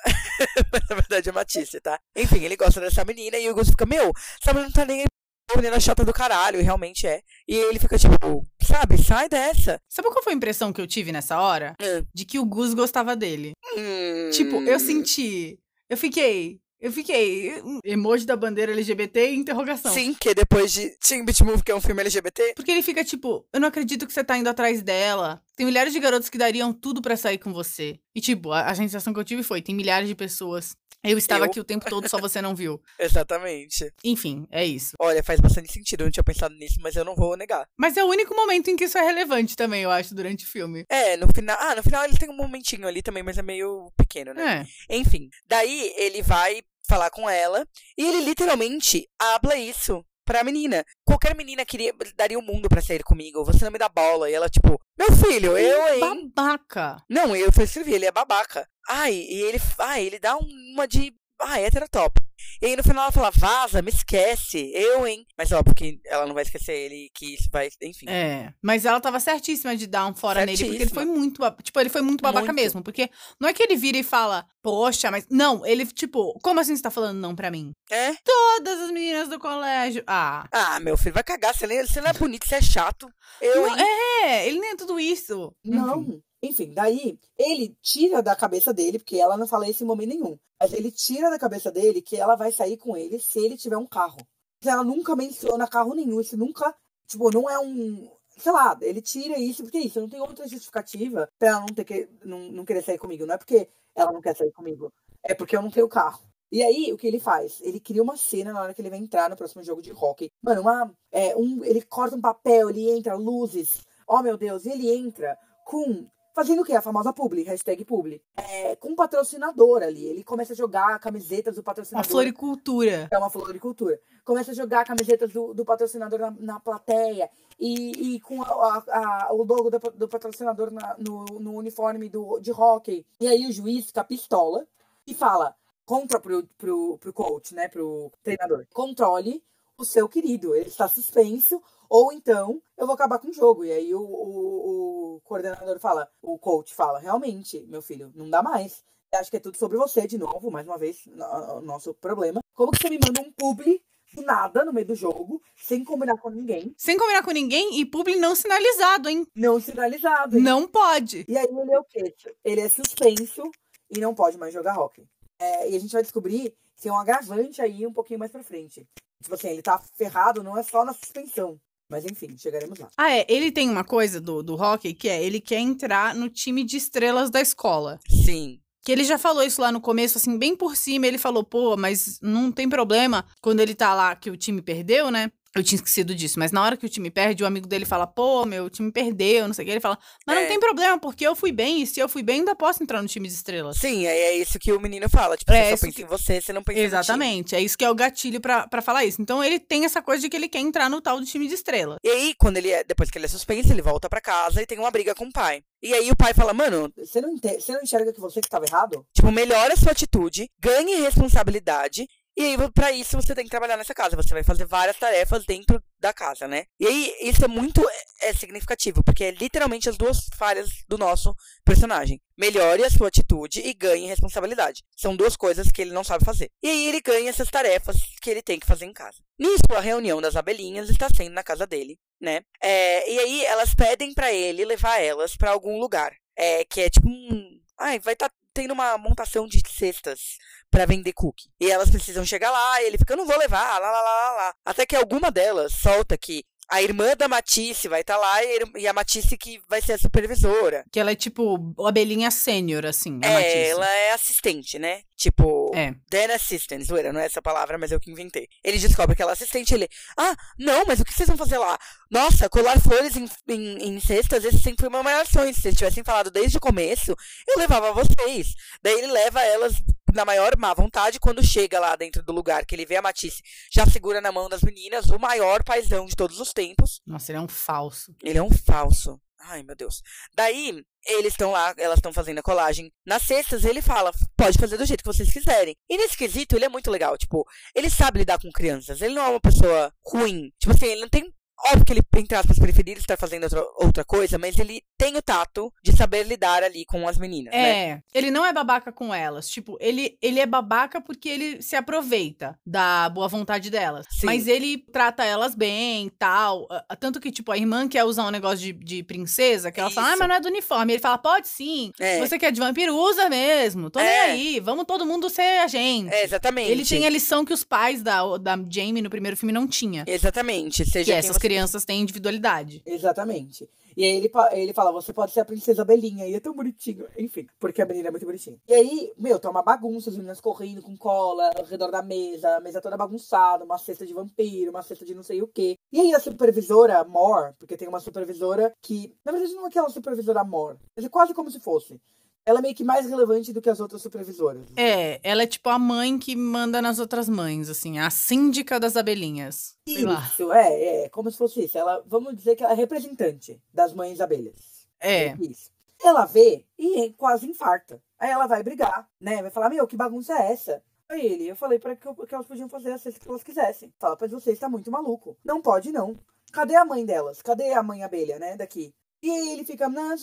mas 0.73 0.83
na 0.89 0.97
verdade 0.97 1.29
é 1.29 1.33
Matisse, 1.33 1.79
tá? 1.83 1.99
Enfim, 2.17 2.43
ele 2.45 2.57
gosta 2.57 2.81
dessa 2.81 3.05
menina 3.05 3.37
e 3.37 3.51
o 3.51 3.55
Gusto 3.55 3.73
fica, 3.73 3.85
meu, 3.85 4.11
essa 4.41 4.55
menina 4.55 4.69
não 4.69 4.73
tá 4.73 4.87
nem 4.87 5.01
aí, 5.01 5.07
menina 5.55 5.79
chata 5.79 6.05
do 6.05 6.13
caralho, 6.13 6.59
e 6.59 6.63
realmente 6.63 7.07
é. 7.07 7.21
E 7.47 7.55
ele 7.55 7.79
fica 7.79 7.99
tipo, 7.99 8.45
sabe, 8.63 8.99
sai 8.99 9.29
dessa. 9.29 9.79
Sabe 9.89 10.09
qual 10.09 10.25
foi 10.25 10.33
a 10.33 10.37
impressão 10.37 10.73
que 10.73 10.81
eu 10.81 10.87
tive 10.87 11.13
nessa 11.13 11.41
hora? 11.41 11.75
Hum. 11.81 12.05
De 12.13 12.25
que 12.25 12.39
o 12.39 12.45
Gus 12.45 12.75
gostava 12.75 13.15
dele. 13.15 13.53
Hum. 13.77 14.31
Tipo, 14.33 14.57
eu 14.63 14.81
senti. 14.81 15.59
Eu 15.89 15.97
fiquei. 15.97 16.61
Eu 16.81 16.93
fiquei. 16.93 17.55
Emoji 17.85 18.27
da 18.27 18.37
bandeira 18.37 18.73
LGBT 18.73 19.31
e 19.31 19.37
interrogação. 19.37 19.93
Sim, 19.93 20.15
que 20.15 20.35
depois 20.35 20.73
de 20.73 20.91
Teen 20.99 21.25
Beat 21.25 21.41
Move, 21.41 21.63
que 21.63 21.73
é 21.73 21.75
um 21.75 21.81
filme 21.81 22.03
LGBT, 22.03 22.53
Porque 22.55 22.71
ele 22.71 22.83
fica 22.83 23.03
tipo, 23.03 23.47
eu 23.53 23.61
não 23.61 23.69
acredito 23.69 24.07
que 24.07 24.13
você 24.13 24.23
tá 24.23 24.37
indo 24.37 24.49
atrás 24.49 24.83
dela. 24.83 25.43
Tem 25.57 25.65
milhares 25.65 25.93
de 25.93 26.01
garotos 26.01 26.29
que 26.29 26.37
dariam 26.37 26.73
tudo 26.73 27.01
pra 27.01 27.17
sair 27.17 27.39
com 27.39 27.53
você. 27.53 27.99
E 28.15 28.21
tipo, 28.21 28.53
a, 28.53 28.67
a 28.67 28.75
sensação 28.75 29.13
que 29.13 29.19
eu 29.19 29.25
tive 29.25 29.43
foi, 29.43 29.63
tem 29.63 29.75
milhares 29.75 30.09
de 30.09 30.15
pessoas. 30.15 30.77
Eu 31.11 31.19
estava 31.19 31.45
Eu? 31.45 31.51
aqui 31.51 31.61
o 31.61 31.65
tempo 31.65 31.89
todo, 31.89 32.09
só 32.09 32.19
você 32.19 32.43
não 32.43 32.55
viu. 32.55 32.81
exatamente. 32.99 33.93
Enfim, 34.05 34.47
é 34.51 34.65
isso. 34.65 34.95
Olha, 34.99 35.23
faz 35.23 35.41
bastante 35.41 35.73
sentido, 35.73 36.03
eu 36.03 36.05
não 36.07 36.11
tinha 36.11 36.25
pensado 36.25 36.55
nisso, 36.55 36.79
mas 36.81 36.97
eu 36.97 37.05
não 37.05 37.15
vou 37.15 37.37
negar. 37.37 37.67
Mas 37.77 37.97
é 37.97 38.05
o 38.05 38.09
único 38.09 38.35
momento 38.35 38.69
em 38.69 38.77
que 38.77 38.85
isso 38.85 38.99
é 38.99 39.03
relevante 39.03 39.57
também, 39.57 39.83
eu 39.83 39.91
acho, 39.91 40.15
durante 40.15 40.45
o 40.45 40.49
filme. 40.49 40.85
É, 40.89 41.17
no 41.17 41.29
final. 41.35 41.57
Ah, 41.61 41.75
no 41.75 41.83
final 41.83 42.05
eles 42.05 42.19
têm 42.19 42.31
um 42.31 42.37
momentinho 42.37 42.87
ali 42.87 43.03
também, 43.03 43.23
mas 43.23 43.39
é 43.39 43.43
meio 43.43 43.91
pequeno, 43.97 44.35
né? 44.35 44.67
É. 44.89 44.97
Enfim, 44.97 45.29
daí 45.47 45.93
ele 45.97 46.23
vai 46.23 46.63
falar 46.89 47.11
com 47.11 47.29
ela. 47.29 47.67
E 47.97 48.05
ele 48.05 48.25
literalmente 48.25 49.09
habla 49.19 49.57
isso 49.57 50.05
pra 50.27 50.45
menina. 50.45 50.85
Qualquer 51.07 51.35
menina 51.35 51.65
queria 51.65 51.95
daria 52.17 52.39
o 52.39 52.43
mundo 52.43 52.69
pra 52.69 52.83
sair 52.83 53.03
comigo. 53.03 53.45
Você 53.45 53.65
não 53.65 53.73
me 53.73 53.79
dá 53.79 53.89
bola. 53.89 54.29
E 54.29 54.35
ela, 54.35 54.51
tipo, 54.51 54.79
meu 54.99 55.13
filho, 55.13 55.57
eu, 55.57 55.95
hein? 55.95 56.31
Babaca. 56.35 57.03
Não, 57.09 57.35
eu 57.35 57.49
escrevi, 57.49 57.95
ele 57.95 58.05
é 58.05 58.13
babaca. 58.13 58.69
Ai, 58.89 59.15
e 59.15 59.43
ele, 59.43 59.59
ai, 59.79 60.05
ele 60.05 60.19
dá 60.19 60.37
uma 60.37 60.87
de 60.87 61.15
ah, 61.41 61.61
hétero 61.61 61.89
top. 61.89 62.21
E 62.61 62.67
aí 62.67 62.77
no 62.77 62.83
final 62.83 63.05
ela 63.05 63.13
fala, 63.13 63.31
vaza, 63.31 63.83
me 63.83 63.91
esquece, 63.91 64.71
eu, 64.75 65.07
hein? 65.07 65.27
Mas 65.37 65.53
óbvio 65.53 65.75
que 65.75 66.01
ela 66.07 66.27
não 66.27 66.35
vai 66.35 66.43
esquecer 66.43 66.73
ele, 66.73 67.11
que 67.15 67.35
isso 67.35 67.49
vai, 67.53 67.69
enfim. 67.83 68.07
É, 68.09 68.53
mas 68.63 68.85
ela 68.85 69.01
tava 69.01 69.21
certíssima 69.21 69.77
de 69.77 69.87
dar 69.87 70.07
um 70.07 70.15
fora 70.15 70.45
nele, 70.45 70.59
porque 70.59 70.83
ele 70.83 70.91
foi 70.91 71.05
muito, 71.05 71.43
tipo, 71.63 71.81
ele 71.81 71.89
foi 71.91 72.01
muito 72.01 72.23
babaca 72.23 72.47
Muito. 72.47 72.57
mesmo, 72.57 72.83
porque 72.83 73.11
não 73.41 73.49
é 73.49 73.53
que 73.53 73.63
ele 73.63 73.77
vira 73.77 73.99
e 73.99 74.03
fala, 74.03 74.47
poxa, 74.63 75.11
mas, 75.11 75.27
não, 75.31 75.65
ele, 75.67 75.87
tipo, 75.87 76.39
como 76.43 76.61
assim 76.61 76.77
você 76.77 76.83
tá 76.83 76.91
falando 76.91 77.19
não 77.19 77.35
pra 77.35 77.51
mim? 77.51 77.73
É? 77.91 78.15
Todas 78.25 78.81
as 78.81 78.91
meninas 78.91 79.29
do 79.29 79.39
colégio, 79.39 80.03
ah, 80.07 80.47
Ah, 80.53 80.81
meu 80.81 80.97
filho, 80.97 81.15
vai 81.15 81.25
cagar, 81.25 81.55
você, 81.55 81.67
não 81.67 82.11
é 82.11 82.13
bonito, 82.13 82.47
você 82.47 82.57
é 82.57 82.63
chato. 82.63 83.09
Eu, 83.41 83.67
não, 83.67 83.77
hein? 83.77 83.85
é, 84.25 84.49
ele 84.49 84.61
nem 84.61 84.71
é 84.71 84.77
tudo 84.77 84.99
isso. 84.99 85.53
Não. 85.65 86.01
Enfim. 86.03 86.23
Enfim, 86.47 86.73
daí 86.73 87.19
ele 87.39 87.77
tira 87.83 88.23
da 88.23 88.35
cabeça 88.35 88.73
dele, 88.73 88.99
porque 88.99 89.17
ela 89.17 89.37
não 89.37 89.47
fala 89.47 89.69
isso 89.69 89.85
em 89.85 89.87
momento 89.87 90.09
nenhum. 90.09 90.39
Mas 90.59 90.73
ele 90.73 90.91
tira 90.91 91.31
da 91.31 91.39
cabeça 91.39 91.71
dele 91.71 92.01
que 92.01 92.17
ela 92.17 92.35
vai 92.35 92.51
sair 92.51 92.77
com 92.77 92.97
ele 92.97 93.19
se 93.19 93.39
ele 93.39 93.57
tiver 93.57 93.77
um 93.77 93.87
carro. 93.87 94.19
Ela 94.65 94.83
nunca 94.83 95.15
menciona 95.15 95.69
carro 95.69 95.95
nenhum. 95.95 96.21
Isso 96.21 96.37
nunca, 96.37 96.75
tipo, 97.07 97.31
não 97.31 97.49
é 97.49 97.59
um. 97.59 98.11
Sei 98.39 98.53
lá, 98.53 98.77
ele 98.81 99.01
tira 99.03 99.39
isso 99.39 99.63
porque 99.63 99.79
isso. 99.79 100.01
Não 100.01 100.09
tem 100.09 100.21
outra 100.21 100.47
justificativa 100.49 101.29
pra 101.39 101.49
ela 101.49 101.61
não, 101.61 101.67
ter 101.67 101.85
que, 101.85 102.09
não, 102.25 102.39
não 102.53 102.65
querer 102.65 102.83
sair 102.83 102.99
comigo. 102.99 103.27
Não 103.27 103.35
é 103.35 103.39
porque 103.39 103.69
ela 103.95 104.13
não 104.13 104.21
quer 104.21 104.35
sair 104.37 104.53
comigo. 104.53 104.93
É 105.23 105.35
porque 105.35 105.57
eu 105.57 105.63
não 105.63 105.71
tenho 105.71 105.89
carro. 105.89 106.21
E 106.51 106.63
aí, 106.63 106.93
o 106.93 106.97
que 106.97 107.07
ele 107.07 107.19
faz? 107.19 107.61
Ele 107.61 107.81
cria 107.81 108.03
uma 108.03 108.17
cena 108.17 108.53
na 108.53 108.63
hora 108.63 108.73
que 108.73 108.81
ele 108.81 108.91
vai 108.91 108.99
entrar 108.99 109.29
no 109.29 109.37
próximo 109.37 109.63
jogo 109.65 109.83
de 109.83 109.93
hockey. 109.93 110.31
Mano, 110.41 110.61
uma, 110.61 110.95
é, 111.11 111.37
um, 111.37 111.65
ele 111.65 111.83
corta 111.83 112.15
um 112.15 112.21
papel, 112.21 112.71
ele 112.71 112.89
entra, 112.89 113.17
luzes. 113.17 113.85
Oh, 114.07 114.23
meu 114.23 114.37
Deus, 114.37 114.65
ele 114.65 114.89
entra 114.89 115.37
com. 115.65 116.07
Fazendo 116.37 116.61
o 116.61 116.65
quê? 116.67 116.75
A 116.75 116.83
famosa 116.83 117.15
publi, 117.15 117.45
hashtag 117.45 117.83
publi. 117.83 118.23
É, 118.37 118.77
com 118.77 118.91
um 118.91 118.95
patrocinador 118.95 119.83
ali. 119.83 120.05
Ele 120.05 120.23
começa 120.23 120.53
a 120.53 120.57
jogar 120.57 120.99
camisetas 121.01 121.55
do 121.55 121.61
Uma 121.61 121.65
patrocinador. 121.65 122.11
floricultura. 122.11 123.09
É 123.11 123.17
uma 123.17 123.31
floricultura. 123.31 123.99
Começa 124.23 124.51
a 124.51 124.55
jogar 124.55 124.85
camisetas 124.85 125.33
do, 125.33 125.55
do 125.55 125.65
patrocinador 125.65 126.19
na, 126.19 126.31
na 126.39 126.61
plateia. 126.61 127.31
E, 127.59 128.17
e 128.17 128.21
com 128.21 128.43
a- 128.43 128.49
a- 128.87 129.29
a- 129.29 129.33
o 129.33 129.39
logo 129.45 129.71
do, 129.71 129.79
do 129.79 130.07
patrocinador 130.07 130.71
na- 130.71 130.95
no, 130.99 131.25
no 131.41 131.55
uniforme 131.55 132.07
do, 132.11 132.39
de 132.39 132.53
hockey. 132.53 133.07
E 133.19 133.27
aí 133.27 133.47
o 133.47 133.53
juiz 133.53 133.87
fica 133.87 134.05
pistola 134.05 134.67
e 135.07 135.15
fala 135.15 135.57
contra 135.87 136.21
pro, 136.21 136.47
pro, 136.59 136.99
pro 136.99 137.13
coach, 137.15 137.55
né? 137.55 137.67
Pro 137.67 138.13
treinador. 138.23 138.67
Controle 138.75 139.43
o 139.79 139.85
seu 139.85 140.09
querido. 140.09 140.55
Ele 140.55 140.69
está 140.69 140.89
suspenso. 140.89 141.63
Ou 141.89 142.13
então 142.13 142.61
eu 142.77 142.87
vou 142.87 142.95
acabar 142.95 143.19
com 143.19 143.29
o 143.29 143.33
jogo. 143.33 143.65
E 143.65 143.71
aí 143.73 143.95
o, 143.95 144.01
o, 144.01 145.15
o 145.17 145.21
coordenador 145.23 145.79
fala, 145.79 146.09
o 146.21 146.39
coach 146.39 146.75
fala, 146.75 146.99
realmente, 146.99 147.65
meu 147.69 147.81
filho, 147.81 148.11
não 148.15 148.29
dá 148.29 148.43
mais. 148.43 148.85
Acho 149.15 149.31
que 149.31 149.37
é 149.37 149.41
tudo 149.41 149.57
sobre 149.57 149.79
você, 149.79 150.07
de 150.07 150.19
novo, 150.19 150.51
mais 150.51 150.67
uma 150.67 150.77
vez, 150.77 151.03
no- 151.07 151.61
nosso 151.61 151.95
problema. 151.95 152.41
Como 152.55 152.73
que 152.73 152.79
você 152.83 152.91
me 152.91 152.99
manda 152.99 153.21
um 153.23 153.31
publi 153.33 153.81
do 154.13 154.23
nada 154.23 154.65
no 154.65 154.73
meio 154.73 154.87
do 154.87 154.95
jogo, 154.95 155.41
sem 155.57 155.85
combinar 155.85 156.17
com 156.19 156.29
ninguém, 156.29 156.75
Sem 156.77 156.99
combinar 156.99 157.23
com 157.23 157.31
ninguém 157.31 157.79
e 157.81 157.87
publi 157.87 158.17
não 158.17 158.35
sinalizado, 158.35 159.09
hein? 159.09 159.27
não 159.35 159.61
sinalizado? 159.61 160.37
hein? 160.37 160.43
Não 160.43 160.67
pode. 160.67 161.25
E 161.29 161.37
aí 161.39 161.47
ele 161.47 161.73
é 161.73 161.79
o 161.79 161.85
quê? 161.85 162.15
Ele 162.45 162.61
é 162.61 162.69
suspenso 162.69 163.43
e 163.91 164.01
não 164.01 164.15
pode 164.15 164.37
mais 164.39 164.53
jogar 164.53 164.79
hockey. 164.79 165.07
É, 165.39 165.71
e 165.71 165.77
a 165.77 165.79
gente 165.79 165.93
vai 165.93 166.03
descobrir 166.03 166.51
que 166.75 166.83
tem 166.83 166.91
um 166.93 166.99
agravante 166.99 167.63
aí 167.63 167.87
um 167.87 167.93
pouquinho 167.93 168.19
mais 168.19 168.33
pra 168.33 168.43
frente. 168.43 168.87
Tipo 169.23 169.35
assim, 169.35 169.49
ele 169.49 169.63
tá 169.63 169.81
ferrado 169.97 170.43
não 170.43 170.57
é 170.57 170.63
só 170.63 170.85
na 170.85 170.93
suspensão. 170.93 171.59
Mas 171.89 172.05
enfim, 172.05 172.37
chegaremos 172.37 172.79
lá. 172.79 172.89
Ah, 172.97 173.13
é, 173.13 173.25
ele 173.29 173.53
tem 173.53 173.71
uma 173.71 173.85
coisa 173.85 174.21
do, 174.21 174.43
do 174.43 174.55
hockey 174.55 174.93
que 174.93 175.09
é, 175.09 175.23
ele 175.23 175.41
quer 175.41 175.61
entrar 175.61 176.15
no 176.15 176.29
time 176.29 176.65
de 176.65 176.77
estrelas 176.77 177.31
da 177.31 177.41
escola. 177.41 178.01
Sim. 178.09 178.61
Que 178.85 178.93
ele 178.93 179.05
já 179.05 179.19
falou 179.19 179.43
isso 179.43 179.61
lá 179.61 179.73
no 179.73 179.81
começo, 179.81 180.19
assim, 180.19 180.37
bem 180.39 180.57
por 180.57 180.77
cima. 180.77 181.07
Ele 181.07 181.19
falou, 181.19 181.45
pô, 181.45 181.77
mas 181.77 182.21
não 182.21 182.51
tem 182.53 182.69
problema 182.69 183.25
quando 183.41 183.61
ele 183.61 183.75
tá 183.75 183.95
lá 183.95 184.15
que 184.15 184.31
o 184.31 184.37
time 184.37 184.63
perdeu, 184.63 185.11
né? 185.11 185.31
Eu 185.57 185.65
tinha 185.65 185.77
esquecido 185.77 186.15
disso, 186.15 186.39
mas 186.39 186.53
na 186.53 186.63
hora 186.63 186.77
que 186.77 186.85
o 186.87 186.89
time 186.89 187.11
perde, 187.11 187.43
o 187.43 187.47
amigo 187.47 187.67
dele 187.67 187.85
fala, 187.85 188.07
pô, 188.07 188.45
meu, 188.45 188.65
o 188.67 188.71
time 188.71 188.93
perdeu, 188.93 189.47
não 189.47 189.55
sei 189.55 189.65
o 189.65 189.67
que. 189.67 189.73
Ele 189.73 189.81
fala, 189.81 189.99
mas 190.27 190.37
É. 190.37 190.41
não 190.43 190.49
tem 190.49 190.61
problema, 190.61 190.99
porque 190.99 191.27
eu 191.27 191.35
fui 191.35 191.51
bem, 191.53 191.83
e 191.83 191.87
se 191.87 191.99
eu 191.99 192.09
fui 192.09 192.23
bem, 192.23 192.41
ainda 192.41 192.55
posso 192.55 192.83
entrar 192.83 193.01
no 193.01 193.09
time 193.09 193.27
de 193.29 193.35
estrelas. 193.35 193.79
Sim, 193.79 194.07
é, 194.07 194.11
é 194.17 194.37
isso 194.37 194.59
que 194.59 194.73
o 194.73 194.81
menino 194.81 195.09
fala. 195.09 195.37
Tipo, 195.37 195.53
É, 195.53 195.71
você 195.71 195.77
só 195.77 195.87
pensa 195.87 195.97
que- 195.97 196.03
em 196.03 196.07
você, 196.07 196.41
você 196.41 196.53
não 196.53 196.63
pensa. 196.63 196.81
Exatamente, 196.81 197.55
é 197.57 197.61
isso 197.61 197.77
que 197.79 197.85
é 197.85 197.91
o 197.91 197.95
gatilho 197.95 198.41
pra, 198.41 198.69
pra 198.69 198.83
falar 198.83 199.05
isso. 199.05 199.21
Então 199.23 199.43
ele 199.43 199.59
tem 199.59 199.85
essa 199.85 200.03
coisa 200.03 200.21
de 200.23 200.29
que 200.29 200.37
ele 200.37 200.49
quer 200.49 200.59
entrar 200.61 200.91
no 200.91 201.01
tal 201.01 201.19
do 201.19 201.25
time 201.27 201.47
de 201.49 201.55
estrelas. 201.55 201.99
E 202.05 202.09
aí, 202.09 202.35
quando 202.39 202.59
ele 202.59 202.71
é, 202.71 202.85
depois 202.85 203.11
que 203.11 203.17
ele 203.19 203.25
é 203.27 203.29
suspenso, 203.29 203.73
ele 203.73 203.83
volta 203.83 204.09
pra 204.09 204.21
casa 204.21 204.61
e 204.63 204.67
tem 204.67 204.79
uma 204.79 204.91
briga 204.91 205.15
com 205.15 205.25
o 205.27 205.33
pai. 205.33 205.63
E 205.83 205.95
aí 205.95 206.11
o 206.11 206.17
pai 206.17 206.35
fala, 206.35 206.53
mano, 206.53 206.93
Você 206.97 207.21
não, 207.21 207.35
você 207.37 207.73
não 207.73 207.83
enxerga 207.83 208.13
que 208.13 208.21
você 208.21 208.41
que 208.41 208.47
estava 208.47 208.65
errado? 208.67 209.07
tipo, 209.15 209.31
melhore 209.33 209.73
a 209.73 209.77
sua 209.77 209.93
atitude, 209.93 210.49
ganhe 210.61 210.97
responsabilidade. 211.03 212.07
E 212.37 212.43
aí, 212.43 212.71
pra 212.71 212.93
isso, 212.93 213.17
você 213.17 213.35
tem 213.35 213.45
que 213.45 213.51
trabalhar 213.51 213.79
nessa 213.79 213.95
casa. 213.95 214.15
Você 214.15 214.35
vai 214.35 214.45
fazer 214.45 214.67
várias 214.67 214.99
tarefas 214.99 215.47
dentro 215.47 215.83
da 215.99 216.13
casa, 216.13 216.47
né? 216.47 216.67
E 216.79 216.87
aí, 216.87 217.17
isso 217.23 217.43
é 217.43 217.49
muito 217.49 217.81
é, 217.89 218.29
é 218.29 218.35
significativo, 218.35 219.03
porque 219.03 219.25
é 219.25 219.31
literalmente 219.31 219.89
as 219.89 219.97
duas 219.97 220.27
falhas 220.37 220.69
do 220.87 220.99
nosso 220.99 221.35
personagem. 221.65 222.21
Melhore 222.37 222.85
a 222.85 222.91
sua 222.91 223.09
atitude 223.09 223.61
e 223.61 223.73
ganhe 223.73 224.07
responsabilidade. 224.07 224.85
São 224.95 225.17
duas 225.17 225.35
coisas 225.35 225.73
que 225.73 225.81
ele 225.81 225.93
não 225.93 226.05
sabe 226.05 226.27
fazer. 226.27 226.51
E 226.63 226.69
aí, 226.69 226.89
ele 226.89 227.01
ganha 227.01 227.31
essas 227.31 227.49
tarefas 227.49 227.97
que 228.21 228.29
ele 228.29 228.43
tem 228.43 228.61
que 228.61 228.67
fazer 228.67 228.85
em 228.85 228.93
casa. 228.93 229.17
Nisso, 229.39 229.63
a 229.75 229.81
reunião 229.81 230.21
das 230.21 230.37
abelhinhas 230.37 230.91
está 230.91 231.09
sendo 231.09 231.33
na 231.33 231.43
casa 231.43 231.67
dele, 231.67 231.99
né? 232.21 232.43
É, 232.63 233.11
e 233.11 233.19
aí, 233.19 233.45
elas 233.47 233.75
pedem 233.75 234.13
pra 234.13 234.31
ele 234.31 234.63
levar 234.67 235.01
elas 235.01 235.37
pra 235.37 235.53
algum 235.53 235.79
lugar. 235.79 236.15
É, 236.37 236.67
que 236.67 236.83
é 236.83 236.91
tipo 236.91 237.09
um. 237.09 237.59
Ai, 237.79 237.99
vai 237.99 238.13
estar 238.13 238.31
tendo 238.53 238.73
uma 238.73 238.97
montação 238.97 239.47
de 239.47 239.61
cestas 239.69 240.39
pra 240.77 240.85
vender 240.85 241.15
cookie. 241.15 241.49
E 241.59 241.71
elas 241.71 241.89
precisam 241.91 242.23
chegar 242.25 242.51
lá, 242.51 242.83
e 242.83 242.87
ele 242.87 242.99
fica, 242.99 243.15
eu 243.15 243.17
não 243.17 243.27
vou 243.27 243.39
levar, 243.39 243.81
lá, 243.81 243.91
lá, 243.91 244.03
lá, 244.03 244.33
lá. 244.35 244.55
Até 244.63 244.85
que 244.85 244.95
alguma 244.95 245.31
delas 245.31 245.73
solta 245.73 246.19
que 246.19 246.45
a 246.69 246.83
irmã 246.83 247.15
da 247.17 247.29
Matisse 247.29 247.87
vai 247.89 248.01
estar 248.01 248.17
lá 248.17 248.43
e 248.43 248.87
a 248.89 248.91
a 248.91 248.93
Matisse 248.93 249.39
que 249.39 249.61
vai 249.69 249.81
ser 249.81 249.93
a 249.95 249.99
supervisora. 249.99 250.85
Que 250.93 250.99
ela 250.99 251.13
é 251.13 251.15
tipo 251.15 251.73
o 251.79 251.87
abelhinha 251.87 252.31
sênior, 252.31 252.85
assim, 252.85 253.21
a 253.23 253.27
É, 253.27 253.35
Matisse. 253.35 253.71
ela 253.71 253.89
é 253.89 254.13
assistente, 254.13 254.79
né? 254.79 255.01
Tipo, 255.17 255.71
É. 255.75 255.95
Dan 256.11 256.35
Assistant, 256.35 256.83
zoeira, 256.83 257.13
não 257.13 257.21
é 257.21 257.27
essa 257.27 257.41
palavra, 257.41 257.79
mas 257.79 257.91
eu 257.93 258.01
que 258.01 258.11
inventei. 258.11 258.49
Ele 258.65 258.79
descobre 258.79 259.15
que 259.17 259.23
ela 259.23 259.33
é 259.33 259.35
assistente, 259.35 259.73
ele, 259.75 259.89
ah, 260.19 260.35
não, 260.59 260.85
mas 260.85 261.01
o 261.01 261.05
que 261.05 261.15
vocês 261.15 261.29
vão 261.29 261.39
fazer 261.39 261.57
lá? 261.57 261.79
Nossa, 262.11 262.49
colar 262.51 262.79
flores 262.81 263.17
em, 263.17 263.29
em, 263.49 263.89
em 263.97 264.01
cestas, 264.01 264.45
esse 264.45 264.59
sempre 264.59 264.83
foi 264.83 264.91
meu 264.91 265.03
maior 265.03 265.25
sonho. 265.27 265.55
Se 265.55 265.61
vocês 265.63 265.77
tivessem 265.77 266.05
falado 266.05 266.31
desde 266.31 266.59
o 266.59 266.61
começo, 266.61 267.15
eu 267.49 267.59
levava 267.59 267.93
vocês. 267.93 268.49
Daí 268.83 268.99
ele 268.99 269.07
leva 269.13 269.41
elas 269.43 269.75
na 270.17 270.25
maior 270.25 270.57
má 270.57 270.75
vontade 270.75 271.21
quando 271.21 271.47
chega 271.47 271.79
lá 271.79 271.95
dentro 271.95 272.23
do 272.23 272.33
lugar, 272.33 272.65
que 272.67 272.75
ele 272.75 272.87
vê 272.87 272.97
a 272.97 273.03
Matisse, 273.03 273.43
já 273.71 273.87
segura 273.87 274.21
na 274.21 274.33
mão 274.33 274.49
das 274.49 274.63
meninas 274.63 275.11
o 275.11 275.19
maior 275.19 275.63
paizão 275.63 276.07
de 276.07 276.17
todos 276.17 276.41
os 276.41 276.53
tempos. 276.53 277.01
Nossa, 277.07 277.31
ele 277.31 277.39
é 277.39 277.43
um 277.43 277.49
falso. 277.49 278.15
Ele 278.23 278.39
é 278.39 278.43
um 278.43 278.51
falso. 278.51 279.21
Ai, 279.39 279.63
meu 279.63 279.77
Deus. 279.77 280.03
Daí, 280.35 280.83
eles 281.07 281.33
estão 281.33 281.53
lá, 281.53 281.75
elas 281.77 281.99
estão 281.99 282.13
fazendo 282.13 282.39
a 282.39 282.43
colagem 282.43 282.91
nas 283.07 283.23
cestas, 283.23 283.65
e 283.65 283.69
ele 283.69 283.83
fala, 283.83 284.11
pode 284.37 284.59
fazer 284.59 284.77
do 284.77 284.87
jeito 284.87 285.05
que 285.05 285.13
vocês 285.13 285.33
quiserem. 285.33 285.77
E 285.89 285.97
nesse 285.97 286.17
quesito, 286.17 286.57
ele 286.57 286.65
é 286.65 286.69
muito 286.69 286.91
legal, 286.91 287.17
tipo, 287.17 287.45
ele 287.75 287.91
sabe 287.91 288.19
lidar 288.21 288.41
com 288.41 288.51
crianças, 288.51 289.01
ele 289.01 289.15
não 289.15 289.23
é 289.23 289.29
uma 289.29 289.41
pessoa 289.41 289.93
ruim. 290.05 290.51
Tipo 290.59 290.75
assim, 290.75 290.87
ele 290.87 291.03
não 291.03 291.09
tem. 291.09 291.33
Óbvio 291.69 291.85
que 291.87 291.93
ele, 291.93 292.03
entre 292.17 292.37
aspas, 292.37 292.59
preferir 292.59 292.99
estar 292.99 293.17
fazendo 293.17 293.45
outra, 293.45 293.63
outra 293.77 294.05
coisa, 294.05 294.37
mas 294.39 294.59
ele 294.59 294.83
tem 294.99 295.17
o 295.17 295.23
tato 295.23 295.73
de 295.83 295.97
saber 295.97 296.25
lidar 296.25 296.63
ali 296.63 296.85
com 296.85 297.07
as 297.07 297.19
meninas, 297.19 297.53
né? 297.53 297.91
É, 297.91 298.03
ele 298.15 298.31
não 298.31 298.45
é 298.45 298.53
babaca 298.53 298.91
com 298.93 299.15
elas. 299.15 299.49
Tipo, 299.49 299.77
ele, 299.81 300.17
ele 300.23 300.41
é 300.41 300.47
babaca 300.47 301.01
porque 301.01 301.29
ele 301.29 301.63
se 301.63 301.77
aproveita 301.77 302.59
da 302.65 303.09
boa 303.09 303.29
vontade 303.29 303.71
delas. 303.71 304.07
Sim. 304.11 304.27
Mas 304.27 304.47
ele 304.49 304.79
trata 304.93 305.25
elas 305.25 305.55
bem 305.55 306.07
e 306.07 306.11
tal. 306.11 306.67
Tanto 306.99 307.21
que, 307.21 307.31
tipo, 307.31 307.53
a 307.53 307.59
irmã 307.59 307.89
quer 307.89 308.05
usar 308.05 308.27
um 308.27 308.31
negócio 308.31 308.59
de, 308.59 308.73
de 308.73 309.03
princesa, 309.03 309.71
que 309.71 309.81
ela 309.81 309.91
fala, 309.91 310.09
ah, 310.09 310.11
Isso. 310.11 310.19
mas 310.21 310.29
não 310.29 310.35
é 310.37 310.41
do 310.41 310.49
uniforme. 310.49 310.93
Ele 310.95 311.01
fala, 311.03 311.19
pode 311.19 311.49
sim. 311.49 311.93
É. 312.01 312.19
Você 312.19 312.39
quer 312.39 312.51
de 312.53 312.61
vampiro? 312.61 312.95
Usa 312.97 313.29
mesmo. 313.29 313.91
Tô 313.91 313.99
nem 313.99 314.09
É. 314.09 314.21
aí. 314.31 314.61
Vamos 314.61 314.85
todo 314.87 315.05
mundo 315.07 315.29
ser 315.29 315.61
a 315.61 315.67
gente. 315.69 316.13
É, 316.13 316.25
exatamente. 316.25 316.71
Ele 316.71 316.85
tem 316.85 317.07
a 317.07 317.11
lição 317.11 317.45
que 317.45 317.53
os 317.53 317.65
pais 317.65 318.03
da, 318.03 318.37
da 318.39 318.57
Jamie 318.71 319.03
no 319.03 319.11
primeiro 319.11 319.37
filme 319.37 319.53
não 319.53 319.67
tinha. 319.67 320.05
Exatamente. 320.07 320.85
Que 320.85 320.91
Seja 320.91 321.13
quem 321.13 321.19
essas 321.19 321.35
você- 321.37 321.41
crianças 321.41 321.85
têm 321.85 322.01
individualidade. 322.01 322.83
Exatamente. 322.87 323.69
E 323.97 324.05
aí 324.05 324.17
ele, 324.17 324.31
ele 324.53 324.73
fala, 324.75 324.93
você 324.93 325.13
pode 325.13 325.33
ser 325.33 325.41
a 325.41 325.45
princesa 325.45 325.85
Belinha. 325.85 326.27
E 326.27 326.35
é 326.35 326.41
tão 326.41 326.55
bonitinho. 326.55 327.07
Enfim, 327.17 327.47
porque 327.59 327.81
a 327.81 327.87
menina 327.87 328.09
é 328.09 328.11
muito 328.11 328.27
bonitinha. 328.27 328.59
E 328.69 328.75
aí, 328.75 329.13
meu, 329.17 329.39
tá 329.39 329.51
uma 329.51 329.63
bagunça, 329.63 330.11
as 330.11 330.17
meninas 330.17 330.41
correndo 330.41 330.83
com 330.83 330.97
cola 330.97 331.51
ao 331.57 331.65
redor 331.65 331.91
da 331.91 332.03
mesa, 332.03 332.57
a 332.57 332.61
mesa 332.61 332.81
toda 332.81 332.97
bagunçada, 332.97 333.65
uma 333.65 333.79
cesta 333.79 334.05
de 334.05 334.13
vampiro, 334.13 334.71
uma 334.71 334.83
cesta 334.83 335.05
de 335.05 335.15
não 335.15 335.23
sei 335.23 335.41
o 335.43 335.49
quê. 335.49 335.77
E 335.91 336.01
aí 336.01 336.15
a 336.15 336.21
supervisora, 336.21 337.03
Mor, 337.05 337.55
porque 337.59 337.77
tem 337.77 337.89
uma 337.89 338.01
supervisora 338.01 338.75
que, 338.83 339.17
na 339.25 339.33
verdade, 339.33 339.55
não 339.55 339.65
é 339.65 339.69
aquela 339.69 339.89
supervisora 339.89 340.45
Mor, 340.45 340.77
mas 340.95 341.05
é 341.05 341.09
quase 341.09 341.33
como 341.33 341.51
se 341.51 341.61
fosse. 341.61 342.01
Ela 342.47 342.61
é 342.61 342.63
meio 342.63 342.75
que 342.77 342.85
mais 342.85 343.11
relevante 343.11 343.53
do 343.53 343.61
que 343.61 343.69
as 343.69 343.81
outras 343.81 344.01
supervisoras. 344.01 344.63
É, 344.77 345.19
ela 345.25 345.43
é 345.43 345.47
tipo 345.49 345.69
a 345.69 345.79
mãe 345.81 346.17
que 346.17 346.37
manda 346.37 346.81
nas 346.81 347.01
outras 347.01 347.29
mães, 347.29 347.69
assim, 347.69 347.99
a 347.99 348.09
síndica 348.09 348.79
das 348.79 348.97
abelhinhas. 348.97 349.77
Isso, 349.85 350.53
é, 350.53 351.05
é, 351.05 351.09
como 351.09 351.29
se 351.29 351.37
fosse 351.37 351.65
isso. 351.65 351.77
Ela, 351.77 352.05
vamos 352.07 352.37
dizer 352.37 352.55
que 352.55 352.63
ela 352.63 352.73
é 352.73 352.77
representante 352.77 353.61
das 353.75 353.93
mães 353.93 354.21
abelhas. 354.21 354.87
É. 355.01 355.35
Isso. 355.41 355.73
Ela 356.03 356.25
vê 356.25 356.65
e 356.79 357.13
quase 357.15 357.49
infarta. 357.49 358.01
Aí 358.17 358.31
ela 358.31 358.47
vai 358.47 358.63
brigar, 358.63 359.09
né? 359.21 359.43
Vai 359.43 359.51
falar, 359.51 359.69
meu, 359.69 359.87
que 359.87 359.97
bagunça 359.97 360.33
é 360.35 360.53
essa? 360.53 360.83
Aí 361.09 361.25
ele, 361.25 361.49
eu 361.49 361.57
falei 361.57 361.79
pra 361.81 361.97
que, 361.97 362.15
que 362.27 362.35
elas 362.35 362.47
podiam 362.47 362.69
fazer 362.69 362.93
a 362.93 362.99
cesta 362.99 363.19
que 363.19 363.29
elas 363.29 363.43
quisessem. 363.43 363.93
Fala, 363.99 364.17
mas 364.21 364.31
você 364.31 364.53
está 364.53 364.69
muito 364.69 364.91
maluco. 364.91 365.37
Não 365.45 365.61
pode, 365.61 365.91
não. 365.91 366.17
Cadê 366.53 366.77
a 366.77 366.85
mãe 366.85 367.05
delas? 367.05 367.43
Cadê 367.43 367.73
a 367.73 367.83
mãe 367.83 368.05
abelha, 368.05 368.39
né? 368.39 368.57
Daqui. 368.57 368.95
E 369.23 369.31
aí 369.31 369.53
ele 369.55 369.65
fica, 369.65 369.89
não, 369.89 370.13
a 370.13 370.17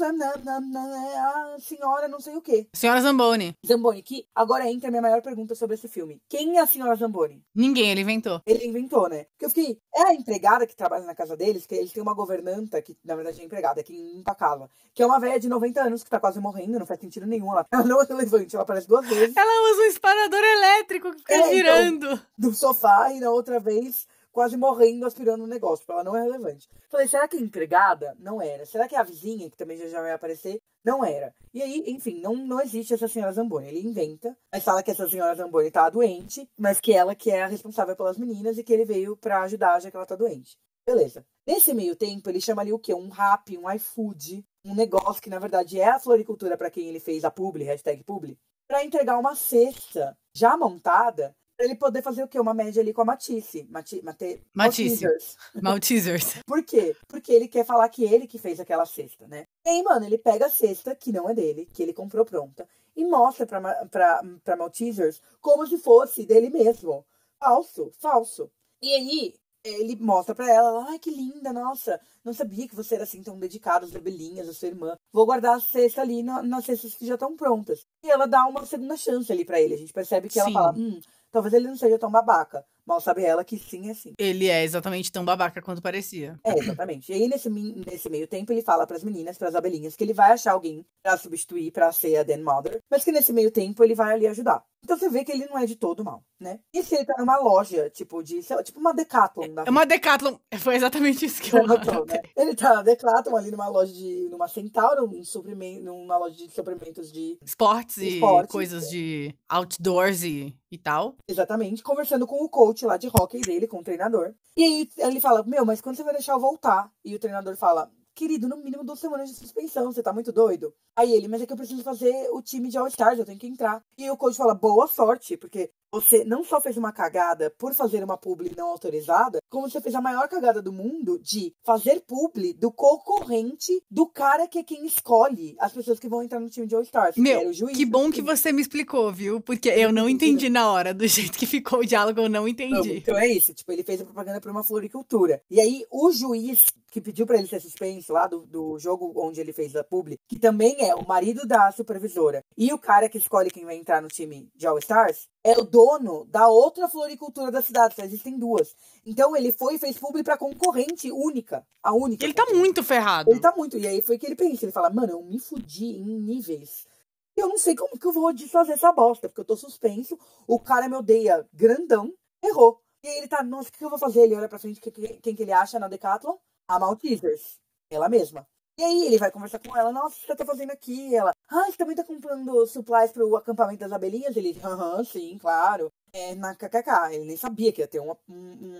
senhora 1.59 2.07
não 2.07 2.19
sei 2.19 2.35
o 2.35 2.41
quê. 2.41 2.67
Senhora 2.73 3.01
Zamboni. 3.01 3.55
Zamboni, 3.65 4.01
que 4.01 4.25
agora 4.33 4.69
entra 4.69 4.87
a 4.87 4.91
minha 4.91 5.01
maior 5.01 5.21
pergunta 5.21 5.55
sobre 5.55 5.75
esse 5.75 5.87
filme. 5.87 6.21
Quem 6.29 6.57
é 6.57 6.61
a 6.61 6.67
senhora 6.67 6.95
Zamboni? 6.95 7.43
Ninguém, 7.55 7.89
ele 7.91 8.01
inventou. 8.01 8.41
Ele 8.45 8.65
inventou, 8.65 9.09
né? 9.09 9.25
Porque 9.31 9.45
eu 9.45 9.49
fiquei. 9.49 9.79
É 9.95 10.03
a 10.09 10.13
empregada 10.13 10.65
que 10.67 10.75
trabalha 10.75 11.05
na 11.05 11.15
casa 11.15 11.35
deles, 11.35 11.65
que 11.65 11.75
eles 11.75 11.91
têm 11.91 12.01
uma 12.03 12.13
governanta, 12.13 12.81
que 12.81 12.95
na 13.03 13.15
verdade 13.15 13.41
é 13.41 13.45
empregada, 13.45 13.83
que 13.83 13.93
limpa 13.93 14.31
a. 14.39 14.67
Que 14.93 15.01
é 15.01 15.05
uma 15.05 15.19
velha 15.19 15.39
de 15.39 15.49
90 15.49 15.81
anos 15.81 16.03
que 16.03 16.09
tá 16.09 16.19
quase 16.19 16.39
morrendo, 16.39 16.79
não 16.79 16.85
faz 16.85 16.99
sentido 16.99 17.25
nenhum. 17.25 17.51
Ela, 17.51 17.65
ela 17.71 17.83
não 17.85 18.01
é 18.01 18.05
relevante, 18.05 18.55
ela 18.55 18.63
aparece 18.63 18.87
duas 18.87 19.07
vezes 19.07 19.35
Ela 19.35 19.71
usa 19.73 19.81
um 19.83 19.87
disparador 19.87 20.39
elétrico 20.43 21.11
que 21.11 21.17
fica 21.19 21.33
É, 21.33 21.37
então. 21.39 21.51
girando. 21.53 22.21
do 22.37 22.53
sofá 22.53 23.11
e 23.11 23.19
na 23.19 23.29
outra 23.31 23.59
vez 23.59 24.07
quase 24.33 24.57
morrendo 24.57 25.05
aspirando 25.05 25.43
o 25.43 25.47
negócio. 25.47 25.81
Tipo, 25.81 25.93
ela 25.93 26.03
não 26.03 26.17
é 26.17 26.23
relevante. 26.23 26.67
Falei, 26.89 27.07
será 27.07 27.27
que 27.27 27.37
é 27.37 27.39
empregada? 27.39 28.17
Não 28.19 28.41
era. 28.41 28.65
Será 28.65 28.87
que 28.87 28.95
a 28.95 29.03
vizinha, 29.03 29.49
que 29.49 29.55
também 29.55 29.77
já, 29.77 29.87
já 29.87 30.01
vai 30.01 30.11
aparecer? 30.11 30.59
Não 30.83 31.05
era. 31.05 31.33
E 31.53 31.61
aí, 31.61 31.83
enfim, 31.87 32.19
não, 32.19 32.35
não 32.35 32.59
existe 32.59 32.93
essa 32.93 33.07
senhora 33.07 33.31
Zamboni. 33.31 33.67
Ele 33.67 33.87
inventa, 33.87 34.35
mas 34.51 34.63
fala 34.63 34.83
que 34.83 34.91
essa 34.91 35.07
senhora 35.07 35.35
Zamboni 35.35 35.71
tá 35.71 35.89
doente, 35.89 36.49
mas 36.57 36.81
que 36.81 36.91
ela 36.91 37.15
que 37.15 37.31
é 37.31 37.43
a 37.43 37.47
responsável 37.47 37.95
pelas 37.95 38.17
meninas 38.17 38.57
e 38.57 38.63
que 38.63 38.73
ele 38.73 38.83
veio 38.83 39.15
pra 39.15 39.43
ajudar 39.43 39.79
já 39.79 39.89
que 39.89 39.95
ela 39.95 40.05
tá 40.05 40.15
doente. 40.15 40.57
Beleza. 40.85 41.25
Nesse 41.47 41.73
meio 41.73 41.95
tempo, 41.95 42.29
ele 42.29 42.41
chama 42.41 42.61
ali 42.61 42.73
o 42.73 42.79
quê? 42.79 42.93
Um 42.93 43.07
rap, 43.07 43.57
um 43.57 43.71
iFood, 43.71 44.45
um 44.65 44.75
negócio 44.75 45.21
que 45.21 45.29
na 45.29 45.39
verdade 45.39 45.79
é 45.79 45.89
a 45.89 45.99
floricultura 45.99 46.57
pra 46.57 46.69
quem 46.69 46.89
ele 46.89 46.99
fez 46.99 47.23
a 47.23 47.31
publi, 47.31 47.63
hashtag 47.63 48.03
publi, 48.03 48.37
pra 48.67 48.83
entregar 48.83 49.17
uma 49.17 49.35
cesta 49.35 50.17
já 50.35 50.57
montada 50.57 51.33
ele 51.59 51.75
poder 51.75 52.01
fazer 52.01 52.23
o 52.23 52.27
quê? 52.27 52.39
Uma 52.39 52.53
média 52.53 52.81
ali 52.81 52.93
com 52.93 53.01
a 53.01 53.05
Matisse. 53.05 53.67
Mati, 53.69 54.01
mate, 54.03 54.41
Matisse. 54.53 55.05
Maltesers. 55.61 56.37
Por 56.45 56.63
quê? 56.63 56.95
Porque 57.07 57.31
ele 57.31 57.47
quer 57.47 57.65
falar 57.65 57.87
que 57.89 58.03
ele 58.03 58.27
que 58.27 58.37
fez 58.37 58.59
aquela 58.59 58.85
cesta, 58.85 59.27
né? 59.27 59.45
E 59.65 59.69
aí, 59.69 59.83
mano, 59.83 60.05
ele 60.05 60.17
pega 60.17 60.47
a 60.47 60.49
cesta, 60.49 60.95
que 60.95 61.11
não 61.11 61.29
é 61.29 61.33
dele, 61.33 61.67
que 61.73 61.81
ele 61.83 61.93
comprou 61.93 62.25
pronta, 62.25 62.67
e 62.95 63.05
mostra 63.05 63.45
pra, 63.45 63.85
pra, 63.87 64.21
pra 64.43 64.55
Maltesers 64.57 65.21
como 65.39 65.65
se 65.67 65.77
fosse 65.77 66.25
dele 66.25 66.49
mesmo. 66.49 67.05
Falso, 67.39 67.91
falso. 67.99 68.49
E 68.81 68.93
aí, 68.93 69.33
ele 69.63 69.95
mostra 69.95 70.35
pra 70.35 70.49
ela, 70.51 70.69
ela, 70.69 70.85
ai, 70.89 70.99
que 70.99 71.09
linda, 71.09 71.53
nossa, 71.53 71.99
não 72.23 72.33
sabia 72.33 72.67
que 72.67 72.75
você 72.75 72.95
era 72.95 73.05
assim 73.05 73.23
tão 73.23 73.39
dedicado 73.39 73.85
às 73.85 73.95
abelhinhas, 73.95 74.49
à 74.49 74.53
sua 74.53 74.67
irmã. 74.67 74.97
Vou 75.11 75.25
guardar 75.25 75.55
a 75.55 75.59
cesta 75.59 76.01
ali 76.01 76.21
na- 76.21 76.43
nas 76.43 76.65
cestas 76.65 76.93
que 76.95 77.05
já 77.05 77.13
estão 77.13 77.35
prontas. 77.35 77.85
E 78.03 78.09
ela 78.09 78.25
dá 78.25 78.45
uma 78.45 78.65
segunda 78.65 78.97
chance 78.97 79.31
ali 79.31 79.45
pra 79.45 79.61
ele. 79.61 79.73
A 79.75 79.77
gente 79.77 79.93
percebe 79.93 80.27
que 80.29 80.37
ela 80.39 80.49
Sim. 80.49 80.53
fala, 80.53 80.73
hum, 80.77 80.99
talvez 81.33 81.53
ele 81.53 81.67
não 81.67 81.75
seja 81.75 81.99
tão 81.99 82.11
babaca. 82.11 82.65
Mal 82.85 82.99
sabe 82.99 83.23
ela 83.23 83.43
que 83.43 83.57
sim 83.57 83.89
é 83.89 83.93
sim. 83.93 84.13
Ele 84.17 84.47
é 84.47 84.63
exatamente 84.63 85.11
tão 85.11 85.23
babaca 85.23 85.61
quanto 85.61 85.81
parecia. 85.81 86.39
É, 86.43 86.57
exatamente. 86.59 87.11
E 87.11 87.15
aí, 87.15 87.27
nesse, 87.27 87.49
nesse 87.49 88.09
meio 88.09 88.27
tempo, 88.27 88.51
ele 88.51 88.61
fala 88.61 88.85
pras 88.85 89.03
meninas, 89.03 89.37
pras 89.37 89.55
abelhinhas, 89.55 89.95
que 89.95 90.03
ele 90.03 90.13
vai 90.13 90.31
achar 90.31 90.51
alguém 90.51 90.85
pra 91.01 91.17
substituir, 91.17 91.71
pra 91.71 91.91
ser 91.91 92.17
a 92.17 92.23
Dan 92.23 92.43
Mother, 92.43 92.79
mas 92.89 93.03
que 93.03 93.11
nesse 93.11 93.31
meio 93.31 93.51
tempo 93.51 93.83
ele 93.83 93.95
vai 93.95 94.13
ali 94.13 94.27
ajudar. 94.27 94.63
Então 94.83 94.97
você 94.97 95.09
vê 95.09 95.23
que 95.23 95.31
ele 95.31 95.45
não 95.45 95.57
é 95.57 95.65
de 95.65 95.77
todo 95.77 96.03
mal, 96.03 96.23
né? 96.39 96.59
E 96.73 96.83
se 96.83 96.93
ele 96.93 97.05
tá 97.05 97.13
numa 97.17 97.37
loja, 97.39 97.89
tipo, 97.89 98.21
de, 98.21 98.41
tipo 98.63 98.79
uma 98.79 98.93
Decathlon 98.93 99.53
da 99.53 99.63
É 99.65 99.69
uma 99.69 99.85
Decathlon. 99.85 100.35
Foi 100.59 100.75
exatamente 100.75 101.25
isso 101.25 101.41
que 101.41 101.51
Você 101.51 101.59
eu 101.59 101.67
notou, 101.67 102.05
né? 102.05 102.21
Ele 102.35 102.53
tá 102.53 102.75
na 102.75 102.81
Decathlon 102.81 103.37
ali 103.37 103.49
numa 103.49 103.69
loja 103.69 103.93
de. 103.93 104.27
numa 104.29 104.47
Centauro, 104.47 105.07
num 105.07 105.23
suprimento, 105.23 105.85
numa 105.85 106.17
loja 106.17 106.35
de 106.35 106.51
suprimentos 106.51 107.11
de. 107.11 107.37
Esportes 107.41 107.97
e 107.97 108.15
Esportes, 108.15 108.51
coisas 108.51 108.87
é. 108.87 108.89
de 108.89 109.35
outdoors 109.47 110.23
e, 110.23 110.53
e 110.69 110.77
tal. 110.77 111.15
Exatamente, 111.29 111.81
conversando 111.81 112.27
com 112.27 112.43
o 112.43 112.49
coach 112.49 112.72
lá 112.81 112.97
de 112.97 113.07
hockey 113.07 113.41
dele, 113.41 113.67
com 113.67 113.79
o 113.79 113.83
treinador. 113.83 114.33
E 114.57 114.63
aí 114.63 114.89
ele 114.97 115.19
fala: 115.19 115.43
Meu, 115.43 115.65
mas 115.65 115.81
quando 115.81 115.95
você 115.95 116.03
vai 116.03 116.13
deixar 116.13 116.33
eu 116.33 116.39
voltar? 116.39 116.91
E 117.03 117.15
o 117.15 117.19
treinador 117.19 117.55
fala: 117.55 117.91
Querido, 118.15 118.47
no 118.47 118.57
mínimo 118.57 118.83
duas 118.83 118.99
semanas 118.99 119.29
de 119.29 119.35
suspensão, 119.35 119.91
você 119.91 120.03
tá 120.03 120.13
muito 120.13 120.31
doido. 120.31 120.73
Aí 120.95 121.11
ele, 121.11 121.27
mas 121.27 121.41
é 121.41 121.45
que 121.45 121.53
eu 121.53 121.57
preciso 121.57 121.83
fazer 121.83 122.29
o 122.31 122.41
time 122.41 122.69
de 122.69 122.77
All-Stars, 122.77 123.19
eu 123.19 123.25
tenho 123.25 123.39
que 123.39 123.47
entrar. 123.47 123.83
E 123.97 124.09
o 124.09 124.17
coach 124.17 124.37
fala: 124.37 124.53
Boa 124.53 124.87
sorte, 124.87 125.37
porque 125.37 125.71
você 125.93 126.23
não 126.23 126.43
só 126.43 126.59
fez 126.59 126.75
uma 126.75 126.91
cagada 126.91 127.51
por 127.51 127.71
fazer 127.75 128.03
uma 128.03 128.17
publi 128.17 128.51
não 128.57 128.69
autorizada, 128.69 129.39
como 129.47 129.69
você 129.69 129.79
fez 129.79 129.93
a 129.93 130.01
maior 130.01 130.27
cagada 130.27 130.59
do 130.59 130.73
mundo 130.73 131.19
de 131.19 131.53
fazer 131.63 132.01
publi 132.01 132.51
do 132.51 132.71
concorrente 132.71 133.79
do 133.91 134.07
cara 134.07 134.47
que 134.47 134.57
é 134.57 134.63
quem 134.63 134.87
escolhe 134.87 135.55
as 135.59 135.71
pessoas 135.71 135.99
que 135.99 136.09
vão 136.09 136.23
entrar 136.23 136.39
no 136.39 136.49
time 136.49 136.65
de 136.65 136.73
All-Stars. 136.73 137.15
Meu, 137.15 137.49
o 137.49 137.53
juiz 137.53 137.77
Que 137.77 137.85
bom 137.85 138.09
que 138.09 138.23
você 138.23 138.51
me 138.51 138.63
explicou, 138.63 139.11
viu? 139.11 139.39
Porque 139.39 139.69
eu 139.69 139.91
não 139.91 140.09
entendi 140.09 140.49
na 140.49 140.71
hora 140.71 140.95
do 140.95 141.05
jeito 141.07 141.37
que 141.37 141.45
ficou 141.45 141.81
o 141.81 141.85
diálogo, 141.85 142.21
eu 142.21 142.29
não 142.29 142.47
entendi. 142.47 142.97
então 142.97 143.15
é 143.15 143.27
isso, 143.27 143.53
tipo, 143.53 143.71
ele 143.71 143.83
fez 143.83 144.01
a 144.01 144.05
propaganda 144.05 144.41
pra 144.41 144.51
uma 144.51 144.63
floricultura. 144.63 145.43
E 145.51 145.61
aí, 145.61 145.85
o 145.91 146.11
juiz 146.11 146.65
que 146.93 147.01
pediu 147.01 147.25
pra 147.25 147.39
ele 147.39 147.47
ser 147.47 147.59
suspenso 147.59 148.13
lá 148.13 148.27
do, 148.27 148.45
do 148.45 148.77
jogo 148.77 149.11
onde 149.15 149.41
ele 149.41 149.51
fez 149.51 149.75
a 149.75 149.83
publi, 149.83 150.19
que 150.27 150.37
também 150.37 150.75
é 150.79 150.93
o 150.93 151.07
marido 151.07 151.43
da 151.47 151.71
supervisora, 151.71 152.43
e 152.55 152.71
o 152.71 152.77
cara 152.77 153.09
que 153.09 153.17
escolhe 153.17 153.49
quem 153.49 153.65
vai 153.65 153.75
entrar 153.75 153.99
no 153.99 154.07
time 154.07 154.47
de 154.55 154.67
All 154.67 154.77
Stars, 154.77 155.27
é 155.43 155.57
o 155.59 155.63
dono 155.63 156.25
da 156.25 156.47
outra 156.47 156.87
floricultura 156.87 157.51
da 157.51 157.61
cidade, 157.61 157.95
só 157.95 158.03
existem 158.03 158.37
duas. 158.39 158.75
Então 159.05 159.35
ele 159.35 159.51
foi 159.51 159.75
e 159.75 159.79
fez 159.79 159.97
publi 159.97 160.23
pra 160.23 160.37
concorrente 160.37 161.11
única, 161.11 161.65
a 161.81 161.93
única. 161.93 162.23
Ele 162.25 162.33
tá 162.33 162.45
muito 162.53 162.81
ferrado. 162.83 163.29
Ele 163.29 163.39
tá 163.39 163.53
muito. 163.55 163.77
E 163.77 163.85
aí 163.87 164.01
foi 164.01 164.17
que 164.17 164.25
ele 164.25 164.35
pensa, 164.35 164.65
ele 164.65 164.71
fala, 164.71 164.89
mano, 164.89 165.11
eu 165.13 165.21
me 165.23 165.39
fudi 165.39 165.97
em 165.97 166.19
níveis. 166.19 166.87
Eu 167.35 167.49
não 167.49 167.57
sei 167.57 167.75
como 167.75 167.97
que 167.99 168.05
eu 168.07 168.11
vou 168.13 168.31
desfazer 168.31 168.73
essa 168.73 168.91
bosta, 168.91 169.27
porque 169.27 169.41
eu 169.41 169.45
tô 169.45 169.57
suspenso, 169.57 170.17
o 170.47 170.59
cara 170.59 170.87
me 170.87 170.95
odeia 170.95 171.45
grandão, 171.51 172.13
errou. 172.43 172.79
E 173.03 173.07
aí 173.07 173.17
ele 173.17 173.27
tá, 173.27 173.43
nossa, 173.43 173.69
o 173.69 173.71
que 173.71 173.83
eu 173.83 173.89
vou 173.89 173.99
fazer? 173.99 174.21
Ele 174.21 174.35
olha 174.35 174.47
pra 174.47 174.59
frente, 174.59 174.79
que- 174.79 174.91
que- 174.91 175.19
quem 175.19 175.35
que 175.35 175.41
ele 175.41 175.51
acha 175.51 175.77
na 175.79 175.87
Decathlon? 175.89 176.35
A 176.67 176.79
Maltesers. 176.79 177.59
Ela 177.89 178.07
mesma. 178.07 178.47
E 178.79 178.83
aí 178.83 179.05
ele 179.07 179.17
vai 179.17 179.29
conversar 179.31 179.59
com 179.59 179.75
ela, 179.75 179.91
nossa, 179.91 180.15
o 180.15 180.19
que 180.21 180.25
você 180.27 180.35
tá 180.35 180.45
fazendo 180.45 180.71
aqui? 180.71 181.13
Ela, 181.13 181.32
ah, 181.49 181.65
você 181.69 181.77
também 181.77 181.95
tá 181.95 182.03
comprando 182.03 182.65
supplies 182.67 183.11
pro 183.11 183.35
acampamento 183.35 183.79
das 183.81 183.91
abelhinhas? 183.91 184.35
Ele, 184.35 184.59
aham, 184.63 185.03
sim, 185.03 185.37
claro. 185.39 185.91
É, 186.11 186.35
na 186.35 186.55
KKK. 186.55 187.13
Ele 187.13 187.25
nem 187.25 187.37
sabia 187.37 187.71
que 187.71 187.81
ia 187.81 187.87
ter 187.87 187.99
um, 187.99 188.11
um- 188.29 188.35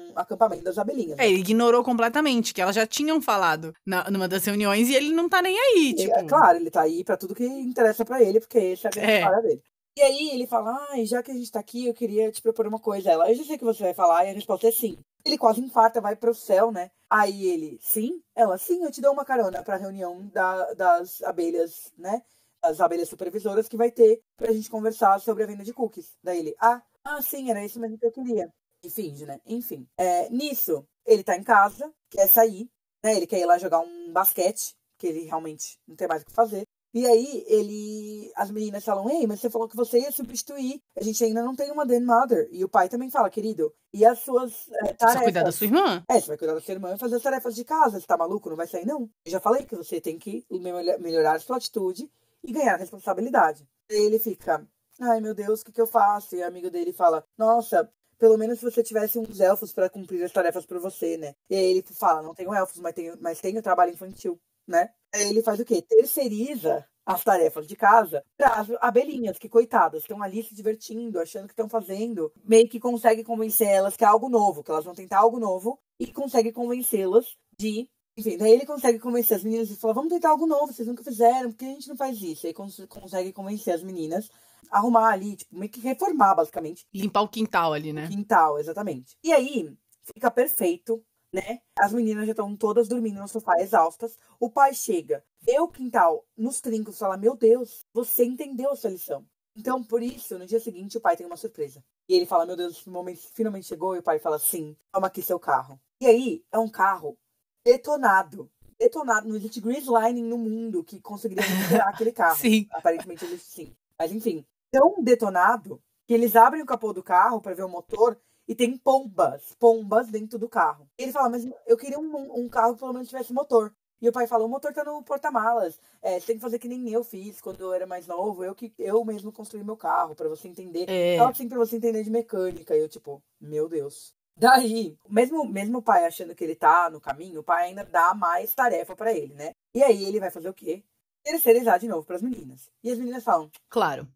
um 0.10 0.12
acampamento 0.16 0.64
das 0.64 0.78
abelhinhas. 0.78 1.18
né? 1.18 1.26
É, 1.26 1.30
ele 1.30 1.40
ignorou 1.40 1.84
completamente, 1.84 2.54
que 2.54 2.62
elas 2.62 2.76
já 2.76 2.86
tinham 2.86 3.22
falado 3.22 3.74
na, 3.86 4.10
numa 4.12 4.28
das 4.28 4.46
reuniões 4.46 4.88
e 4.90 4.96
ele 4.96 5.14
não 5.14 5.28
tá 5.28 5.42
nem 5.42 5.58
aí, 5.60 5.90
E, 5.92 5.94
tipo. 5.96 6.20
É 6.20 6.24
claro, 6.24 6.58
ele 6.58 6.70
tá 6.72 6.82
aí 6.82 7.04
pra 7.04 7.18
tudo 7.18 7.34
que 7.36 7.44
interessa 7.46 8.06
pra 8.06 8.22
ele, 8.22 8.40
porque 8.40 8.58
essa 8.60 8.88
é 8.88 8.90
a 8.90 8.92
grande 8.92 9.12
É. 9.12 9.20
história 9.20 9.42
dele. 9.42 9.64
E 9.96 10.02
aí 10.02 10.30
ele 10.32 10.48
fala, 10.48 10.88
ai, 10.90 11.06
já 11.06 11.22
que 11.22 11.30
a 11.30 11.34
gente 11.36 11.52
tá 11.52 11.60
aqui, 11.60 11.86
eu 11.88 11.94
queria 11.94 12.32
te 12.32 12.42
propor 12.42 12.66
uma 12.68 12.80
coisa. 12.80 13.12
Ela, 13.12 13.30
eu 13.30 13.36
já 13.36 13.44
sei 13.44 13.58
que 13.60 13.64
você 13.64 13.84
vai 13.84 13.94
falar, 13.94 14.26
e 14.26 14.30
a 14.30 14.34
resposta 14.34 14.68
é 14.68 14.72
sim. 14.72 14.98
Ele 15.24 15.38
quase 15.38 15.62
infarta, 15.62 16.02
vai 16.02 16.16
pro 16.16 16.34
céu, 16.34 16.72
né? 16.72 16.90
Aí 17.10 17.48
ele, 17.48 17.78
sim? 17.82 18.22
Ela, 18.36 18.58
sim, 18.58 18.84
eu 18.84 18.92
te 18.92 19.02
dou 19.02 19.14
uma 19.14 19.24
carona 19.24 19.62
pra 19.64 19.78
reunião 19.78 20.28
da- 20.34 20.74
das 20.74 21.22
abelhas, 21.24 21.94
né? 21.98 22.22
As 22.64 22.80
abelhas 22.80 23.10
supervisoras 23.10 23.68
que 23.68 23.76
vai 23.76 23.92
ter 23.92 24.22
pra 24.38 24.54
gente 24.54 24.70
conversar 24.70 25.20
sobre 25.20 25.44
a 25.44 25.48
venda 25.48 25.64
de 25.64 25.74
cookies. 25.74 26.14
Daí 26.24 26.40
ele, 26.40 26.56
ah, 26.60 26.82
ah, 27.04 27.22
sim, 27.22 27.50
era 27.50 27.64
isso 27.64 27.80
mesmo 27.80 27.98
que 27.98 28.06
eu 28.06 28.12
queria. 28.12 28.50
E 28.84 28.90
finge, 28.90 29.26
né? 29.26 29.40
Enfim. 29.46 29.88
É, 29.98 30.30
nisso, 30.30 30.86
ele 31.06 31.24
tá 31.24 31.36
em 31.36 31.44
casa, 31.44 31.94
quer 32.10 32.28
sair, 32.28 32.70
né? 33.04 33.16
Ele 33.16 33.28
quer 33.28 33.40
ir 33.40 33.46
lá 33.46 33.58
jogar 33.58 33.80
um 33.80 34.12
basquete, 34.12 34.74
que 34.98 35.08
ele 35.08 35.22
realmente 35.22 35.78
não 35.88 35.96
tem 35.96 36.08
mais 36.08 36.22
o 36.22 36.26
que 36.26 36.32
fazer. 36.32 36.64
E 36.94 37.08
aí, 37.08 37.44
ele. 37.48 38.32
As 38.36 38.52
meninas 38.52 38.86
falam, 38.86 39.10
ei, 39.10 39.26
mas 39.26 39.40
você 39.40 39.50
falou 39.50 39.68
que 39.68 39.76
você 39.76 40.00
ia 40.00 40.12
substituir. 40.12 40.80
A 40.96 41.04
gente 41.04 41.24
ainda 41.24 41.42
não 41.44 41.56
tem 41.56 41.72
uma 41.72 41.86
Den 41.86 42.06
Mother. 42.06 42.48
E 42.52 42.64
o 42.64 42.70
pai 42.70 42.88
também 42.88 43.10
fala, 43.10 43.32
querido, 43.32 43.74
e 43.92 44.06
as 44.06 44.20
suas 44.20 44.70
é, 44.86 44.94
tarefas? 44.94 45.24
cuidar 45.24 45.44
da 45.44 45.52
sua 45.52 45.66
irmã. 45.66 46.04
É, 46.08 46.20
você 46.20 46.28
vai 46.28 46.38
cuidar 46.38 46.54
da 46.54 46.62
sua 46.62 46.74
irmã 46.74 46.94
e 46.94 47.00
fazer 47.00 47.16
as 47.16 47.24
tarefas 47.24 47.56
de 47.56 47.66
casa. 47.66 48.00
Você 48.00 48.06
tá 48.06 48.16
maluco? 48.16 48.48
Não 48.50 48.56
vai 48.56 48.68
sair, 48.68 48.86
não. 48.86 49.10
Eu 49.26 49.32
já 49.32 49.40
falei 49.40 49.66
que 49.66 49.76
você 49.76 50.00
tem 50.00 50.20
que 50.20 50.46
melhor- 50.52 51.00
melhorar 51.00 51.36
a 51.36 51.40
sua 51.40 51.58
atitude 51.58 52.08
e 52.44 52.52
ganhar 52.52 52.78
responsabilidade. 52.78 53.68
Ele 53.90 54.20
fica, 54.20 54.68
ai 55.00 55.22
meu 55.22 55.34
Deus, 55.34 55.62
o 55.62 55.66
que, 55.66 55.72
que 55.72 55.82
eu 55.82 55.88
faço? 55.88 56.36
E 56.36 56.42
o 56.42 56.48
amigo 56.48 56.70
dele 56.70 56.94
fala, 56.94 57.26
nossa, 57.38 57.90
pelo 58.18 58.38
menos 58.38 58.60
se 58.60 58.66
você 58.66 58.84
tivesse 58.84 59.20
uns 59.20 59.40
elfos 59.40 59.74
pra 59.74 59.90
cumprir 59.90 60.24
as 60.24 60.32
tarefas 60.32 60.66
por 60.66 60.80
você, 60.80 61.18
né? 61.18 61.36
E 61.50 61.56
aí 61.56 61.66
ele 61.66 61.84
fala, 62.00 62.22
não 62.22 62.34
tenho 62.34 62.54
elfos, 62.54 62.80
mas 62.80 62.94
tenho, 62.94 63.18
mas 63.20 63.42
tenho 63.42 63.62
trabalho 63.62 63.92
infantil, 63.92 64.40
né? 64.68 64.90
Aí 65.14 65.30
ele 65.30 65.44
faz 65.44 65.60
o 65.60 65.66
quê? 65.66 65.82
Terceiriza 65.82 66.86
as 67.06 67.24
tarefas 67.24 67.68
de 67.68 67.76
casa 67.76 68.24
para 68.38 68.62
as 68.62 68.68
abelhinhas, 68.80 69.38
que 69.38 69.50
coitadas, 69.50 70.04
estão 70.04 70.22
ali 70.24 70.42
se 70.42 70.56
divertindo, 70.56 71.20
achando 71.20 71.48
que 71.48 71.54
estão 71.54 71.68
fazendo. 71.68 72.32
Meio 72.44 72.70
que 72.70 72.80
consegue 72.80 73.24
convencer 73.24 73.68
elas 73.68 73.96
que 73.96 74.04
é 74.04 74.08
algo 74.08 74.30
novo, 74.30 74.64
que 74.64 74.72
elas 74.72 74.86
vão 74.86 74.96
tentar 74.96 75.20
algo 75.20 75.40
novo 75.40 75.78
e 76.00 76.12
consegue 76.12 76.52
convencê-las 76.52 77.36
de 77.58 77.90
Enfim, 78.16 78.38
daí 78.38 78.52
ele 78.52 78.66
consegue 78.66 79.00
convencer 79.00 79.38
as 79.38 79.44
meninas 79.44 79.70
e 79.72 79.76
fala: 79.76 79.94
vamos 79.94 80.14
tentar 80.14 80.30
algo 80.30 80.46
novo, 80.46 80.72
vocês 80.72 80.88
nunca 80.88 81.04
fizeram, 81.04 81.52
por 81.52 81.58
que 81.58 81.66
a 81.66 81.70
gente 81.70 81.90
não 81.90 81.98
faz 81.98 82.22
isso? 82.22 82.46
Aí 82.46 82.54
cons 82.54 82.80
consegue 82.88 83.34
convencer 83.34 83.74
as 83.74 83.84
meninas 83.84 84.30
a 84.70 84.78
arrumar 84.78 85.12
ali, 85.12 85.36
tipo, 85.36 85.56
meio 85.58 85.72
que 85.72 85.80
reformar, 85.80 86.36
basicamente. 86.36 86.86
Limpar 86.94 87.22
o 87.22 87.28
quintal 87.28 87.74
ali, 87.74 87.92
né? 87.92 88.08
Quintal, 88.08 88.60
exatamente. 88.60 89.18
E 89.24 89.34
aí, 89.34 89.76
fica 90.04 90.30
perfeito, 90.30 91.04
né? 91.32 91.60
As 91.80 91.92
meninas 91.92 92.26
já 92.26 92.32
estão 92.32 92.56
todas 92.56 92.88
dormindo 92.88 93.20
no 93.20 93.28
sofá, 93.28 93.54
exaustas. 93.60 94.18
O 94.40 94.50
pai 94.50 94.74
chega, 94.76 95.24
vê 95.42 95.60
o 95.60 95.68
quintal 95.68 96.24
nos 96.38 96.62
trincos 96.62 96.96
e 96.96 97.00
fala: 97.00 97.18
Meu 97.18 97.36
Deus, 97.36 97.84
você 97.92 98.24
entendeu 98.24 98.72
a 98.72 98.76
sua 98.76 98.92
lição. 98.92 99.26
Então, 99.56 99.84
por 99.84 100.02
isso, 100.02 100.38
no 100.38 100.46
dia 100.46 100.60
seguinte, 100.60 100.98
o 100.98 101.02
pai 101.02 101.16
tem 101.16 101.26
uma 101.26 101.38
surpresa. 101.38 101.84
E 102.08 102.16
ele 102.16 102.28
fala: 102.28 102.46
Meu 102.46 102.56
Deus, 102.56 102.86
o 102.86 102.92
momento 102.92 103.22
finalmente 103.34 103.68
chegou. 103.68 103.96
E 103.96 104.00
o 104.00 104.04
pai 104.04 104.20
fala: 104.20 104.38
Sim, 104.38 104.76
toma 104.92 105.08
aqui 105.08 105.22
seu 105.24 105.40
carro. 105.40 105.80
E 106.00 106.06
aí, 106.06 106.44
é 106.52 106.60
um 106.60 106.70
carro 106.70 107.18
detonado. 107.66 108.50
Detonado. 108.80 109.28
Não 109.28 109.36
existe 109.36 109.62
lining 109.62 110.24
no 110.24 110.38
mundo 110.38 110.84
que 110.84 111.00
conseguiria 111.00 111.46
recuperar 111.46 111.90
aquele 111.90 112.12
carro. 112.14 112.38
Sim. 112.38 112.68
Aparentemente 112.72 113.26
existe 113.26 113.50
sim. 113.50 113.76
Mas 113.98 114.12
enfim, 114.12 114.46
tão 114.72 115.02
detonado 115.04 115.82
que 116.06 116.14
eles 116.14 116.36
abrem 116.36 116.62
o 116.62 116.66
capô 116.66 116.92
do 116.92 117.04
carro 117.04 117.40
para 117.40 117.56
ver 117.56 117.64
o 117.64 117.70
motor 117.70 118.20
e 118.48 118.54
tem 118.54 118.78
pombas, 118.78 119.56
pombas 119.60 120.08
dentro 120.08 120.38
do 120.38 120.50
carro. 120.50 120.88
Ele 120.98 121.12
fala, 121.12 121.30
mas 121.30 121.48
eu 121.66 121.78
queria 121.78 122.00
um, 122.00 122.44
um 122.44 122.50
carro 122.50 122.74
que 122.74 122.80
pelo 122.80 122.94
menos 122.94 123.08
tivesse 123.08 123.32
motor. 123.32 123.74
E 124.02 124.10
o 124.10 124.12
pai 124.12 124.28
fala, 124.28 124.44
o 124.44 124.50
motor 124.50 124.74
tá 124.74 124.84
no 124.84 125.02
porta-malas. 125.02 125.80
É, 126.02 126.20
você 126.20 126.28
tem 126.28 126.36
que 126.36 126.42
fazer 126.42 126.60
que 126.60 126.68
nem 126.68 126.90
eu 126.90 127.06
fiz 127.06 127.40
quando 127.40 127.62
eu 127.62 127.72
era 127.72 127.88
mais 127.88 128.06
novo. 128.06 128.44
Eu 128.44 128.54
que 128.54 128.74
eu 128.78 129.06
mesmo 129.06 129.32
construí 129.32 129.64
meu 129.64 129.78
carro 129.78 130.14
para 130.14 130.28
você 130.28 130.50
entender. 130.50 130.90
É. 130.90 131.18
Só 131.18 131.30
assim 131.30 131.48
pra 131.48 131.58
você 131.58 131.78
entender 131.78 132.04
de 132.04 132.12
mecânica. 132.12 132.76
E 132.76 132.82
eu, 132.82 132.90
tipo, 132.90 133.24
meu 133.40 133.70
Deus. 133.70 134.14
Daí, 134.36 134.98
mesmo, 135.10 135.46
mesmo 135.46 135.78
o 135.78 135.82
pai 135.82 136.06
achando 136.06 136.34
que 136.36 136.44
ele 136.44 136.56
tá 136.56 136.90
no 136.90 137.00
caminho, 137.00 137.42
o 137.42 137.44
pai 137.44 137.66
ainda 137.66 137.86
dá 137.86 138.14
mais 138.14 138.54
tarefa 138.54 138.96
para 138.96 139.14
ele, 139.14 139.34
né? 139.36 139.52
E 139.76 139.84
aí 139.84 140.06
ele 140.06 140.20
vai 140.20 140.32
fazer 140.32 140.50
o 140.50 140.54
quê? 140.54 140.84
Terceirizar 141.24 141.80
de 141.80 141.88
novo 141.88 142.06
pras 142.06 142.22
meninas. 142.22 142.70
E 142.84 142.92
as 142.92 142.98
meninas 142.98 143.24
falam, 143.24 143.50
Claro. 143.70 144.08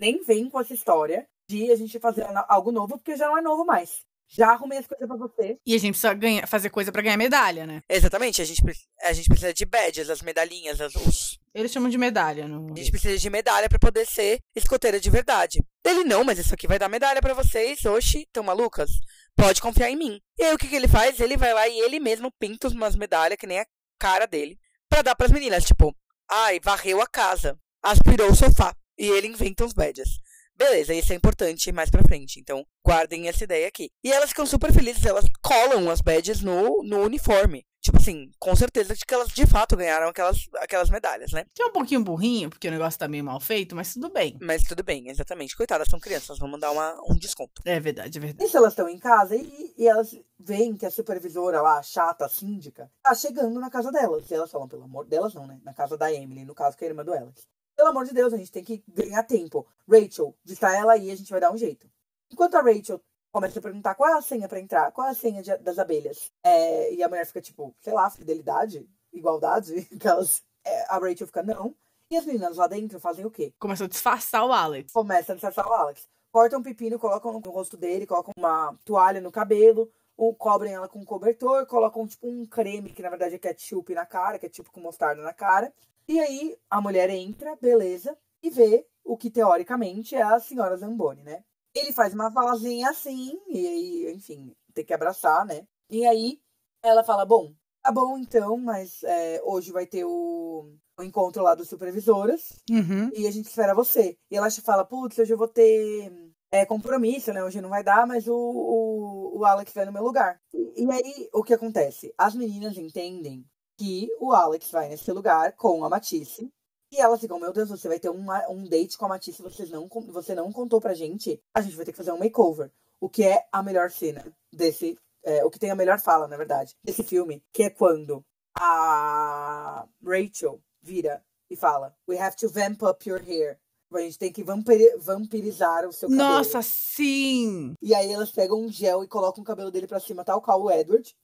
nem 0.00 0.22
vem 0.24 0.48
com 0.48 0.60
essa 0.60 0.74
história 0.74 1.26
de 1.48 1.70
a 1.70 1.76
gente 1.76 1.98
fazer 2.00 2.26
algo 2.48 2.72
novo, 2.72 2.96
porque 2.98 3.16
já 3.16 3.26
não 3.26 3.38
é 3.38 3.42
novo 3.42 3.64
mais. 3.64 4.00
Já 4.26 4.50
arrumei 4.52 4.78
as 4.78 4.86
coisas 4.86 5.06
pra 5.06 5.16
você. 5.16 5.58
E 5.66 5.74
a 5.74 5.78
gente 5.78 5.90
precisa 5.90 6.14
ganhar, 6.14 6.46
fazer 6.48 6.70
coisa 6.70 6.90
pra 6.90 7.02
ganhar 7.02 7.16
medalha, 7.18 7.66
né? 7.66 7.82
Exatamente, 7.88 8.40
a 8.40 8.44
gente, 8.44 8.62
a 9.02 9.12
gente 9.12 9.28
precisa 9.28 9.52
de 9.52 9.64
badges, 9.66 10.08
as 10.08 10.22
medalhinhas, 10.22 10.80
as, 10.80 10.94
os, 10.96 11.38
Eles 11.54 11.70
chamam 11.70 11.90
de 11.90 11.98
medalha. 11.98 12.48
No... 12.48 12.72
A 12.72 12.76
gente 12.76 12.90
precisa 12.90 13.18
de 13.18 13.30
medalha 13.30 13.68
pra 13.68 13.78
poder 13.78 14.06
ser 14.06 14.40
escoteira 14.56 14.98
de 14.98 15.10
verdade. 15.10 15.62
Ele, 15.84 16.02
não, 16.04 16.24
mas 16.24 16.38
isso 16.38 16.54
aqui 16.54 16.66
vai 16.66 16.78
dar 16.78 16.88
medalha 16.88 17.20
pra 17.20 17.34
vocês. 17.34 17.84
Oxi, 17.84 18.26
tão 18.32 18.42
malucas? 18.42 18.90
Pode 19.36 19.60
confiar 19.60 19.90
em 19.90 19.96
mim. 19.96 20.20
E 20.38 20.44
aí 20.44 20.54
o 20.54 20.58
que, 20.58 20.68
que 20.68 20.76
ele 20.76 20.88
faz? 20.88 21.20
Ele 21.20 21.36
vai 21.36 21.52
lá 21.52 21.66
e 21.68 21.78
ele 21.80 22.00
mesmo 22.00 22.30
pinta 22.38 22.68
umas 22.68 22.96
medalhas, 22.96 23.38
que 23.38 23.46
nem 23.46 23.60
a 23.60 23.66
cara 23.98 24.26
dele, 24.26 24.58
pra 24.88 25.02
dar 25.02 25.14
pras 25.14 25.30
meninas. 25.30 25.64
Tipo, 25.64 25.94
ai, 26.30 26.60
varreu 26.62 27.00
a 27.00 27.06
casa, 27.06 27.58
aspirou 27.82 28.30
o 28.30 28.34
sofá. 28.34 28.74
E 28.96 29.06
ele 29.06 29.28
inventa 29.28 29.64
uns 29.64 29.72
badges. 29.72 30.20
Beleza, 30.56 30.94
isso 30.94 31.12
é 31.12 31.16
importante 31.16 31.72
mais 31.72 31.90
pra 31.90 32.04
frente. 32.04 32.38
Então, 32.38 32.64
guardem 32.86 33.28
essa 33.28 33.44
ideia 33.44 33.66
aqui. 33.66 33.90
E 34.04 34.12
elas 34.12 34.30
ficam 34.30 34.46
super 34.46 34.72
felizes, 34.72 35.04
elas 35.04 35.24
colam 35.42 35.90
as 35.90 36.00
badges 36.00 36.40
no, 36.40 36.82
no 36.84 37.00
uniforme. 37.00 37.66
Tipo 37.84 37.98
assim, 37.98 38.30
com 38.38 38.56
certeza 38.56 38.94
de 38.94 39.04
que 39.04 39.12
elas 39.12 39.28
de 39.28 39.46
fato 39.46 39.76
ganharam 39.76 40.08
aquelas, 40.08 40.48
aquelas 40.54 40.88
medalhas, 40.88 41.32
né? 41.32 41.44
Que 41.52 41.62
é 41.62 41.66
um 41.66 41.70
pouquinho 41.70 42.02
burrinho, 42.02 42.48
porque 42.48 42.66
o 42.66 42.70
negócio 42.70 42.98
tá 42.98 43.06
meio 43.06 43.22
mal 43.22 43.38
feito, 43.38 43.76
mas 43.76 43.92
tudo 43.92 44.08
bem. 44.08 44.38
Mas 44.40 44.62
tudo 44.62 44.82
bem, 44.82 45.10
exatamente. 45.10 45.54
Coitadas, 45.54 45.88
são 45.88 46.00
crianças, 46.00 46.38
vamos 46.38 46.58
dar 46.58 46.70
uma, 46.70 46.98
um 47.06 47.14
desconto. 47.14 47.60
É 47.62 47.78
verdade, 47.78 48.16
é 48.16 48.20
verdade. 48.22 48.48
Isso 48.48 48.56
elas 48.56 48.72
estão 48.72 48.88
em 48.88 48.98
casa 48.98 49.36
e, 49.36 49.74
e 49.76 49.86
elas 49.86 50.18
veem 50.38 50.74
que 50.74 50.86
a 50.86 50.90
supervisora 50.90 51.60
lá, 51.60 51.78
a 51.78 51.82
chata, 51.82 52.24
a 52.24 52.28
síndica, 52.28 52.90
tá 53.02 53.14
chegando 53.14 53.60
na 53.60 53.68
casa 53.68 53.92
delas. 53.92 54.30
E 54.30 54.34
elas 54.34 54.50
falam, 54.50 54.66
pelo 54.66 54.84
amor 54.84 55.04
delas, 55.04 55.34
não, 55.34 55.46
né? 55.46 55.60
Na 55.62 55.74
casa 55.74 55.98
da 55.98 56.10
Emily, 56.10 56.46
no 56.46 56.54
caso 56.54 56.78
que 56.78 56.84
é 56.84 56.88
a 56.88 56.90
irmã 56.90 57.04
do 57.04 57.12
Alex. 57.12 57.46
Pelo 57.76 57.90
amor 57.90 58.06
de 58.06 58.14
Deus, 58.14 58.32
a 58.32 58.38
gente 58.38 58.50
tem 58.50 58.64
que 58.64 58.82
ganhar 58.88 59.24
tempo. 59.24 59.66
Rachel, 59.86 60.34
distrai 60.42 60.78
ela 60.78 60.94
aí, 60.94 61.10
a 61.10 61.16
gente 61.16 61.30
vai 61.30 61.40
dar 61.40 61.52
um 61.52 61.58
jeito. 61.58 61.86
Enquanto 62.32 62.54
a 62.54 62.62
Rachel 62.62 62.98
começa 63.34 63.58
a 63.58 63.62
perguntar 63.62 63.96
qual 63.96 64.08
é 64.08 64.12
a 64.16 64.22
senha 64.22 64.48
pra 64.48 64.60
entrar, 64.60 64.92
qual 64.92 65.08
é 65.08 65.10
a 65.10 65.14
senha 65.14 65.42
de- 65.42 65.58
das 65.58 65.76
abelhas. 65.78 66.30
É, 66.44 66.94
e 66.94 67.02
a 67.02 67.08
mulher 67.08 67.26
fica 67.26 67.40
tipo, 67.40 67.74
sei 67.80 67.92
lá, 67.92 68.08
fidelidade, 68.08 68.88
igualdade, 69.12 69.74
aquelas. 69.92 70.42
É, 70.64 70.84
a 70.88 70.98
Rachel 70.98 71.26
fica, 71.26 71.42
não. 71.42 71.74
E 72.10 72.16
as 72.16 72.24
meninas 72.24 72.56
lá 72.56 72.66
dentro 72.68 73.00
fazem 73.00 73.26
o 73.26 73.30
quê? 73.30 73.52
Começou 73.58 73.86
a 73.86 73.88
disfarçar 73.88 74.46
o 74.46 74.52
Alex. 74.52 74.92
começa 74.92 75.32
a 75.32 75.34
disfarçar 75.34 75.66
o 75.66 75.72
Alex. 75.72 76.06
Cortam 76.30 76.60
um 76.60 76.62
pepino, 76.62 76.98
colocam 76.98 77.32
no 77.40 77.50
rosto 77.50 77.76
dele, 77.76 78.06
colocam 78.06 78.32
uma 78.36 78.76
toalha 78.84 79.20
no 79.20 79.32
cabelo, 79.32 79.90
ou 80.16 80.32
cobrem 80.34 80.72
ela 80.74 80.88
com 80.88 81.00
um 81.00 81.04
cobertor, 81.04 81.66
colocam 81.66 82.06
tipo 82.06 82.28
um 82.28 82.46
creme, 82.46 82.92
que 82.92 83.02
na 83.02 83.08
verdade 83.10 83.34
é 83.34 83.38
ketchup 83.38 83.92
na 83.94 84.06
cara, 84.06 84.38
ketchup 84.38 84.70
com 84.70 84.80
mostarda 84.80 85.22
na 85.22 85.32
cara. 85.32 85.72
E 86.06 86.20
aí 86.20 86.56
a 86.70 86.80
mulher 86.80 87.10
entra, 87.10 87.56
beleza, 87.60 88.16
e 88.42 88.48
vê 88.50 88.86
o 89.04 89.16
que 89.16 89.28
teoricamente 89.30 90.14
é 90.14 90.22
a 90.22 90.38
senhora 90.38 90.76
Zamboni, 90.76 91.22
né? 91.22 91.42
Ele 91.74 91.92
faz 91.92 92.14
uma 92.14 92.30
vozinha 92.30 92.90
assim, 92.90 93.38
e 93.48 93.66
aí, 93.66 94.12
enfim, 94.12 94.54
tem 94.72 94.84
que 94.84 94.94
abraçar, 94.94 95.44
né? 95.44 95.66
E 95.90 96.06
aí 96.06 96.38
ela 96.82 97.02
fala: 97.02 97.24
Bom, 97.24 97.52
tá 97.82 97.90
bom 97.92 98.16
então, 98.16 98.56
mas 98.56 99.02
é, 99.02 99.40
hoje 99.44 99.72
vai 99.72 99.86
ter 99.86 100.04
o, 100.04 100.70
o 100.98 101.02
encontro 101.02 101.42
lá 101.42 101.54
dos 101.54 101.68
supervisoras 101.68 102.62
Uhum. 102.70 103.10
e 103.14 103.26
a 103.26 103.30
gente 103.30 103.46
espera 103.46 103.74
você. 103.74 104.16
E 104.30 104.36
ela 104.36 104.50
fala, 104.50 104.84
putz, 104.84 105.18
hoje 105.18 105.32
eu 105.32 105.38
vou 105.38 105.48
ter 105.48 106.10
é, 106.50 106.64
compromisso, 106.64 107.32
né? 107.32 107.42
Hoje 107.44 107.60
não 107.60 107.68
vai 107.68 107.82
dar, 107.82 108.06
mas 108.06 108.28
o, 108.28 108.34
o, 108.34 109.38
o 109.38 109.44
Alex 109.44 109.72
vai 109.74 109.84
no 109.84 109.92
meu 109.92 110.02
lugar. 110.02 110.40
E, 110.52 110.84
e 110.84 110.90
aí, 110.90 111.28
o 111.32 111.42
que 111.42 111.52
acontece? 111.52 112.14
As 112.16 112.34
meninas 112.34 112.78
entendem 112.78 113.44
que 113.76 114.08
o 114.20 114.32
Alex 114.32 114.70
vai 114.70 114.88
nesse 114.88 115.10
lugar 115.10 115.52
com 115.56 115.84
a 115.84 115.90
Matisse. 115.90 116.50
E 116.96 117.00
elas 117.00 117.20
ficam, 117.20 117.40
meu 117.40 117.52
Deus, 117.52 117.68
você 117.68 117.88
vai 117.88 117.98
ter 117.98 118.08
uma, 118.08 118.48
um 118.48 118.62
date 118.68 118.96
com 118.96 119.04
a 119.06 119.08
Matisse, 119.08 119.42
vocês 119.42 119.68
não, 119.68 119.88
você 120.12 120.32
não 120.32 120.52
contou 120.52 120.80
pra 120.80 120.94
gente. 120.94 121.40
A 121.52 121.60
gente 121.60 121.74
vai 121.74 121.84
ter 121.84 121.90
que 121.90 121.98
fazer 121.98 122.12
um 122.12 122.18
makeover. 122.18 122.70
O 123.00 123.08
que 123.08 123.24
é 123.24 123.44
a 123.50 123.64
melhor 123.64 123.90
cena 123.90 124.24
desse... 124.52 124.96
é, 125.24 125.44
o 125.44 125.50
que 125.50 125.58
tem 125.58 125.70
a 125.72 125.74
melhor 125.74 125.98
fala, 126.00 126.28
na 126.28 126.36
verdade, 126.36 126.76
desse 126.84 127.02
filme. 127.02 127.42
Que 127.52 127.64
é 127.64 127.70
quando 127.70 128.24
a 128.56 129.86
Rachel 130.04 130.60
vira 130.80 131.20
e 131.50 131.56
fala: 131.56 131.94
We 132.08 132.16
have 132.18 132.36
to 132.36 132.48
vamp 132.48 132.82
up 132.82 133.08
your 133.08 133.20
hair. 133.20 133.58
A 133.92 134.00
gente 134.00 134.18
tem 134.18 134.32
que 134.32 134.42
vampiri- 134.42 134.96
vampirizar 134.98 135.86
o 135.86 135.92
seu 135.92 136.08
cabelo. 136.08 136.28
Nossa, 136.28 136.60
sim! 136.62 137.74
E 137.80 137.94
aí 137.94 138.10
elas 138.10 138.32
pegam 138.32 138.60
um 138.60 138.68
gel 138.68 139.04
e 139.04 139.08
colocam 139.08 139.42
o 139.42 139.46
cabelo 139.46 139.70
dele 139.70 139.86
pra 139.86 140.00
cima, 140.00 140.24
tal 140.24 140.42
qual 140.42 140.62
o 140.62 140.70
Edward. 140.70 141.14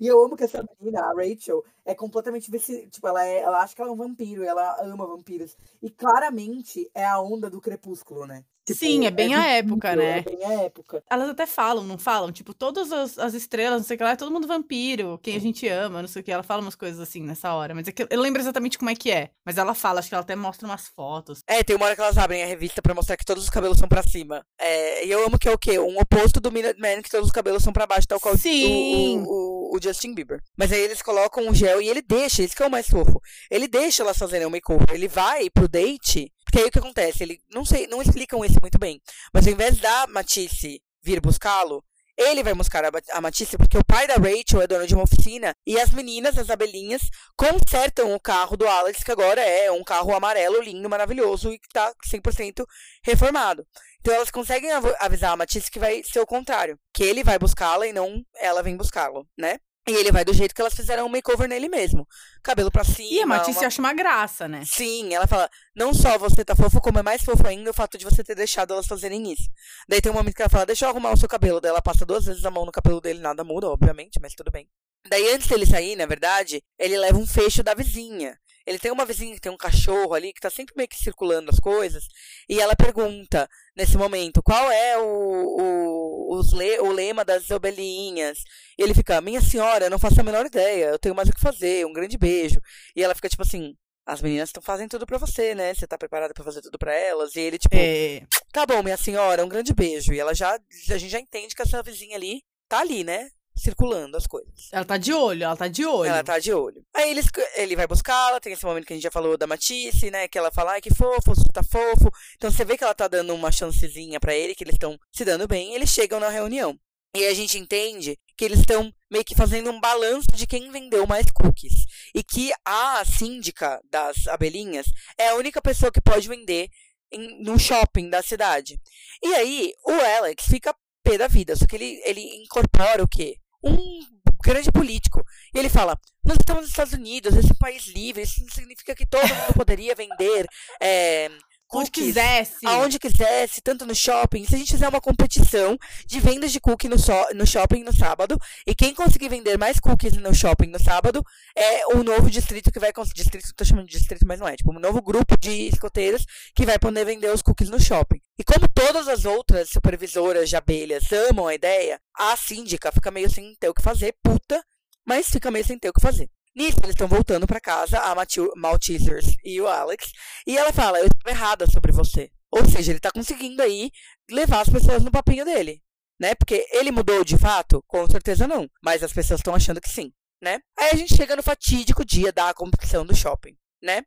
E 0.00 0.06
eu 0.06 0.22
amo 0.24 0.36
que 0.36 0.44
essa 0.44 0.62
menina, 0.80 1.00
a 1.02 1.14
Rachel, 1.14 1.64
é 1.84 1.94
completamente. 1.94 2.50
Tipo, 2.90 3.08
ela, 3.08 3.24
é... 3.24 3.38
ela 3.40 3.62
acha 3.62 3.74
que 3.74 3.80
ela 3.80 3.90
é 3.90 3.94
um 3.94 3.96
vampiro, 3.96 4.44
ela 4.44 4.76
ama 4.82 5.06
vampiros. 5.06 5.56
E 5.82 5.90
claramente 5.90 6.90
é 6.94 7.04
a 7.04 7.20
onda 7.20 7.48
do 7.50 7.60
crepúsculo, 7.60 8.26
né? 8.26 8.44
Tipo, 8.68 8.78
Sim, 8.80 9.06
é 9.06 9.10
bem 9.10 9.34
a 9.34 9.38
visível, 9.38 9.56
época, 9.58 9.96
né? 9.96 10.18
É 10.18 10.22
bem 10.22 10.44
a 10.44 10.52
época. 10.64 11.02
Elas 11.10 11.28
até 11.30 11.46
falam, 11.46 11.84
não 11.84 11.96
falam? 11.98 12.30
Tipo, 12.30 12.52
todas 12.52 12.92
as, 12.92 13.18
as 13.18 13.34
estrelas, 13.34 13.80
não 13.80 13.86
sei 13.86 13.94
o 13.94 13.98
que 13.98 14.04
lá, 14.04 14.10
é 14.10 14.16
todo 14.16 14.30
mundo 14.30 14.46
vampiro, 14.46 15.18
quem 15.22 15.36
a 15.36 15.40
gente 15.40 15.66
ama, 15.68 16.02
não 16.02 16.08
sei 16.08 16.20
o 16.20 16.24
que. 16.24 16.30
Ela 16.30 16.42
fala 16.42 16.60
umas 16.62 16.74
coisas 16.74 17.00
assim 17.00 17.22
nessa 17.22 17.52
hora. 17.54 17.74
Mas 17.74 17.88
é 17.88 17.92
que 17.92 18.02
eu, 18.08 18.20
lembro 18.20 18.40
exatamente 18.42 18.76
como 18.78 18.90
é 18.90 18.94
que 18.94 19.10
é. 19.10 19.30
Mas 19.44 19.56
ela 19.58 19.74
fala, 19.74 20.00
acho 20.00 20.08
que 20.08 20.14
ela 20.14 20.22
até 20.22 20.36
mostra 20.36 20.66
umas 20.68 20.86
fotos. 20.88 21.40
É, 21.46 21.62
tem 21.64 21.76
uma 21.76 21.86
hora 21.86 21.94
que 21.94 22.00
elas 22.02 22.18
abrem 22.18 22.42
a 22.42 22.46
revista 22.46 22.82
pra 22.82 22.94
mostrar 22.94 23.16
que 23.16 23.24
todos 23.24 23.44
os 23.44 23.50
cabelos 23.50 23.78
são 23.78 23.88
pra 23.88 24.02
cima. 24.02 24.44
É, 24.60 25.06
e 25.06 25.10
eu 25.10 25.24
amo 25.26 25.38
que 25.38 25.48
é 25.48 25.52
o 25.52 25.58
quê? 25.58 25.78
Um 25.78 25.98
oposto 25.98 26.40
do 26.40 26.52
Minuteman, 26.52 27.00
que 27.02 27.10
todos 27.10 27.26
os 27.26 27.32
cabelos 27.32 27.62
são 27.62 27.72
pra 27.72 27.86
baixo, 27.86 28.06
tal 28.06 28.20
qual 28.20 28.34
o- 28.34 28.38
Sim. 28.38 29.24
O, 29.26 29.72
o, 29.72 29.76
o 29.76 29.82
Justin 29.82 30.14
Bieber. 30.14 30.40
Mas 30.56 30.72
aí 30.72 30.80
eles 30.80 31.00
colocam 31.02 31.46
um 31.46 31.54
gel 31.54 31.80
e 31.80 31.88
ele 31.88 32.02
deixa, 32.02 32.42
isso 32.42 32.54
que 32.54 32.62
é 32.62 32.66
o 32.66 32.70
mais 32.70 32.86
fofo. 32.88 33.20
Ele 33.50 33.66
deixa 33.66 34.02
elas 34.02 34.18
fazerem 34.18 34.46
o 34.46 34.50
makeover. 34.50 34.86
Ele 34.92 35.08
vai 35.08 35.48
pro 35.50 35.68
date, 35.68 36.30
porque 36.48 36.60
aí 36.60 36.64
o 36.64 36.70
que 36.70 36.78
acontece? 36.78 37.22
Ele, 37.22 37.38
não 37.50 37.62
sei, 37.62 37.86
não 37.86 38.00
explicam 38.00 38.42
isso 38.42 38.58
muito 38.62 38.78
bem. 38.78 39.00
Mas 39.34 39.46
ao 39.46 39.52
invés 39.52 39.76
da 39.78 40.06
Matisse 40.06 40.80
vir 41.02 41.20
buscá-lo, 41.20 41.84
ele 42.16 42.42
vai 42.42 42.54
buscar 42.54 42.82
a, 42.86 42.90
a 43.12 43.20
Matisse, 43.20 43.58
porque 43.58 43.76
o 43.76 43.84
pai 43.84 44.06
da 44.06 44.14
Rachel 44.14 44.62
é 44.62 44.66
dono 44.66 44.86
de 44.86 44.94
uma 44.94 45.04
oficina 45.04 45.54
e 45.66 45.78
as 45.78 45.90
meninas, 45.90 46.38
as 46.38 46.48
abelhinhas, 46.48 47.02
consertam 47.36 48.14
o 48.14 48.18
carro 48.18 48.56
do 48.56 48.66
Alex, 48.66 49.04
que 49.04 49.12
agora 49.12 49.42
é 49.42 49.70
um 49.70 49.84
carro 49.84 50.14
amarelo, 50.16 50.60
lindo, 50.62 50.88
maravilhoso 50.88 51.52
e 51.52 51.58
que 51.58 51.68
tá 51.68 51.92
100% 52.10 52.64
reformado. 53.04 53.64
Então 54.00 54.14
elas 54.14 54.30
conseguem 54.30 54.72
av- 54.72 54.96
avisar 54.98 55.32
a 55.32 55.36
Matisse 55.36 55.70
que 55.70 55.78
vai 55.78 56.02
ser 56.02 56.20
o 56.20 56.26
contrário, 56.26 56.78
que 56.94 57.04
ele 57.04 57.22
vai 57.22 57.38
buscá-la 57.38 57.86
e 57.86 57.92
não 57.92 58.22
ela 58.36 58.62
vem 58.62 58.76
buscá-lo, 58.76 59.28
né? 59.36 59.58
E 59.88 59.94
ele 59.94 60.12
vai 60.12 60.24
do 60.24 60.32
jeito 60.34 60.54
que 60.54 60.60
elas 60.60 60.74
fizeram 60.74 61.06
o 61.06 61.08
makeover 61.08 61.48
nele 61.48 61.68
mesmo. 61.68 62.06
Cabelo 62.42 62.70
pra 62.70 62.84
cima. 62.84 63.08
E 63.10 63.20
a 63.20 63.26
Matisse 63.26 63.58
uma- 63.60 63.66
acha 63.66 63.80
uma 63.80 63.92
graça, 63.94 64.46
né? 64.46 64.62
Sim, 64.64 65.14
ela 65.14 65.26
fala, 65.26 65.48
não 65.74 65.94
só 65.94 66.18
você 66.18 66.44
tá 66.44 66.54
fofo, 66.54 66.80
como 66.80 66.98
é 66.98 67.02
mais 67.02 67.22
fofo 67.22 67.46
ainda 67.46 67.70
o 67.70 67.74
fato 67.74 67.96
de 67.96 68.04
você 68.04 68.22
ter 68.22 68.34
deixado 68.34 68.72
elas 68.72 68.86
fazerem 68.86 69.32
isso. 69.32 69.48
Daí 69.88 70.00
tem 70.00 70.12
um 70.12 70.14
momento 70.14 70.34
que 70.34 70.42
ela 70.42 70.48
fala, 70.50 70.66
deixa 70.66 70.84
eu 70.84 70.90
arrumar 70.90 71.12
o 71.12 71.16
seu 71.16 71.28
cabelo. 71.28 71.60
Daí 71.60 71.70
ela 71.70 71.82
passa 71.82 72.04
duas 72.04 72.24
vezes 72.24 72.44
a 72.44 72.50
mão 72.50 72.64
no 72.66 72.72
cabelo 72.72 73.00
dele, 73.00 73.20
nada 73.20 73.42
muda, 73.44 73.68
obviamente, 73.68 74.18
mas 74.20 74.34
tudo 74.34 74.50
bem. 74.50 74.68
Daí 75.08 75.32
antes 75.32 75.46
dele 75.46 75.64
sair, 75.64 75.96
na 75.96 76.06
verdade, 76.06 76.62
ele 76.78 76.98
leva 76.98 77.16
um 77.18 77.26
fecho 77.26 77.62
da 77.62 77.72
vizinha. 77.72 78.38
Ele 78.68 78.78
tem 78.78 78.92
uma 78.92 79.06
vizinha 79.06 79.34
que 79.34 79.40
tem 79.40 79.50
um 79.50 79.56
cachorro 79.56 80.12
ali 80.14 80.32
que 80.32 80.40
tá 80.40 80.50
sempre 80.50 80.74
meio 80.76 80.88
que 80.88 80.96
circulando 80.96 81.50
as 81.50 81.58
coisas. 81.58 82.04
E 82.48 82.60
ela 82.60 82.76
pergunta, 82.76 83.48
nesse 83.74 83.96
momento, 83.96 84.42
qual 84.42 84.70
é 84.70 84.98
o, 84.98 85.02
o, 85.04 86.36
os 86.36 86.52
le, 86.52 86.78
o 86.80 86.92
lema 86.92 87.24
das 87.24 87.50
ovelhinhas. 87.50 88.38
E 88.78 88.82
ele 88.82 88.92
fica, 88.94 89.20
minha 89.20 89.40
senhora, 89.40 89.86
eu 89.86 89.90
não 89.90 89.98
faço 89.98 90.20
a 90.20 90.24
menor 90.24 90.44
ideia, 90.44 90.86
eu 90.86 90.98
tenho 90.98 91.14
mais 91.14 91.28
o 91.28 91.32
que 91.32 91.40
fazer, 91.40 91.86
um 91.86 91.92
grande 91.92 92.18
beijo. 92.18 92.60
E 92.94 93.02
ela 93.02 93.14
fica 93.14 93.28
tipo 93.28 93.42
assim, 93.42 93.74
as 94.04 94.20
meninas 94.20 94.50
estão 94.50 94.62
fazendo 94.62 94.90
tudo 94.90 95.06
pra 95.06 95.18
você, 95.18 95.54
né? 95.54 95.72
Você 95.72 95.86
tá 95.86 95.96
preparada 95.96 96.34
para 96.34 96.44
fazer 96.44 96.60
tudo 96.60 96.78
pra 96.78 96.94
elas? 96.94 97.34
E 97.36 97.40
ele, 97.40 97.58
tipo, 97.58 97.74
É. 97.76 98.22
tá 98.52 98.66
bom, 98.66 98.82
minha 98.82 98.96
senhora, 98.96 99.44
um 99.44 99.48
grande 99.48 99.72
beijo. 99.72 100.12
E 100.12 100.20
ela 100.20 100.34
já, 100.34 100.54
a 100.90 100.98
gente 100.98 101.10
já 101.10 101.20
entende 101.20 101.54
que 101.54 101.62
essa 101.62 101.82
vizinha 101.82 102.16
ali 102.16 102.42
tá 102.68 102.80
ali, 102.80 103.02
né? 103.02 103.30
Circulando 103.58 104.16
as 104.16 104.26
coisas. 104.26 104.68
Ela 104.72 104.84
tá 104.84 104.96
de 104.96 105.12
olho, 105.12 105.44
ela 105.44 105.56
tá 105.56 105.68
de 105.68 105.84
olho. 105.84 106.08
Ela 106.08 106.24
tá 106.24 106.38
de 106.38 106.52
olho. 106.52 106.84
Aí 106.94 107.10
eles, 107.10 107.26
ele 107.56 107.76
vai 107.76 107.86
buscá-la, 107.86 108.40
tem 108.40 108.52
esse 108.52 108.64
momento 108.64 108.86
que 108.86 108.92
a 108.92 108.96
gente 108.96 109.02
já 109.02 109.10
falou 109.10 109.36
da 109.36 109.46
Matisse, 109.46 110.10
né? 110.10 110.28
Que 110.28 110.38
ela 110.38 110.50
fala, 110.52 110.72
ai, 110.72 110.80
que 110.80 110.94
fofo, 110.94 111.34
você 111.34 111.48
tá 111.52 111.62
fofo. 111.62 112.10
Então 112.36 112.50
você 112.50 112.64
vê 112.64 112.78
que 112.78 112.84
ela 112.84 112.94
tá 112.94 113.08
dando 113.08 113.34
uma 113.34 113.50
chancezinha 113.50 114.20
pra 114.20 114.34
ele, 114.34 114.54
que 114.54 114.64
eles 114.64 114.74
estão 114.74 114.98
se 115.12 115.24
dando 115.24 115.48
bem. 115.48 115.74
Eles 115.74 115.90
chegam 115.90 116.20
na 116.20 116.28
reunião. 116.28 116.78
E 117.14 117.26
a 117.26 117.34
gente 117.34 117.58
entende 117.58 118.18
que 118.36 118.44
eles 118.44 118.60
estão 118.60 118.92
meio 119.10 119.24
que 119.24 119.34
fazendo 119.34 119.70
um 119.70 119.80
balanço 119.80 120.28
de 120.34 120.46
quem 120.46 120.70
vendeu 120.70 121.06
mais 121.06 121.26
cookies. 121.32 121.86
E 122.14 122.22
que 122.22 122.52
a 122.64 123.02
síndica 123.04 123.80
das 123.90 124.26
abelhinhas 124.28 124.86
é 125.18 125.30
a 125.30 125.34
única 125.34 125.60
pessoa 125.60 125.90
que 125.90 126.00
pode 126.00 126.28
vender 126.28 126.68
em, 127.10 127.42
no 127.42 127.58
shopping 127.58 128.10
da 128.10 128.22
cidade. 128.22 128.78
E 129.22 129.34
aí, 129.34 129.72
o 129.84 129.92
Alex 129.92 130.44
fica 130.44 130.74
pé 131.02 131.16
da 131.16 131.26
vida, 131.26 131.56
só 131.56 131.66
que 131.66 131.76
ele, 131.76 132.00
ele 132.04 132.20
incorpora 132.42 133.02
o 133.02 133.08
quê? 133.08 133.36
Um 133.62 134.00
grande 134.42 134.70
político. 134.70 135.24
E 135.54 135.58
ele 135.58 135.68
fala: 135.68 135.98
Nós 136.24 136.36
estamos 136.38 136.62
nos 136.62 136.70
Estados 136.70 136.92
Unidos, 136.92 137.36
esse 137.36 137.50
é 137.50 137.54
um 137.54 137.58
país 137.58 137.86
livre, 137.88 138.22
isso 138.22 138.40
não 138.40 138.50
significa 138.50 138.94
que 138.94 139.06
todo 139.06 139.22
mundo 139.22 139.54
poderia 139.54 139.94
vender. 139.94 140.46
É, 140.80 141.28
Onde 141.70 141.90
cookies 141.90 142.04
quisesse. 142.06 142.66
aonde 142.66 142.98
quisesse, 142.98 143.60
tanto 143.60 143.84
no 143.84 143.94
shopping. 143.94 144.44
Se 144.46 144.54
a 144.54 144.58
gente 144.58 144.72
fizer 144.72 144.88
uma 144.88 145.00
competição 145.00 145.76
de 146.06 146.18
vendas 146.20 146.50
de 146.50 146.60
cookie 146.60 146.88
no, 146.88 146.98
so- 146.98 147.28
no 147.34 147.46
shopping 147.46 147.82
no 147.84 147.94
sábado, 147.94 148.38
e 148.66 148.74
quem 148.74 148.94
conseguir 148.94 149.28
vender 149.28 149.58
mais 149.58 149.78
cookies 149.78 150.14
no 150.14 150.34
shopping 150.34 150.68
no 150.68 150.82
sábado 150.82 151.22
é 151.56 151.86
o 151.88 152.02
novo 152.02 152.30
distrito 152.30 152.72
que 152.72 152.78
vai 152.80 152.92
conseguir. 152.92 153.18
Distrito, 153.22 153.52
tô 153.54 153.64
chamando 153.64 153.86
de 153.86 153.98
distrito, 153.98 154.26
mas 154.26 154.40
não 154.40 154.48
é. 154.48 154.56
Tipo, 154.56 154.70
um 154.74 154.80
novo 154.80 155.02
grupo 155.02 155.36
de 155.38 155.68
escoteiros 155.68 156.24
que 156.54 156.64
vai 156.64 156.78
poder 156.78 157.04
vender 157.04 157.30
os 157.32 157.42
cookies 157.42 157.68
no 157.68 157.78
shopping. 157.80 158.20
E 158.38 158.44
como 158.44 158.68
todas 158.68 159.08
as 159.08 159.24
outras 159.24 159.68
supervisoras 159.70 160.48
de 160.48 160.56
abelhas 160.56 161.04
amam 161.30 161.46
a 161.48 161.54
ideia, 161.54 162.00
a 162.16 162.36
síndica 162.36 162.90
fica 162.92 163.10
meio 163.10 163.28
sem 163.30 163.54
ter 163.56 163.68
o 163.68 163.74
que 163.74 163.82
fazer, 163.82 164.14
puta, 164.22 164.64
mas 165.06 165.28
fica 165.28 165.50
meio 165.50 165.64
sem 165.64 165.78
ter 165.78 165.88
o 165.90 165.92
que 165.92 166.00
fazer. 166.00 166.30
Nisso, 166.58 166.78
eles 166.82 166.90
estão 166.90 167.06
voltando 167.06 167.46
pra 167.46 167.60
casa, 167.60 168.00
a 168.00 168.12
Matil- 168.16 168.52
Maltesers 168.56 169.26
e 169.44 169.60
o 169.60 169.68
Alex, 169.68 170.10
e 170.44 170.58
ela 170.58 170.72
fala, 170.72 170.98
eu 170.98 171.06
estou 171.06 171.30
errada 171.30 171.64
sobre 171.70 171.92
você. 171.92 172.32
Ou 172.50 172.68
seja, 172.68 172.90
ele 172.90 172.98
tá 172.98 173.12
conseguindo 173.12 173.62
aí 173.62 173.92
levar 174.28 174.62
as 174.62 174.68
pessoas 174.68 175.04
no 175.04 175.10
papinho 175.12 175.44
dele, 175.44 175.80
né? 176.18 176.34
Porque 176.34 176.66
ele 176.72 176.90
mudou 176.90 177.22
de 177.22 177.38
fato? 177.38 177.80
Com 177.86 178.10
certeza 178.10 178.48
não. 178.48 178.68
Mas 178.82 179.04
as 179.04 179.12
pessoas 179.12 179.38
estão 179.38 179.54
achando 179.54 179.80
que 179.80 179.88
sim, 179.88 180.12
né? 180.42 180.58
Aí 180.76 180.90
a 180.90 180.96
gente 180.96 181.14
chega 181.14 181.36
no 181.36 181.44
fatídico 181.44 182.04
dia 182.04 182.32
da 182.32 182.52
competição 182.52 183.06
do 183.06 183.14
shopping, 183.14 183.56
né? 183.80 184.02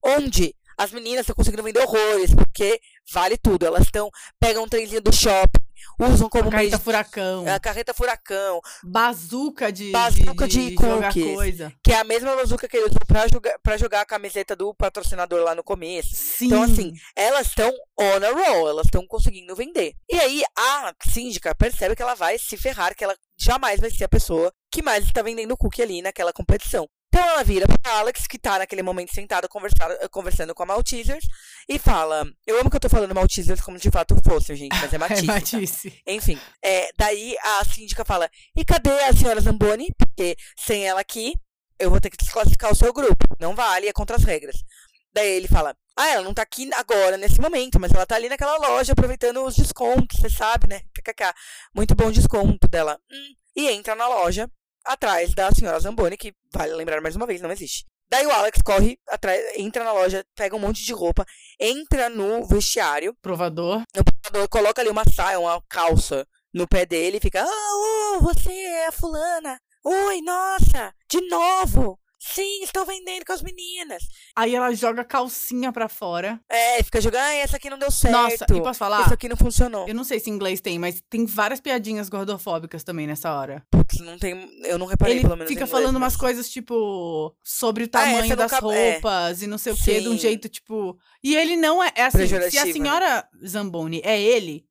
Onde 0.00 0.54
as 0.78 0.92
meninas 0.92 1.22
estão 1.22 1.34
conseguindo 1.34 1.62
vender 1.64 1.80
horrores, 1.80 2.32
porque 2.32 2.80
vale 3.12 3.36
tudo. 3.36 3.66
Elas 3.66 3.82
estão, 3.82 4.10
pegam 4.38 4.62
um 4.62 4.68
trenzinho 4.68 5.00
do 5.00 5.12
shopping, 5.12 5.60
usam 5.98 6.28
como 6.28 6.50
de... 6.50 6.78
furacão. 6.78 7.46
A 7.48 7.58
carreta 7.58 7.94
furacão, 7.94 8.60
Bazuca 8.82 9.72
de, 9.72 9.90
Bazuca 9.90 10.48
de, 10.48 10.70
de 10.70 10.74
jogar 10.74 11.12
cookies. 11.12 11.34
coisa. 11.34 11.72
que 11.82 11.92
é 11.92 11.98
a 11.98 12.04
mesma 12.04 12.34
bazuca 12.36 12.68
que 12.68 12.76
ele 12.76 12.86
usou 12.86 13.00
pra 13.06 13.26
jogar, 13.28 13.58
pra 13.62 13.76
jogar 13.76 14.00
a 14.00 14.06
camiseta 14.06 14.56
do 14.56 14.74
patrocinador 14.74 15.42
lá 15.42 15.54
no 15.54 15.62
começo. 15.62 16.10
Sim. 16.14 16.46
Então, 16.46 16.62
assim, 16.62 16.92
elas 17.16 17.48
estão 17.48 17.72
on 17.98 18.16
a 18.16 18.30
roll, 18.30 18.68
elas 18.68 18.86
estão 18.86 19.06
conseguindo 19.06 19.54
vender. 19.54 19.94
E 20.10 20.16
aí, 20.16 20.42
a 20.56 20.94
síndica 21.08 21.54
percebe 21.54 21.96
que 21.96 22.02
ela 22.02 22.14
vai 22.14 22.38
se 22.38 22.56
ferrar, 22.56 22.94
que 22.94 23.04
ela 23.04 23.16
jamais 23.36 23.80
vai 23.80 23.90
ser 23.90 24.04
a 24.04 24.08
pessoa 24.08 24.52
que 24.70 24.82
mais 24.82 25.04
está 25.04 25.22
vendendo 25.22 25.56
cookie 25.56 25.82
ali 25.82 26.02
naquela 26.02 26.32
competição. 26.32 26.88
Então 27.14 27.28
ela 27.28 27.44
vira 27.44 27.64
pra 27.68 27.98
Alex, 27.98 28.26
que 28.26 28.36
tá 28.36 28.58
naquele 28.58 28.82
momento 28.82 29.14
sentado 29.14 29.48
conversar, 29.48 29.88
conversando 30.08 30.52
com 30.52 30.64
a 30.64 30.66
Maltesers, 30.66 31.24
e 31.68 31.78
fala: 31.78 32.28
Eu 32.44 32.58
amo 32.58 32.68
que 32.68 32.74
eu 32.74 32.80
tô 32.80 32.88
falando 32.88 33.14
Maltesers 33.14 33.60
como 33.60 33.78
de 33.78 33.88
fato 33.88 34.16
fosse, 34.28 34.56
gente, 34.56 34.74
mas 34.74 34.92
é 34.92 34.96
é 34.96 34.98
Matisse. 34.98 35.26
tá? 35.26 35.32
Matisse. 35.34 36.02
Enfim, 36.08 36.36
é, 36.60 36.90
daí 36.98 37.36
a 37.40 37.64
síndica 37.66 38.04
fala: 38.04 38.28
E 38.56 38.64
cadê 38.64 38.90
a 38.90 39.12
senhora 39.12 39.40
Zamboni? 39.40 39.94
Porque 39.96 40.36
sem 40.58 40.88
ela 40.88 41.00
aqui, 41.00 41.34
eu 41.78 41.88
vou 41.88 42.00
ter 42.00 42.10
que 42.10 42.16
desclassificar 42.16 42.72
o 42.72 42.74
seu 42.74 42.92
grupo. 42.92 43.24
Não 43.38 43.54
vale, 43.54 43.86
é 43.86 43.92
contra 43.92 44.16
as 44.16 44.24
regras. 44.24 44.56
Daí 45.12 45.36
ele 45.36 45.46
fala: 45.46 45.76
Ah, 45.96 46.08
ela 46.08 46.24
não 46.24 46.34
tá 46.34 46.42
aqui 46.42 46.68
agora, 46.74 47.16
nesse 47.16 47.40
momento, 47.40 47.78
mas 47.78 47.92
ela 47.92 48.04
tá 48.04 48.16
ali 48.16 48.28
naquela 48.28 48.56
loja 48.56 48.92
aproveitando 48.92 49.44
os 49.44 49.54
descontos, 49.54 50.18
você 50.18 50.28
sabe, 50.28 50.66
né? 50.66 50.80
KKK. 50.92 51.32
Muito 51.72 51.94
bom 51.94 52.10
desconto 52.10 52.66
dela. 52.66 52.98
Hum. 53.08 53.34
E 53.54 53.68
entra 53.68 53.94
na 53.94 54.08
loja 54.08 54.50
atrás 54.84 55.34
da 55.34 55.50
senhora 55.52 55.80
Zamboni, 55.80 56.16
que 56.16 56.34
vale 56.52 56.74
lembrar 56.74 57.00
mais 57.00 57.16
uma 57.16 57.26
vez, 57.26 57.40
não 57.40 57.50
existe. 57.50 57.84
Daí 58.08 58.26
o 58.26 58.30
Alex 58.30 58.60
corre 58.62 58.98
atrás, 59.08 59.42
entra 59.56 59.82
na 59.82 59.92
loja, 59.92 60.24
pega 60.36 60.54
um 60.54 60.58
monte 60.58 60.84
de 60.84 60.92
roupa, 60.92 61.24
entra 61.58 62.08
no 62.08 62.46
vestiário, 62.46 63.14
Provador. 63.20 63.82
o 63.96 64.04
provador 64.04 64.48
coloca 64.48 64.80
ali 64.82 64.90
uma 64.90 65.04
saia, 65.04 65.40
uma 65.40 65.60
calça 65.68 66.26
no 66.52 66.68
pé 66.68 66.86
dele 66.86 67.16
e 67.16 67.20
fica: 67.20 67.42
Ah, 67.42 68.16
oh, 68.16 68.20
você 68.20 68.52
é 68.52 68.86
a 68.86 68.92
fulana. 68.92 69.58
Oi, 69.82 70.20
nossa, 70.22 70.94
de 71.10 71.20
novo. 71.28 71.98
Sim, 72.26 72.62
estou 72.62 72.86
vendendo 72.86 73.24
com 73.24 73.32
as 73.32 73.42
meninas. 73.42 74.02
Aí 74.34 74.54
ela 74.54 74.72
joga 74.72 75.04
calcinha 75.04 75.70
pra 75.70 75.88
fora. 75.88 76.40
É, 76.48 76.82
fica 76.82 77.00
jogando, 77.00 77.20
ah, 77.22 77.34
essa 77.34 77.56
aqui 77.56 77.68
não 77.68 77.78
deu 77.78 77.90
certo. 77.90 78.12
Nossa, 78.14 78.46
e 78.50 78.62
posso 78.62 78.78
falar? 78.78 79.02
Isso 79.02 79.12
aqui 79.14 79.28
não 79.28 79.36
funcionou. 79.36 79.86
Eu 79.86 79.94
não 79.94 80.04
sei 80.04 80.18
se 80.18 80.30
em 80.30 80.32
inglês 80.32 80.60
tem, 80.60 80.78
mas 80.78 81.02
tem 81.10 81.26
várias 81.26 81.60
piadinhas 81.60 82.08
gordofóbicas 82.08 82.82
também 82.82 83.06
nessa 83.06 83.32
hora. 83.34 83.62
Putz, 83.70 83.98
não 84.00 84.18
tem. 84.18 84.48
Eu 84.64 84.78
não 84.78 84.86
reparei, 84.86 85.16
Ele 85.16 85.22
pelo 85.22 85.36
menos. 85.36 85.48
fica 85.50 85.64
inglês, 85.64 85.70
falando 85.70 86.00
mas- 86.00 86.14
umas 86.14 86.16
coisas, 86.16 86.48
tipo, 86.48 87.34
sobre 87.44 87.84
o 87.84 87.86
Ah, 87.86 87.88
tamanho 87.90 88.24
essa 88.24 88.36
das 88.36 88.52
nunca- 88.52 88.74
é. 88.74 88.92
roupas 88.92 89.42
e 89.42 89.46
não 89.46 89.58
sei 89.58 89.72
o 89.72 89.76
quê, 89.76 90.00
de 90.00 90.08
um 90.08 90.12
Sim. 90.12 90.18
jeito, 90.18 90.48
tipo. 90.48 90.96
E 91.22 91.36
ele 91.36 91.56
não 91.56 91.82
é. 91.84 91.92
É 91.94 92.04
assim, 92.06 92.26
se 92.26 92.58
a 92.58 92.64
né? 92.64 92.72
senhora 92.72 93.28
Zamboni 93.46 94.00
é 94.02 94.20
ele, 94.20 94.64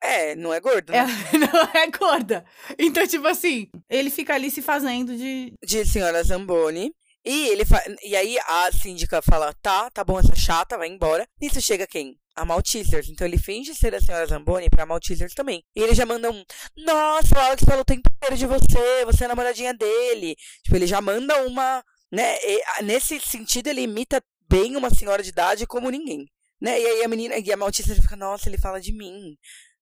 É, 0.00 0.36
não 0.36 0.54
é 0.54 0.60
gordo, 0.60 0.92
né? 0.92 0.98
ela 0.98 1.08
não 1.52 1.80
é 1.80 1.90
gorda. 1.90 2.44
Então, 2.78 3.06
tipo 3.06 3.26
assim, 3.26 3.68
ele 3.90 4.10
fica 4.10 4.34
ali 4.34 4.50
se 4.50 4.62
fazendo 4.62 5.16
de. 5.16 5.52
De 5.64 5.84
senhora 5.84 6.22
Zamboni. 6.22 6.92
E 7.24 7.48
ele 7.48 7.64
fa... 7.64 7.82
E 8.02 8.16
aí 8.16 8.38
a 8.46 8.70
síndica 8.72 9.20
fala: 9.20 9.52
tá, 9.60 9.90
tá 9.90 10.04
bom, 10.04 10.18
essa 10.18 10.34
chata, 10.34 10.78
vai 10.78 10.88
embora. 10.88 11.26
Nisso 11.40 11.60
chega 11.60 11.86
quem? 11.86 12.16
A 12.36 12.44
Maltesers. 12.44 13.08
Então 13.08 13.26
ele 13.26 13.38
finge 13.38 13.74
ser 13.74 13.94
a 13.94 14.00
senhora 14.00 14.26
Zamboni 14.26 14.70
pra 14.70 14.86
Maltesers 14.86 15.34
também. 15.34 15.62
E 15.74 15.82
ele 15.82 15.94
já 15.94 16.06
manda 16.06 16.30
um: 16.30 16.44
Nossa, 16.76 17.34
o 17.34 17.40
Alex 17.40 17.64
falou 17.64 17.80
o 17.82 17.84
tempo 17.84 18.08
inteiro 18.08 18.36
de 18.36 18.46
você, 18.46 19.04
você 19.04 19.24
é 19.24 19.26
a 19.26 19.28
namoradinha 19.28 19.74
dele. 19.74 20.36
Tipo, 20.62 20.76
ele 20.76 20.86
já 20.86 21.00
manda 21.00 21.36
uma. 21.44 21.82
Né? 22.10 22.36
E, 22.42 22.82
nesse 22.84 23.20
sentido, 23.20 23.66
ele 23.66 23.82
imita 23.82 24.22
bem 24.48 24.76
uma 24.76 24.88
senhora 24.88 25.22
de 25.22 25.28
idade 25.28 25.66
como 25.66 25.90
ninguém. 25.90 26.24
Né? 26.60 26.80
E 26.80 26.86
aí 26.86 27.04
a 27.04 27.08
menina, 27.08 27.36
e 27.36 27.52
a 27.52 27.56
Maltesers 27.56 27.98
fica: 27.98 28.16
Nossa, 28.16 28.48
ele 28.48 28.58
fala 28.58 28.80
de 28.80 28.92
mim. 28.92 29.36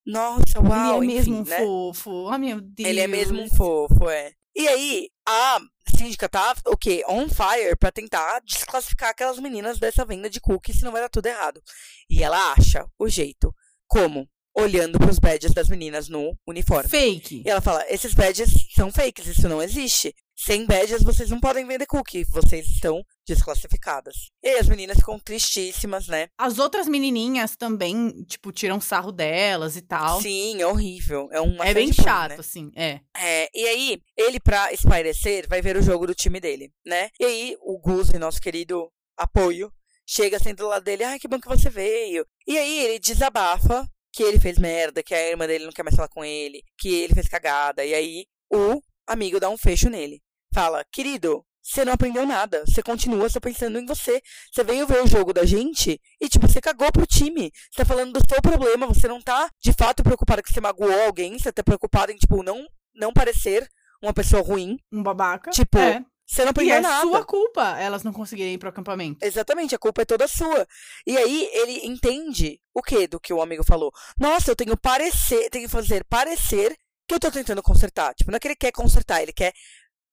Nossa, 0.07 0.61
uau, 0.61 1.03
ele 1.03 1.13
é 1.13 1.21
enfim, 1.21 1.31
mesmo 1.33 1.37
um 1.37 1.45
né? 1.45 1.59
fofo. 1.59 2.11
Oh, 2.11 2.39
meu 2.39 2.61
Deus. 2.61 2.89
Ele 2.89 3.01
é 3.01 3.07
mesmo 3.09 3.43
um 3.43 3.49
fofo, 3.49 4.09
é. 4.09 4.33
E 4.55 4.69
aí, 4.69 5.09
a 5.29 5.61
síndica 5.99 6.29
tá, 6.29 6.55
o 6.67 6.77
quê? 6.77 7.03
On 7.09 7.29
fire 7.29 7.77
pra 7.79 7.91
tentar 7.91 8.41
desclassificar 8.41 9.11
aquelas 9.11 9.39
meninas 9.39 9.79
dessa 9.79 10.05
venda 10.05 10.31
de 10.31 10.41
cookies, 10.41 10.79
senão 10.79 10.93
vai 10.93 11.03
dar 11.03 11.09
tudo 11.09 11.27
errado. 11.27 11.61
E 12.09 12.23
ela 12.23 12.53
acha 12.53 12.87
o 12.99 13.09
jeito. 13.09 13.53
Como? 13.87 14.29
Olhando 14.57 14.99
pros 14.99 15.19
badges 15.19 15.53
das 15.53 15.69
meninas 15.69 16.09
no 16.09 16.35
uniforme. 16.47 16.89
Fake. 16.89 17.43
E 17.45 17.51
ela 17.51 17.61
fala, 17.61 17.85
esses 17.89 18.15
badges 18.15 18.49
são 18.75 18.91
fakes, 18.91 19.27
isso 19.27 19.49
não 19.49 19.63
existe. 19.63 20.15
Sem 20.39 20.67
badges, 20.67 21.03
vocês 21.03 21.31
não 21.31 21.41
podem 21.41 21.67
vender 21.67 21.87
cookie, 21.87 22.25
vocês 22.25 22.67
estão 22.67 23.03
desclassificadas. 23.27 24.15
E 24.43 24.49
aí 24.49 24.59
as 24.59 24.69
meninas 24.69 24.99
ficam 24.99 25.19
tristíssimas, 25.19 26.07
né? 26.09 26.29
As 26.37 26.59
outras 26.59 26.87
menininhas 26.87 27.57
também, 27.57 28.23
tipo, 28.25 28.53
tiram 28.53 28.79
sarro 28.79 29.11
delas 29.11 29.77
e 29.77 29.83
tal. 29.83 30.21
Sim, 30.21 30.61
é 30.61 30.67
horrível. 30.67 31.29
É 31.33 31.41
uma 31.41 31.67
é 31.67 31.73
bem 31.73 31.91
chato, 31.91 32.33
né? 32.33 32.37
assim, 32.39 32.71
é. 32.77 33.01
É, 33.17 33.49
e 33.55 33.67
aí, 33.67 34.03
ele, 34.15 34.39
pra 34.39 34.73
espairecer, 34.73 35.49
vai 35.49 35.63
ver 35.63 35.77
o 35.77 35.83
jogo 35.83 36.07
do 36.07 36.15
time 36.15 36.39
dele, 36.39 36.71
né? 36.85 37.09
E 37.19 37.25
aí, 37.25 37.57
o 37.63 37.79
Guzi, 37.79 38.19
nosso 38.19 38.41
querido 38.41 38.91
apoio, 39.17 39.73
chega 40.07 40.39
sendo 40.39 40.59
do 40.59 40.69
lado 40.69 40.85
dele, 40.85 41.03
ai, 41.03 41.19
que 41.19 41.27
bom 41.27 41.41
que 41.41 41.49
você 41.49 41.71
veio. 41.71 42.27
E 42.47 42.59
aí, 42.59 42.85
ele 42.85 42.99
desabafa 42.99 43.89
que 44.13 44.23
ele 44.23 44.39
fez 44.39 44.59
merda, 44.59 45.03
que 45.03 45.15
a 45.15 45.31
irmã 45.31 45.47
dele 45.47 45.65
não 45.65 45.73
quer 45.73 45.83
mais 45.83 45.97
falar 45.97 46.09
com 46.09 46.25
ele, 46.25 46.63
que 46.79 46.89
ele 46.89 47.15
fez 47.15 47.27
cagada. 47.27 47.85
E 47.85 47.95
aí, 47.95 48.27
o 48.53 48.83
amigo 49.07 49.41
dá 49.41 49.49
um 49.49 49.59
fecho 49.59 49.89
nele. 49.89 50.23
Fala, 50.57 50.83
querido, 50.91 51.45
você 51.63 51.85
não 51.85 51.93
aprendeu 51.93 52.25
nada. 52.25 52.65
Você 52.67 52.83
continua 52.83 53.29
só 53.29 53.39
pensando 53.39 53.79
em 53.79 53.85
você. 53.85 54.23
Você 54.51 54.65
veio 54.65 54.87
ver 54.87 55.05
o 55.05 55.07
jogo 55.07 55.31
da 55.35 55.45
gente 55.45 56.01
e, 56.19 56.31
tipo, 56.31 56.49
você 56.49 56.63
cagou 56.63 56.91
pro 56.91 57.07
time. 57.07 57.53
Você 57.71 57.77
tá 57.77 57.85
falando 57.85 58.19
do 58.19 58.27
seu 58.27 58.41
problema. 58.41 58.87
Você 58.87 59.07
não 59.07 59.21
tá, 59.21 59.51
de 59.61 59.75
fato, 59.75 60.03
preocupado 60.03 60.43
que 60.43 60.51
você 60.51 60.59
magoou 60.59 61.05
alguém. 61.05 61.39
Você 61.39 61.53
tá 61.53 61.63
preocupado 61.63 62.11
em, 62.11 62.17
tipo, 62.17 62.43
não, 62.43 62.67
não 62.95 63.13
parecer 63.13 63.69
uma 64.03 64.15
pessoa 64.15 64.41
ruim. 64.41 64.79
Um 64.91 65.03
babaca. 65.03 65.51
Tipo, 65.51 65.77
é. 65.77 66.03
Você 66.27 66.41
não 66.41 66.49
E 66.49 66.53
aprendeu 66.53 66.77
é 66.77 66.81
nada. 66.81 67.03
sua 67.03 67.23
culpa 67.23 67.79
elas 67.79 68.03
não 68.03 68.15
conseguirem 68.15 68.55
ir 68.55 68.59
pro 68.59 68.71
acampamento. 68.71 69.23
Exatamente, 69.23 69.75
a 69.75 69.79
culpa 69.79 70.01
é 70.01 70.05
toda 70.07 70.27
sua. 70.27 70.67
E 71.07 71.19
aí 71.19 71.51
ele 71.53 71.87
entende 71.87 72.59
o 72.75 72.83
que 72.83 73.07
do 73.07 73.21
que 73.21 73.35
o 73.35 73.43
amigo 73.43 73.63
falou. 73.63 73.93
Nossa, 74.19 74.53
eu 74.53 74.57
tenho 74.57 74.75
parecer, 74.75 75.51
tenho 75.51 75.67
que 75.67 75.71
fazer 75.71 76.03
parecer 76.09 76.75
que 77.07 77.15
eu 77.15 77.21
tô 77.21 77.31
tentando 77.31 77.63
consertar. 77.63 78.15
Tipo, 78.15 78.31
não 78.31 78.37
é 78.37 78.41
que 78.41 78.49
ele 78.49 78.57
quer 78.57 78.73
consertar, 78.73 79.23
ele 79.23 79.35
quer 79.35 79.53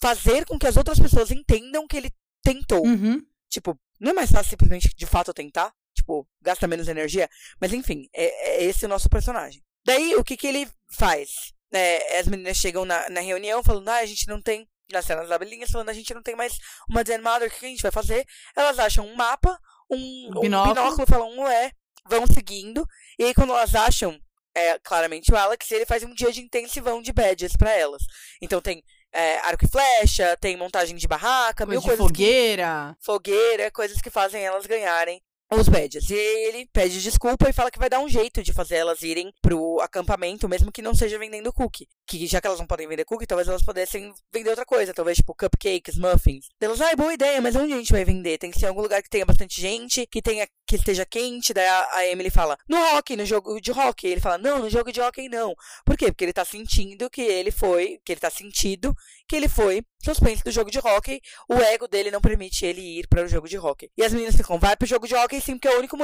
fazer 0.04 0.46
com 0.46 0.60
que 0.60 0.68
as 0.68 0.76
outras 0.76 1.00
pessoas 1.00 1.32
entendam 1.32 1.88
que 1.88 1.96
ele 1.96 2.12
tentou. 2.44 2.86
Uhum. 2.86 3.26
Tipo, 3.50 3.80
não 4.02 4.12
é 4.12 4.14
mais 4.14 4.30
fácil 4.30 4.50
simplesmente 4.50 4.94
de 4.94 5.06
fato 5.06 5.34
tentar? 5.34 5.74
Tipo, 5.96 6.28
gasta 6.42 6.68
menos 6.68 6.90
energia? 6.90 7.30
Mas 7.62 7.72
enfim, 7.72 8.10
é, 8.14 8.26
é 8.50 8.64
esse 8.66 8.86
o 8.86 8.90
nosso 8.90 9.10
personagem. 9.10 9.64
Daí, 9.86 10.14
o 10.16 10.24
que 10.24 10.36
que 10.36 10.48
ele 10.48 10.70
faz? 10.92 11.54
É, 11.72 12.20
as 12.20 12.28
meninas 12.28 12.58
chegam 12.58 12.84
na, 12.84 13.10
na 13.10 13.22
reunião 13.22 13.64
falando, 13.64 13.88
ah, 13.88 14.00
a 14.00 14.06
gente 14.06 14.28
não 14.28 14.42
tem, 14.42 14.68
nas 14.92 15.06
cenas 15.06 15.30
da 15.30 15.36
abelhinhas, 15.36 15.72
falando, 15.72 15.90
a 15.90 15.94
gente 15.94 16.14
não 16.14 16.22
tem 16.22 16.36
mais 16.36 16.58
uma 16.90 17.04
Zen 17.04 17.22
Mother, 17.22 17.48
o 17.48 17.52
que 17.52 17.66
a 17.66 17.70
gente 17.70 17.82
vai 17.82 17.92
fazer? 17.92 18.26
Elas 18.58 18.80
acham 18.80 19.08
um 19.08 19.16
mapa, 19.16 19.58
um, 19.90 19.96
um 20.36 20.42
Binóculo. 20.42 20.76
binóculo, 20.76 21.08
falam, 21.08 21.40
ué, 21.40 21.72
vão 22.10 22.28
seguindo. 22.28 22.86
E 23.18 23.24
aí, 23.24 23.34
quando 23.34 23.52
elas 23.54 23.74
acham, 23.74 24.20
é, 24.54 24.78
claramente 24.80 25.32
o 25.32 25.38
Alex, 25.38 25.72
ele 25.72 25.86
faz 25.86 26.04
um 26.04 26.14
dia 26.14 26.32
de 26.32 26.42
intensivão 26.42 27.02
de 27.02 27.14
badges 27.14 27.56
pra 27.56 27.72
elas. 27.72 28.04
Então 28.42 28.62
tem 28.62 28.84
é, 29.14 29.38
arco 29.40 29.66
e 29.66 29.68
flecha, 29.68 30.36
tem 30.38 30.58
montagem 30.58 30.96
de 30.96 31.08
barraca, 31.08 31.66
Coisa 31.66 31.72
mil 31.72 31.80
de 31.80 31.86
coisas 31.86 32.06
que 32.06 32.14
fogueira. 32.14 32.98
fogueira, 33.00 33.72
coisas 33.72 34.02
que 34.02 34.10
fazem 34.10 34.44
elas 34.44 34.66
ganharem 34.66 35.22
os 35.52 35.70
badges. 35.70 36.10
E 36.10 36.16
ele 36.16 36.68
pede 36.74 37.00
desculpa 37.02 37.48
e 37.48 37.54
fala 37.54 37.70
que 37.70 37.78
vai 37.78 37.90
dar 37.90 38.00
um 38.00 38.10
jeito 38.10 38.42
de 38.42 38.52
fazer 38.52 38.76
elas 38.78 39.04
irem 39.04 39.32
pro 39.42 39.80
acampamento, 39.82 40.50
mesmo 40.50 40.72
que 40.72 40.82
não 40.82 40.96
seja 40.96 41.20
vendendo 41.20 41.54
cookie. 41.54 41.88
Que 42.06 42.28
já 42.28 42.42
que 42.42 42.48
elas 42.48 42.60
não 42.60 42.68
podem 42.68 42.88
vender 42.88 43.06
cookie, 43.06 43.26
talvez 43.26 43.48
elas 43.48 43.64
pudessem 43.64 44.14
vender 44.32 44.50
outra 44.50 44.66
coisa. 44.66 44.94
Talvez, 44.94 45.18
tipo, 45.18 45.34
cupcakes, 45.34 45.98
muffins. 45.98 46.48
Elas, 46.60 46.82
ai, 46.82 46.96
boa 46.96 47.14
ideia, 47.14 47.42
mas 47.42 47.56
onde 47.56 47.74
a 47.74 47.78
gente 47.78 47.92
vai 47.92 48.04
vender? 48.04 48.38
Tem 48.38 48.52
que 48.52 48.60
ser 48.60 48.66
em 48.66 48.70
algum 48.70 48.82
lugar 48.82 49.02
que 49.02 49.10
tenha 49.10 49.26
bastante 49.26 49.60
gente, 49.60 50.06
que 50.08 50.22
tenha 50.22 50.48
que 50.68 50.76
esteja 50.76 51.06
quente. 51.06 51.54
Daí 51.54 51.68
a, 51.68 51.88
a 51.94 52.08
Emily 52.08 52.30
fala, 52.30 52.58
no 52.68 52.78
hockey, 52.78 53.16
no 53.16 53.26
jogo 53.26 53.60
de 53.62 53.72
hockey. 53.72 54.08
Ele 54.08 54.22
fala, 54.22 54.38
não, 54.38 54.60
no 54.60 54.70
jogo 54.70 54.92
de 54.92 55.02
hockey 55.02 55.30
não. 55.30 55.54
Por 55.86 55.98
quê? 55.98 56.08
Porque 56.08 56.26
ele 56.26 56.34
tá 56.34 56.44
sentindo 56.44 57.10
que 57.10 57.22
ele 57.22 57.52
foi, 57.52 58.00
que 58.04 58.12
ele 58.12 58.20
tá 58.20 58.30
sentido 58.30 58.94
que 59.28 59.36
ele 59.36 59.48
foi 59.48 59.84
suspenso 60.04 60.44
do 60.44 60.52
jogo 60.52 60.70
de 60.70 60.80
hockey. 60.80 61.22
O 61.50 61.56
ego 61.56 61.88
dele 61.88 62.12
não 62.12 62.22
permite 62.22 62.66
ele 62.66 63.00
ir 63.00 63.08
para 63.08 63.24
o 63.24 63.28
jogo 63.28 63.48
de 63.48 63.58
hockey. 63.58 63.90
E 63.98 64.04
as 64.04 64.12
meninas 64.12 64.36
ficam, 64.36 64.60
vai 64.60 64.76
pro 64.76 64.88
jogo 64.88 65.08
de 65.08 65.16
hockey 65.16 65.40
sim, 65.42 65.54
porque 65.54 65.68
é 65.68 65.76
o 65.76 65.80
único 65.80 65.98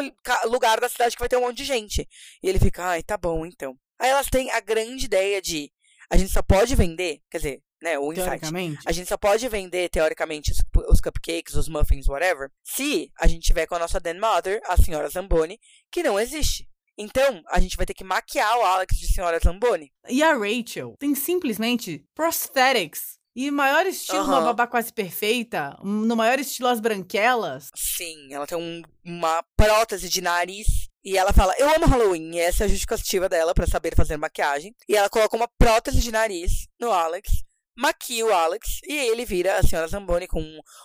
lugar 0.46 0.80
da 0.80 0.90
cidade 0.90 1.16
que 1.16 1.22
vai 1.22 1.30
ter 1.30 1.38
um 1.38 1.42
monte 1.42 1.58
de 1.58 1.66
gente. 1.66 2.08
E 2.42 2.50
ele 2.50 2.60
fica, 2.60 2.86
ai, 2.86 3.04
tá 3.04 3.18
bom 3.18 3.46
então. 3.46 3.78
Aí 4.00 4.10
elas 4.10 4.28
têm 4.28 4.50
a 4.52 4.60
grande 4.62 5.06
ideia 5.06 5.42
de 5.42 5.70
a 6.10 6.18
gente 6.18 6.32
só 6.32 6.42
pode 6.42 6.76
vender, 6.76 7.22
quer 7.30 7.38
dizer, 7.38 7.62
né, 7.82 7.98
o 7.98 8.12
insight. 8.12 8.28
Teoricamente. 8.28 8.80
A 8.86 8.92
gente 8.92 9.08
só 9.08 9.18
pode 9.18 9.48
vender, 9.48 9.90
teoricamente, 9.90 10.52
os, 10.52 10.58
os 10.90 11.00
cupcakes, 11.02 11.54
os 11.56 11.70
muffins, 11.70 12.08
whatever, 12.08 12.50
se 12.64 13.12
a 13.20 13.28
gente 13.28 13.44
tiver 13.44 13.66
com 13.68 13.76
a 13.76 13.80
nossa 13.80 14.00
Den 14.00 14.20
Mother, 14.20 14.62
a 14.66 14.76
senhora 14.76 15.10
Zamboni, 15.10 15.60
que 15.92 16.04
não 16.04 16.20
existe. 16.20 16.68
Então, 16.98 17.42
a 17.48 17.62
gente 17.62 17.78
vai 17.78 17.86
ter 17.86 17.94
que 17.94 18.04
maquiar 18.04 18.58
o 18.58 18.62
Alex 18.66 18.98
de 18.98 19.08
senhora 19.08 19.40
Zamboni. 19.40 19.90
E 20.10 20.22
a 20.22 20.34
Rachel 20.34 20.96
tem 21.00 21.16
simplesmente 21.16 22.04
prosthetics. 22.14 23.18
E 23.36 23.50
maior 23.52 23.86
estilo, 23.86 24.24
uma 24.26 24.38
Aham. 24.38 24.46
babá 24.48 24.68
quase 24.68 24.92
perfeita. 24.92 25.78
No 25.82 26.16
maior 26.16 26.40
estilo, 26.40 26.68
as 26.68 26.82
branquelas. 26.82 27.70
Sim, 27.76 28.34
ela 28.34 28.46
tem 28.46 28.58
um- 28.58 28.82
uma 29.06 29.42
prótese 29.56 30.10
de 30.10 30.20
nariz. 30.20 30.89
E 31.10 31.18
ela 31.18 31.34
fala, 31.34 31.56
eu 31.58 31.68
amo 31.74 31.88
Halloween. 31.88 32.36
E 32.36 32.40
essa 32.40 32.64
é 32.64 32.66
a 32.66 32.68
justificativa 32.70 33.28
dela 33.28 33.56
pra 33.56 33.66
saber 33.66 33.96
fazer 33.96 34.16
maquiagem. 34.16 34.76
E 34.88 34.96
ela 34.96 35.10
coloca 35.10 35.36
uma 35.36 35.48
prótese 35.48 36.02
de 36.02 36.12
nariz 36.12 36.68
no 36.80 36.92
Alex. 36.92 37.44
Maquia 37.76 38.24
o 38.24 38.32
Alex. 38.32 38.80
E 38.88 38.94
ele 38.94 39.26
vira 39.26 39.58
a 39.58 39.64
senhora 39.64 39.88
Zamboni 39.88 40.28
com 40.28 40.44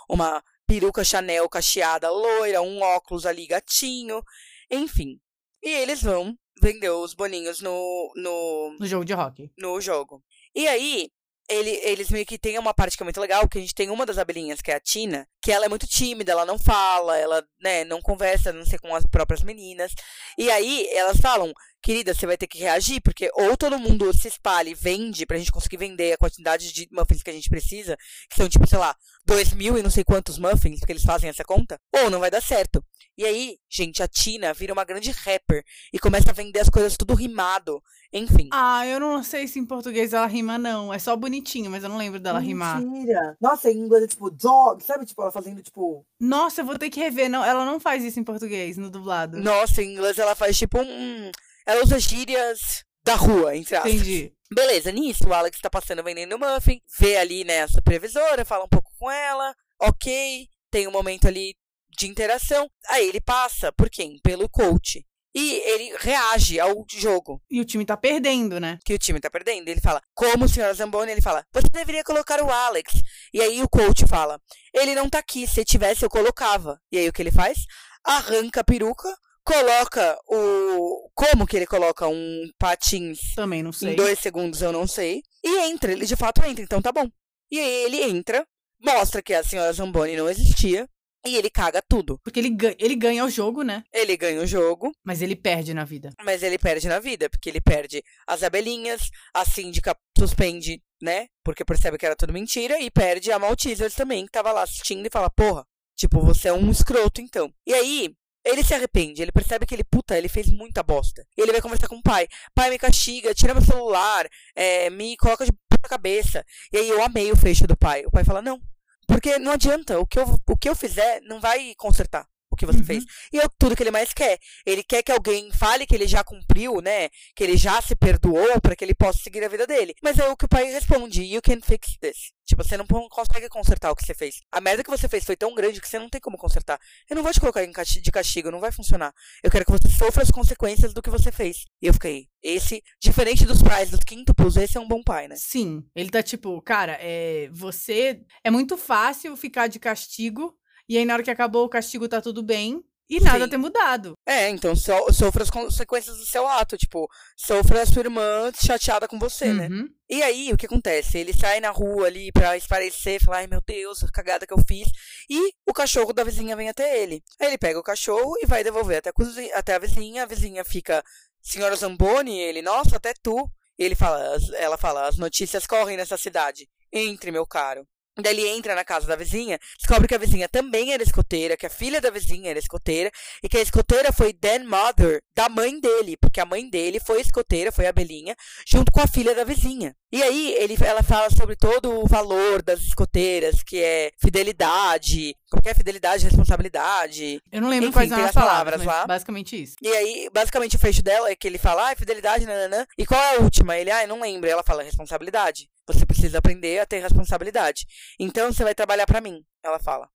uma 0.08 0.42
peruca 0.66 1.04
Chanel 1.04 1.46
cacheada 1.46 2.10
loira. 2.10 2.62
Um 2.62 2.80
óculos 2.80 3.26
ali 3.26 3.46
gatinho. 3.46 4.22
Enfim. 4.70 5.20
E 5.62 5.68
eles 5.68 6.00
vão 6.02 6.34
vender 6.62 6.88
os 6.88 7.12
boninhos 7.12 7.60
no, 7.60 8.12
no, 8.16 8.76
No 8.80 8.86
jogo 8.86 9.04
de 9.04 9.12
hockey. 9.12 9.52
no 9.58 9.78
jogo. 9.78 10.24
E 10.54 10.66
aí, 10.66 11.10
ele- 11.48 11.78
eles 11.82 12.08
meio 12.10 12.24
que 12.24 12.38
tem 12.38 12.58
uma 12.58 12.72
parte 12.72 12.96
que 12.96 13.02
é 13.02 13.04
muito 13.04 13.20
legal, 13.20 13.48
que 13.48 13.58
a 13.58 13.60
gente 13.60 13.74
tem 13.74 13.90
uma 13.90 14.06
das 14.06 14.18
abelhinhas, 14.18 14.60
que 14.62 14.70
é 14.70 14.74
a 14.76 14.80
Tina, 14.80 15.26
que 15.42 15.52
ela 15.52 15.66
é 15.66 15.68
muito 15.68 15.86
tímida, 15.86 16.32
ela 16.32 16.46
não 16.46 16.58
fala, 16.58 17.18
ela, 17.18 17.44
né, 17.60 17.84
não 17.84 18.00
conversa, 18.00 18.52
não 18.52 18.64
sei, 18.64 18.78
com 18.78 18.94
as 18.94 19.04
próprias 19.06 19.42
meninas. 19.42 19.92
E 20.38 20.50
aí, 20.50 20.88
elas 20.92 21.18
falam, 21.18 21.52
querida, 21.82 22.14
você 22.14 22.26
vai 22.26 22.36
ter 22.36 22.46
que 22.46 22.58
reagir, 22.58 23.00
porque 23.02 23.30
ou 23.34 23.56
todo 23.56 23.78
mundo 23.78 24.12
se 24.14 24.28
espalha 24.28 24.70
e 24.70 24.74
vende 24.74 25.26
pra 25.26 25.36
gente 25.38 25.52
conseguir 25.52 25.76
vender 25.76 26.14
a 26.14 26.18
quantidade 26.18 26.72
de 26.72 26.88
muffins 26.90 27.22
que 27.22 27.30
a 27.30 27.34
gente 27.34 27.50
precisa, 27.50 27.96
que 28.30 28.36
são 28.36 28.48
tipo, 28.48 28.66
sei 28.66 28.78
lá, 28.78 28.96
dois 29.26 29.52
mil 29.52 29.76
e 29.76 29.82
não 29.82 29.90
sei 29.90 30.02
quantos 30.04 30.38
muffins, 30.38 30.80
porque 30.80 30.92
eles 30.92 31.04
fazem 31.04 31.28
essa 31.28 31.44
conta, 31.44 31.78
ou 31.92 32.08
não 32.08 32.20
vai 32.20 32.30
dar 32.30 32.42
certo. 32.42 32.82
E 33.16 33.24
aí, 33.24 33.58
gente, 33.68 34.02
a 34.02 34.08
Tina 34.08 34.52
vira 34.52 34.72
uma 34.72 34.84
grande 34.84 35.10
rapper 35.10 35.64
e 35.92 35.98
começa 35.98 36.30
a 36.30 36.34
vender 36.34 36.60
as 36.60 36.68
coisas 36.68 36.96
tudo 36.96 37.14
rimado. 37.14 37.82
Enfim. 38.12 38.48
Ah, 38.52 38.86
eu 38.86 38.98
não 39.00 39.22
sei 39.22 39.46
se 39.48 39.58
em 39.58 39.66
português 39.66 40.12
ela 40.12 40.26
rima, 40.26 40.58
não. 40.58 40.92
É 40.92 40.98
só 40.98 41.16
bonitinho, 41.16 41.70
mas 41.70 41.82
eu 41.82 41.88
não 41.88 41.96
lembro 41.96 42.20
dela 42.20 42.38
rimar. 42.38 42.80
Mentira. 42.80 43.36
Nossa, 43.40 43.70
em 43.70 43.78
inglês 43.78 44.04
é 44.04 44.06
tipo 44.08 44.30
dog, 44.30 44.82
sabe? 44.82 45.06
Tipo, 45.06 45.22
ela 45.22 45.32
fazendo 45.32 45.62
tipo. 45.62 46.06
Nossa, 46.20 46.60
eu 46.60 46.64
vou 46.64 46.78
ter 46.78 46.90
que 46.90 47.00
rever. 47.00 47.28
Não, 47.28 47.44
ela 47.44 47.64
não 47.64 47.80
faz 47.80 48.04
isso 48.04 48.18
em 48.18 48.24
português, 48.24 48.76
no 48.76 48.90
dublado. 48.90 49.38
Nossa, 49.38 49.82
em 49.82 49.92
inglês 49.92 50.18
ela 50.18 50.34
faz 50.34 50.56
tipo 50.56 50.80
um. 50.80 51.30
Ela 51.66 51.82
usa 51.82 51.98
gírias 51.98 52.84
da 53.04 53.14
rua, 53.14 53.56
entre 53.56 53.76
aspas. 53.76 53.92
Entendi. 53.92 54.32
Beleza, 54.52 54.92
nisso, 54.92 55.26
o 55.26 55.34
Alex 55.34 55.60
tá 55.60 55.68
passando 55.68 56.02
vendendo 56.02 56.38
muffin, 56.38 56.80
vê 56.98 57.16
ali, 57.16 57.42
né, 57.44 57.62
a 57.62 57.68
supervisora, 57.68 58.44
fala 58.44 58.64
um 58.64 58.68
pouco 58.68 58.90
com 58.98 59.10
ela, 59.10 59.52
ok, 59.80 60.46
tem 60.70 60.86
um 60.86 60.92
momento 60.92 61.26
ali 61.26 61.56
de 61.96 62.06
interação. 62.06 62.68
Aí 62.88 63.08
ele 63.08 63.20
passa 63.20 63.72
por 63.72 63.88
quem? 63.90 64.18
Pelo 64.22 64.48
coach. 64.48 65.04
E 65.36 65.54
ele 65.68 65.96
reage 65.98 66.60
ao 66.60 66.86
jogo 66.88 67.42
E 67.50 67.60
o 67.60 67.64
time 67.64 67.84
tá 67.84 67.96
perdendo, 67.96 68.60
né? 68.60 68.78
que 68.84 68.94
o 68.94 68.98
time 68.98 69.18
tá 69.18 69.28
perdendo. 69.28 69.68
Ele 69.68 69.80
fala, 69.80 70.00
como 70.14 70.48
senhora 70.48 70.72
Zamboni? 70.72 71.10
Ele 71.10 71.20
fala, 71.20 71.44
você 71.52 71.68
deveria 71.72 72.04
colocar 72.04 72.40
o 72.40 72.48
Alex. 72.48 73.02
E 73.32 73.42
aí 73.42 73.60
o 73.60 73.68
coach 73.68 74.06
fala, 74.06 74.40
ele 74.72 74.94
não 74.94 75.10
tá 75.10 75.18
aqui, 75.18 75.44
se 75.46 75.64
tivesse 75.64 76.04
eu 76.04 76.08
colocava. 76.08 76.80
E 76.92 76.98
aí 76.98 77.08
o 77.08 77.12
que 77.12 77.20
ele 77.20 77.32
faz? 77.32 77.64
Arranca 78.04 78.60
a 78.60 78.64
peruca, 78.64 79.12
coloca 79.42 80.16
o. 80.28 81.10
Como 81.14 81.46
que 81.46 81.56
ele 81.56 81.66
coloca 81.66 82.06
um 82.06 82.48
patins 82.58 83.34
Também 83.34 83.62
não 83.62 83.72
sei. 83.72 83.92
em 83.92 83.96
dois 83.96 84.20
segundos, 84.20 84.62
eu 84.62 84.72
não 84.72 84.86
sei. 84.86 85.20
E 85.42 85.66
entra, 85.68 85.90
ele 85.90 86.06
de 86.06 86.14
fato 86.14 86.44
entra, 86.44 86.62
então 86.62 86.80
tá 86.80 86.92
bom. 86.92 87.08
E 87.50 87.58
aí 87.58 87.84
ele 87.84 88.02
entra, 88.02 88.46
mostra 88.80 89.22
que 89.22 89.34
a 89.34 89.42
senhora 89.42 89.72
Zamboni 89.72 90.16
não 90.16 90.28
existia. 90.28 90.88
E 91.26 91.36
ele 91.36 91.48
caga 91.48 91.80
tudo. 91.80 92.18
Porque 92.22 92.38
ele 92.38 92.50
ganha, 92.50 92.76
ele 92.78 92.94
ganha 92.94 93.24
o 93.24 93.30
jogo, 93.30 93.62
né? 93.62 93.82
Ele 93.92 94.16
ganha 94.16 94.40
o 94.40 94.46
jogo, 94.46 94.92
Mas 95.02 95.22
ele 95.22 95.34
perde 95.34 95.72
na 95.72 95.84
vida. 95.84 96.10
mas 96.22 96.42
ele 96.42 96.58
perde 96.58 96.86
na 96.88 96.98
vida, 96.98 97.30
porque 97.30 97.48
ele 97.48 97.60
perde 97.60 98.02
as 98.26 98.42
abelhinhas, 98.42 99.10
a 99.32 99.44
síndica 99.44 99.96
suspende, 100.18 100.82
né? 101.02 101.28
Porque 101.42 101.64
percebe 101.64 101.96
que 101.98 102.04
era 102.06 102.16
tudo 102.16 102.32
mentira, 102.32 102.78
e 102.80 102.90
perde 102.90 103.32
a 103.32 103.38
Maltesers 103.38 103.94
também, 103.94 104.26
que 104.26 104.32
tava 104.32 104.52
lá 104.52 104.62
assistindo 104.62 105.06
e 105.06 105.10
fala, 105.10 105.30
porra, 105.30 105.64
tipo, 105.96 106.20
você 106.20 106.48
é 106.48 106.52
um 106.52 106.70
escroto 106.70 107.20
então. 107.20 107.50
E 107.66 107.72
aí, 107.72 108.14
ele 108.44 108.62
se 108.62 108.74
arrepende, 108.74 109.22
ele 109.22 109.32
percebe 109.32 109.64
que 109.64 109.74
ele, 109.74 109.84
puta, 109.84 110.18
ele 110.18 110.28
fez 110.28 110.50
muita 110.50 110.82
bosta. 110.82 111.26
E 111.36 111.40
ele 111.40 111.52
vai 111.52 111.62
conversar 111.62 111.88
com 111.88 111.96
o 111.96 112.02
pai. 112.02 112.28
Pai, 112.54 112.68
me 112.68 112.78
castiga, 112.78 113.32
tira 113.34 113.54
meu 113.54 113.62
celular, 113.64 114.28
é, 114.54 114.90
me 114.90 115.16
coloca 115.16 115.46
de 115.46 115.52
puta 115.70 115.88
cabeça. 115.88 116.44
E 116.70 116.76
aí 116.76 116.88
eu 116.90 117.02
amei 117.02 117.32
o 117.32 117.36
fecho 117.36 117.66
do 117.66 117.76
pai. 117.76 118.04
O 118.04 118.10
pai 118.10 118.22
fala, 118.24 118.42
não. 118.42 118.60
Porque 119.06 119.38
não 119.38 119.52
adianta, 119.52 119.98
o 119.98 120.06
que 120.06 120.18
eu, 120.18 120.24
o 120.48 120.56
que 120.56 120.68
eu 120.68 120.74
fizer 120.74 121.20
não 121.22 121.40
vai 121.40 121.74
consertar 121.76 122.26
o 122.54 122.56
que 122.56 122.66
você 122.66 122.78
Uhum. 122.78 122.84
fez. 122.84 123.04
E 123.32 123.38
é 123.40 123.44
tudo 123.58 123.76
que 123.76 123.82
ele 123.82 123.90
mais 123.90 124.12
quer. 124.12 124.38
Ele 124.64 124.82
quer 124.82 125.02
que 125.02 125.12
alguém 125.12 125.50
fale 125.52 125.86
que 125.86 125.94
ele 125.94 126.06
já 126.06 126.24
cumpriu, 126.24 126.80
né? 126.80 127.08
Que 127.36 127.44
ele 127.44 127.56
já 127.56 127.80
se 127.82 127.94
perdoou 127.94 128.60
pra 128.60 128.74
que 128.74 128.84
ele 128.84 128.94
possa 128.94 129.18
seguir 129.22 129.44
a 129.44 129.48
vida 129.48 129.66
dele. 129.66 129.94
Mas 130.02 130.18
é 130.18 130.28
o 130.28 130.36
que 130.36 130.44
o 130.46 130.48
pai 130.48 130.64
responde: 130.64 131.22
You 131.22 131.42
can 131.42 131.60
fix 131.60 131.96
this. 132.00 132.32
Tipo, 132.46 132.62
você 132.62 132.76
não 132.76 132.86
con- 132.86 133.08
consegue 133.08 133.48
consertar 133.48 133.90
o 133.90 133.96
que 133.96 134.04
você 134.04 134.12
fez. 134.14 134.36
A 134.52 134.60
merda 134.60 134.84
que 134.84 134.90
você 134.90 135.08
fez 135.08 135.24
foi 135.24 135.34
tão 135.34 135.54
grande 135.54 135.80
que 135.80 135.88
você 135.88 135.98
não 135.98 136.10
tem 136.10 136.20
como 136.20 136.36
consertar. 136.36 136.78
Eu 137.08 137.16
não 137.16 137.22
vou 137.22 137.32
te 137.32 137.40
colocar 137.40 137.64
de 137.64 138.10
castigo, 138.12 138.50
não 138.50 138.60
vai 138.60 138.70
funcionar. 138.70 139.14
Eu 139.42 139.50
quero 139.50 139.64
que 139.64 139.70
você 139.72 139.88
sofra 139.88 140.22
as 140.22 140.30
consequências 140.30 140.92
do 140.92 141.00
que 141.00 141.08
você 141.08 141.32
fez. 141.32 141.64
E 141.80 141.86
eu 141.86 141.94
fiquei, 141.94 142.26
esse, 142.42 142.82
diferente 143.02 143.46
dos 143.46 143.62
pais 143.62 143.90
dos 143.90 144.00
quíntuplos, 144.00 144.56
esse 144.58 144.76
é 144.76 144.80
um 144.80 144.86
bom 144.86 145.02
pai, 145.02 145.26
né? 145.26 145.36
Sim. 145.38 145.82
Ele 145.96 146.10
tá 146.10 146.22
tipo, 146.22 146.60
cara, 146.60 146.98
é, 147.00 147.48
você. 147.50 148.20
É 148.44 148.50
muito 148.50 148.76
fácil 148.76 149.34
ficar 149.38 149.66
de 149.66 149.78
castigo. 149.78 150.54
E 150.88 150.98
aí, 150.98 151.04
na 151.04 151.14
hora 151.14 151.22
que 151.22 151.30
acabou 151.30 151.64
o 151.64 151.68
castigo, 151.68 152.08
tá 152.08 152.20
tudo 152.20 152.42
bem. 152.42 152.82
E 153.08 153.20
nada 153.20 153.44
Sim. 153.44 153.50
ter 153.50 153.56
mudado. 153.58 154.14
É, 154.26 154.48
então 154.48 154.74
so, 154.74 155.12
sofra 155.12 155.42
as 155.42 155.50
consequências 155.50 156.16
do 156.16 156.24
seu 156.24 156.48
ato. 156.48 156.74
Tipo, 156.78 157.06
sofra 157.36 157.82
a 157.82 157.86
sua 157.86 158.00
irmã 158.00 158.50
chateada 158.58 159.06
com 159.06 159.18
você, 159.18 159.52
né? 159.52 159.68
Uhum. 159.68 159.86
E 160.08 160.22
aí, 160.22 160.50
o 160.50 160.56
que 160.56 160.64
acontece? 160.64 161.18
Ele 161.18 161.34
sai 161.34 161.60
na 161.60 161.68
rua 161.70 162.06
ali 162.06 162.32
pra 162.32 162.56
esparecer, 162.56 163.22
falar, 163.22 163.38
ai 163.38 163.46
meu 163.46 163.60
Deus, 163.60 164.02
a 164.02 164.10
cagada 164.10 164.46
que 164.46 164.54
eu 164.54 164.64
fiz. 164.66 164.88
E 165.28 165.52
o 165.68 165.74
cachorro 165.74 166.14
da 166.14 166.24
vizinha 166.24 166.56
vem 166.56 166.70
até 166.70 167.02
ele. 167.02 167.22
Aí 167.38 167.48
ele 167.48 167.58
pega 167.58 167.78
o 167.78 167.82
cachorro 167.82 168.36
e 168.42 168.46
vai 168.46 168.64
devolver 168.64 168.96
até 168.98 169.10
a, 169.10 169.12
cozi- 169.12 169.52
até 169.52 169.74
a 169.74 169.78
vizinha. 169.78 170.22
A 170.22 170.26
vizinha 170.26 170.64
fica, 170.64 171.04
senhora 171.42 171.76
Zamboni, 171.76 172.40
ele, 172.40 172.62
nossa, 172.62 172.96
até 172.96 173.12
tu. 173.22 173.46
E 173.78 173.84
ele 173.84 173.94
fala, 173.94 174.38
ela 174.54 174.78
fala, 174.78 175.06
as 175.06 175.18
notícias 175.18 175.66
correm 175.66 175.98
nessa 175.98 176.16
cidade. 176.16 176.66
Entre, 176.90 177.30
meu 177.30 177.46
caro. 177.46 177.86
Daí 178.16 178.32
ele 178.32 178.48
entra 178.48 178.74
na 178.74 178.84
casa 178.84 179.06
da 179.06 179.16
vizinha, 179.16 179.58
descobre 179.76 180.06
que 180.06 180.14
a 180.14 180.18
vizinha 180.18 180.48
também 180.48 180.92
era 180.92 181.02
escoteira, 181.02 181.56
que 181.56 181.66
a 181.66 181.70
filha 181.70 182.00
da 182.00 182.10
vizinha 182.10 182.50
era 182.50 182.58
escoteira, 182.58 183.10
e 183.42 183.48
que 183.48 183.58
a 183.58 183.60
escoteira 183.62 184.12
foi 184.12 184.32
Dan 184.32 184.64
Mother, 184.64 185.20
da 185.34 185.48
mãe 185.48 185.80
dele, 185.80 186.16
porque 186.16 186.40
a 186.40 186.46
mãe 186.46 186.68
dele 186.68 187.00
foi 187.00 187.20
escoteira, 187.20 187.72
foi 187.72 187.86
a 187.86 187.92
Belinha, 187.92 188.36
junto 188.66 188.92
com 188.92 189.00
a 189.00 189.06
filha 189.06 189.34
da 189.34 189.42
vizinha. 189.42 189.94
E 190.12 190.22
aí 190.22 190.54
ele, 190.60 190.76
ela 190.84 191.02
fala 191.02 191.28
sobre 191.28 191.56
todo 191.56 191.90
o 191.90 192.06
valor 192.06 192.62
das 192.62 192.80
escoteiras, 192.80 193.64
que 193.64 193.82
é 193.82 194.12
fidelidade, 194.20 195.34
é 195.64 195.74
fidelidade, 195.74 196.24
responsabilidade. 196.24 197.40
Eu 197.50 197.60
não 197.60 197.68
lembro 197.68 197.88
Enfim, 197.88 197.98
quais 197.98 198.12
eram 198.12 198.22
as 198.22 198.28
as 198.28 198.34
palavras, 198.34 198.80
palavras 198.80 198.86
lá. 198.86 199.06
basicamente 199.06 199.60
isso. 199.60 199.74
E 199.82 199.88
aí, 199.88 200.30
basicamente, 200.32 200.76
o 200.76 200.78
fecho 200.78 201.02
dela 201.02 201.30
é 201.30 201.34
que 201.34 201.48
ele 201.48 201.58
fala, 201.58 201.90
ah, 201.90 201.96
fidelidade, 201.96 202.46
nananã. 202.46 202.86
E 202.96 203.04
qual 203.04 203.20
é 203.20 203.36
a 203.36 203.40
última? 203.40 203.76
Ele, 203.76 203.90
ah, 203.90 204.02
eu 204.02 204.08
não 204.08 204.20
lembro. 204.20 204.48
E 204.48 204.52
ela 204.52 204.62
fala, 204.62 204.84
responsabilidade. 204.84 205.68
Você 205.86 206.06
precisa 206.06 206.38
aprender 206.38 206.78
a 206.78 206.86
ter 206.86 207.00
responsabilidade. 207.00 207.84
Então, 208.18 208.52
você 208.52 208.64
vai 208.64 208.74
trabalhar 208.74 209.06
pra 209.06 209.20
mim, 209.20 209.44
ela 209.62 209.78
fala. 209.78 210.08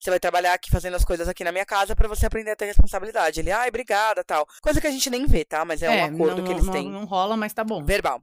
Você 0.00 0.10
vai 0.10 0.20
trabalhar 0.20 0.52
aqui 0.52 0.70
fazendo 0.70 0.94
as 0.94 1.04
coisas 1.04 1.26
aqui 1.26 1.42
na 1.42 1.50
minha 1.50 1.64
casa 1.64 1.96
pra 1.96 2.06
você 2.06 2.26
aprender 2.26 2.50
a 2.50 2.56
ter 2.56 2.66
responsabilidade. 2.66 3.40
Ele, 3.40 3.50
ai, 3.50 3.68
obrigada, 3.70 4.22
tal. 4.22 4.46
Coisa 4.62 4.80
que 4.80 4.86
a 4.86 4.90
gente 4.90 5.08
nem 5.08 5.26
vê, 5.26 5.44
tá? 5.44 5.64
Mas 5.64 5.82
é, 5.82 5.88
um 5.88 6.04
acordo 6.04 6.36
não, 6.38 6.44
que 6.44 6.52
eles 6.52 6.64
não, 6.66 6.72
têm. 6.72 6.90
Não 6.90 7.04
rola, 7.06 7.36
mas 7.36 7.52
tá 7.54 7.64
bom. 7.64 7.84
Verbal. 7.84 8.22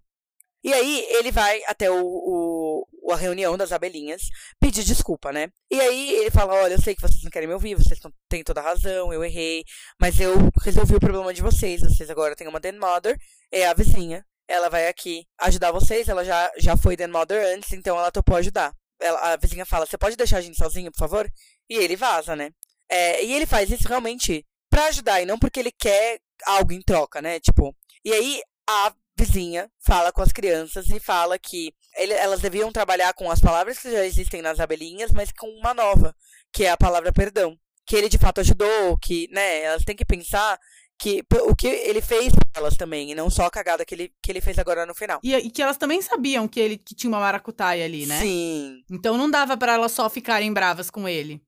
E 0.64 0.72
aí, 0.72 1.06
ele 1.10 1.30
vai 1.32 1.62
até 1.68 1.92
o, 1.92 2.00
o- 2.06 3.12
a 3.12 3.18
reunião 3.18 3.58
das 3.58 3.72
abelhinhas 3.74 4.22
pedir 4.62 4.84
desculpa, 4.84 5.32
né? 5.34 5.50
E 5.70 5.78
aí, 5.82 6.12
ele 6.14 6.32
fala: 6.32 6.54
Olha, 6.54 6.74
eu 6.76 6.82
sei 6.82 6.96
que 6.96 7.02
vocês 7.02 7.22
não 7.24 7.30
querem 7.32 7.48
me 7.50 7.54
ouvir, 7.54 7.76
vocês 7.76 8.00
têm 8.30 8.44
toda 8.44 8.62
a 8.62 8.64
razão, 8.64 9.12
eu 9.12 9.24
errei, 9.26 9.66
mas 10.00 10.22
eu 10.22 10.36
resolvi 10.64 10.96
o 10.96 11.00
problema 11.02 11.34
de 11.34 11.42
vocês. 11.42 11.82
Vocês 11.82 12.10
agora 12.10 12.36
têm 12.36 12.48
uma 12.48 12.62
Den 12.62 12.80
Mother, 12.80 13.18
é 13.52 13.68
a 13.68 13.74
vizinha. 13.74 14.24
Ela 14.54 14.70
vai 14.70 14.88
aqui 14.88 15.26
ajudar 15.42 15.72
vocês, 15.72 16.08
ela 16.08 16.24
já, 16.24 16.52
já 16.58 16.78
foi 16.78 16.96
Den 16.96 17.08
Mother 17.08 17.44
antes, 17.56 17.74
então 17.74 17.98
ela 17.98 18.12
topou 18.12 18.38
ajudar. 18.38 18.72
Ela- 19.00 19.34
a 19.34 19.36
vizinha 19.36 19.66
fala: 19.66 19.88
Você 19.88 19.98
pode 19.98 20.16
deixar 20.16 20.38
a 20.38 20.42
gente 20.42 20.58
sozinho, 20.58 20.92
por 20.92 21.00
favor? 21.00 21.28
E 21.68 21.76
ele 21.76 21.96
vaza, 21.96 22.36
né? 22.36 22.52
É, 22.88 23.24
e 23.26 23.34
ele 23.34 23.48
faz 23.48 23.72
isso 23.72 23.88
realmente 23.88 24.46
pra 24.70 24.86
ajudar, 24.86 25.22
e 25.22 25.26
não 25.26 25.40
porque 25.40 25.60
ele 25.60 25.72
quer 25.72 26.20
algo 26.46 26.72
em 26.72 26.82
troca, 26.84 27.20
né? 27.20 27.40
Tipo. 27.40 27.76
E 28.06 28.14
aí, 28.14 28.42
a 28.70 28.94
vizinha 29.18 29.72
fala 29.84 30.12
com 30.12 30.22
as 30.22 30.32
crianças 30.32 30.88
e 30.90 31.00
fala 31.00 31.40
que 31.40 31.74
ele- 31.96 32.14
elas 32.14 32.40
deviam 32.42 32.72
trabalhar 32.72 33.12
com 33.14 33.32
as 33.32 33.40
palavras 33.40 33.80
que 33.80 33.92
já 33.92 34.06
existem 34.06 34.42
nas 34.42 34.60
abelhinhas, 34.60 35.12
mas 35.12 35.32
com 35.32 35.48
uma 35.48 35.74
nova, 35.74 36.16
que 36.54 36.66
é 36.66 36.70
a 36.70 36.78
palavra 36.78 37.12
perdão. 37.12 37.58
Que 37.88 37.96
ele 37.96 38.08
de 38.08 38.18
fato 38.20 38.40
ajudou, 38.42 38.98
que, 39.00 39.28
né, 39.32 39.62
elas 39.64 39.84
têm 39.84 39.96
que 39.96 40.06
pensar 40.06 40.60
que 41.04 41.22
o 41.50 41.54
que 41.54 41.68
ele 41.68 42.02
fez 42.02 42.32
elas 42.56 42.78
também, 42.78 43.12
e 43.12 43.16
não 43.16 43.30
só 43.30 43.46
a 43.46 43.52
cagada 43.52 43.84
que 43.84 43.94
ele, 43.94 44.14
que 44.22 44.32
ele 44.32 44.40
fez 44.40 44.58
agora 44.58 44.86
no 44.86 44.96
final. 44.96 45.20
E, 45.22 45.36
e 45.36 45.50
que 45.50 45.62
elas 45.62 45.76
também 45.76 46.02
sabiam 46.02 46.48
que 46.48 46.62
ele 46.62 46.78
que 46.78 46.96
tinha 46.96 47.10
uma 47.10 47.20
maracutaia 47.20 47.84
ali, 47.84 48.06
né? 48.06 48.22
Sim. 48.22 48.82
Então 48.90 49.18
não 49.18 49.30
dava 49.30 49.58
pra 49.58 49.74
elas 49.74 49.92
só 49.92 50.10
ficarem 50.10 50.54
bravas 50.54 50.90
com 50.90 51.08
ele. 51.08 51.42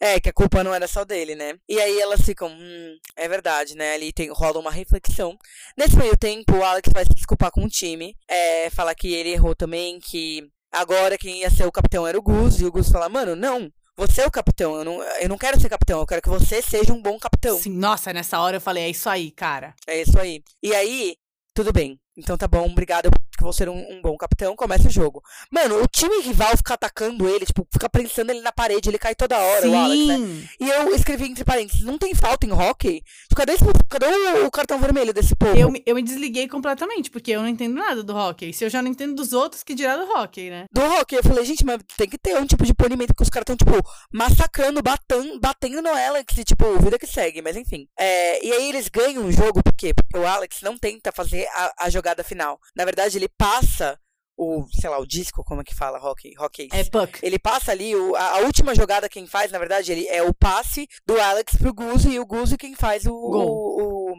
É, 0.00 0.18
que 0.18 0.28
a 0.28 0.32
culpa 0.32 0.64
não 0.64 0.74
era 0.74 0.88
só 0.88 1.04
dele, 1.04 1.36
né? 1.36 1.54
E 1.68 1.78
aí 1.78 2.00
elas 2.00 2.22
ficam, 2.22 2.48
hum, 2.48 2.96
é 3.14 3.28
verdade, 3.28 3.76
né? 3.76 3.94
Ali 3.94 4.12
tem, 4.12 4.28
rola 4.32 4.58
uma 4.58 4.72
reflexão. 4.72 5.38
Nesse 5.78 5.96
meio 5.96 6.16
tempo, 6.16 6.56
o 6.56 6.64
Alex 6.64 6.90
vai 6.92 7.04
se 7.04 7.14
desculpar 7.14 7.52
com 7.52 7.64
o 7.64 7.68
time, 7.68 8.16
é, 8.26 8.68
falar 8.70 8.96
que 8.96 9.14
ele 9.14 9.30
errou 9.30 9.54
também, 9.54 10.00
que 10.00 10.50
agora 10.72 11.16
quem 11.16 11.42
ia 11.42 11.50
ser 11.50 11.68
o 11.68 11.72
capitão 11.72 12.04
era 12.04 12.18
o 12.18 12.22
Gus, 12.22 12.60
e 12.60 12.64
o 12.64 12.72
Gus 12.72 12.88
fala, 12.88 13.08
mano, 13.08 13.36
não, 13.36 13.70
você 13.96 14.22
é 14.22 14.26
o 14.26 14.30
capitão, 14.30 14.76
eu 14.76 14.84
não, 14.84 15.02
eu 15.02 15.28
não 15.28 15.38
quero 15.38 15.60
ser 15.60 15.68
capitão, 15.68 16.00
eu 16.00 16.06
quero 16.06 16.22
que 16.22 16.28
você 16.28 16.62
seja 16.62 16.92
um 16.92 17.02
bom 17.02 17.18
capitão. 17.18 17.58
Sim, 17.58 17.76
nossa, 17.76 18.12
nessa 18.12 18.40
hora 18.40 18.56
eu 18.56 18.60
falei, 18.60 18.84
é 18.84 18.88
isso 18.88 19.08
aí, 19.08 19.30
cara. 19.30 19.74
É 19.86 20.00
isso 20.02 20.18
aí. 20.18 20.42
E 20.62 20.74
aí, 20.74 21.16
tudo 21.54 21.72
bem. 21.72 21.98
Então 22.16 22.36
tá 22.36 22.46
bom, 22.46 22.66
obrigado, 22.66 23.10
que 23.42 23.44
vou 23.44 23.52
ser 23.52 23.68
um, 23.68 23.76
um 23.90 24.00
bom 24.00 24.16
capitão, 24.16 24.54
começa 24.54 24.86
o 24.86 24.90
jogo. 24.90 25.22
Mano, 25.50 25.82
o 25.82 25.86
time 25.88 26.20
rival 26.22 26.56
fica 26.56 26.74
atacando 26.74 27.28
ele, 27.28 27.44
tipo, 27.44 27.66
fica 27.72 27.88
prensando 27.90 28.30
ele 28.30 28.40
na 28.40 28.52
parede, 28.52 28.88
ele 28.88 28.98
cai 28.98 29.14
toda 29.14 29.36
hora, 29.38 29.68
o 29.68 29.74
Alex, 29.76 30.06
né? 30.06 30.16
Sim. 30.16 30.48
E 30.60 30.68
eu 30.70 30.94
escrevi 30.94 31.24
entre 31.26 31.44
parênteses, 31.44 31.82
não 31.82 31.98
tem 31.98 32.14
falta 32.14 32.46
em 32.46 32.52
hockey? 32.52 33.02
Cadê, 33.34 33.52
esse, 33.52 33.64
cadê 33.90 34.06
o, 34.06 34.46
o 34.46 34.50
cartão 34.50 34.78
vermelho 34.78 35.12
desse 35.12 35.34
povo? 35.34 35.56
Eu, 35.56 35.70
me- 35.70 35.82
eu 35.84 35.94
me 35.96 36.02
desliguei 36.02 36.46
completamente, 36.48 37.10
porque 37.10 37.32
eu 37.32 37.40
não 37.40 37.48
entendo 37.48 37.74
nada 37.74 38.02
do 38.02 38.14
hockey. 38.14 38.52
Se 38.52 38.64
eu 38.64 38.70
já 38.70 38.80
não 38.80 38.90
entendo 38.90 39.14
dos 39.14 39.32
outros, 39.32 39.62
que 39.64 39.74
dirá 39.74 39.96
do 39.96 40.04
hockey, 40.12 40.48
né? 40.50 40.66
Do 40.72 40.80
hockey, 40.80 41.16
eu 41.16 41.22
falei, 41.22 41.44
gente, 41.44 41.64
mas 41.64 41.78
tem 41.96 42.08
que 42.08 42.18
ter 42.18 42.36
um 42.36 42.46
tipo 42.46 42.64
de 42.64 42.72
punimento 42.74 43.14
que 43.14 43.22
os 43.22 43.28
caras 43.28 43.44
estão, 43.50 43.56
tipo, 43.56 43.72
massacrando, 44.12 44.82
batendo, 44.82 45.40
batendo 45.40 45.82
no 45.82 45.88
Alex, 45.90 46.36
e, 46.38 46.44
tipo, 46.44 46.78
vida 46.78 46.98
que 46.98 47.06
segue, 47.06 47.42
mas 47.42 47.56
enfim. 47.56 47.88
É, 47.98 48.44
e 48.46 48.52
aí 48.52 48.68
eles 48.68 48.88
ganham 48.88 49.24
o 49.26 49.32
jogo, 49.32 49.62
por 49.62 49.74
quê? 49.74 49.92
Porque 49.94 50.16
o 50.18 50.26
Alex 50.26 50.58
não 50.62 50.76
tenta 50.78 51.10
fazer 51.10 51.46
a, 51.54 51.72
a 51.86 51.90
jogada 51.90 52.22
final. 52.22 52.60
Na 52.76 52.84
verdade, 52.84 53.16
ele 53.18 53.28
passa 53.36 53.98
o, 54.36 54.66
sei 54.72 54.88
lá, 54.90 54.98
o 54.98 55.06
disco, 55.06 55.44
como 55.44 55.60
é 55.60 55.64
que 55.64 55.74
fala, 55.74 55.98
hockey, 55.98 56.32
hockey. 56.38 56.68
É 56.72 56.84
puck. 56.84 57.18
Ele 57.22 57.38
passa 57.38 57.70
ali, 57.70 57.94
o- 57.94 58.16
a, 58.16 58.30
a 58.30 58.38
última 58.40 58.74
jogada 58.74 59.08
quem 59.08 59.26
faz, 59.26 59.52
na 59.52 59.58
verdade, 59.58 59.92
ele 59.92 60.06
é 60.08 60.22
o 60.22 60.34
passe 60.34 60.88
do 61.06 61.20
Alex 61.20 61.54
pro 61.56 61.72
Guzo 61.74 62.08
e 62.10 62.18
o 62.18 62.26
Guzo 62.26 62.56
quem 62.56 62.74
faz 62.74 63.04
o 63.06 63.10
Gol. 63.12 63.48
o, 63.48 64.12
o, 64.12 64.14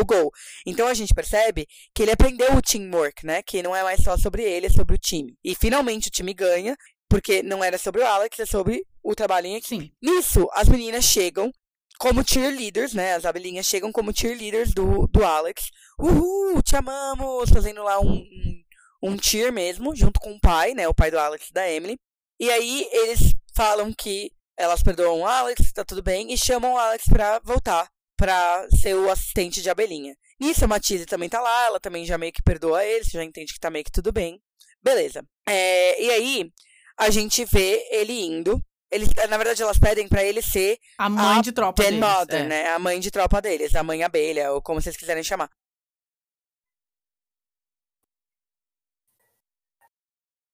o 0.00 0.04
gol. 0.04 0.30
Então 0.66 0.86
a 0.88 0.94
gente 0.94 1.12
percebe 1.14 1.66
que 1.94 2.02
ele 2.02 2.12
aprendeu 2.12 2.54
o 2.54 2.62
teamwork, 2.62 3.24
né? 3.26 3.42
Que 3.42 3.62
não 3.62 3.74
é 3.76 3.82
mais 3.82 4.00
só 4.02 4.16
sobre 4.16 4.42
ele, 4.42 4.66
é 4.66 4.70
sobre 4.70 4.94
o 4.94 4.98
time. 4.98 5.36
E 5.44 5.54
finalmente 5.54 6.08
o 6.08 6.10
time 6.10 6.32
ganha, 6.32 6.74
porque 7.08 7.42
não 7.42 7.62
era 7.62 7.76
sobre 7.78 8.00
o 8.02 8.06
Alex, 8.06 8.38
é 8.38 8.46
sobre 8.46 8.82
o 9.02 9.14
trabalho 9.14 9.46
em 9.48 9.56
equipe. 9.56 9.84
Sim. 9.84 9.90
Nisso, 10.02 10.48
as 10.52 10.68
meninas 10.68 11.04
chegam 11.04 11.50
como 11.98 12.22
cheerleaders, 12.26 12.94
né? 12.94 13.14
As 13.14 13.24
abelhinhas 13.24 13.66
chegam 13.66 13.90
como 13.90 14.16
cheerleaders 14.16 14.72
do, 14.72 15.06
do 15.08 15.24
Alex. 15.24 15.64
Uhul, 15.98 16.62
te 16.62 16.76
amamos! 16.76 17.50
Fazendo 17.50 17.82
lá 17.82 17.98
um, 18.00 18.12
um, 18.12 18.57
um 19.02 19.16
cheer 19.20 19.52
mesmo, 19.52 19.94
junto 19.94 20.20
com 20.20 20.32
o 20.32 20.40
pai, 20.40 20.74
né? 20.74 20.88
O 20.88 20.94
pai 20.94 21.10
do 21.10 21.18
Alex 21.18 21.48
e 21.48 21.52
da 21.52 21.70
Emily. 21.70 21.96
E 22.40 22.50
aí 22.50 22.88
eles 22.92 23.34
falam 23.54 23.92
que 23.92 24.30
elas 24.56 24.82
perdoam 24.82 25.20
o 25.20 25.26
Alex, 25.26 25.72
tá 25.72 25.84
tudo 25.84 26.02
bem, 26.02 26.32
e 26.32 26.36
chamam 26.36 26.74
o 26.74 26.78
Alex 26.78 27.04
pra 27.08 27.38
voltar 27.40 27.88
pra 28.16 28.66
ser 28.70 28.94
o 28.94 29.10
assistente 29.10 29.62
de 29.62 29.70
abelhinha. 29.70 30.16
Nisso, 30.40 30.64
a 30.64 30.68
Matisse 30.68 31.06
também 31.06 31.28
tá 31.28 31.40
lá, 31.40 31.66
ela 31.66 31.80
também 31.80 32.04
já 32.04 32.18
meio 32.18 32.32
que 32.32 32.42
perdoa 32.42 32.84
ele, 32.84 33.04
já 33.04 33.22
entende 33.22 33.52
que 33.52 33.60
tá 33.60 33.70
meio 33.70 33.84
que 33.84 33.92
tudo 33.92 34.12
bem. 34.12 34.40
Beleza. 34.82 35.24
É, 35.48 36.02
e 36.02 36.10
aí, 36.10 36.52
a 36.98 37.10
gente 37.10 37.44
vê 37.44 37.86
ele 37.90 38.20
indo. 38.20 38.60
Eles, 38.90 39.08
na 39.28 39.36
verdade, 39.36 39.62
elas 39.62 39.78
pedem 39.78 40.08
pra 40.08 40.24
ele 40.24 40.40
ser 40.40 40.78
A 40.96 41.08
mãe 41.08 41.38
A 41.38 41.42
de 41.42 41.52
tropa 41.52 41.82
deles. 41.82 42.00
Mother, 42.00 42.40
é. 42.40 42.44
né? 42.46 42.68
A 42.70 42.78
mãe 42.78 42.98
de 42.98 43.10
tropa 43.10 43.40
deles, 43.40 43.74
a 43.74 43.82
mãe 43.82 44.02
abelha, 44.02 44.52
ou 44.52 44.62
como 44.62 44.80
vocês 44.80 44.96
quiserem 44.96 45.22
chamar. 45.22 45.50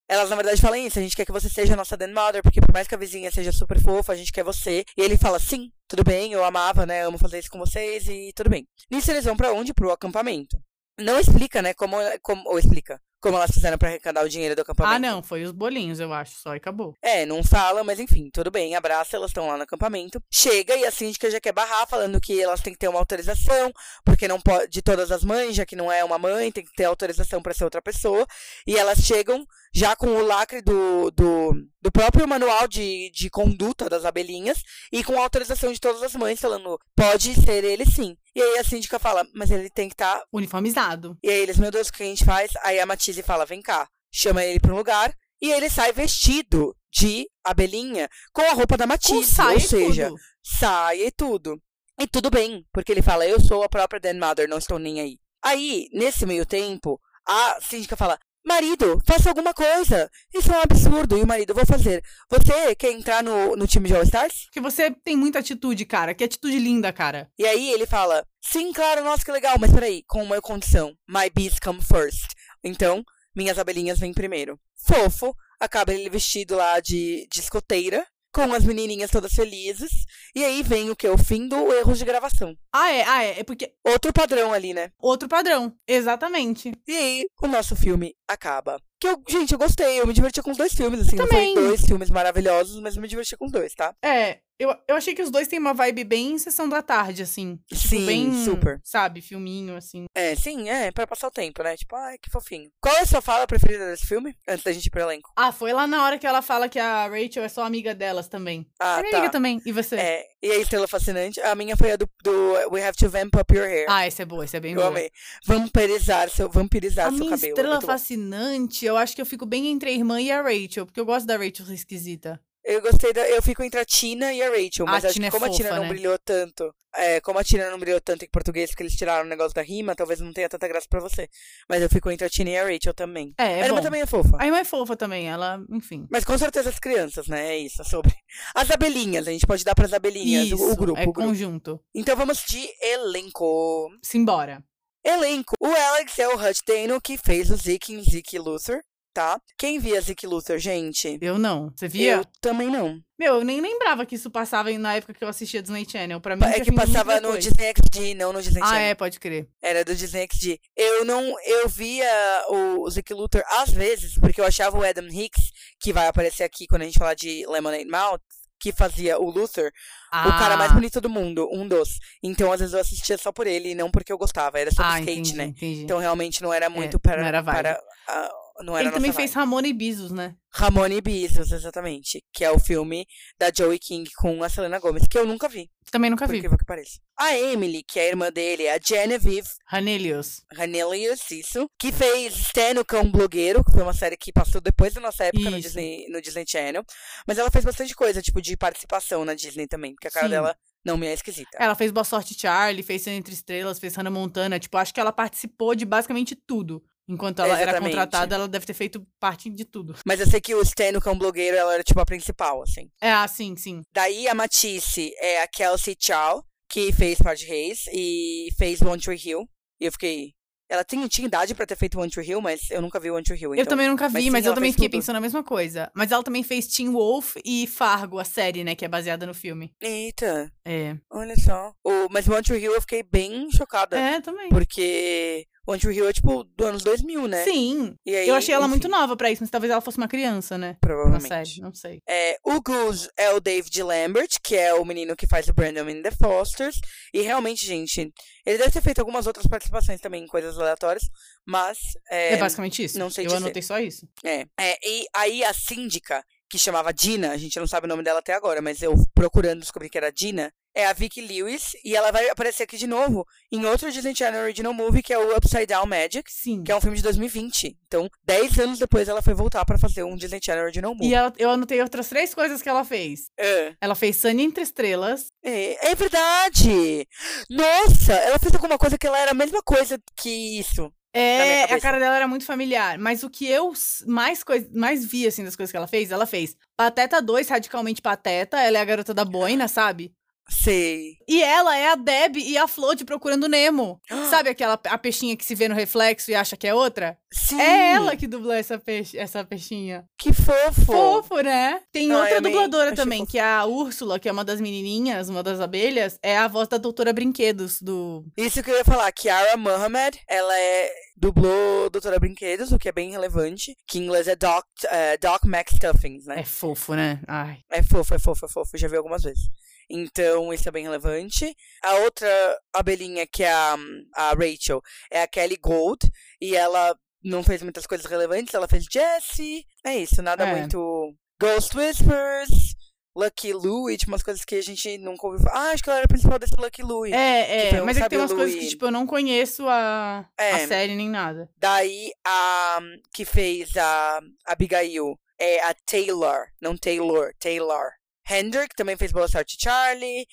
Elas, 0.09 0.31
na 0.31 0.37
verdade, 0.37 0.61
falam 0.61 0.79
isso. 0.79 0.99
A 0.99 1.03
gente 1.03 1.17
quer 1.17 1.25
que 1.25 1.33
você 1.33 1.49
seja 1.49 1.75
a 1.75 1.77
nossa 1.77 1.97
Dan 1.97 2.13
Mother, 2.13 2.43
porque 2.43 2.61
por 2.61 2.73
mais 2.73 2.87
que 2.87 2.95
a 2.95 2.99
vizinha 2.99 3.31
seja 3.31 3.53
super 3.53 3.81
fofa, 3.81 4.13
a 4.13 4.17
gente 4.17 4.33
quer 4.33 4.45
você. 4.45 4.85
E 4.97 5.03
ele 5.03 5.17
fala, 5.17 5.39
sim, 5.39 5.71
tudo 5.89 6.05
bem, 6.05 6.33
eu 6.33 6.45
amava, 6.45 6.85
né? 6.85 7.05
Amo 7.05 7.19
fazer 7.19 7.39
isso 7.39 7.51
com 7.51 7.59
vocês 7.59 8.07
e 8.09 8.33
tudo 8.35 8.51
bem. 8.51 8.67
Nisso 8.91 9.11
eles 9.11 9.25
vão 9.25 9.37
pra 9.37 9.53
onde? 9.53 9.73
Pro 9.73 9.91
acampamento. 9.91 10.59
Não 10.99 11.19
explica, 11.19 11.61
né? 11.61 11.75
Como, 11.75 11.97
como 12.23 12.49
ou 12.49 12.59
explica. 12.59 13.01
Como 13.21 13.39
elas 13.39 13.53
fizeram 13.53 13.79
pra 13.79 13.89
arrecadar 13.89 14.23
o 14.23 14.29
dinheiro 14.29 14.55
do 14.55 14.61
acampamento. 14.61 14.97
Ah, 14.97 14.99
não, 14.99 15.23
foi 15.23 15.45
os 15.45 15.51
bolinhos, 15.51 15.99
eu 15.99 16.13
acho, 16.13 16.39
só 16.39 16.53
e 16.53 16.59
acabou. 16.59 16.95
É, 17.01 17.25
não 17.25 17.43
fala, 17.43 17.83
mas 17.83 17.99
enfim, 17.99 18.29
tudo 18.31 18.51
bem, 18.51 18.77
abraça, 18.77 19.17
elas 19.17 19.31
estão 19.31 19.47
lá 19.47 19.57
no 19.57 19.63
acampamento. 19.63 20.23
Chega 20.31 20.77
e 20.77 20.85
a 20.85 20.91
síndica 20.91 21.31
já 21.31 21.41
quer 21.41 21.53
barrar, 21.53 21.87
falando 21.89 22.21
que 22.21 22.39
elas 22.39 22.61
têm 22.61 22.75
que 22.75 22.79
ter 22.79 22.87
uma 22.87 22.99
autorização, 22.99 23.73
porque 24.05 24.29
não 24.29 24.39
pode, 24.39 24.69
de 24.69 24.83
todas 24.83 25.11
as 25.11 25.25
mães, 25.25 25.57
já 25.57 25.65
que 25.65 25.75
não 25.75 25.91
é 25.91 26.05
uma 26.05 26.19
mãe, 26.19 26.53
tem 26.53 26.63
que 26.63 26.75
ter 26.75 26.85
autorização 26.85 27.41
pra 27.41 27.55
ser 27.55 27.65
outra 27.65 27.81
pessoa. 27.81 28.27
E 28.67 28.77
elas 28.77 28.99
chegam 28.99 29.47
já 29.75 29.97
com 29.97 30.07
o 30.07 30.25
lacre 30.25 30.63
do, 30.63 31.11
do, 31.11 31.53
do 31.83 31.91
próprio 31.91 32.29
manual 32.29 32.69
de, 32.69 33.11
de 33.13 33.29
conduta 33.29 33.89
das 33.89 34.05
abelhinhas 34.05 34.63
e 34.93 35.03
com 35.03 35.19
a 35.19 35.23
autorização 35.23 35.73
de 35.73 35.81
todas 35.81 36.01
as 36.03 36.15
mães, 36.15 36.41
falando, 36.41 36.79
pode 36.97 37.35
ser 37.35 37.65
ele 37.65 37.85
sim. 37.85 38.17
E 38.37 38.41
aí 38.41 38.59
a 38.59 38.65
síndica 38.65 39.01
fala, 39.01 39.27
mas 39.35 39.51
ele 39.51 39.69
tem 39.69 39.89
que 39.89 39.95
estar 39.95 40.23
Uniformizado. 40.33 41.19
e 41.23 41.29
aí 41.29 41.41
eles, 41.41 41.59
meu 41.59 41.73
Deus, 41.73 41.89
o 41.89 41.93
que 41.93 42.05
a 42.05 42.07
gente 42.07 42.25
faz? 42.25 42.53
Aí 42.63 42.79
a 42.79 42.87
Matisse 42.87 43.23
fala, 43.23 43.45
vem 43.45 43.61
cá. 43.61 43.89
Chama 44.13 44.45
ele 44.45 44.61
pra 44.61 44.73
um 44.73 44.77
lugar. 44.77 45.13
E 45.43 45.51
ele 45.51 45.69
sai 45.69 45.93
vestido 45.93 46.77
de 46.93 47.29
abelhinha 47.45 48.09
com 48.33 48.43
a 48.43 48.53
roupa 48.53 48.77
da 48.77 48.87
Matisse. 48.87 49.43
Ou 49.43 49.61
seja, 49.61 50.09
tudo. 50.09 50.21
saia 50.43 51.07
e 51.07 51.11
tudo. 51.11 51.61
E 52.01 52.07
tudo 52.07 52.31
bem, 52.31 52.65
porque 52.73 52.93
ele 52.93 53.03
fala, 53.03 53.27
eu 53.27 53.41
sou 53.41 53.63
a 53.63 53.69
própria 53.69 54.01
Dan 54.01 54.19
Mother, 54.19 54.49
não 54.49 54.59
estou 54.59 54.79
nem 54.79 55.01
aí. 55.01 55.19
Aí, 55.43 55.89
nesse 55.93 56.25
meio 56.27 56.47
tempo, 56.47 57.01
a 57.27 57.61
síndica 57.61 57.97
fala, 57.97 58.19
marido, 58.45 59.01
faça 59.07 59.29
alguma 59.29 59.55
coisa. 59.55 60.11
Isso 60.33 60.53
é 60.53 60.59
um 60.59 60.63
absurdo. 60.63 61.17
E 61.17 61.23
o 61.23 61.27
marido, 61.27 61.55
vou 61.55 61.67
fazer. 61.67 62.03
Você 62.31 62.75
quer 62.75 62.93
entrar 62.93 63.23
no, 63.23 63.57
no 63.57 63.67
time 63.67 63.89
de 63.89 63.97
All 63.97 64.03
Stars? 64.03 64.45
Porque 64.45 64.61
você 64.61 64.91
tem 64.91 65.17
muita 65.17 65.39
atitude, 65.39 65.85
cara. 65.85 66.15
Que 66.15 66.25
atitude 66.25 66.59
linda, 66.59 66.93
cara. 66.93 67.31
E 67.39 67.47
aí 67.47 67.71
ele 67.71 67.87
fala, 67.87 68.27
sim, 68.41 68.73
claro, 68.73 69.03
nossa, 69.03 69.25
que 69.25 69.33
legal, 69.33 69.57
mas 69.59 69.73
peraí, 69.73 70.03
com 70.07 70.23
uma 70.23 70.41
condição. 70.41 70.95
My 71.09 71.31
bees 71.35 71.59
come 71.59 71.81
first. 71.83 72.35
Então, 72.63 73.03
minhas 73.35 73.59
abelhinhas 73.59 73.99
vêm 73.99 74.13
primeiro. 74.13 74.59
Fofo, 74.87 75.35
acaba 75.59 75.93
ele 75.93 76.11
vestido 76.11 76.57
lá 76.57 76.79
de, 76.81 77.27
de 77.31 77.41
escoteira, 77.41 78.07
com 78.35 78.53
as 78.53 78.65
menininhas 78.65 79.11
todas 79.11 79.33
felizes. 79.33 79.91
E 80.35 80.45
aí 80.45 80.63
vem 80.63 80.91
o 80.91 80.97
que? 80.97 81.09
O 81.09 81.17
fim 81.17 81.47
do 81.47 81.73
erro 81.73 81.95
de 81.95 82.05
gravação. 82.05 82.57
Ah, 82.73 82.91
é, 82.91 83.05
ah, 83.05 83.25
é. 83.25 83.41
É 83.41 83.45
porque 83.45 83.73
Outro 83.85 84.13
padrão 84.13 84.53
ali, 84.53 84.75
né? 84.75 84.91
outro 85.01 85.29
padrão. 85.29 85.73
Exatamente. 85.87 86.73
E 86.87 86.97
aí 86.97 87.25
o 87.41 87.47
nosso 87.47 87.77
filme 87.77 88.15
acaba. 88.29 88.81
Que 89.01 89.09
eu, 89.09 89.23
gente, 89.29 89.53
eu 89.53 89.59
gostei, 89.59 90.01
eu 90.01 90.07
me 90.07 90.13
diverti 90.13 90.43
com 90.43 90.51
os 90.51 90.57
dois 90.57 90.73
filmes, 90.73 91.01
assim. 91.01 91.17
Não 91.17 91.29
Também. 91.29 91.55
foi 91.55 91.65
dois 91.65 91.83
filmes 91.83 92.11
maravilhosos, 92.11 92.81
mas 92.81 92.97
eu 92.97 93.03
me 93.03 93.09
diverti 93.09 93.37
com 93.37 93.45
os 93.47 93.53
dois, 93.53 93.73
tá? 93.75 93.95
É, 94.03 94.39
eu, 94.59 94.75
eu 94.89 94.97
achei 94.97 95.15
que 95.15 95.23
os 95.23 95.31
dois 95.31 95.49
têm 95.49 95.59
uma 95.59 95.75
vibe 95.75 96.05
bem 96.05 96.39
sessão 96.39 96.69
da 96.69 96.83
tarde, 96.83 97.23
assim. 97.23 97.59
Tipo, 97.67 97.89
Sim, 97.89 98.07
bem, 98.07 98.45
super. 98.45 98.81
Sabe, 98.85 99.21
filminho, 99.21 99.77
assim. 99.77 100.07
É, 100.15 100.35
sim, 100.37 100.69
é, 100.69 100.91
pra 100.93 101.07
passar 101.07 101.29
o 101.29 101.31
tempo, 101.31 101.63
né? 101.63 101.77
Tipo, 101.77 101.97
ai, 101.97 102.17
que 102.19 102.31
fofinho. 102.31 102.71
Qual 102.81 102.95
é 102.97 103.01
a 103.01 103.07
sua 103.07 103.21
fala 103.21 103.47
preferida 103.47 103.91
desse 103.91 104.07
filme? 104.07 104.37
Antes 104.49 104.65
da 104.65 104.73
gente 104.73 104.87
ir 104.87 104.91
pro 104.91 105.01
elenco. 105.01 105.33
Ah, 105.37 105.51
foi 105.53 105.73
lá 105.73 105.87
na 105.87 106.05
hora 106.05 106.19
que 106.19 106.27
ela 106.27 106.43
fala 106.43 106.69
que 106.69 106.79
a 106.79 107.07
Rachel 107.09 107.43
é 107.45 107.49
só 107.49 107.65
amiga 107.65 107.95
delas 107.95 108.29
também. 108.29 108.67
Ah, 108.81 108.99
é 108.99 109.03
minha 109.03 109.11
tá. 109.11 109.19
amiga 109.19 109.33
também. 109.33 109.61
E 109.67 109.73
você? 109.73 109.97
É, 109.97 110.25
e 110.43 110.51
a 110.53 110.59
estrela 110.59 110.87
fascinante, 110.87 111.41
a 111.41 111.55
minha 111.55 111.77
foi 111.77 111.93
a 111.93 111.97
do, 111.97 112.09
do 112.23 112.53
We 112.71 112.83
Have 112.87 112.97
to 112.99 113.09
Vamp 113.09 113.35
Up 113.35 113.55
Your 113.55 113.67
Hair. 113.67 113.87
Ah, 113.89 114.07
essa 114.07 114.23
é 114.23 114.25
boa, 114.27 114.45
essa 114.45 114.57
é 114.57 114.61
bem 114.61 114.73
eu 114.73 114.77
boa. 114.77 114.89
amei. 114.89 115.11
Vampirizar 115.47 116.29
seu, 116.31 116.49
vampirizar 116.51 117.09
A 117.09 117.11
seu 117.11 117.29
cabelo. 117.29 117.49
estrela 117.49 117.71
muito 117.71 117.87
bom. 117.87 117.93
fascinante, 117.93 118.85
eu 118.87 118.97
acho 118.97 119.15
que 119.15 119.21
eu 119.21 119.27
fico 119.27 119.47
bem 119.47 119.69
entre 119.69 119.91
a 119.91 119.93
irmã 119.93 120.21
e 120.21 120.31
a 120.31 120.43
Rachel, 120.43 120.87
porque 120.87 121.01
eu 121.01 121.05
gosto 121.07 121.27
da 121.27 121.37
Rachel 121.37 121.67
ser 121.67 121.75
esquisita. 121.75 122.41
Eu 122.65 122.81
gostei 122.81 123.13
da. 123.13 123.29
Eu 123.29 123.43
fico 123.43 123.63
entre 123.63 123.79
a 123.79 123.85
Tina 123.85 124.33
e 124.33 124.43
a 124.43 124.49
Rachel, 124.49 124.87
A 124.89 124.91
mas 124.93 125.05
acho 125.05 125.15
Tina 125.15 125.31
que 125.31 125.37
é 125.37 125.39
como 125.39 125.45
a 125.45 125.55
Tina 125.55 125.69
fofa, 125.69 125.77
não 125.77 125.83
né? 125.85 125.89
brilhou 125.91 126.19
tanto. 126.19 126.75
É, 126.97 127.21
como 127.21 127.39
a 127.39 127.45
Tina 127.45 127.69
não 127.71 127.79
brilhou 127.79 128.01
tanto 128.01 128.25
em 128.25 128.29
português, 128.31 128.71
porque 128.71 128.85
eles 128.85 128.95
tiraram 128.95 129.27
o 129.27 129.29
negócio 129.29 129.53
da 129.55 129.63
rima, 129.63 129.95
talvez 129.97 130.21
não 130.21 130.33
tenha 130.33 130.49
tanta 130.49 130.67
graça 130.69 130.87
pra 130.89 131.01
você. 131.01 131.29
Mas 131.69 131.83
eu 131.83 131.91
fico 131.91 132.11
entre 132.11 132.25
a 132.27 132.31
Tina 132.31 132.51
e 132.51 132.57
a 132.57 132.65
Rachel 132.65 132.95
também. 132.95 133.35
É, 133.37 133.45
é 133.45 133.63
a 133.63 133.67
irmã 133.67 133.79
bom. 133.79 133.83
também 133.83 134.01
é 134.01 134.07
fofa. 134.07 134.37
A 134.39 134.47
irmã 134.47 134.59
é 134.61 134.65
fofa 134.65 134.97
também, 134.97 135.29
ela, 135.29 135.61
enfim. 135.71 136.07
Mas 136.11 136.25
com 136.25 136.39
certeza 136.39 136.71
as 136.71 136.79
crianças, 136.79 137.27
né? 137.27 137.55
É 137.55 137.59
isso, 137.59 137.83
é 137.83 137.85
sobre. 137.85 138.15
As 138.55 138.71
abelhinhas, 138.71 139.27
a 139.29 139.33
gente 139.33 139.47
pode 139.47 139.65
dar 139.65 139.75
pras 139.75 139.93
abelhinhas, 139.93 140.47
Isso, 140.47 140.71
o, 140.73 140.77
grupo. 140.77 140.99
é 140.99 141.03
o 141.03 141.13
grupo. 141.13 141.21
conjunto. 141.29 141.81
Então 141.95 142.17
vamos 142.17 142.45
de 142.47 142.67
elenco. 142.81 143.91
Simbora. 144.03 144.63
Elenco. 145.05 145.55
O 145.61 145.67
Alex 145.67 146.19
é 146.19 146.29
o 146.29 146.37
Hutch 146.37 146.61
Dano 146.67 147.01
que 147.01 147.19
fez 147.19 147.51
o 147.51 147.57
Zeke 147.57 147.93
em 147.93 148.03
Zeke 148.03 148.39
Luther, 148.39 148.83
tá? 149.15 149.41
Quem 149.57 149.79
via 149.79 150.01
Zeke 150.01 150.27
Luther, 150.27 150.59
gente? 150.59 151.17
Eu 151.23 151.39
não. 151.39 151.73
Você 151.77 151.87
via? 151.89 152.17
Eu 152.17 152.25
também 152.41 152.69
não. 152.69 152.99
Meu, 153.17 153.37
eu 153.37 153.45
nem 153.45 153.61
lembrava 153.61 154.05
que 154.05 154.17
isso 154.17 154.29
passava 154.29 154.71
na 154.77 154.95
época 154.97 155.15
que 155.15 155.23
eu 155.23 155.29
assistia 155.29 155.63
Disney 155.63 155.87
Channel. 155.89 156.21
Pra 156.21 156.35
mim, 156.35 156.45
É 156.45 156.59
que 156.61 156.73
passava 156.73 157.21
no. 157.21 157.39
Disney 157.39 157.73
XD, 157.73 158.15
não 158.15 158.33
no 158.33 158.43
Disney 158.43 158.61
Ah, 158.61 158.67
Channel. 158.67 158.83
é, 158.83 158.95
pode 158.97 159.21
crer. 159.21 159.49
Era 159.63 159.85
do 159.85 159.95
Disney 159.95 160.27
XD. 160.31 160.59
Eu 160.77 161.05
não. 161.05 161.35
Eu 161.45 161.69
via 161.69 162.45
o 162.51 162.91
Zeke 162.91 163.15
Luther 163.15 163.45
às 163.47 163.71
vezes, 163.71 164.19
porque 164.19 164.41
eu 164.41 164.45
achava 164.45 164.77
o 164.77 164.85
Adam 164.85 165.07
Hicks, 165.07 165.45
que 165.81 165.93
vai 165.93 166.09
aparecer 166.09 166.43
aqui 166.43 166.67
quando 166.67 166.83
a 166.83 166.87
gente 166.87 166.99
falar 166.99 167.15
de 167.15 167.47
Lemonade 167.47 167.87
Mouth, 167.87 168.21
que 168.59 168.73
fazia 168.73 169.19
o 169.21 169.31
Luther, 169.31 169.71
o 170.13 170.31
cara 170.39 170.57
mais 170.57 170.71
Ah, 170.73 170.75
bonito 170.75 171.01
do 171.01 171.09
mundo, 171.11 171.49
um 171.53 171.69
dos. 171.69 171.99
Então, 172.23 172.51
às 172.53 172.59
vezes, 172.61 172.73
eu 172.75 172.81
assistia 172.81 173.17
só 173.19 173.31
por 173.31 173.47
ele, 173.47 173.71
e 173.71 173.75
não 173.75 173.91
porque 173.91 174.13
eu 174.13 174.19
gostava. 174.19 174.59
Era 174.59 174.71
sobre 174.73 174.91
Ah, 174.91 174.99
skate, 175.01 175.13
entendi, 175.21 175.37
né? 175.37 175.45
entendi. 175.45 175.83
Então, 175.83 175.99
realmente, 175.99 176.43
não 176.43 176.53
era 176.53 176.69
muito 176.69 176.97
É, 176.97 177.01
para. 177.01 177.21
não 177.21 177.29
era 177.29 177.43
para 177.45 177.81
ah, 178.09 178.31
não 178.63 178.77
era 178.77 178.87
Ele 178.89 178.95
também 178.95 179.13
fez 179.13 179.31
vibe. 179.31 179.41
Ramona 179.41 179.69
e 179.69 179.73
Bisos, 179.73 180.11
né? 180.13 180.37
Ramone 180.51 180.97
e 180.97 181.01
Bezos, 181.01 181.51
exatamente. 181.51 182.23
Que 182.33 182.45
é 182.45 182.51
o 182.51 182.59
filme 182.59 183.07
da 183.39 183.51
Joey 183.55 183.79
King 183.79 184.09
com 184.17 184.43
a 184.45 184.49
Selena 184.49 184.79
Gomez, 184.79 185.07
que 185.09 185.19
eu 185.19 185.27
nunca 185.27 185.49
vi, 185.49 185.71
Também 185.91 186.11
nunca 186.11 186.27
vi. 186.27 186.37
incrível 186.37 186.57
que 186.57 186.65
pareça. 186.65 187.01
A 187.19 187.37
Emily, 187.37 187.83
que 187.83 187.99
é 187.99 188.05
a 188.05 188.09
irmã 188.09 188.31
dele, 188.31 188.65
é 188.65 188.75
a 188.75 188.79
Genevieve 188.81 189.49
Ranelius. 189.67 190.43
Ranelius, 190.53 191.31
isso, 191.31 191.69
que 191.79 191.91
fez 191.91 192.37
Stan, 192.37 192.81
o 192.81 192.85
Cão 192.85 193.11
Blogueiro, 193.11 193.65
que 193.65 193.73
foi 193.73 193.83
uma 193.83 193.93
série 193.93 194.17
que 194.17 194.33
passou 194.33 194.61
depois 194.61 194.95
da 194.95 195.01
nossa 195.01 195.25
época 195.25 195.51
no. 195.51 195.61
Disney, 195.61 196.07
no 196.09 196.21
Disney 196.21 196.45
Channel. 196.47 196.85
Mas 197.27 197.39
ela 197.39 197.51
fez 197.51 197.65
bastante 197.65 197.95
coisa, 197.95 198.23
tipo, 198.23 198.41
de 198.41 198.57
participação 198.57 199.25
na 199.25 199.35
Disney 199.35 199.67
também, 199.67 199.95
porque 199.95 200.09
a 200.09 200.11
cara 200.11 200.27
Sim. 200.27 200.31
dela 200.31 200.57
não 200.85 200.97
me 200.97 201.07
é 201.07 201.15
esquisita. 201.15 201.57
Ela 201.59 201.75
fez 201.75 201.91
Boa 201.91 202.05
Sorte 202.05 202.39
Charlie, 202.39 202.83
fez 202.83 203.07
Entre 203.07 203.33
Estrelas, 203.33 203.79
fez 203.79 203.95
Hannah 203.97 204.11
Montana. 204.11 204.61
Tipo, 204.61 204.77
acho 204.77 204.93
que 204.93 205.01
ela 205.01 205.13
participou 205.13 205.75
de 205.75 205.85
basicamente 205.85 206.35
tudo. 206.37 206.85
Enquanto 207.09 207.41
ela 207.41 207.53
era 207.61 207.71
Exatamente. 207.73 207.91
contratada, 207.93 208.35
ela 208.35 208.49
deve 208.49 208.65
ter 208.65 208.73
feito 208.75 209.07
parte 209.21 209.51
de 209.51 209.65
tudo. 209.65 209.95
Mas 210.07 210.21
eu 210.21 210.27
sei 210.27 210.41
que 210.41 210.55
o 210.55 210.63
Stan, 210.63 210.97
o 210.97 211.01
Cão 211.01 211.17
Blogueiro, 211.19 211.57
ela 211.57 211.75
era, 211.75 211.83
tipo, 211.85 212.01
a 212.01 212.07
principal, 212.07 212.63
assim. 212.63 212.89
É, 213.01 213.13
ah, 213.13 213.29
sim, 213.29 213.55
sim. 213.57 213.83
Daí 213.93 214.27
a 214.27 214.35
Matisse 214.35 215.13
é 215.19 215.43
a 215.43 215.47
Kelsey 215.47 215.97
Chow, 216.01 216.43
que 216.69 216.93
fez 216.93 217.19
Party 217.19 217.45
Reis 217.47 217.81
e 217.93 218.49
fez 218.57 218.81
One 218.81 219.01
Tree 219.01 219.21
Hill. 219.23 219.47
E 219.81 219.85
eu 219.87 219.93
fiquei. 219.93 220.33
Ela 220.67 220.83
tinha, 220.83 221.07
tinha 221.09 221.27
idade 221.27 221.55
pra 221.55 221.67
ter 221.67 221.77
feito 221.77 222.01
One 222.01 222.11
Tree 222.11 222.27
Hill, 222.27 222.41
mas 222.41 222.71
eu 222.71 222.81
nunca 222.81 222.99
vi 222.99 223.11
One 223.11 223.23
Tree 223.23 223.39
Hill. 223.39 223.51
eu 223.51 223.55
então. 223.57 223.67
também 223.67 223.87
nunca 223.87 224.09
vi, 224.09 224.15
mas 224.15 224.33
mas, 224.33 224.43
sim, 224.43 224.47
eu 224.47 224.49
ela 224.49 224.55
também 224.55 224.73
fiquei 224.73 224.89
tudo. 224.89 224.99
pensando 224.99 225.17
a 225.17 225.21
mesma 225.21 225.45
coisa. 225.45 225.93
Mas 225.95 226.11
ela 226.11 226.23
também 226.23 226.43
fez 226.43 226.67
Teen 226.67 226.91
Wolf 226.91 227.37
e 227.45 227.67
Fargo, 227.67 228.19
a 228.19 228.25
série, 228.25 228.65
né? 228.65 228.75
Que 228.75 228.87
é 228.87 228.89
baseada 228.89 229.27
no 229.27 229.35
filme. 229.35 229.71
Eita, 229.79 230.51
É. 230.65 230.97
olha 231.13 231.37
só. 231.37 231.71
O, 231.85 232.09
mas 232.11 232.27
One 232.27 232.43
Tree 232.43 232.63
Hill 232.63 232.73
eu 232.75 232.81
fiquei 232.81 233.03
bem 233.03 233.47
chocada. 233.53 233.97
É, 233.99 234.23
também. 234.23 234.49
Porque 234.49 235.47
Tree 235.79 235.97
Hill 235.97 236.09
é 236.09 236.13
tipo 236.13 236.45
do 236.45 236.65
anos 236.67 236.83
2000, 236.83 237.27
né? 237.27 237.43
Sim. 237.45 237.97
Aí, 238.07 238.29
Eu 238.29 238.35
achei 238.35 238.55
ela 238.55 238.65
enfim, 238.67 238.71
muito 238.71 238.89
nova 238.89 239.17
pra 239.17 239.31
isso, 239.31 239.43
mas 239.43 239.51
talvez 239.51 239.71
ela 239.71 239.81
fosse 239.81 239.97
uma 239.99 240.07
criança, 240.09 240.59
né? 240.59 240.69
Na 240.73 240.75
Provavelmente. 240.81 241.29
série, 241.29 241.61
não 241.61 241.73
sei. 241.75 242.01
É, 242.09 242.37
o 242.45 242.61
Goose 242.61 243.09
é 243.17 243.31
o 243.33 243.41
David 243.41 243.83
Lambert, 243.83 244.39
que 244.43 244.55
é 244.57 244.75
o 244.75 244.85
menino 244.85 245.17
que 245.17 245.27
faz 245.27 245.49
o 245.49 245.55
Brandon 245.55 245.89
in 245.89 246.03
The 246.03 246.11
Fosters. 246.11 246.79
E 247.13 247.23
realmente, 247.23 247.65
gente, 247.67 248.13
ele 248.45 248.59
deve 248.59 248.71
ter 248.71 248.83
feito 248.83 248.99
algumas 248.99 249.27
outras 249.27 249.47
participações 249.47 250.01
também 250.01 250.23
em 250.25 250.27
coisas 250.27 250.59
aleatórias, 250.59 251.05
mas. 251.47 251.79
É, 252.11 252.35
É, 252.35 252.37
basicamente 252.37 252.85
isso. 252.85 252.99
não 252.99 253.09
sei 253.11 253.25
Eu 253.25 253.29
dizer. 253.29 253.39
anotei 253.39 253.63
só 253.63 253.79
isso. 253.81 254.07
é, 254.25 254.47
é, 254.61 254.79
e 254.87 255.07
aí 255.17 255.43
a 255.45 255.53
síndica, 255.55 256.23
que 256.51 256.59
chamava 256.59 256.93
Dina, 256.93 257.33
a 257.33 257.37
gente 257.37 257.59
não 257.59 257.67
sabe 257.67 257.87
o 257.87 257.89
nome 257.89 258.03
dela 258.05 258.19
até 258.21 258.33
agora, 258.35 258.61
mas 258.63 258.83
eu 258.83 258.95
procurando 259.15 259.61
descobri 259.61 259.89
que 259.89 259.99
era 259.99 260.13
Dina, 260.13 260.53
é 260.75 260.87
a 260.87 260.93
Vicky 260.93 261.21
Lewis, 261.21 261.73
e 261.85 261.95
ela 261.97 262.11
vai 262.11 262.29
aparecer 262.29 262.65
aqui 262.65 262.77
de 262.77 262.87
novo 262.87 263.25
em 263.53 263.65
outro 263.65 263.91
Disney 263.93 264.15
Channel 264.15 264.43
Original 264.43 264.75
Movie, 264.75 265.03
que 265.03 265.13
é 265.13 265.19
o 265.19 265.37
Upside 265.37 265.67
Down 265.67 265.87
Magic, 265.87 266.25
Sim. 266.31 266.63
que 266.65 266.73
é 266.73 266.77
um 266.77 266.81
filme 266.81 266.97
de 266.97 267.03
2020. 267.03 267.77
Então, 267.87 268.09
10 268.25 268.59
anos 268.59 268.79
depois 268.79 269.09
ela 269.09 269.23
foi 269.23 269.35
voltar 269.35 269.65
pra 269.65 269.79
fazer 269.79 270.03
um 270.03 270.17
Disney 270.17 270.41
Channel 270.43 270.65
Original 270.65 270.95
Movie. 270.95 271.09
E 271.11 271.15
ela, 271.15 271.33
eu 271.39 271.51
anotei 271.51 271.81
outras 271.81 272.09
três 272.09 272.35
coisas 272.35 272.61
que 272.61 272.69
ela 272.69 272.85
fez. 272.85 273.27
É. 273.39 273.75
Ela 273.81 273.95
fez 273.95 274.17
Sunny 274.17 274.43
Entre 274.45 274.63
Estrelas. 274.65 275.27
É, 275.45 275.91
é 275.91 275.95
verdade! 275.95 277.07
Nossa, 277.51 278.13
ela 278.15 278.39
fez 278.39 278.55
alguma 278.55 278.79
coisa 278.79 278.99
que 278.99 279.07
ela 279.07 279.19
era 279.19 279.31
a 279.31 279.35
mesma 279.35 279.63
coisa 279.63 279.99
que 280.17 280.59
isso. 280.59 280.93
É, 281.17 281.63
a 281.73 281.81
cara 281.81 282.01
dela 282.01 282.17
era 282.17 282.27
muito 282.27 282.45
familiar. 282.45 282.99
Mas 282.99 283.23
o 283.23 283.31
que 283.31 283.47
eu 283.49 283.73
mais, 284.07 284.43
coi- 284.43 284.69
mais 284.75 285.05
vi, 285.05 285.27
assim, 285.29 285.45
das 285.45 285.55
coisas 285.55 285.71
que 285.71 285.77
ela 285.77 285.87
fez, 285.87 286.11
ela 286.11 286.27
fez 286.27 286.57
Pateta 286.77 287.23
2, 287.23 287.49
Radicalmente 287.49 288.03
Pateta. 288.03 288.61
Ela 288.61 288.79
é 288.79 288.81
a 288.81 288.85
garota 288.85 289.15
da 289.15 289.25
boina, 289.25 289.69
sabe? 289.69 290.13
Sei. 290.49 291.17
E 291.27 291.43
ela 291.43 291.77
é 291.77 291.89
a 291.89 291.95
Deb 291.95 292.37
e 292.37 292.57
a 292.59 292.69
Flo 292.69 292.95
de 292.95 293.05
Procurando 293.05 293.49
Nemo. 293.49 294.01
Sabe 294.31 294.51
aquela 294.51 294.79
a 294.87 294.99
peixinha 294.99 295.37
que 295.37 295.45
se 295.45 295.55
vê 295.55 295.69
no 295.69 295.75
reflexo 295.75 296.31
e 296.31 296.35
acha 296.35 296.57
que 296.57 296.67
é 296.67 296.75
outra? 296.75 297.17
Sim. 297.33 297.61
É 297.61 297.93
ela 297.95 298.15
que 298.17 298.27
dublou 298.27 298.53
essa, 298.53 298.79
peixe, 298.79 299.19
essa 299.19 299.43
peixinha. 299.45 300.05
Que 300.19 300.33
fofo. 300.33 300.85
Fofo, 300.87 301.41
né? 301.41 301.81
Tem 301.91 302.11
Ah, 302.13 302.19
outra 302.21 302.41
dubladora 302.41 302.85
achei 302.91 302.97
também, 302.97 303.21
fofo. 303.21 303.33
que 303.33 303.39
é 303.39 303.43
a 303.43 303.65
Úrsula, 303.65 304.19
que 304.19 304.29
é 304.29 304.33
uma 304.33 304.45
das 304.45 304.61
menininhas, 304.61 305.29
uma 305.29 305.43
das 305.43 305.61
abelhas. 305.61 306.19
É 306.23 306.37
a 306.37 306.47
voz 306.47 306.69
da 306.69 306.77
Doutora 306.79 307.13
Brinquedos, 307.13 307.81
do... 307.83 308.25
Isso 308.37 308.63
que 308.63 308.71
eu 308.71 308.77
ia 308.77 308.85
falar, 308.85 309.11
Kiara 309.13 309.57
Muhammad, 309.57 310.15
ela 310.29 310.57
é 310.59 310.91
dublou 311.17 311.89
Doutora 311.91 312.19
Brinquedos, 312.21 312.71
o 312.73 312.79
que 312.79 312.89
é 312.89 312.93
bem 312.93 313.11
relevante, 313.11 313.77
que 313.87 313.99
em 313.99 314.03
inglês 314.05 314.29
é 314.29 314.37
Doc, 314.37 314.65
é, 314.91 315.17
Doc 315.17 315.45
McStuffins, 315.45 316.27
né? 316.27 316.41
É 316.41 316.45
fofo, 316.45 316.95
né? 316.95 317.21
Ai. 317.27 317.59
É 317.71 317.83
fofo, 317.83 318.15
é 318.15 318.19
fofo, 318.19 318.45
é 318.45 318.49
fofo, 318.49 318.77
já 318.77 318.87
vi 318.89 318.97
algumas 318.97 319.23
vezes. 319.23 319.45
Então, 319.91 320.53
isso 320.53 320.69
é 320.69 320.73
bem 320.73 320.85
relevante. 320.85 321.55
A 321.83 321.95
outra 321.97 322.59
abelhinha, 322.73 323.27
que 323.27 323.43
é 323.43 323.53
a, 323.53 323.77
a 324.17 324.31
Rachel, 324.35 324.81
é 325.11 325.23
a 325.23 325.29
Kelly 325.29 325.57
Gold, 325.57 326.09
e 326.41 326.57
ela 326.57 326.97
não 327.23 327.43
fez 327.43 327.63
muitas 327.63 327.87
coisas 327.87 328.07
relevantes, 328.07 328.53
ela 328.55 328.69
fez 328.69 328.85
Jessie, 328.91 329.65
é 329.85 329.97
isso, 329.97 330.23
nada 330.23 330.45
É. 330.47 330.55
muito... 330.57 331.15
Ghost 331.41 331.77
Whispers, 331.77 332.75
Lucky 333.17 333.53
Louie, 333.53 333.97
tipo, 333.97 334.11
umas 334.13 334.23
coisas 334.23 334.45
que 334.45 334.55
a 334.57 334.63
gente 334.63 334.99
nunca 334.99 335.27
ouviu 335.27 335.41
falar. 335.41 335.69
Ah, 335.69 335.71
acho 335.73 335.83
que 335.83 335.89
ela 335.89 335.99
era 335.99 336.05
a 336.05 336.09
principal 336.09 336.39
desse 336.39 336.55
Lucky 336.59 336.83
Louie. 336.83 337.13
É, 337.13 337.75
é, 337.77 337.83
um 337.83 337.87
mas 337.87 337.97
é 337.97 338.03
que 338.03 338.09
tem 338.09 338.19
umas 338.19 338.33
coisas 338.33 338.55
que, 338.55 338.69
tipo, 338.69 338.87
eu 338.87 338.91
não 338.91 339.07
conheço 339.07 339.69
a, 339.69 340.29
É. 340.39 340.53
a 340.53 340.69
série 340.69 340.95
nem 340.95 341.09
nada. 341.09 341.49
Daí, 341.57 342.13
a 342.27 342.81
que 343.13 343.25
fez 343.25 343.77
a 343.77 344.21
Abigail 344.47 345.19
é 345.39 345.61
a 345.65 345.75
Taylor, 345.87 346.47
não 346.61 346.77
Taylor, 346.77 347.33
Taylor. 347.39 347.91
Hendrick 348.29 348.75
também 348.75 348.97
fez 348.97 349.13
Boa 349.13 349.29
Sorte 349.29 349.57
Charlie 349.61 350.27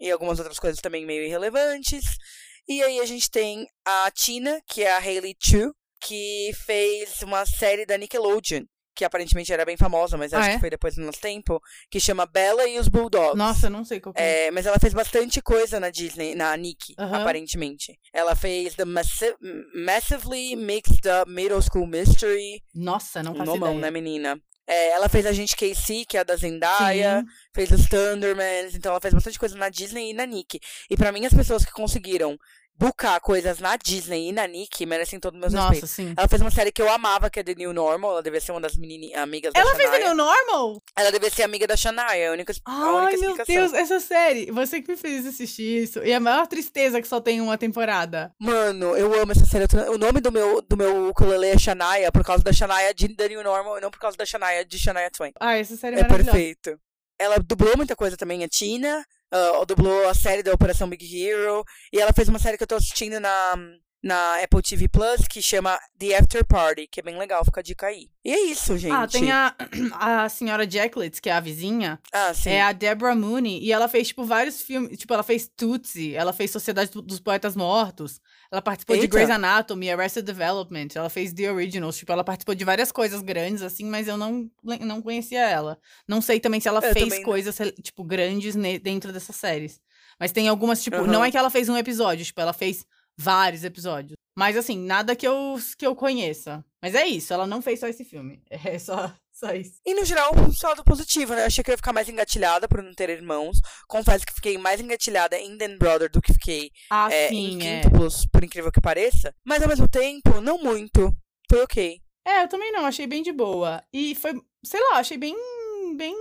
e 0.00 0.10
algumas 0.10 0.38
outras 0.38 0.58
coisas 0.58 0.80
também 0.80 1.04
meio 1.06 1.24
irrelevantes. 1.24 2.04
E 2.68 2.82
aí 2.82 3.00
a 3.00 3.06
gente 3.06 3.30
tem 3.30 3.66
a 3.84 4.10
Tina, 4.10 4.60
que 4.66 4.82
é 4.82 4.92
a 4.92 4.98
Hailey 4.98 5.34
Chu, 5.40 5.74
que 6.00 6.50
fez 6.64 7.22
uma 7.22 7.44
série 7.44 7.84
da 7.84 7.96
Nickelodeon, 7.98 8.64
que 8.94 9.04
aparentemente 9.04 9.52
era 9.52 9.64
bem 9.64 9.76
famosa, 9.76 10.16
mas 10.18 10.32
acho 10.34 10.46
Ah, 10.48 10.50
é? 10.50 10.54
que 10.54 10.60
foi 10.60 10.70
depois 10.70 10.94
do 10.94 11.02
nosso 11.02 11.20
tempo, 11.20 11.60
que 11.90 11.98
chama 11.98 12.26
Bella 12.26 12.66
e 12.68 12.78
os 12.78 12.88
Bulldogs. 12.88 13.36
Nossa, 13.36 13.68
não 13.70 13.84
sei 13.84 14.00
qual 14.00 14.12
que 14.12 14.20
é. 14.20 14.46
É, 14.46 14.50
mas 14.50 14.66
ela 14.66 14.78
fez 14.78 14.92
bastante 14.94 15.40
coisa 15.42 15.80
na 15.80 15.90
Disney, 15.90 16.34
na 16.34 16.56
Nick, 16.56 16.94
aparentemente. 16.96 17.98
Ela 18.12 18.36
fez 18.36 18.74
The 18.74 18.84
Massi- 18.84 19.34
Massively 19.74 20.56
Mixed 20.56 21.00
Up 21.08 21.30
Middle 21.30 21.62
School 21.62 21.86
Mystery. 21.86 22.62
Nossa, 22.74 23.22
não 23.22 23.34
faço 23.34 23.50
nomão, 23.50 23.70
ideia. 23.70 23.80
né, 23.82 23.90
menina? 23.90 24.40
É, 24.66 24.90
ela 24.90 25.08
fez 25.08 25.26
a 25.26 25.32
gente 25.32 25.56
Casey, 25.56 26.04
que 26.04 26.16
é 26.16 26.20
a 26.20 26.24
da 26.24 26.36
Zendaya, 26.36 27.20
Sim. 27.20 27.26
fez 27.52 27.70
os 27.72 27.86
Thundermans, 27.88 28.74
então 28.74 28.92
ela 28.92 29.00
fez 29.00 29.12
bastante 29.12 29.38
coisa 29.38 29.56
na 29.56 29.68
Disney 29.68 30.10
e 30.10 30.14
na 30.14 30.24
Nick. 30.24 30.60
E 30.88 30.96
pra 30.96 31.10
mim, 31.10 31.26
as 31.26 31.34
pessoas 31.34 31.64
que 31.64 31.72
conseguiram 31.72 32.38
bucar 32.74 33.20
coisas 33.20 33.58
na 33.60 33.76
Disney 33.76 34.28
e 34.28 34.32
na 34.32 34.46
Nick 34.46 34.84
merecem 34.86 35.20
todos 35.20 35.36
os 35.36 35.40
meus 35.40 35.52
Nossa, 35.52 35.68
respeitos. 35.68 35.90
sim. 35.90 36.14
Ela 36.16 36.26
fez 36.26 36.40
uma 36.42 36.50
série 36.50 36.72
que 36.72 36.82
eu 36.82 36.90
amava, 36.90 37.30
que 37.30 37.38
é 37.38 37.44
The 37.44 37.54
New 37.54 37.72
Normal. 37.72 38.12
Ela 38.12 38.22
devia 38.22 38.40
ser 38.40 38.50
uma 38.52 38.60
das 38.60 38.76
menininhas, 38.76 39.20
amigas 39.22 39.52
da 39.52 39.60
Ela 39.60 39.74
fez. 39.76 39.90
The 39.90 39.98
New 40.00 40.14
Normal? 40.14 40.82
Ela 40.96 41.12
devia 41.12 41.30
ser 41.30 41.42
amiga 41.44 41.66
da 41.66 41.76
Shania, 41.76 42.30
a 42.30 42.32
única, 42.32 42.52
a 42.64 42.72
Ai, 42.72 43.14
única 43.14 43.20
meu. 43.20 43.44
Deus, 43.46 43.72
essa 43.72 44.00
série. 44.00 44.50
Você 44.50 44.82
que 44.82 44.90
me 44.92 44.96
fez 44.96 45.26
assistir 45.26 45.82
isso. 45.84 46.00
E 46.00 46.12
a 46.12 46.18
maior 46.18 46.46
tristeza 46.46 47.00
que 47.00 47.06
só 47.06 47.20
tem 47.20 47.40
uma 47.40 47.56
temporada. 47.56 48.32
Mano, 48.38 48.96
eu 48.96 49.14
amo 49.20 49.32
essa 49.32 49.44
série. 49.46 49.66
O 49.90 49.98
nome 49.98 50.20
do 50.20 50.32
meu, 50.32 50.60
do 50.62 50.76
meu 50.76 51.08
ukulele 51.08 51.46
é 51.46 51.58
Shania 51.58 52.10
por 52.10 52.24
causa 52.24 52.42
da 52.42 52.52
Shania 52.52 52.92
de 52.94 53.08
The 53.14 53.28
New 53.28 53.42
Normal 53.44 53.78
e 53.78 53.80
não 53.80 53.90
por 53.90 54.00
causa 54.00 54.16
da 54.16 54.24
Shania 54.26 54.64
de 54.64 54.78
Shania 54.78 55.10
Twain. 55.10 55.32
Ah, 55.38 55.56
essa 55.56 55.76
série 55.76 55.96
é, 55.96 56.00
É 56.00 56.02
maravilhosa. 56.02 56.32
perfeito. 56.32 56.80
Ela 57.18 57.36
dublou 57.38 57.76
muita 57.76 57.94
coisa 57.94 58.16
também, 58.16 58.42
a 58.42 58.48
Tina. 58.48 59.04
Ah, 59.32 59.64
dublou 59.66 60.08
a 60.08 60.14
série 60.14 60.42
da 60.42 60.52
Operação 60.52 60.88
Big 60.88 61.04
Hero. 61.26 61.64
E 61.92 61.98
ela 61.98 62.12
fez 62.12 62.28
uma 62.28 62.38
série 62.38 62.56
que 62.56 62.62
eu 62.62 62.68
tô 62.68 62.74
assistindo 62.74 63.18
na, 63.18 63.56
na 64.02 64.42
Apple 64.42 64.60
TV 64.62 64.88
Plus 64.88 65.28
que 65.28 65.40
chama 65.40 65.78
The 65.98 66.16
After 66.16 66.44
Party, 66.44 66.88
que 66.88 66.98
é 67.00 67.02
bem 67.02 67.16
legal, 67.16 67.44
fica 67.44 67.60
a 67.60 67.62
dica 67.62 67.86
aí. 67.86 68.08
E 68.24 68.32
é 68.32 68.40
isso, 68.46 68.76
gente. 68.76 68.92
Ah, 68.92 69.06
tem 69.06 69.30
a, 69.30 69.54
a 70.24 70.28
senhora 70.28 70.68
Jacklett, 70.68 71.20
que 71.20 71.28
é 71.28 71.32
a 71.32 71.40
vizinha. 71.40 72.00
Ah, 72.12 72.32
sim. 72.34 72.50
É 72.50 72.62
a 72.62 72.72
Deborah 72.72 73.14
Mooney. 73.14 73.60
E 73.62 73.72
ela 73.72 73.88
fez, 73.88 74.08
tipo, 74.08 74.24
vários 74.24 74.60
filmes. 74.62 74.98
Tipo, 74.98 75.14
ela 75.14 75.22
fez 75.22 75.48
Tootsie. 75.56 76.14
Ela 76.14 76.32
fez 76.32 76.50
Sociedade 76.50 76.90
do- 76.90 77.02
dos 77.02 77.20
Poetas 77.20 77.54
Mortos. 77.56 78.20
Ela 78.50 78.60
participou 78.62 78.96
de 78.96 79.02
Eita. 79.02 79.14
Grey's 79.16 79.30
Anatomy, 79.30 79.90
Arrested 79.90 80.24
Development. 80.24 80.88
Ela 80.94 81.08
fez 81.10 81.32
The 81.32 81.50
Originals. 81.52 81.96
Tipo, 81.96 82.12
ela 82.12 82.24
participou 82.24 82.54
de 82.54 82.64
várias 82.64 82.90
coisas 82.92 83.20
grandes, 83.22 83.62
assim, 83.62 83.84
mas 83.86 84.06
eu 84.08 84.16
não, 84.16 84.48
não 84.80 85.00
conhecia 85.02 85.40
ela. 85.48 85.78
Não 86.06 86.20
sei 86.20 86.38
também 86.40 86.60
se 86.60 86.68
ela 86.68 86.80
Eu 86.84 86.92
fez 86.92 87.22
coisas, 87.24 87.56
tipo, 87.82 88.04
grandes 88.04 88.54
dentro 88.82 89.12
dessas 89.12 89.36
séries. 89.36 89.80
Mas 90.18 90.30
tem 90.32 90.46
algumas, 90.48 90.82
tipo, 90.82 90.96
Aham. 90.96 91.06
não 91.06 91.24
é 91.24 91.30
que 91.30 91.36
ela 91.38 91.50
fez 91.50 91.68
um 91.68 91.76
episódio, 91.76 92.24
tipo, 92.24 92.40
ela 92.40 92.52
fez 92.52 92.84
vários 93.22 93.64
episódios. 93.64 94.16
Mas, 94.36 94.56
assim, 94.56 94.78
nada 94.78 95.14
que 95.14 95.26
eu, 95.26 95.56
que 95.78 95.86
eu 95.86 95.94
conheça. 95.94 96.64
Mas 96.82 96.94
é 96.94 97.06
isso, 97.06 97.32
ela 97.32 97.46
não 97.46 97.62
fez 97.62 97.78
só 97.80 97.86
esse 97.86 98.04
filme. 98.04 98.42
É 98.50 98.78
só, 98.78 99.12
só 99.32 99.52
isso. 99.54 99.74
E 99.84 99.94
no 99.94 100.04
geral, 100.04 100.32
um 100.34 100.52
saldo 100.52 100.82
positivo, 100.84 101.34
né? 101.34 101.42
Eu 101.42 101.46
achei 101.46 101.62
que 101.62 101.70
eu 101.70 101.74
ia 101.74 101.76
ficar 101.76 101.92
mais 101.92 102.08
engatilhada 102.08 102.66
por 102.66 102.82
não 102.82 102.94
ter 102.94 103.10
irmãos. 103.10 103.58
Confesso 103.86 104.24
que 104.26 104.32
fiquei 104.32 104.56
mais 104.56 104.80
engatilhada 104.80 105.38
em 105.38 105.56
Dan 105.56 105.76
Brother 105.76 106.10
do 106.10 106.22
que 106.22 106.32
fiquei 106.32 106.70
Ah, 106.90 107.12
é, 107.12 107.28
sim, 107.28 107.36
em 107.36 107.62
é. 107.62 107.80
quíntuplos, 107.82 108.26
por 108.26 108.42
incrível 108.42 108.72
que 108.72 108.80
pareça. 108.80 109.34
Mas 109.44 109.62
ao 109.62 109.68
mesmo 109.68 109.88
tempo, 109.88 110.40
não 110.40 110.58
muito. 110.58 111.14
Foi 111.50 111.62
ok. 111.62 112.00
É, 112.26 112.44
eu 112.44 112.48
também 112.48 112.72
não, 112.72 112.86
achei 112.86 113.06
bem 113.06 113.22
de 113.22 113.32
boa. 113.32 113.82
E 113.92 114.14
foi, 114.14 114.40
sei 114.64 114.80
lá, 114.80 114.98
achei 114.98 115.18
bem, 115.18 115.36
bem 115.96 116.14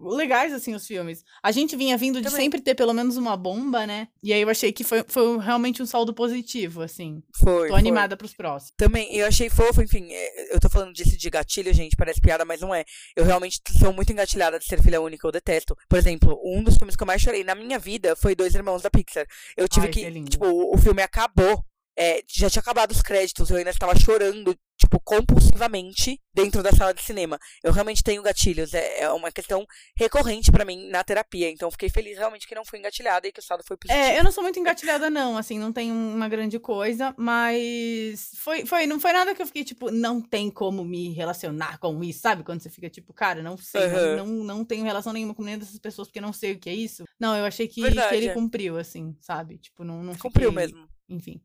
legais, 0.00 0.52
assim, 0.52 0.74
os 0.74 0.86
filmes. 0.86 1.24
A 1.42 1.50
gente 1.52 1.76
vinha 1.76 1.96
vindo 1.96 2.20
de 2.20 2.28
Também. 2.28 2.42
sempre 2.42 2.60
ter 2.60 2.74
pelo 2.74 2.92
menos 2.92 3.16
uma 3.16 3.36
bomba, 3.36 3.86
né? 3.86 4.08
E 4.22 4.32
aí 4.32 4.42
eu 4.42 4.48
achei 4.48 4.72
que 4.72 4.84
foi, 4.84 5.04
foi 5.06 5.38
realmente 5.38 5.82
um 5.82 5.86
saldo 5.86 6.14
positivo, 6.14 6.82
assim. 6.82 7.22
Foi. 7.36 7.68
Tô 7.68 7.72
foi. 7.74 7.78
animada 7.78 8.16
pros 8.16 8.34
próximos. 8.34 8.72
Também, 8.76 9.14
eu 9.14 9.26
achei 9.26 9.48
fofo, 9.48 9.82
enfim, 9.82 10.06
é, 10.10 10.54
eu 10.54 10.60
tô 10.60 10.68
falando 10.68 10.92
disso 10.92 11.16
de 11.16 11.30
gatilho, 11.30 11.72
gente, 11.72 11.96
parece 11.96 12.20
piada, 12.20 12.44
mas 12.44 12.60
não 12.60 12.74
é. 12.74 12.84
Eu 13.16 13.24
realmente 13.24 13.60
sou 13.78 13.92
muito 13.92 14.12
engatilhada 14.12 14.58
de 14.58 14.64
ser 14.64 14.82
filha 14.82 15.00
única, 15.00 15.26
eu 15.26 15.32
detesto. 15.32 15.76
Por 15.88 15.98
exemplo, 15.98 16.40
um 16.44 16.62
dos 16.62 16.76
filmes 16.76 16.96
que 16.96 17.02
eu 17.02 17.06
mais 17.06 17.22
chorei 17.22 17.44
na 17.44 17.54
minha 17.54 17.78
vida 17.78 18.14
foi 18.16 18.34
Dois 18.34 18.54
Irmãos 18.54 18.82
da 18.82 18.90
Pixar. 18.90 19.26
Eu 19.56 19.68
tive 19.68 19.86
Ai, 19.86 19.92
que, 19.92 20.10
que 20.10 20.24
tipo, 20.24 20.46
o 20.46 20.76
filme 20.78 21.02
acabou, 21.02 21.64
é, 21.96 22.22
já 22.28 22.48
tinha 22.50 22.60
acabado 22.60 22.90
os 22.92 23.02
créditos, 23.02 23.50
eu 23.50 23.56
ainda 23.56 23.70
estava 23.70 23.94
chorando, 23.98 24.56
tipo, 24.76 24.98
compulsivamente 25.00 26.20
dentro 26.34 26.62
da 26.62 26.72
sala 26.72 26.92
de 26.92 27.02
cinema. 27.02 27.38
Eu 27.62 27.72
realmente 27.72 28.02
tenho 28.02 28.22
gatilhos, 28.22 28.74
é, 28.74 29.00
é 29.02 29.10
uma 29.12 29.30
questão 29.30 29.64
recorrente 29.96 30.50
pra 30.50 30.64
mim 30.64 30.88
na 30.90 31.04
terapia, 31.04 31.48
então 31.50 31.70
fiquei 31.70 31.88
feliz 31.88 32.18
realmente 32.18 32.46
que 32.48 32.54
não 32.54 32.64
fui 32.64 32.78
engatilhada 32.78 33.26
e 33.28 33.32
que 33.32 33.40
o 33.40 33.42
saldo 33.42 33.62
foi 33.66 33.76
positivo. 33.76 34.04
É, 34.04 34.18
eu 34.18 34.24
não 34.24 34.32
sou 34.32 34.42
muito 34.42 34.58
engatilhada, 34.58 35.08
não, 35.08 35.36
assim, 35.38 35.58
não 35.58 35.72
tem 35.72 35.92
uma 35.92 36.28
grande 36.28 36.58
coisa, 36.58 37.14
mas 37.16 38.30
foi, 38.38 38.66
foi, 38.66 38.86
não 38.86 38.98
foi 38.98 39.12
nada 39.12 39.34
que 39.34 39.42
eu 39.42 39.46
fiquei, 39.46 39.64
tipo, 39.64 39.90
não 39.90 40.20
tem 40.20 40.50
como 40.50 40.84
me 40.84 41.12
relacionar 41.12 41.78
com 41.78 42.02
isso, 42.02 42.20
sabe? 42.20 42.42
Quando 42.42 42.60
você 42.60 42.70
fica, 42.70 42.88
tipo, 42.90 43.12
cara, 43.12 43.42
não 43.42 43.56
sei, 43.56 43.86
não- 43.88 43.96
Aham. 43.98 44.16
não, 44.16 44.26
não 44.44 44.64
tenho 44.64 44.84
relação 44.84 45.12
nenhuma 45.12 45.34
com 45.34 45.42
nenhuma 45.42 45.64
dessas 45.64 45.78
pessoas 45.78 46.08
porque 46.08 46.20
não 46.20 46.32
sei 46.32 46.52
o 46.52 46.58
que 46.58 46.68
é 46.70 46.74
isso. 46.74 47.04
Não, 47.20 47.36
eu 47.36 47.44
achei 47.44 47.68
que, 47.68 47.80
Verdade, 47.82 48.08
que 48.08 48.14
ele 48.16 48.28
é. 48.28 48.34
cumpriu, 48.34 48.76
assim, 48.78 49.16
sabe? 49.20 49.58
Tipo, 49.58 49.84
não, 49.84 50.02
não 50.02 50.14
Cumpriu 50.16 50.50
fiquei- 50.50 50.66
mesmo. 50.66 50.88
Enfim. 51.08 51.40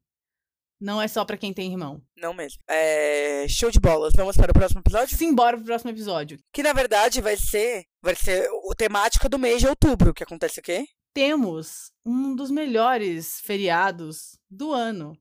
Não 0.79 1.01
é 1.01 1.07
só 1.07 1.25
pra 1.25 1.37
quem 1.37 1.53
tem 1.53 1.71
irmão. 1.71 2.01
Não 2.15 2.33
mesmo. 2.33 2.61
É, 2.67 3.45
show 3.49 3.69
de 3.69 3.79
bolas. 3.79 4.13
Vamos 4.15 4.37
para 4.37 4.51
o 4.51 4.53
próximo 4.53 4.79
episódio? 4.79 5.17
Simbora 5.17 5.57
pro 5.57 5.65
próximo 5.65 5.91
episódio. 5.91 6.39
Que 6.53 6.63
na 6.63 6.71
verdade 6.71 7.19
vai 7.19 7.35
ser, 7.35 7.83
vai 8.01 8.15
ser 8.15 8.49
o 8.63 8.73
temática 8.73 9.27
do 9.27 9.37
mês 9.37 9.59
de 9.59 9.67
outubro, 9.67 10.13
que 10.13 10.23
acontece 10.23 10.59
o 10.59 10.63
quê? 10.63 10.85
Temos 11.13 11.91
um 12.05 12.33
dos 12.33 12.49
melhores 12.49 13.41
feriados 13.41 14.37
do 14.49 14.71
ano. 14.71 15.17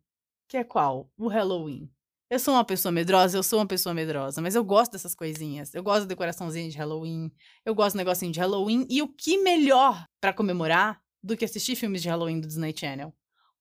Que 0.48 0.58
é 0.58 0.64
qual? 0.64 1.10
O 1.18 1.26
Halloween. 1.26 1.90
Eu 2.30 2.38
sou 2.38 2.54
uma 2.54 2.64
pessoa 2.64 2.92
medrosa, 2.92 3.38
eu 3.38 3.42
sou 3.42 3.58
uma 3.58 3.66
pessoa 3.66 3.94
medrosa, 3.94 4.42
mas 4.42 4.54
eu 4.54 4.62
gosto 4.62 4.92
dessas 4.92 5.14
coisinhas. 5.14 5.74
Eu 5.74 5.82
gosto 5.82 6.02
da 6.02 6.08
decoraçãozinha 6.08 6.68
de 6.68 6.76
Halloween, 6.76 7.32
eu 7.64 7.74
gosto 7.74 7.94
do 7.94 7.98
negocinho 7.98 8.30
de 8.30 8.38
Halloween. 8.38 8.86
E 8.88 9.00
o 9.00 9.08
que 9.08 9.38
melhor 9.38 10.06
pra 10.20 10.32
comemorar 10.32 11.00
do 11.22 11.36
que 11.36 11.44
assistir 11.44 11.74
filmes 11.74 12.02
de 12.02 12.08
Halloween 12.08 12.38
do 12.38 12.46
Disney 12.46 12.74
Channel? 12.76 13.14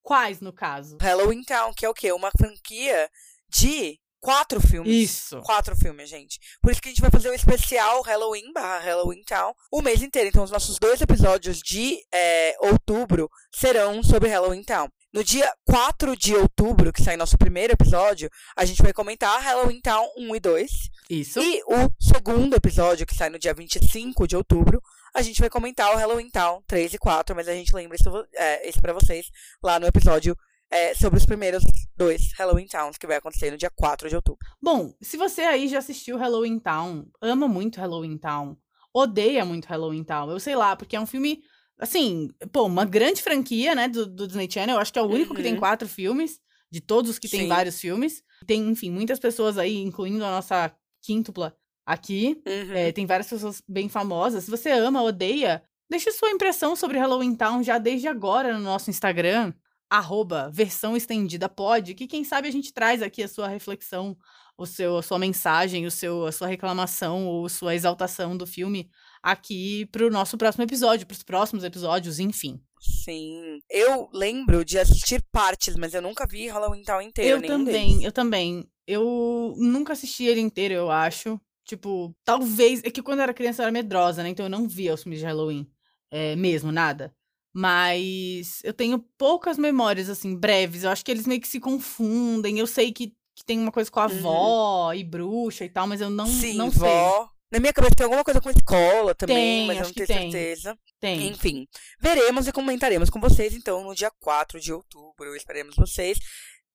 Quais, 0.07 0.39
no 0.39 0.53
caso? 0.53 0.95
Halloween 1.01 1.43
Town, 1.43 1.73
que 1.73 1.85
é 1.85 1.89
o 1.89 1.93
quê? 1.93 2.13
Uma 2.13 2.31
franquia 2.31 3.09
de 3.49 3.99
quatro 4.21 4.61
filmes. 4.61 5.11
Isso. 5.11 5.41
Quatro 5.41 5.75
filmes, 5.75 6.09
gente. 6.09 6.39
Por 6.61 6.71
isso 6.71 6.81
que 6.81 6.87
a 6.87 6.91
gente 6.91 7.01
vai 7.01 7.11
fazer 7.11 7.29
um 7.29 7.33
especial 7.33 8.01
Halloween 8.03 8.53
barra 8.53 8.79
Halloween 8.79 9.21
Town 9.23 9.53
o 9.69 9.81
mês 9.81 10.01
inteiro. 10.01 10.29
Então, 10.29 10.45
os 10.45 10.49
nossos 10.49 10.79
dois 10.79 11.01
episódios 11.01 11.59
de 11.59 12.01
é, 12.13 12.55
outubro 12.61 13.29
serão 13.53 14.01
sobre 14.01 14.29
Halloween 14.29 14.63
Town. 14.63 14.87
No 15.11 15.25
dia 15.25 15.51
4 15.65 16.15
de 16.15 16.33
outubro, 16.35 16.93
que 16.93 17.03
sai 17.03 17.17
nosso 17.17 17.37
primeiro 17.37 17.73
episódio, 17.73 18.29
a 18.55 18.63
gente 18.63 18.81
vai 18.81 18.93
comentar 18.93 19.41
Halloween 19.41 19.81
Town 19.81 20.07
1 20.17 20.35
e 20.37 20.39
2. 20.39 20.71
Isso. 21.09 21.39
E 21.41 21.61
o 21.63 21.91
segundo 21.99 22.55
episódio, 22.55 23.05
que 23.05 23.15
sai 23.15 23.29
no 23.29 23.37
dia 23.39 23.53
25 23.53 24.25
de 24.25 24.37
outubro, 24.37 24.81
a 25.17 25.21
gente 25.23 25.39
vai 25.39 25.49
comentar 25.49 25.91
o 25.93 25.97
Halloween 25.97 26.29
Town 26.29 26.61
3 26.67 26.93
e 26.93 26.97
4, 26.99 27.35
mas 27.35 27.47
a 27.47 27.53
gente 27.53 27.73
lembra 27.75 27.97
isso, 27.97 28.07
é, 28.35 28.69
isso 28.69 28.79
pra 28.79 28.93
vocês 28.93 29.31
lá 29.63 29.79
no 29.79 29.87
episódio 29.87 30.37
é, 30.69 30.93
sobre 30.93 31.17
os 31.17 31.25
primeiros 31.25 31.63
dois 31.95 32.31
Halloween 32.37 32.67
Towns, 32.67 32.97
que 32.99 33.07
vai 33.07 33.17
acontecer 33.17 33.49
no 33.49 33.57
dia 33.57 33.71
4 33.71 34.09
de 34.09 34.15
outubro. 34.15 34.45
Bom, 34.61 34.93
se 35.01 35.17
você 35.17 35.41
aí 35.41 35.67
já 35.67 35.79
assistiu 35.79 36.17
Halloween 36.17 36.59
Town, 36.59 37.07
ama 37.19 37.47
muito 37.47 37.79
Halloween 37.79 38.15
Town, 38.15 38.55
odeia 38.93 39.43
muito 39.43 39.65
Halloween 39.65 40.03
Town, 40.03 40.29
eu 40.29 40.39
sei 40.39 40.55
lá, 40.55 40.75
porque 40.75 40.95
é 40.95 40.99
um 40.99 41.07
filme, 41.07 41.41
assim, 41.79 42.29
pô, 42.51 42.65
uma 42.65 42.85
grande 42.85 43.23
franquia, 43.23 43.73
né, 43.73 43.87
do, 43.87 44.05
do 44.05 44.27
Disney 44.27 44.47
Channel, 44.51 44.75
eu 44.75 44.81
acho 44.81 44.93
que 44.93 44.99
é 44.99 45.01
o 45.01 45.07
único 45.09 45.33
que 45.33 45.41
tem 45.41 45.53
Uhum. 45.53 45.59
quatro 45.59 45.87
filmes, 45.87 46.39
de 46.69 46.79
todos 46.79 47.09
os 47.09 47.17
que 47.17 47.27
tem 47.27 47.41
Sim. 47.41 47.47
vários 47.47 47.79
filmes. 47.79 48.21
Tem, 48.45 48.69
enfim, 48.69 48.91
muitas 48.91 49.19
pessoas 49.19 49.57
aí, 49.57 49.77
incluindo 49.77 50.23
a 50.23 50.29
nossa 50.29 50.71
quíntupla 51.01 51.55
aqui, 51.87 52.41
Uhum. 52.45 52.73
é, 52.73 52.91
tem 52.91 53.05
várias 53.05 53.29
pessoas 53.29 53.63
bem 53.67 53.87
famosas. 53.87 54.43
Se 54.43 54.51
você 54.51 54.69
ama, 54.71 55.01
odeia, 55.01 55.63
deixe 55.89 56.11
sua 56.11 56.29
impressão 56.31 56.75
sobre 56.75 56.99
Halloween 56.99 57.33
Town 57.33 57.63
já 57.63 57.77
desde 57.77 58.07
agora 58.09 58.53
no 58.53 58.59
nosso 58.59 58.89
Instagram, 58.89 59.53
arroba 59.89 60.49
versão 60.53 60.97
estendida 60.97 61.47
pode, 61.47 61.93
que 61.93 62.05
quem 62.07 62.25
sabe 62.25 62.49
a 62.49 62.51
gente 62.51 62.73
traz 62.73 63.01
aqui 63.01 63.23
a 63.23 63.27
sua 63.27 63.47
reflexão, 63.47 64.17
o 64.57 64.65
seu, 64.65 64.97
a 64.97 65.01
sua 65.01 65.17
mensagem, 65.17 65.85
o 65.85 65.91
seu, 65.91 66.25
a 66.25 66.31
sua 66.33 66.47
reclamação 66.47 67.25
ou 67.25 67.47
sua 67.47 67.73
exaltação 67.73 68.35
do 68.35 68.45
filme 68.45 68.89
aqui 69.23 69.85
pro 69.85 70.09
nosso 70.11 70.37
próximo 70.37 70.65
episódio, 70.65 71.07
pros 71.07 71.23
próximos 71.23 71.63
episódios, 71.63 72.19
enfim. 72.19 72.59
Sim. 72.81 73.59
Eu 73.69 74.09
lembro 74.13 74.65
de 74.65 74.77
assistir 74.77 75.23
partes, 75.31 75.75
mas 75.77 75.93
eu 75.93 76.01
nunca 76.01 76.27
vi 76.27 76.47
Halloween 76.47 76.83
Town 76.83 77.01
inteiro. 77.01 77.37
eu 77.43 77.47
também, 77.47 77.89
deles. 77.91 78.03
eu 78.03 78.11
também. 78.11 78.67
Eu 78.85 79.53
nunca 79.57 79.93
assisti 79.93 80.25
ele 80.25 80.41
inteiro, 80.41 80.73
eu 80.73 80.91
acho. 80.91 81.39
Tipo, 81.67 82.15
talvez. 82.23 82.81
É 82.83 82.89
que 82.89 83.01
quando 83.03 83.19
eu 83.19 83.23
era 83.23 83.33
criança 83.33 83.61
eu 83.61 83.65
era 83.65 83.71
medrosa, 83.71 84.23
né? 84.23 84.29
Então 84.29 84.45
eu 84.45 84.49
não 84.49 84.67
via 84.67 84.93
os 84.93 85.03
filmes 85.03 85.19
de 85.19 85.25
Halloween. 85.25 85.67
É, 86.09 86.35
mesmo, 86.37 86.71
nada. 86.71 87.13
Mas 87.53 88.61
eu 88.63 88.73
tenho 88.73 88.99
poucas 89.17 89.57
memórias, 89.57 90.09
assim, 90.09 90.35
breves. 90.35 90.83
Eu 90.83 90.89
acho 90.91 91.03
que 91.03 91.11
eles 91.11 91.27
meio 91.27 91.41
que 91.41 91.47
se 91.47 91.59
confundem. 91.59 92.57
Eu 92.59 92.67
sei 92.67 92.91
que, 92.93 93.07
que 93.35 93.43
tem 93.45 93.59
uma 93.59 93.71
coisa 93.71 93.91
com 93.91 93.99
a 93.99 94.05
Uhum. 94.07 94.17
avó 94.17 94.93
e 94.93 95.03
bruxa 95.03 95.65
e 95.65 95.69
tal, 95.69 95.85
mas 95.87 95.99
eu 95.99 96.09
não, 96.09 96.27
Sim, 96.27 96.53
não 96.53 96.71
sei. 96.71 96.79
vó. 96.79 97.29
Na 97.51 97.59
minha 97.59 97.73
cabeça 97.73 97.95
tem 97.95 98.03
alguma 98.03 98.23
coisa 98.23 98.39
com 98.41 98.49
escola 98.49 99.15
também, 99.15 99.35
Tem, 99.35 99.67
mas 99.67 99.77
eu 99.77 99.83
não 99.85 99.93
tenho 99.93 100.05
certeza. 100.07 100.77
Tem. 100.99 101.27
Enfim, 101.29 101.67
veremos 101.99 102.47
e 102.47 102.51
comentaremos 102.51 103.09
com 103.09 103.19
vocês, 103.21 103.53
então, 103.55 103.83
no 103.83 103.95
dia 103.95 104.11
4 104.19 104.59
de 104.59 104.71
outubro. 104.73 105.35
Esperemos 105.35 105.75
vocês. 105.75 106.19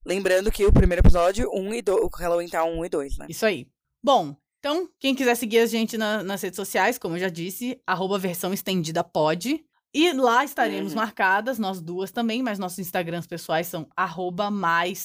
Lembrando 0.05 0.51
que 0.51 0.65
o 0.67 0.73
primeiro 0.73 1.01
episódio, 1.03 1.49
1 1.55 1.75
e 1.75 1.83
2, 1.83 2.03
o 2.05 2.09
Halloween 2.09 2.49
tá 2.49 2.65
1 2.65 2.85
e 2.85 2.89
2, 2.89 3.19
né? 3.19 3.27
Isso 3.29 3.47
aí. 3.47 3.67
Bom, 4.03 4.35
então, 4.65 4.89
quem 5.01 5.13
quiser 5.13 5.35
seguir 5.35 5.59
a 5.59 5.67
gente 5.67 5.99
na- 5.99 6.23
nas 6.23 6.41
redes 6.41 6.55
sociais, 6.55 6.97
como 6.97 7.17
eu 7.17 7.19
já 7.21 7.29
disse, 7.29 7.81
arroba 7.85 8.17
versão 8.17 8.53
estendida 8.55 9.03
pode. 9.03 9.65
E 9.93 10.13
lá 10.13 10.45
estaremos 10.45 10.93
Uhum. 10.93 10.99
marcadas, 11.01 11.59
nós 11.59 11.81
duas 11.81 12.13
também, 12.13 12.45
mas 12.45 12.61
nossos 12.61 12.79
Instagrams 12.79 13.27
pessoais 13.27 13.67
são 13.67 13.89
arroba 13.97 14.53
mais 14.53 15.05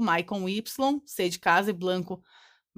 mai 0.00 0.24
com 0.24 0.48
Y, 0.48 0.62
C 1.04 1.28
de 1.28 1.38
casa 1.38 1.68
e 1.70 1.74
Blanco 1.74 2.22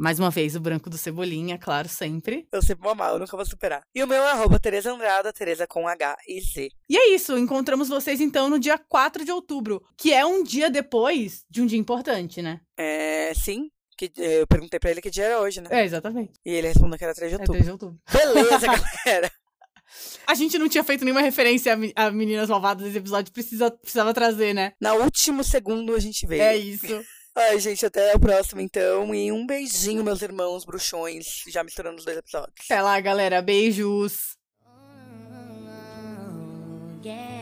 Mais 0.00 0.18
uma 0.20 0.30
vez, 0.30 0.54
o 0.54 0.60
branco 0.60 0.88
do 0.88 0.96
Cebolinha, 0.96 1.58
claro, 1.58 1.88
sempre. 1.88 2.46
Eu 2.52 2.62
sempre 2.62 2.82
vou 2.84 2.92
amar, 2.92 3.12
eu 3.12 3.18
nunca 3.18 3.36
vou 3.36 3.44
superar. 3.44 3.82
E 3.92 4.00
o 4.00 4.06
meu 4.06 4.22
é 4.22 4.30
arroba 4.30 4.58
Tereza 4.60 4.92
Andrada, 4.92 5.32
Tereza 5.32 5.66
com 5.66 5.88
H 5.88 6.16
e 6.28 6.40
Z. 6.40 6.68
E 6.88 6.96
é 6.96 7.14
isso, 7.14 7.36
encontramos 7.36 7.88
vocês 7.88 8.20
então 8.20 8.48
no 8.48 8.60
dia 8.60 8.78
4 8.78 9.24
de 9.24 9.32
outubro, 9.32 9.82
que 9.96 10.12
é 10.12 10.24
um 10.24 10.44
dia 10.44 10.70
depois 10.70 11.44
de 11.50 11.60
um 11.62 11.66
dia 11.66 11.78
importante, 11.80 12.40
né? 12.40 12.60
É, 12.76 13.32
sim. 13.34 13.70
Que, 13.98 14.12
eu 14.16 14.46
perguntei 14.46 14.78
pra 14.78 14.90
ele 14.92 15.02
que 15.02 15.10
dia 15.10 15.24
era 15.24 15.40
hoje, 15.40 15.60
né? 15.60 15.68
É, 15.72 15.84
exatamente. 15.84 16.32
E 16.46 16.50
ele 16.54 16.68
respondeu 16.68 16.96
que 16.96 17.04
era 17.04 17.12
3 17.14 17.30
de 17.32 17.36
É 17.36 17.38
outubro. 17.40 17.52
3 17.60 17.64
de 17.64 17.70
outubro. 17.72 17.98
Beleza, 18.12 18.66
galera. 19.04 19.32
A 20.26 20.34
gente 20.34 20.56
não 20.58 20.68
tinha 20.68 20.84
feito 20.84 21.04
nenhuma 21.04 21.20
referência 21.22 21.72
a, 21.72 21.76
me- 21.76 21.92
a 21.96 22.10
Meninas 22.10 22.48
Malvadas 22.48 22.84
nesse 22.86 22.98
episódio, 22.98 23.32
precisa, 23.32 23.70
precisava 23.70 24.14
trazer, 24.14 24.54
né? 24.54 24.72
Na 24.80 24.94
último 24.94 25.42
segundo 25.42 25.94
a 25.94 25.98
gente 25.98 26.26
veio. 26.26 26.42
É 26.42 26.56
isso. 26.56 26.86
Ai, 27.34 27.58
gente, 27.58 27.84
até 27.86 28.14
o 28.14 28.20
próximo 28.20 28.60
então. 28.60 29.14
E 29.14 29.30
um 29.32 29.46
beijinho, 29.46 30.04
meus 30.04 30.22
irmãos 30.22 30.64
bruxões. 30.64 31.26
Já 31.48 31.64
misturando 31.64 31.96
os 31.98 32.04
dois 32.04 32.18
episódios. 32.18 32.52
Até 32.64 32.80
lá, 32.82 33.00
galera. 33.00 33.40
Beijos. 33.42 34.36
Yeah. 37.04 37.37